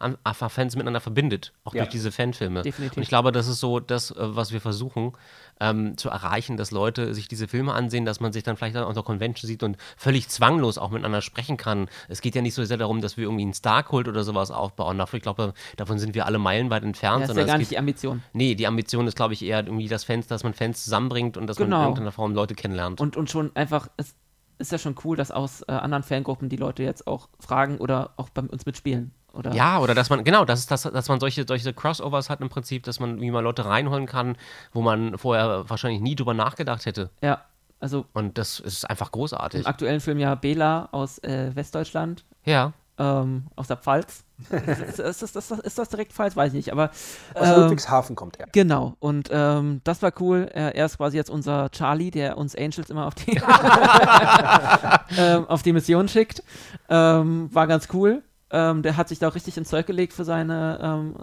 Fans 0.50 0.76
miteinander 0.76 1.00
verbindet, 1.00 1.54
auch 1.64 1.74
Ja. 1.74 1.84
durch 1.84 1.92
diese 1.92 2.12
Fanfilme. 2.12 2.62
Definitiv. 2.62 2.98
Und 2.98 3.04
ich 3.04 3.10
glaube, 3.10 3.32
das 3.32 3.48
ist 3.48 3.60
so 3.60 3.80
das, 3.80 4.12
äh, 4.12 4.16
was 4.20 4.52
wir 4.52 4.60
versuchen 4.62 5.14
ähm, 5.60 5.98
zu 5.98 6.10
erreichen, 6.10 6.58
dass 6.58 6.72
Leute 6.72 7.14
sich 7.14 7.28
diese 7.28 7.48
Filme 7.48 7.74
ansehen, 7.74 8.06
dass 8.06 8.20
man 8.20 8.34
sich 8.34 8.44
dann 8.44 8.58
vielleicht 8.58 8.76
auch 8.78 8.88
auf 8.88 8.94
der 8.94 9.04
Convention 9.04 9.48
sieht 9.48 9.64
und 9.64 9.78
völlig 9.96 10.28
zwanglos 10.30 10.78
auch 10.78 10.90
miteinander 10.92 11.22
sprechen 11.22 11.58
kann. 11.58 11.88
Es 12.10 12.22
geht 12.22 12.36
ja 12.36 12.42
nicht 12.42 12.54
so 12.54 12.64
sehr 12.64 12.78
darum, 12.78 13.02
dass 13.02 13.18
wir 13.18 13.24
irgendwie 13.24 13.44
einen 13.44 13.54
Star-Kult 13.54 14.08
oder 14.08 14.24
sowas 14.24 14.52
aufbauen. 14.52 14.98
Dafür, 14.98 15.18
ich 15.18 15.24
glaube, 15.24 15.54
davon 15.78 15.98
sind 15.98 16.14
wir 16.14 16.26
alle 16.26 16.38
meilenweit 16.38 16.84
entfernt. 16.84 17.24
Das 17.24 17.30
ist 17.32 17.38
ja 17.38 17.46
gar 17.46 17.58
nicht 17.58 17.70
geht, 17.70 17.76
die 17.78 17.80
Ambition. 17.80 18.24
Nee, 18.34 18.56
die 18.56 18.68
Ambition 18.68 19.08
ist, 19.08 19.16
glaube 19.16 19.34
ich, 19.34 19.44
eher 19.44 19.60
irgendwie 19.66 19.88
das 19.88 20.04
Fans, 20.04 20.28
dass 20.28 20.44
man 20.44 20.54
Fans 20.54 20.84
zusammenbringt 20.84 21.38
und 21.38 21.48
dass 21.48 21.58
man 21.60 21.70
Genau. 21.70 21.78
in 21.80 21.84
irgendeiner 21.86 22.12
Form 22.12 22.34
Leute 22.34 22.54
kennenlernt. 22.56 23.00
Und, 23.02 23.16
und 23.18 23.30
schon 23.30 23.56
einfach, 23.56 23.88
es 23.98 24.14
ist 24.60 24.72
ja 24.72 24.78
schon 24.78 24.96
cool, 25.04 25.16
dass 25.18 25.32
aus 25.32 25.62
äh, 25.68 25.72
anderen 25.72 26.04
Fangruppen 26.04 26.50
die 26.50 26.56
Leute 26.58 26.84
jetzt 26.84 27.08
auch 27.08 27.30
fragen 27.40 27.78
oder 27.78 28.12
auch 28.18 28.30
bei 28.30 28.42
uns 28.42 28.66
mitspielen. 28.66 29.12
Oder? 29.34 29.54
Ja, 29.54 29.80
oder 29.80 29.94
dass 29.94 30.10
man, 30.10 30.24
genau, 30.24 30.46
das 30.46 30.60
ist 30.62 30.72
das, 30.72 30.82
dass 30.84 31.10
man 31.10 31.20
solche, 31.20 31.46
solche 31.48 31.72
Crossovers 31.74 32.30
hat 32.30 32.42
im 32.42 32.50
Prinzip, 32.50 32.84
dass 32.84 33.00
man 33.00 33.22
wie 33.22 33.30
mal 33.30 33.42
Leute 33.44 33.66
reinholen 33.66 34.08
kann, 34.08 34.36
wo 34.74 34.82
man 34.82 35.18
vorher 35.18 35.70
wahrscheinlich 35.70 36.02
nie 36.02 36.16
drüber 36.16 36.34
nachgedacht 36.34 36.86
hätte. 36.88 37.12
Ja, 37.22 37.42
also 37.80 38.06
Und 38.14 38.38
das 38.40 38.60
ist 38.60 38.90
einfach 38.90 39.12
großartig. 39.12 39.62
im 39.62 39.68
aktuellen 39.68 40.00
Film 40.00 40.18
ja 40.18 40.34
Bela 40.34 40.90
aus 40.92 41.20
äh, 41.20 41.56
Westdeutschland, 41.56 42.26
Ja. 42.46 42.74
Ähm, 42.98 43.48
aus 43.56 43.68
der 43.68 43.78
Pfalz. 43.78 44.24
ist, 44.50 45.00
ist, 45.00 45.22
ist, 45.24 45.36
ist, 45.36 45.52
ist 45.52 45.78
das 45.78 45.90
direkt 45.90 46.14
Pfalz? 46.14 46.36
Weiß 46.36 46.50
ich 46.50 46.58
nicht, 46.58 46.72
aber 46.72 46.92
Aus 47.34 47.48
ähm, 47.48 47.62
Ludwigshafen 47.62 48.16
kommt 48.16 48.40
er. 48.40 48.48
Genau, 48.52 48.96
und 49.00 49.30
ähm, 49.32 49.82
das 49.84 50.02
war 50.02 50.14
cool. 50.20 50.50
Er, 50.54 50.76
er 50.76 50.86
ist 50.86 50.98
quasi 50.98 51.18
jetzt 51.18 51.30
unser 51.30 51.70
Charlie, 51.72 52.12
der 52.12 52.38
uns 52.38 52.56
Angels 52.56 52.90
immer 52.90 53.08
auf 53.08 53.16
die, 53.16 53.32
ähm, 55.18 55.46
auf 55.48 55.64
die 55.64 55.74
Mission 55.74 56.08
schickt. 56.08 56.44
Ähm, 56.90 57.50
war 57.54 57.68
ganz 57.68 57.88
cool. 57.94 58.24
Ähm, 58.50 58.82
der 58.82 58.96
hat 58.96 59.10
sich 59.10 59.20
da 59.20 59.28
auch 59.28 59.36
richtig 59.36 59.58
ins 59.58 59.70
Zeug 59.70 59.86
gelegt 59.86 60.14
für 60.14 60.24
seine, 60.24 60.80
ähm, 60.82 61.16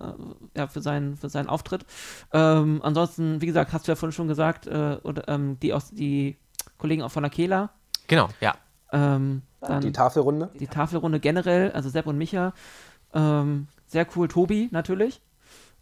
äh, 0.55 0.59
ja, 0.59 0.67
für 0.67 0.83
seinen, 0.83 1.17
für 1.17 1.31
seinen 1.31 1.49
Auftritt. 1.49 1.87
Ähm, 2.33 2.81
ansonsten, 2.83 3.41
wie 3.41 3.47
gesagt, 3.47 3.73
hast 3.73 3.87
du 3.87 3.93
ja 3.93 3.97
vorhin 3.97 4.13
schon 4.13 4.29
gesagt, 4.29 4.67
äh, 4.67 4.99
oder, 5.03 5.27
ähm, 5.29 5.59
die 5.61 5.73
aus 5.73 5.91
die 5.91 6.37
Kollegen 6.77 7.03
auch 7.03 7.11
von 7.11 7.23
der 7.23 7.31
Kela. 7.31 7.71
Genau, 8.09 8.29
ja. 8.41 8.55
Ähm, 8.95 9.43
dann 9.61 9.81
Die 9.81 9.93
Tafelrunde. 9.93 10.51
die 10.59 10.67
Tafelrunde 10.69 11.19
generell, 11.21 11.73
also 11.73 11.89
Sepp 11.89 12.07
und 12.07 12.17
Micha. 12.17 12.53
Ähm, 13.13 13.67
sehr 13.87 14.07
cool, 14.15 14.29
Tobi 14.29 14.69
natürlich. 14.71 15.21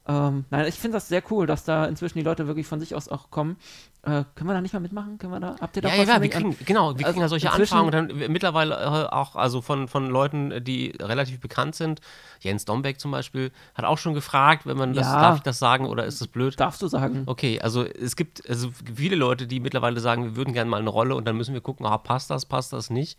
Ähm, 0.08 0.44
nein, 0.50 0.66
ich 0.66 0.74
finde 0.74 0.96
das 0.96 1.06
sehr 1.06 1.22
cool, 1.30 1.46
dass 1.46 1.62
da 1.64 1.84
inzwischen 1.86 2.18
die 2.18 2.24
Leute 2.24 2.48
wirklich 2.48 2.66
von 2.66 2.80
sich 2.80 2.94
aus 2.96 3.08
auch 3.08 3.30
kommen. 3.30 3.56
Äh, 4.02 4.24
können 4.34 4.48
wir 4.48 4.54
da 4.54 4.60
nicht 4.60 4.74
mal 4.74 4.80
mitmachen? 4.80 5.16
Können 5.16 5.32
wir 5.32 5.38
da? 5.38 5.54
Habt 5.60 5.76
ihr 5.76 5.82
da 5.82 5.90
Ja, 5.90 5.98
was 5.98 6.08
ja, 6.08 6.20
wir 6.20 6.28
kriegen, 6.28 6.56
genau, 6.64 6.98
wir 6.98 7.06
also 7.06 7.12
kriegen 7.12 7.20
ja 7.20 7.28
solche 7.28 7.52
Anfragen 7.52 7.86
und 7.86 7.92
dann 7.94 8.32
mittlerweile 8.32 8.74
äh, 8.74 9.14
auch, 9.14 9.36
also 9.36 9.60
von, 9.60 9.86
von 9.86 10.10
Leuten, 10.10 10.64
die 10.64 10.92
relativ 11.00 11.38
bekannt 11.38 11.76
sind. 11.76 12.00
Jens 12.40 12.64
Dombeck 12.64 12.98
zum 12.98 13.12
Beispiel 13.12 13.52
hat 13.76 13.84
auch 13.84 13.98
schon 13.98 14.12
gefragt, 14.12 14.66
wenn 14.66 14.76
man 14.76 14.92
das, 14.92 15.06
Ja. 15.06 15.20
darf 15.20 15.36
ich 15.36 15.42
das 15.42 15.60
sagen 15.60 15.86
oder 15.86 16.04
ist 16.04 16.20
das 16.20 16.26
blöd? 16.26 16.58
Darfst 16.58 16.82
du 16.82 16.88
sagen? 16.88 17.22
Okay, 17.26 17.60
also 17.60 17.84
es 17.84 18.16
gibt 18.16 18.48
also 18.48 18.70
viele 18.92 19.14
Leute, 19.14 19.46
die 19.46 19.60
mittlerweile 19.60 20.00
sagen, 20.00 20.24
wir 20.24 20.34
würden 20.36 20.52
gerne 20.52 20.68
mal 20.68 20.80
eine 20.80 20.90
Rolle 20.90 21.14
und 21.14 21.28
dann 21.28 21.36
müssen 21.36 21.54
wir 21.54 21.60
gucken, 21.60 21.86
ah, 21.86 21.98
passt 21.98 22.28
das, 22.28 22.44
passt 22.44 22.72
das 22.72 22.90
nicht. 22.90 23.16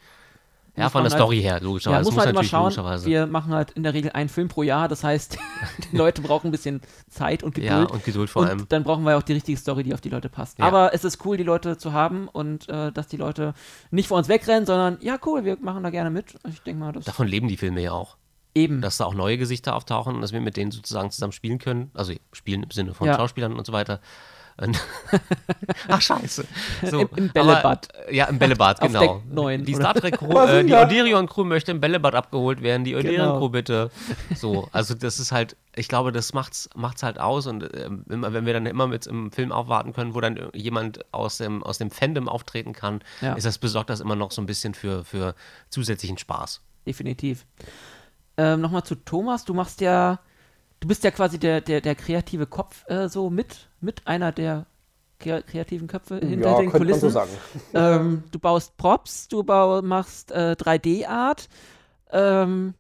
Ja, 0.76 0.86
Muss 0.86 0.92
von 0.94 1.04
der 1.04 1.12
halt- 1.12 1.20
Story 1.22 1.40
her, 1.42 1.58
Ja, 1.58 1.64
logischerweise. 1.64 2.04
muss 2.06 2.16
man 2.16 2.26
halt 2.26 2.30
immer 2.32 2.42
natürlich 2.42 2.74
schauen. 2.76 3.06
Wir 3.06 3.28
machen 3.28 3.54
halt 3.54 3.72
in 3.72 3.84
der 3.84 3.94
Regel 3.94 4.12
einen 4.12 4.28
Film 4.28 4.48
pro 4.48 4.64
Jahr. 4.64 4.88
Das 4.88 5.04
heißt, 5.04 5.38
die 5.92 5.96
Leute 5.96 6.24
brauchen 6.24 6.48
ein 6.48 6.52
bisschen 6.52 6.82
Zeit 7.10 7.44
und 7.44 7.54
Geduld. 7.54 7.72
ja, 7.72 7.84
und 7.84 8.04
Geduld 8.04 8.30
vor 8.32 8.42
und 8.42 8.48
allem. 8.48 8.66
dann 8.70 8.84
brauchen 8.84 9.04
wir 9.06 9.16
auch 9.18 9.22
die 9.22 9.34
richtige 9.34 9.56
Story, 9.58 9.84
die 9.84 9.94
auf 9.94 10.02
die 10.02 10.10
Leute 10.10 10.30
passt. 10.30 10.58
Ja. 10.58 10.66
Aber 10.66 10.92
es 10.94 11.04
ist 11.04 11.24
cool, 11.26 11.38
die 11.38 11.44
Leute 11.44 11.78
zu 11.78 11.94
haben 11.94 12.28
und 12.28 12.68
äh, 12.70 12.92
dass 12.92 13.08
die 13.08 13.18
Leute 13.18 13.54
nicht 13.92 14.08
vor 14.08 14.18
uns 14.18 14.30
wegrennen, 14.30 14.66
sondern 14.66 14.98
ja, 15.02 15.18
cool, 15.28 15.46
wir 15.46 15.58
machen 15.62 15.84
da 15.84 15.92
gerne 15.92 16.10
mit. 16.10 16.40
Ich 16.50 16.62
denke 16.64 16.80
mal, 16.80 16.92
das 16.92 17.06
Davon 17.06 17.28
leben 17.28 17.48
die 17.48 17.58
Filme 17.58 17.80
ja 17.82 17.92
auch. 17.92 18.18
eben. 18.56 18.82
Dass 18.82 18.98
da 18.98 19.06
auch 19.06 19.14
neue 19.14 19.38
Gesichter 19.38 19.76
auftauchen 19.76 20.16
und 20.16 20.22
dass 20.22 20.34
wir 20.34 20.42
mit 20.42 20.58
denen 20.58 20.72
sozusagen 20.72 21.12
zusammen 21.12 21.34
spielen 21.34 21.60
können. 21.60 21.92
Also 21.94 22.14
spielen 22.32 22.64
im 22.64 22.72
Sinne 22.72 22.96
von 22.96 23.06
Ja. 23.08 23.16
Schauspielern 23.16 23.54
und 23.54 23.66
so 23.68 23.74
weiter. 23.74 24.00
Und 24.58 24.80
Ach, 25.88 26.00
scheiße. 26.02 26.46
So, 26.90 27.02
Im- 27.02 27.10
im 27.16 27.30
Bällebad. 27.30 27.88
Aber, 27.96 28.10
äh, 28.10 28.16
ja, 28.16 28.26
im 28.26 28.38
Bällebad, 28.38 28.82
Auf 28.82 28.88
genau. 28.88 29.00
Deck 29.20 29.34
neun, 29.34 29.66
die 29.66 29.76
oder? 29.76 29.84
Star 29.84 29.94
Trek 29.96 30.18
Crew, 30.20 30.38
äh, 30.48 30.64
die 30.64 30.74
Oderion 30.74 31.28
Crew 31.28 31.44
möchte 31.44 31.72
im 31.72 31.80
Bällebad 31.82 32.14
abgeholt 32.14 32.62
werden. 32.62 32.84
Die 32.84 32.96
Oderion 32.96 33.22
Genau. 33.28 33.40
Crew 33.40 33.50
bitte. 33.50 33.90
So, 34.36 34.68
also 34.72 34.94
das 34.94 35.20
ist 35.20 35.32
halt, 35.32 35.56
ich 35.76 35.88
glaube, 35.88 36.12
das 36.12 36.34
macht's, 36.34 36.70
macht's 36.76 37.02
halt 37.04 37.20
aus 37.20 37.48
und 37.48 37.68
ähm, 37.76 38.06
immer, 38.10 38.32
wenn 38.34 38.46
wir 38.46 38.54
dann 38.54 38.66
immer 38.68 38.86
mit 38.88 39.08
im 39.08 39.32
Film 39.32 39.52
aufwarten 39.52 39.92
können, 39.94 40.14
wo 40.14 40.22
dann 40.22 40.40
jemand 40.54 41.04
aus 41.14 41.38
dem, 41.38 41.64
aus 41.64 41.80
dem 41.80 41.90
Fandom 41.90 42.30
auftreten 42.30 42.74
kann, 42.74 43.02
Ja. 43.22 43.34
ist 43.34 43.46
das 43.46 43.58
besorgt 43.58 43.90
das 43.90 44.02
immer 44.02 44.16
noch 44.16 44.32
so 44.32 44.42
ein 44.42 44.46
bisschen 44.46 44.74
für, 44.76 45.04
für 45.04 45.34
zusätzlichen 45.70 46.18
Spaß. 46.20 46.62
definitiv. 46.86 47.46
Ähm, 48.38 48.62
Nochmal 48.62 48.84
zu 48.84 48.96
Thomas, 48.96 49.46
du 49.46 49.54
machst 49.54 49.82
ja, 49.82 50.20
du 50.84 50.88
bist 50.90 51.04
ja 51.06 51.12
quasi 51.12 51.40
der, 51.40 51.62
der, 51.62 51.80
der 51.80 51.96
kreative 51.96 52.46
Kopf 52.46 52.84
äh, 52.90 53.08
so 53.08 53.30
mit, 53.30 53.70
mit 53.80 54.06
einer 54.06 54.34
der 54.34 54.66
kre 55.18 55.42
kreativen 55.42 55.88
Köpfe 55.88 56.18
hinter 56.20 56.52
ja, 56.52 56.58
den 56.58 56.70
könnte 56.72 56.90
man 56.90 57.00
so 57.00 57.08
Kulissen. 57.08 57.10
sagen. 57.10 57.32
ähm, 57.74 58.24
du 58.32 58.40
baust 58.40 58.76
Props, 58.76 59.30
du 59.30 59.44
bau, 59.44 59.82
machst 59.82 60.32
äh, 60.34 60.56
3D-Art. 60.60 61.48
Ähm, 62.12 62.74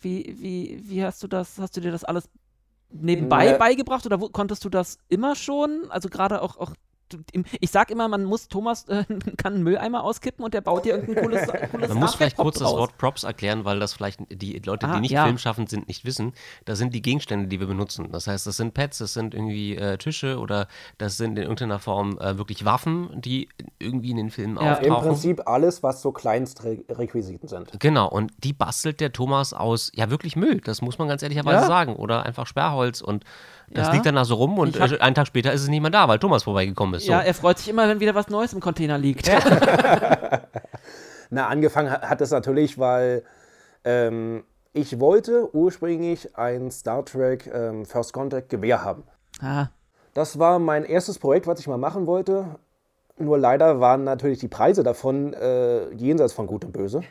wie, 0.00 0.36
wie, 0.40 0.82
wie 0.84 1.04
hast 1.04 1.22
du 1.22 1.28
das, 1.28 1.58
hast 1.58 1.76
du 1.76 1.80
dir 1.80 1.92
das 1.92 2.02
alles 2.02 2.28
nebenbei 2.90 3.52
Ne. 3.52 3.58
beigebracht 3.58 4.04
oder 4.04 4.20
wo, 4.20 4.28
konntest 4.30 4.64
du 4.64 4.68
das 4.68 4.98
immer 5.08 5.36
schon? 5.36 5.86
Also 5.90 6.08
gerade 6.08 6.42
auch, 6.42 6.56
auch 6.56 6.72
ich 7.60 7.70
sag 7.70 7.90
immer, 7.90 8.08
man 8.08 8.24
muss 8.24 8.48
Thomas 8.48 8.84
äh, 8.88 9.04
kann 9.36 9.54
einen 9.54 9.62
Mülleimer 9.62 10.04
auskippen 10.04 10.44
und 10.44 10.54
der 10.54 10.60
baut 10.60 10.84
dir 10.84 10.96
irgendein 10.96 11.24
cooles, 11.24 11.48
cooles 11.70 11.88
Man 11.88 11.98
muss 11.98 12.14
vielleicht 12.14 12.36
kurz 12.36 12.58
das. 12.58 12.68
Wort 12.70 12.96
Props 12.98 13.24
erklären, 13.24 13.64
weil 13.64 13.78
das 13.80 13.92
vielleicht 13.92 14.20
die 14.30 14.58
Leute, 14.64 14.86
Ah, 14.88 14.94
die 14.96 15.00
nicht 15.00 15.10
ja. 15.12 15.24
filmschaffend 15.24 15.68
sind, 15.70 15.88
nicht 15.88 16.04
wissen. 16.04 16.32
Das 16.64 16.78
sind 16.78 16.94
die 16.94 17.02
Gegenstände, 17.02 17.48
die 17.48 17.60
wir 17.60 17.66
benutzen. 17.66 18.10
Das 18.12 18.26
heißt, 18.26 18.46
das 18.46 18.56
sind 18.56 18.74
Pads, 18.74 18.98
das 18.98 19.12
sind 19.14 19.34
irgendwie 19.34 19.76
äh, 19.76 19.96
Tische 19.98 20.38
oder 20.38 20.68
das 20.98 21.16
sind 21.16 21.32
in 21.38 21.42
irgendeiner 21.44 21.78
Form 21.78 22.18
äh, 22.18 22.38
wirklich 22.38 22.64
Waffen, 22.64 23.08
die 23.20 23.48
irgendwie 23.78 24.10
in 24.10 24.16
den 24.16 24.30
Filmen 24.30 24.56
Ja. 24.56 24.74
Im 24.74 24.92
auftauchen. 24.92 25.08
Prinzip 25.10 25.42
alles, 25.48 25.82
was 25.82 26.02
so 26.02 26.12
Kleinstrequisiten 26.12 27.48
sind. 27.48 27.72
Genau, 27.80 28.08
und 28.08 28.32
die 28.38 28.52
bastelt 28.52 29.00
der 29.00 29.12
Thomas 29.12 29.52
aus, 29.52 29.90
ja 29.94 30.10
wirklich 30.10 30.36
Müll, 30.36 30.60
das 30.60 30.82
muss 30.82 30.98
man 30.98 31.08
ganz 31.08 31.22
ehrlicherweise 31.22 31.62
Ja. 31.62 31.66
sagen. 31.66 31.96
Oder 31.96 32.24
einfach 32.24 32.46
Sperrholz 32.46 33.00
und 33.00 33.24
das 33.72 33.88
Ja. 33.88 33.92
liegt 33.92 34.06
dann 34.06 34.14
da 34.14 34.24
so 34.24 34.34
rum 34.36 34.58
und 34.58 34.78
hab- 34.80 34.90
äh, 34.92 34.98
einen 34.98 35.14
Tag 35.14 35.26
später 35.26 35.52
ist 35.52 35.62
es 35.62 35.68
nicht 35.68 35.80
mehr 35.80 35.90
da, 35.90 36.08
weil 36.08 36.18
Thomas 36.18 36.42
vorbeigekommen 36.44 36.94
ist. 36.94 37.06
So. 37.06 37.12
Ja, 37.12 37.20
er 37.20 37.34
freut 37.34 37.58
sich 37.58 37.68
immer, 37.68 37.88
wenn 37.88 38.00
wieder 38.00 38.14
was 38.14 38.28
Neues 38.28 38.52
im 38.52 38.60
Container 38.60 38.98
liegt. 38.98 39.30
Na, 41.30 41.46
angefangen 41.48 41.90
hat, 41.90 42.20
es 42.20 42.30
natürlich, 42.30 42.78
weil 42.78 43.22
ähm, 43.84 44.44
ich 44.72 44.98
wollte 44.98 45.54
ursprünglich 45.54 46.36
ein 46.36 46.70
Star 46.70 47.04
Trek 47.04 47.50
ähm, 47.52 47.84
First 47.84 48.12
Contact 48.12 48.48
Gewehr 48.48 48.82
haben. 48.84 49.02
ah, 49.42 49.66
Das 50.14 50.38
war 50.38 50.58
mein 50.58 50.84
erstes 50.84 51.18
Projekt, 51.18 51.46
was 51.46 51.60
ich 51.60 51.66
mal 51.68 51.76
machen 51.78 52.06
wollte. 52.06 52.46
Nur 53.18 53.36
leider 53.36 53.80
waren 53.80 54.04
natürlich 54.04 54.38
die 54.38 54.48
Preise 54.48 54.82
davon 54.82 55.32
äh, 55.34 55.90
jenseits 55.94 56.32
von 56.32 56.46
Gut 56.46 56.64
und 56.64 56.72
Böse. 56.72 57.02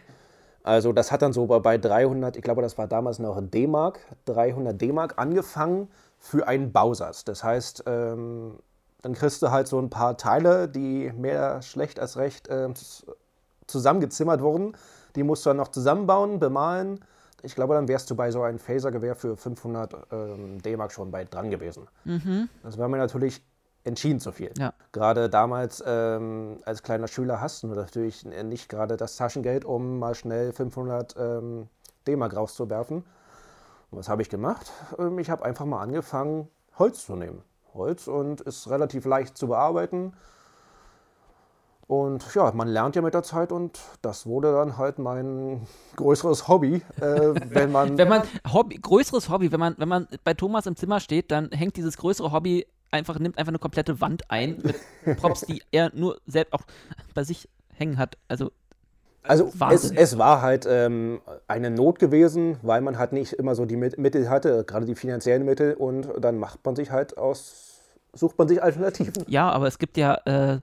Also 0.63 0.93
das 0.93 1.11
hat 1.11 1.21
dann 1.21 1.31
so 1.33 1.45
bei- 1.45 1.59
bei 1.59 1.77
300, 1.77 2.35
ich 2.37 2.41
glaube, 2.43 2.61
das 2.61 2.77
war 2.77 2.87
damals 2.87 3.19
noch 3.19 3.39
D-Mark, 3.41 3.99
300 4.25 4.79
D-Mark 4.81 5.13
angefangen 5.17 5.89
für 6.27 6.47
einen 6.47 6.71
Bausatz. 6.73 7.23
Das 7.23 7.43
heißt, 7.43 7.83
ähm, 7.87 8.59
dann 9.01 9.13
kriegst 9.13 9.41
du 9.41 9.49
halt 9.51 9.67
so 9.67 9.79
ein 9.79 9.89
paar 9.89 10.17
Teile, 10.17 10.67
die 10.67 11.11
mehr 11.15 11.61
schlecht 11.61 11.99
als 11.99 12.17
recht 12.17 12.47
z- 12.47 13.05
zusammengezimmert 13.67 14.41
wurden. 14.41 14.73
Die 15.15 15.23
musst 15.23 15.45
du 15.45 15.49
dann 15.51 15.57
noch 15.57 15.69
zusammenbauen, 15.69 16.39
bemalen. 16.39 16.99
Ich 17.43 17.55
glaube, 17.55 17.75
dann 17.75 17.87
wärst 17.87 18.09
du 18.09 18.15
bei 18.15 18.31
so 18.31 18.41
einem 18.41 18.59
Phasergewehr 18.59 19.15
für 19.15 19.37
500 19.37 19.93
ähm, 20.11 20.61
D-Mark 20.61 20.91
schon 20.91 21.11
bei 21.11 21.23
dran 21.25 21.49
gewesen. 21.49 21.87
Das 22.63 22.77
war 22.77 22.87
mir 22.87 22.97
natürlich 22.97 23.41
entschieden 23.83 24.19
zu 24.19 24.31
viel. 24.31 24.51
Ja. 24.57 24.73
Gerade 24.91 25.29
damals 25.29 25.81
ähm, 25.85 26.57
als 26.65 26.83
kleiner 26.83 27.07
Schüler 27.07 27.39
hast 27.39 27.63
du 27.63 27.67
natürlich 27.67 28.25
nicht 28.25 28.67
gerade 28.67 28.97
das 28.97 29.15
Taschengeld, 29.15 29.63
um 29.63 29.99
mal 29.99 30.13
schnell 30.15 30.51
500 30.51 31.15
ähm, 31.17 31.67
D-Mark 32.05 32.35
rauszuwerfen. 32.35 33.05
Und 33.89 33.99
was 33.99 34.09
habe 34.09 34.21
ich 34.21 34.29
gemacht? 34.29 34.71
Ähm, 34.97 35.19
ich 35.19 35.29
habe 35.29 35.45
einfach 35.45 35.65
mal 35.65 35.81
angefangen, 35.81 36.49
Holz 36.77 37.05
zu 37.05 37.15
nehmen. 37.15 37.43
Holz 37.73 38.07
und 38.07 38.41
ist 38.41 38.69
relativ 38.69 39.05
leicht 39.05 39.37
zu 39.37 39.47
bearbeiten. 39.47 40.13
Und 41.87 42.33
ja, 42.35 42.51
man 42.51 42.67
lernt 42.67 42.97
ja 42.97 43.01
mit 43.01 43.13
der 43.13 43.23
Zeit 43.23 43.53
und 43.53 43.79
das 44.01 44.25
wurde 44.25 44.51
dann 44.51 44.77
halt 44.77 44.99
mein 44.99 45.65
größeres 45.95 46.49
Hobby, 46.49 46.81
äh, 46.99 47.01
wenn 47.49 47.71
man 47.71 47.97
wenn 47.97 48.09
man 48.09 48.23
Hobby, 48.51 48.75
größeres 48.75 49.29
Hobby, 49.29 49.53
wenn 49.53 49.59
man, 49.61 49.75
wenn 49.77 49.87
man 49.87 50.07
bei 50.25 50.33
Thomas 50.33 50.65
im 50.65 50.75
Zimmer 50.75 50.99
steht, 50.99 51.31
dann 51.31 51.49
hängt 51.51 51.77
dieses 51.77 51.95
größere 51.95 52.33
Hobby 52.33 52.67
einfach, 52.91 53.17
nimmt 53.19 53.37
einfach 53.37 53.51
eine 53.51 53.59
komplette 53.59 54.01
Wand 54.01 54.29
ein 54.29 54.61
mit 54.61 54.75
Props, 55.17 55.41
die 55.41 55.61
er 55.71 55.91
nur 55.95 56.19
selbst 56.25 56.51
auch 56.51 56.63
bei 57.13 57.23
sich 57.23 57.47
hängen 57.73 57.97
hat. 57.97 58.17
Also 58.27 58.51
Also 59.27 59.51
es, 59.71 59.91
es 59.91 60.17
war 60.17 60.41
halt 60.41 60.65
ähm, 60.69 61.21
eine 61.47 61.69
Not 61.69 61.99
gewesen, 61.99 62.57
weil 62.61 62.81
man 62.81 62.97
halt 62.97 63.11
nicht 63.13 63.33
immer 63.33 63.55
so 63.55 63.65
die 63.65 63.75
Mit- 63.77 63.97
Mittel 63.97 64.29
hatte, 64.29 64.63
gerade 64.63 64.85
die 64.85 64.95
finanziellen 64.95 65.43
Mittel, 65.45 65.73
und 65.73 66.07
dann 66.19 66.37
macht 66.37 66.65
man 66.65 66.75
sich 66.75 66.91
halt 66.91 67.17
aus, 67.17 67.81
sucht 68.13 68.37
man 68.37 68.47
sich 68.47 68.61
Alternativen. 68.63 69.23
Ja, 69.27 69.49
aber 69.51 69.67
es 69.67 69.79
gibt 69.79 69.97
ja, 69.97 70.15
äh, 70.25 70.59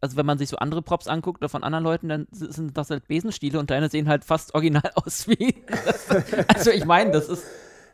also 0.00 0.16
wenn 0.16 0.26
man 0.26 0.38
sich 0.38 0.48
so 0.48 0.56
andere 0.56 0.82
Props 0.82 1.06
anguckt 1.06 1.40
oder 1.40 1.48
von 1.48 1.62
anderen 1.62 1.84
Leuten, 1.84 2.08
dann 2.08 2.26
sind 2.32 2.76
das 2.76 2.90
halt 2.90 3.06
Besenstiele 3.06 3.58
und 3.58 3.70
deine 3.70 3.88
sehen 3.88 4.08
halt 4.08 4.24
fast 4.24 4.54
original 4.54 4.90
aus 4.96 5.28
wie. 5.28 5.54
also 6.54 6.70
ich 6.70 6.84
meine, 6.84 7.12
das 7.12 7.28
ist. 7.28 7.44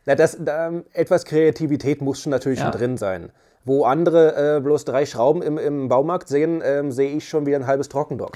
Na, 0.05 0.15
das, 0.15 0.37
da, 0.39 0.71
etwas 0.93 1.25
Kreativität 1.25 2.01
muss 2.01 2.21
schon 2.21 2.31
natürlich 2.31 2.59
Ja. 2.59 2.65
schon 2.71 2.79
drin 2.79 2.97
sein. 2.97 3.31
Wo 3.69 3.83
andere 3.83 4.55
äh, 4.55 4.61
bloß 4.61 4.83
drei 4.83 5.05
Schrauben 5.05 5.43
im, 5.43 5.59
im 5.59 5.89
Baumarkt 5.89 6.27
sehen, 6.27 6.63
ähm, 6.65 6.91
sehe 6.91 7.11
ich 7.11 7.29
schon 7.29 7.45
wieder 7.45 7.57
ein 7.57 7.67
halbes 7.67 7.87
Trockendock. 7.87 8.31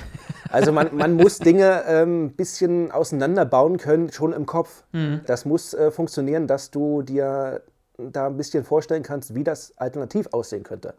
Also 0.52 0.72
man, 0.72 0.96
man 0.96 1.14
muss 1.16 1.40
Dinge 1.40 1.86
ein 1.86 2.04
ähm, 2.04 2.32
bisschen 2.34 2.92
auseinanderbauen 2.92 3.78
können, 3.78 4.12
schon 4.12 4.32
im 4.32 4.46
Kopf. 4.46 4.84
Das 5.26 5.46
muss 5.46 5.74
äh, 5.74 5.90
funktionieren, 5.90 6.46
dass 6.46 6.70
du 6.70 7.02
dir 7.02 7.64
da 7.98 8.28
ein 8.28 8.38
bisschen 8.38 8.64
vorstellen 8.64 9.02
kannst, 9.02 9.34
wie 9.34 9.44
das 9.44 9.76
alternativ 9.76 10.28
aussehen 10.34 10.62
könnte. 10.62 10.94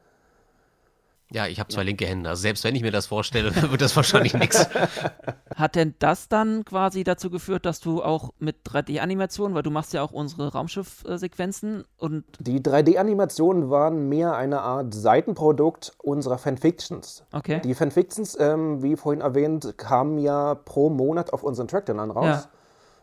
Ja, 1.30 1.46
ich 1.46 1.58
habe 1.58 1.68
zwei 1.68 1.82
linke 1.82 2.06
Hände. 2.06 2.28
Also 2.28 2.42
selbst 2.42 2.64
wenn 2.64 2.74
ich 2.76 2.82
mir 2.82 2.92
das 2.92 3.06
vorstelle, 3.06 3.54
wird 3.70 3.80
das 3.80 3.96
wahrscheinlich 3.96 4.34
nichts. 4.34 4.68
Hat 5.56 5.74
denn 5.74 5.94
das 5.98 6.28
dann 6.28 6.64
quasi 6.64 7.02
dazu 7.02 7.30
geführt, 7.30 7.66
dass 7.66 7.80
du 7.80 8.02
auch 8.02 8.32
mit 8.38 8.56
3D-Animationen, 8.66 9.54
weil 9.54 9.62
du 9.62 9.70
machst 9.70 9.92
ja 9.94 10.02
auch 10.02 10.12
unsere 10.12 10.52
Raumschiff-Sequenzen 10.52 11.84
und 11.96 12.24
Die 12.40 12.60
3D-Animationen 12.60 13.70
waren 13.70 14.08
mehr 14.08 14.34
eine 14.34 14.60
Art 14.60 14.94
Seitenprodukt 14.94 15.92
unserer 16.02 16.38
Fanfictions. 16.38 17.24
okay. 17.32 17.60
Die 17.64 17.74
Fanfictions, 17.74 18.38
ähm, 18.38 18.82
wie 18.82 18.96
vorhin 18.96 19.20
erwähnt, 19.20 19.74
kamen 19.76 20.18
ja 20.18 20.54
pro 20.54 20.90
Monat 20.90 21.32
auf 21.32 21.42
unseren 21.42 21.68
Track 21.68 21.86
dann 21.86 21.98
raus. 22.10 22.26
Ja. 22.26 22.44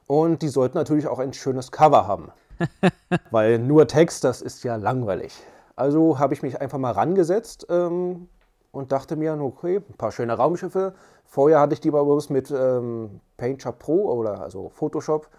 Und 0.07 0.41
die 0.41 0.49
sollten 0.49 0.77
natürlich 0.77 1.07
auch 1.07 1.19
ein 1.19 1.33
schönes 1.33 1.71
Cover 1.71 2.07
haben. 2.07 2.31
Weil 3.31 3.59
nur 3.59 3.87
Text, 3.87 4.23
das 4.23 4.41
ist 4.41 4.63
ja 4.63 4.75
langweilig. 4.75 5.33
Also 5.75 6.19
habe 6.19 6.33
ich 6.33 6.41
mich 6.41 6.59
einfach 6.59 6.77
mal 6.77 6.91
rangesetzt 6.91 7.67
ähm, 7.69 8.27
und 8.71 8.91
dachte 8.91 9.15
mir, 9.15 9.39
okay, 9.39 9.77
ein 9.77 9.97
paar 9.97 10.11
schöne 10.11 10.33
Raumschiffe. 10.33 10.93
Vorher 11.25 11.59
hatte 11.59 11.73
ich 11.73 11.81
die 11.81 11.89
aber 11.89 12.03
bloß 12.03 12.29
mit 12.29 12.51
ähm, 12.51 13.21
PaintShop 13.37 13.79
Pro 13.79 14.11
oder 14.11 14.41
also 14.41 14.69
Photoshop 14.69 15.29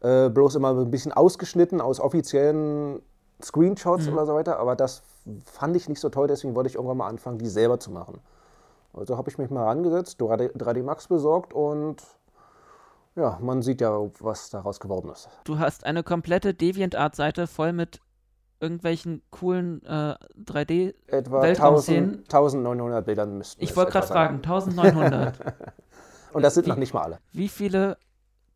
äh, 0.00 0.28
bloß 0.28 0.56
immer 0.56 0.74
ein 0.74 0.90
bisschen 0.90 1.12
ausgeschnitten 1.12 1.80
aus 1.80 2.00
offiziellen 2.00 3.00
Screenshots 3.42 4.08
oder 4.08 4.26
so 4.26 4.34
weiter. 4.34 4.58
Aber 4.58 4.76
das 4.76 5.02
fand 5.44 5.76
ich 5.76 5.88
nicht 5.88 6.00
so 6.00 6.08
toll, 6.08 6.26
deswegen 6.26 6.54
wollte 6.54 6.68
ich 6.68 6.76
irgendwann 6.76 6.98
mal 6.98 7.08
anfangen, 7.08 7.38
die 7.38 7.48
selber 7.48 7.80
zu 7.80 7.90
machen. 7.90 8.20
Also 8.92 9.16
habe 9.16 9.30
ich 9.30 9.38
mich 9.38 9.50
mal 9.50 9.64
rangesetzt, 9.64 10.20
3D, 10.20 10.56
3D 10.56 10.82
Max 10.82 11.08
besorgt 11.08 11.52
und 11.52 12.02
ja, 13.16 13.38
man 13.40 13.62
sieht 13.62 13.80
ja, 13.80 14.08
was 14.20 14.50
daraus 14.50 14.80
geworden 14.80 15.10
ist. 15.10 15.28
Du 15.44 15.58
hast 15.58 15.84
eine 15.84 16.02
komplette 16.02 16.54
DeviantArt-Seite 16.54 17.46
voll 17.46 17.72
mit 17.72 18.00
irgendwelchen 18.60 19.22
coolen 19.30 19.84
äh, 19.84 20.14
3D. 20.44 20.94
Etwa 21.06 21.42
Weltraumszenen. 21.42 22.24
1000, 22.24 22.58
1900 22.66 23.04
Bildern 23.06 23.38
müssten 23.38 23.62
Ich 23.62 23.76
wollte 23.76 23.92
gerade 23.92 24.06
fragen, 24.06 24.36
1900. 24.36 25.38
Und 26.32 26.42
das 26.42 26.54
sind 26.54 26.66
Wie- 26.66 26.70
noch 26.70 26.76
nicht 26.76 26.92
mal 26.94 27.02
alle. 27.02 27.18
Wie 27.32 27.48
viele 27.48 27.96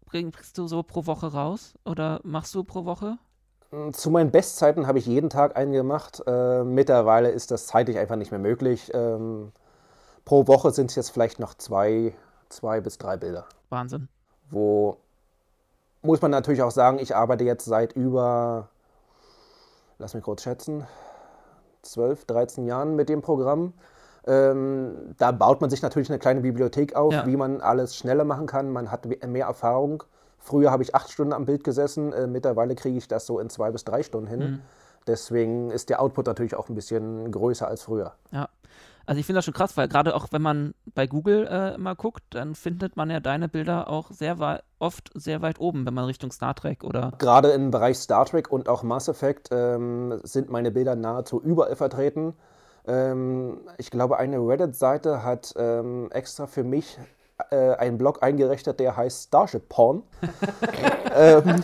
bringst 0.07 0.59
du 0.59 0.67
so 0.67 0.83
pro 0.83 1.07
Woche 1.07 1.33
raus? 1.33 1.75
Oder 1.85 2.21
machst 2.25 2.55
du 2.55 2.65
pro 2.65 2.85
Woche? 2.85 3.17
Zu 3.93 4.11
meinen 4.11 4.31
Bestzeiten 4.31 4.87
habe 4.87 4.99
ich 4.99 5.07
jeden 5.07 5.31
Tag 5.31 5.57
einen 5.57 5.73
gemacht. 5.73 6.23
Äh, 6.27 6.63
mittlerweile 6.63 7.31
ist 7.31 7.51
das 7.51 7.67
zeitlich 7.67 7.97
einfach 7.97 8.17
nicht 8.17 8.31
mehr 8.31 8.41
möglich. 8.41 8.91
Ähm, 8.93 9.53
pro 10.27 10.47
Woche 10.47 10.73
sind 10.73 10.91
es 10.91 10.97
jetzt 10.97 11.09
vielleicht 11.11 11.41
noch 11.41 11.55
zwei, 11.55 12.15
zwei 12.51 12.83
bis 12.83 12.99
drei 12.99 13.17
Bilder. 13.17 13.47
Wahnsinn. 13.71 14.09
Wo 14.51 14.99
muss 16.03 16.21
man 16.21 16.31
natürlich 16.31 16.61
auch 16.61 16.71
sagen, 16.71 16.99
ich 16.99 17.17
arbeite 17.17 17.45
jetzt 17.45 17.65
seit 17.65 17.95
über, 17.95 18.69
lass 20.03 20.15
mich 20.15 20.25
kurz 20.25 20.43
schätzen, 20.43 20.85
12, 21.83 22.27
13 22.27 22.67
Jahren 22.67 22.97
mit 22.97 23.09
dem 23.09 23.23
Programm. 23.23 23.73
Ähm, 24.27 25.15
da 25.19 25.33
baut 25.33 25.61
man 25.61 25.71
sich 25.71 25.81
natürlich 25.83 26.11
eine 26.11 26.19
kleine 26.19 26.41
Bibliothek 26.41 26.95
auf, 26.95 27.13
Ja. 27.13 27.27
wie 27.27 27.37
man 27.37 27.61
alles 27.61 27.97
schneller 27.97 28.25
machen 28.25 28.47
kann. 28.47 28.71
Man 28.71 28.91
hat 28.91 29.07
mehr 29.27 29.47
Erfahrung. 29.47 30.03
Früher 30.39 30.71
habe 30.73 30.83
ich 30.83 30.95
acht 30.95 31.11
Stunden 31.11 31.33
am 31.33 31.45
Bild 31.45 31.63
gesessen, 31.65 32.13
äh, 32.13 32.27
mittlerweile 32.27 32.75
kriege 32.75 32.99
ich 32.99 33.07
das 33.09 33.27
so 33.27 33.39
in 33.39 33.49
zwei 33.49 33.71
bis 33.71 33.85
drei 33.85 34.03
Stunden 34.03 34.27
hin. 34.27 34.41
Mhm. 34.41 34.61
Deswegen 35.07 35.71
ist 35.71 35.89
der 35.89 36.01
Output 36.01 36.27
natürlich 36.27 36.55
auch 36.57 36.69
ein 36.69 36.75
bisschen 36.75 37.31
größer 37.31 37.67
als 37.67 37.83
früher. 37.83 38.13
Ja. 38.33 38.49
Also 39.07 39.19
ich 39.19 39.27
finde 39.27 39.39
das 39.39 39.45
schon 39.45 39.55
krass, 39.55 39.77
weil 39.77 39.89
gerade 39.89 40.15
auch 40.15 40.29
wenn 40.31 40.43
man 40.43 40.75
bei 40.95 41.07
Google 41.07 41.47
äh, 41.47 41.79
mal 41.79 41.95
guckt, 41.95 42.23
dann 42.31 42.55
findet 42.55 42.97
man 42.97 43.11
ja 43.11 43.21
deine 43.21 43.49
Bilder 43.49 43.89
auch 43.89 44.11
sehr 44.11 44.63
oft 44.79 45.11
sehr 45.15 45.43
weit 45.43 45.61
oben, 45.61 45.87
wenn 45.87 45.95
man 45.95 46.05
Richtung 46.05 46.33
Star 46.33 46.55
Trek 46.55 46.85
oder 46.85 47.13
Gerade 47.19 47.51
im 47.51 47.71
Bereich 47.71 47.99
Star 47.99 48.25
Trek 48.25 48.51
und 48.51 48.69
auch 48.69 48.83
Mass 48.83 49.09
Effect 49.09 49.49
ähm, 49.53 50.21
sind 50.23 50.51
meine 50.51 50.71
Bilder 50.71 50.97
nahezu 50.97 51.41
überall 51.41 51.77
vertreten. 51.77 52.35
Ähm, 52.87 53.61
ich 53.79 53.91
glaube, 53.91 54.19
eine 54.19 54.39
Reddit-Seite 54.39 55.23
hat 55.23 55.55
ähm, 55.57 56.09
extra 56.11 56.47
für 56.47 56.65
mich 56.65 56.99
äh, 57.51 57.75
einen 57.75 57.99
Blog 57.99 58.23
eingerichtet, 58.23 58.81
der 58.81 58.97
heißt 58.97 59.29
Starship 59.29 59.69
Porn. 59.69 60.03
ähm, 61.15 61.63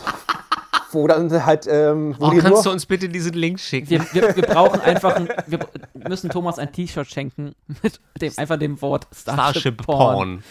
wo 0.91 1.07
dann 1.07 1.45
halt, 1.45 1.67
ähm, 1.69 2.15
wo 2.19 2.27
Oh, 2.27 2.29
kannst 2.31 2.47
nur, 2.49 2.63
du 2.63 2.69
uns 2.71 2.85
bitte 2.85 3.09
diesen 3.09 3.33
Link 3.33 3.59
schicken? 3.59 3.89
wir, 3.89 4.01
wir, 4.13 4.35
wir 4.35 4.43
brauchen 4.43 4.81
einfach, 4.81 5.15
ein, 5.15 5.29
wir 5.47 5.59
müssen 6.07 6.29
Thomas 6.29 6.57
ein 6.59 6.71
T-Shirt 6.71 7.07
schenken 7.09 7.53
mit 7.83 7.99
dem, 8.21 8.33
einfach 8.37 8.57
dem 8.57 8.81
Wort 8.81 9.07
Starship, 9.15 9.51
Starship 9.51 9.77
Porn. 9.85 10.43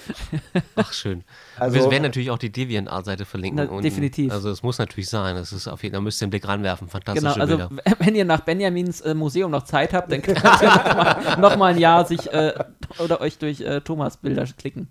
Porn. 0.53 0.63
Ach, 0.77 0.93
schön. 0.93 1.25
Also- 1.59 1.75
wir 1.75 1.91
werden 1.91 2.05
natürlich 2.05 2.31
auch 2.31 2.39
die 2.39 2.53
DeviantArt-Seite 2.53 3.25
verlinken. 3.25 3.69
Na, 3.71 3.81
definitiv. 3.81 4.33
Also 4.33 4.49
es 4.51 4.63
muss 4.63 4.79
natürlich 4.79 5.09
sein. 5.09 5.35
Das 5.35 5.53
ist 5.53 5.67
auf 5.67 5.83
jeden 5.83 5.93
Fall, 5.95 6.01
da 6.01 6.05
müsst 6.05 6.23
ihr 6.23 6.27
einen 6.27 6.31
Blick 6.31 6.47
ranwerfen. 6.47 6.87
Fantastische 6.89 7.33
Genau, 7.35 7.41
also 7.41 7.57
Bilder. 7.57 7.97
wenn 7.99 8.15
ihr 8.15 8.25
nach 8.25 8.41
Benjamins 8.43 9.01
äh, 9.01 9.13
Museum 9.15 9.51
noch 9.51 9.65
Zeit 9.65 9.93
habt, 9.93 10.13
dann 10.13 10.23
könnt 10.23 10.39
ihr 10.39 10.45
noch 10.45 10.95
mal, 10.95 11.37
noch 11.41 11.57
mal 11.57 11.73
ein 11.73 11.79
Jahr 11.79 12.05
sich 12.07 12.33
äh, 12.33 12.55
oder 13.01 13.21
euch 13.21 13.39
durch 13.39 13.61
äh, 13.61 13.81
Thomas 13.81 14.19
Bilder 14.19 14.45
klicken. 14.57 14.89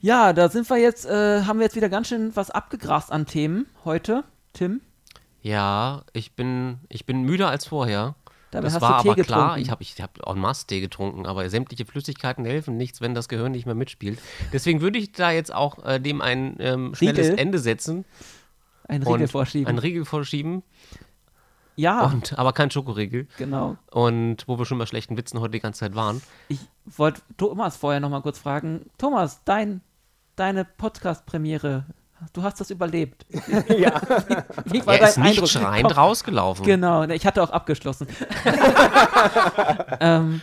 Ja, 0.00 0.32
da 0.32 0.48
sind 0.48 0.68
wir 0.68 0.78
jetzt, 0.78 1.06
äh, 1.06 1.42
haben 1.42 1.60
wir 1.60 1.64
jetzt 1.66 1.76
wieder 1.76 1.88
ganz 1.88 2.08
schön 2.08 2.34
was 2.34 2.50
abgegrast 2.50 3.12
an 3.12 3.24
Themen 3.26 3.66
heute, 3.84 4.24
Tim. 4.52 4.80
Ja, 5.40 6.04
ich 6.12 6.32
bin, 6.32 6.78
ich 6.88 7.06
bin 7.06 7.22
müder 7.22 7.48
als 7.48 7.66
vorher. 7.66 8.14
Dabei 8.50 8.68
das 8.68 8.80
war 8.80 8.96
aber 8.96 9.14
klar. 9.14 9.16
getrunken. 9.16 9.60
Ich 9.60 9.70
habe 9.70 9.82
ich 9.82 10.00
hab 10.00 10.26
en 10.26 10.38
masse 10.38 10.66
Tee 10.66 10.80
getrunken, 10.80 11.26
aber 11.26 11.48
sämtliche 11.48 11.86
Flüssigkeiten 11.86 12.44
helfen 12.44 12.76
nichts, 12.76 13.00
wenn 13.00 13.14
das 13.14 13.28
Gehirn 13.28 13.52
nicht 13.52 13.64
mehr 13.64 13.74
mitspielt. 13.74 14.20
Deswegen 14.52 14.82
würde 14.82 14.98
ich 14.98 15.12
da 15.12 15.30
jetzt 15.30 15.52
auch 15.52 15.84
äh, 15.84 15.98
dem 15.98 16.20
ein 16.20 16.56
ähm, 16.58 16.94
schnelles 16.94 17.28
Riegel? 17.28 17.38
Ende 17.38 17.58
setzen. 17.58 18.04
Ein 18.86 19.02
Riegel 19.02 19.28
vorschieben. 19.28 19.68
Einen 19.68 19.78
Riegel 19.78 20.04
vorschieben, 20.04 20.62
ja, 21.76 22.04
und, 22.04 22.38
aber 22.38 22.52
kein 22.52 22.70
Schokoriegel. 22.70 23.26
genau. 23.38 23.76
Und 23.90 24.46
wo 24.46 24.58
wir 24.58 24.66
schon 24.66 24.78
bei 24.78 24.86
schlechten 24.86 25.16
Witzen 25.16 25.40
heute 25.40 25.52
die 25.52 25.60
ganze 25.60 25.80
Zeit 25.80 25.94
waren. 25.94 26.20
Ich 26.48 26.60
wollte 26.84 27.22
Thomas 27.38 27.76
vorher 27.76 28.00
noch 28.00 28.10
mal 28.10 28.20
kurz 28.20 28.38
fragen. 28.38 28.90
Thomas, 28.98 29.42
dein, 29.44 29.80
deine 30.36 30.64
Podcast-Premiere, 30.64 31.86
du 32.32 32.42
hast 32.42 32.60
das 32.60 32.70
überlebt. 32.70 33.26
ja, 33.68 34.00
Wie 34.66 34.84
war 34.86 34.94
Er 34.96 35.08
ist 35.08 35.16
dein 35.16 35.24
nicht 35.24 35.38
Eindruck? 35.38 35.48
schreiend 35.48 35.88
Komm, 35.88 35.96
rausgelaufen. 35.98 36.64
Genau, 36.64 37.04
ne, 37.06 37.14
ich 37.14 37.26
hatte 37.26 37.42
auch 37.42 37.50
abgeschlossen. 37.50 38.06
ähm, 40.00 40.40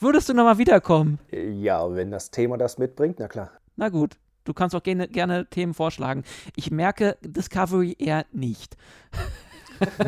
würdest 0.00 0.28
du 0.28 0.34
nochmal 0.34 0.58
wiederkommen? 0.58 1.18
ja, 1.30 1.94
wenn 1.94 2.10
das 2.10 2.30
Thema 2.30 2.56
das 2.58 2.78
mitbringt, 2.78 3.16
na 3.18 3.28
klar. 3.28 3.50
Na 3.76 3.88
gut, 3.88 4.16
du 4.44 4.54
kannst 4.54 4.74
auch 4.74 4.82
gerne, 4.82 5.08
gerne 5.08 5.46
Themen 5.46 5.74
vorschlagen. 5.74 6.24
Ich 6.54 6.70
merke 6.70 7.16
Discovery 7.22 7.96
eher 7.98 8.24
nicht. 8.32 8.76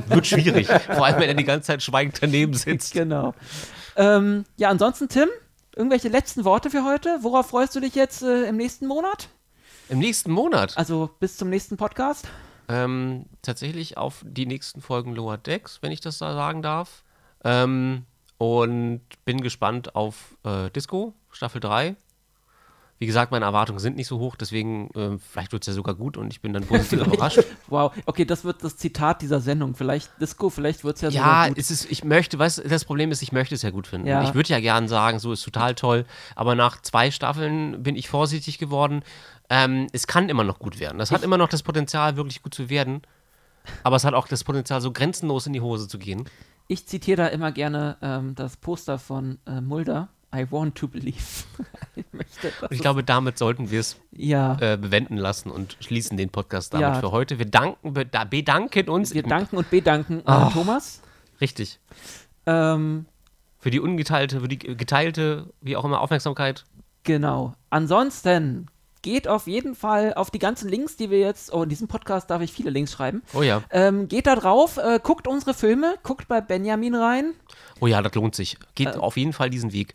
Wird 0.09 0.27
schwierig. 0.27 0.67
Vor 0.69 1.05
allem, 1.05 1.21
wenn 1.21 1.29
er 1.29 1.35
die 1.35 1.45
ganze 1.45 1.67
Zeit 1.67 1.83
schweigend 1.83 2.19
daneben 2.23 2.55
sitzt. 2.55 2.95
Genau. 2.95 3.35
Ähm, 3.97 4.45
ja, 4.57 4.71
ansonsten, 4.71 5.09
Tim, 5.09 5.29
irgendwelche 5.77 6.09
letzten 6.09 6.45
Worte 6.45 6.71
für 6.71 6.85
heute? 6.85 7.19
Worauf 7.21 7.49
freust 7.49 7.77
du 7.77 7.81
dich 7.81 7.95
jetzt 7.95 8.23
äh, 8.23 8.45
im 8.45 8.57
nächsten 8.57 8.87
Monat? 8.87 9.29
Im 9.89 9.99
nächsten 9.99 10.31
Monat 10.31 10.77
Also 10.77 11.11
bis 11.21 11.37
zum 11.37 11.49
nächsten 11.51 11.77
Podcast? 11.77 12.29
ähm, 12.69 13.25
tatsächlich 13.41 13.97
auf 13.97 14.23
die 14.27 14.45
nächsten 14.47 14.83
Folgen 14.83 15.15
Lower 15.15 15.39
Decks, 15.39 15.79
wenn 15.81 15.91
ich 15.93 16.01
das 16.01 16.19
da 16.19 16.35
sagen 16.35 16.61
darf. 16.63 17.03
Ähm, 17.45 18.05
und 18.37 19.01
bin 19.25 19.41
gespannt 19.41 19.95
auf 19.95 20.37
äh, 20.45 20.71
Disco, 20.71 21.15
Staffel 21.31 21.61
3. 21.61 21.97
Wie 23.01 23.07
gesagt, 23.07 23.31
meine 23.31 23.45
Erwartungen 23.45 23.79
sind 23.79 23.97
nicht 23.97 24.09
so 24.09 24.19
hoch, 24.19 24.35
deswegen 24.35 24.91
äh, 24.95 25.19
vielleicht 25.19 25.53
wird 25.53 25.63
es 25.63 25.69
ja 25.69 25.73
sogar 25.73 25.95
gut 25.95 26.17
und 26.17 26.33
ich 26.33 26.41
bin 26.41 26.53
dann 26.53 26.65
positiv 26.67 27.07
überrascht. 27.07 27.41
Wow, 27.69 27.93
okay, 28.07 28.25
das 28.25 28.45
wird 28.45 28.65
das 28.65 28.77
Zitat 28.77 29.23
dieser 29.23 29.41
Sendung. 29.41 29.75
Vielleicht 29.75 30.11
Disco, 30.21 30.51
vielleicht 30.51 30.83
wird 30.83 30.97
es 30.97 31.03
ja 31.03 31.09
Ja, 31.11 31.21
sogar 31.23 31.49
gut. 31.51 31.59
es 31.59 31.71
ist, 31.71 31.91
ich 31.91 32.03
möchte, 32.03 32.39
weißt 32.39 32.63
das 32.69 32.85
Problem 32.85 33.13
ist, 33.13 33.23
ich 33.23 33.31
möchte 33.31 33.55
es 33.55 33.63
ja 33.63 33.71
gut 33.71 33.87
finden. 33.87 34.09
Ja. 34.09 34.25
Ich 34.25 34.35
würde 34.35 34.49
ja 34.49 34.59
gern 34.59 34.89
sagen, 34.89 35.19
so 35.21 35.33
ist 35.33 35.43
total 35.43 35.75
toll, 35.77 36.07
aber 36.35 36.55
nach 36.55 36.83
zwei 36.83 37.11
Staffeln 37.11 37.83
bin 37.83 37.95
ich 37.95 38.09
vorsichtig 38.09 38.59
geworden. 38.59 39.03
Ähm, 39.49 39.87
es 39.93 40.07
kann 40.07 40.29
immer 40.29 40.45
noch 40.45 40.59
gut 40.59 40.81
werden. 40.81 40.99
Das 40.99 41.13
hat 41.13 41.23
immer 41.23 41.39
noch 41.39 41.49
das 41.49 41.63
Potenzial, 41.63 42.17
wirklich 42.17 42.43
gut 42.43 42.55
zu 42.55 42.69
werden. 42.69 43.03
Aber 43.83 43.97
es 43.97 44.05
hat 44.05 44.15
auch 44.15 44.27
das 44.29 44.45
Potenzial, 44.45 44.81
so 44.81 44.93
grenzenlos 44.93 45.47
in 45.47 45.53
die 45.53 45.61
Hose 45.61 45.89
zu 45.89 45.99
gehen. 45.99 46.25
Ich 46.67 46.87
zitiere 46.87 47.17
da 47.17 47.27
immer 47.29 47.53
gerne 47.53 47.97
ähm, 48.03 48.35
das 48.35 48.57
Poster 48.57 48.99
von 48.99 49.39
äh, 49.47 49.61
Mulder 49.61 50.09
I 50.35 50.47
want 50.51 50.75
to 50.77 50.89
believe. 50.89 51.17
ich 51.97 52.05
möchte, 52.13 52.53
ich 52.71 52.81
glaube, 52.81 53.03
damit 53.03 53.39
sollten 53.39 53.71
wir 53.71 53.81
es 53.81 53.97
ja, 54.13 54.57
äh, 54.61 54.77
bewenden 54.77 55.17
lassen 55.17 55.51
und 55.51 55.77
schließen 55.81 56.17
den 56.19 56.29
Podcast 56.31 56.75
damit 56.75 56.83
Ja. 56.83 57.01
für 57.01 57.11
heute. 57.13 57.39
Wir 57.39 57.47
danken, 57.47 57.95
beda- 57.95 58.25
bedanken 58.27 58.89
uns. 58.91 59.15
wir 59.15 59.23
danken 59.23 59.57
und 59.57 59.71
bedanken 59.71 60.27
an 60.27 60.53
Thomas. 60.53 61.01
Richtig. 61.41 61.79
Ähm, 62.47 63.07
Für 63.59 63.71
die 63.71 63.81
ungeteilte, 63.81 64.41
für 64.41 64.49
die 64.49 64.59
geteilte, 64.59 65.53
wie 65.61 65.77
auch 65.77 65.85
immer, 65.85 66.01
Aufmerksamkeit. 66.01 66.65
Genau. 67.05 67.55
Ansonsten 67.71 68.67
geht 69.03 69.29
auf 69.29 69.47
jeden 69.47 69.75
Fall 69.75 70.13
auf 70.15 70.31
die 70.31 70.39
ganzen 70.39 70.69
Links, 70.69 70.97
die 70.97 71.09
wir 71.11 71.19
jetzt, 71.21 71.53
oh, 71.55 71.63
in 71.63 71.69
diesem 71.69 71.89
Podcast 71.89 72.29
darf 72.31 72.43
ich 72.43 72.53
viele 72.53 72.71
Links 72.71 72.93
schreiben. 72.93 73.23
Oh 73.33 73.43
ja. 73.43 73.63
Ähm, 73.71 74.09
geht 74.09 74.27
da 74.27 74.37
drauf, 74.37 74.77
äh, 74.77 75.01
guckt 75.03 75.27
unsere 75.27 75.55
Filme, 75.55 75.95
guckt 76.03 76.29
bei 76.29 76.41
Benjamin 76.41 76.95
rein, 76.95 77.33
Oh 77.81 77.87
ja, 77.87 78.03
das 78.03 78.13
lohnt 78.15 78.35
sich. 78.35 78.59
Geht 78.75 78.89
Äh. 78.97 78.99
auf 78.99 79.17
jeden 79.17 79.33
Fall 79.33 79.51
diesen 79.51 79.73
Weg. 79.73 79.95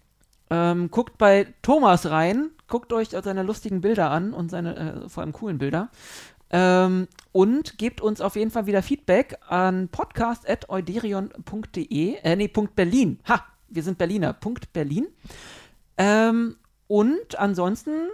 Ähm, 0.50 0.90
guckt 0.92 1.18
bei 1.18 1.54
Thomas 1.62 2.10
rein, 2.10 2.52
guckt 2.68 2.92
euch 2.94 3.10
seine 3.10 3.44
lustigen 3.44 3.82
Bilder 3.82 4.12
an 4.12 4.34
und 4.34 4.50
seine 4.50 5.04
äh, 5.06 5.10
vor 5.10 5.24
allem 5.24 5.34
coolen 5.34 5.58
Bilder. 5.58 5.90
Ähm, 6.50 7.10
und 7.32 7.78
gebt 7.80 8.00
uns 8.00 8.22
auf 8.22 8.36
jeden 8.36 8.52
Fall 8.52 8.68
wieder 8.68 8.84
Feedback 8.84 9.40
an 9.48 9.90
podcast.euderion.de, 9.90 12.16
äh, 12.16 12.36
nee, 12.36 12.48
Punkt 12.48 12.76
Berlin. 12.76 13.20
Ha, 13.28 13.44
wir 13.70 13.82
sind 13.82 13.98
Berliner, 13.98 14.34
Punkt 14.34 14.72
Berlin. 14.72 15.08
Ähm, 15.98 16.58
und 16.88 17.40
ansonsten 17.40 18.10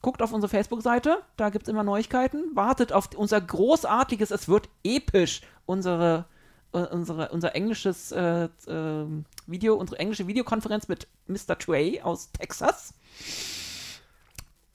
guckt 0.00 0.22
auf 0.22 0.32
unsere 0.32 0.48
Facebook-Seite, 0.48 1.18
da 1.36 1.50
gibt 1.50 1.66
es 1.66 1.68
immer 1.68 1.84
Neuigkeiten. 1.84 2.54
Wartet 2.54 2.92
auf 2.92 3.10
unser 3.16 3.40
großartiges, 3.40 4.30
es 4.30 4.48
wird 4.48 4.68
episch, 4.82 5.42
unsere, 5.66 6.24
äh, 6.72 6.78
unsere, 6.78 7.28
unser 7.30 7.54
englisches 7.54 8.12
äh, 8.12 8.48
äh, 8.66 9.06
Video, 9.46 9.74
unsere 9.74 9.98
englische 9.98 10.26
Videokonferenz 10.26 10.88
mit 10.88 11.06
Mr. 11.26 11.58
Trey 11.58 12.00
aus 12.02 12.30
Texas. 12.32 12.94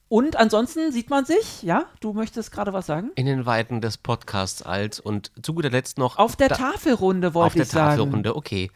Und 0.09 0.37
ansonsten 0.37 0.91
sieht 0.93 1.09
man 1.09 1.25
sich, 1.25 1.63
ja, 1.63 1.85
du 1.99 2.13
möchtest 2.13 2.51
gerade 2.51 2.71
was 2.71 2.85
sagen? 2.85 3.11
In 3.15 3.25
den 3.25 3.45
Weiten 3.45 3.81
des 3.81 3.97
Podcasts 3.97 4.61
als 4.61 4.99
und 5.01 5.31
zu 5.43 5.53
guter 5.53 5.69
Letzt 5.69 5.97
noch 5.97 6.17
Auf 6.17 6.35
der 6.37 6.47
da- 6.49 6.55
Tafelrunde 6.55 7.27
auf 7.29 7.33
wollte 7.33 7.55
der 7.55 7.63
ich 7.63 7.69
sagen. 7.71 7.97
Tafelrunde. 7.97 8.35
Okay, 8.35 8.71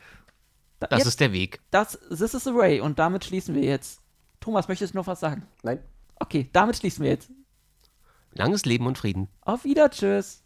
Da, 0.79 0.87
das 0.87 0.99
jetzt, 0.99 1.07
ist 1.07 1.19
der 1.21 1.31
Weg. 1.31 1.61
das, 1.71 1.97
this 2.09 2.33
is 2.33 2.43
the 2.43 2.53
way 2.53 2.81
und 2.81 2.99
damit 2.99 3.23
schließen 3.23 3.55
wir 3.55 3.63
jetzt. 3.63 4.01
Thomas, 4.41 4.67
möchtest 4.67 4.93
du 4.93 4.97
noch 4.97 5.07
was 5.07 5.19
sagen? 5.21 5.47
Nein. 5.63 5.79
Okay, 6.19 6.49
damit 6.51 6.75
schließen 6.77 7.03
wir 7.03 7.11
jetzt. 7.11 7.29
Langes 8.33 8.65
Leben 8.65 8.85
und 8.85 8.97
Frieden. 8.97 9.27
Auf 9.41 9.63
Wieder, 9.63 9.89
tschüss. 9.89 10.43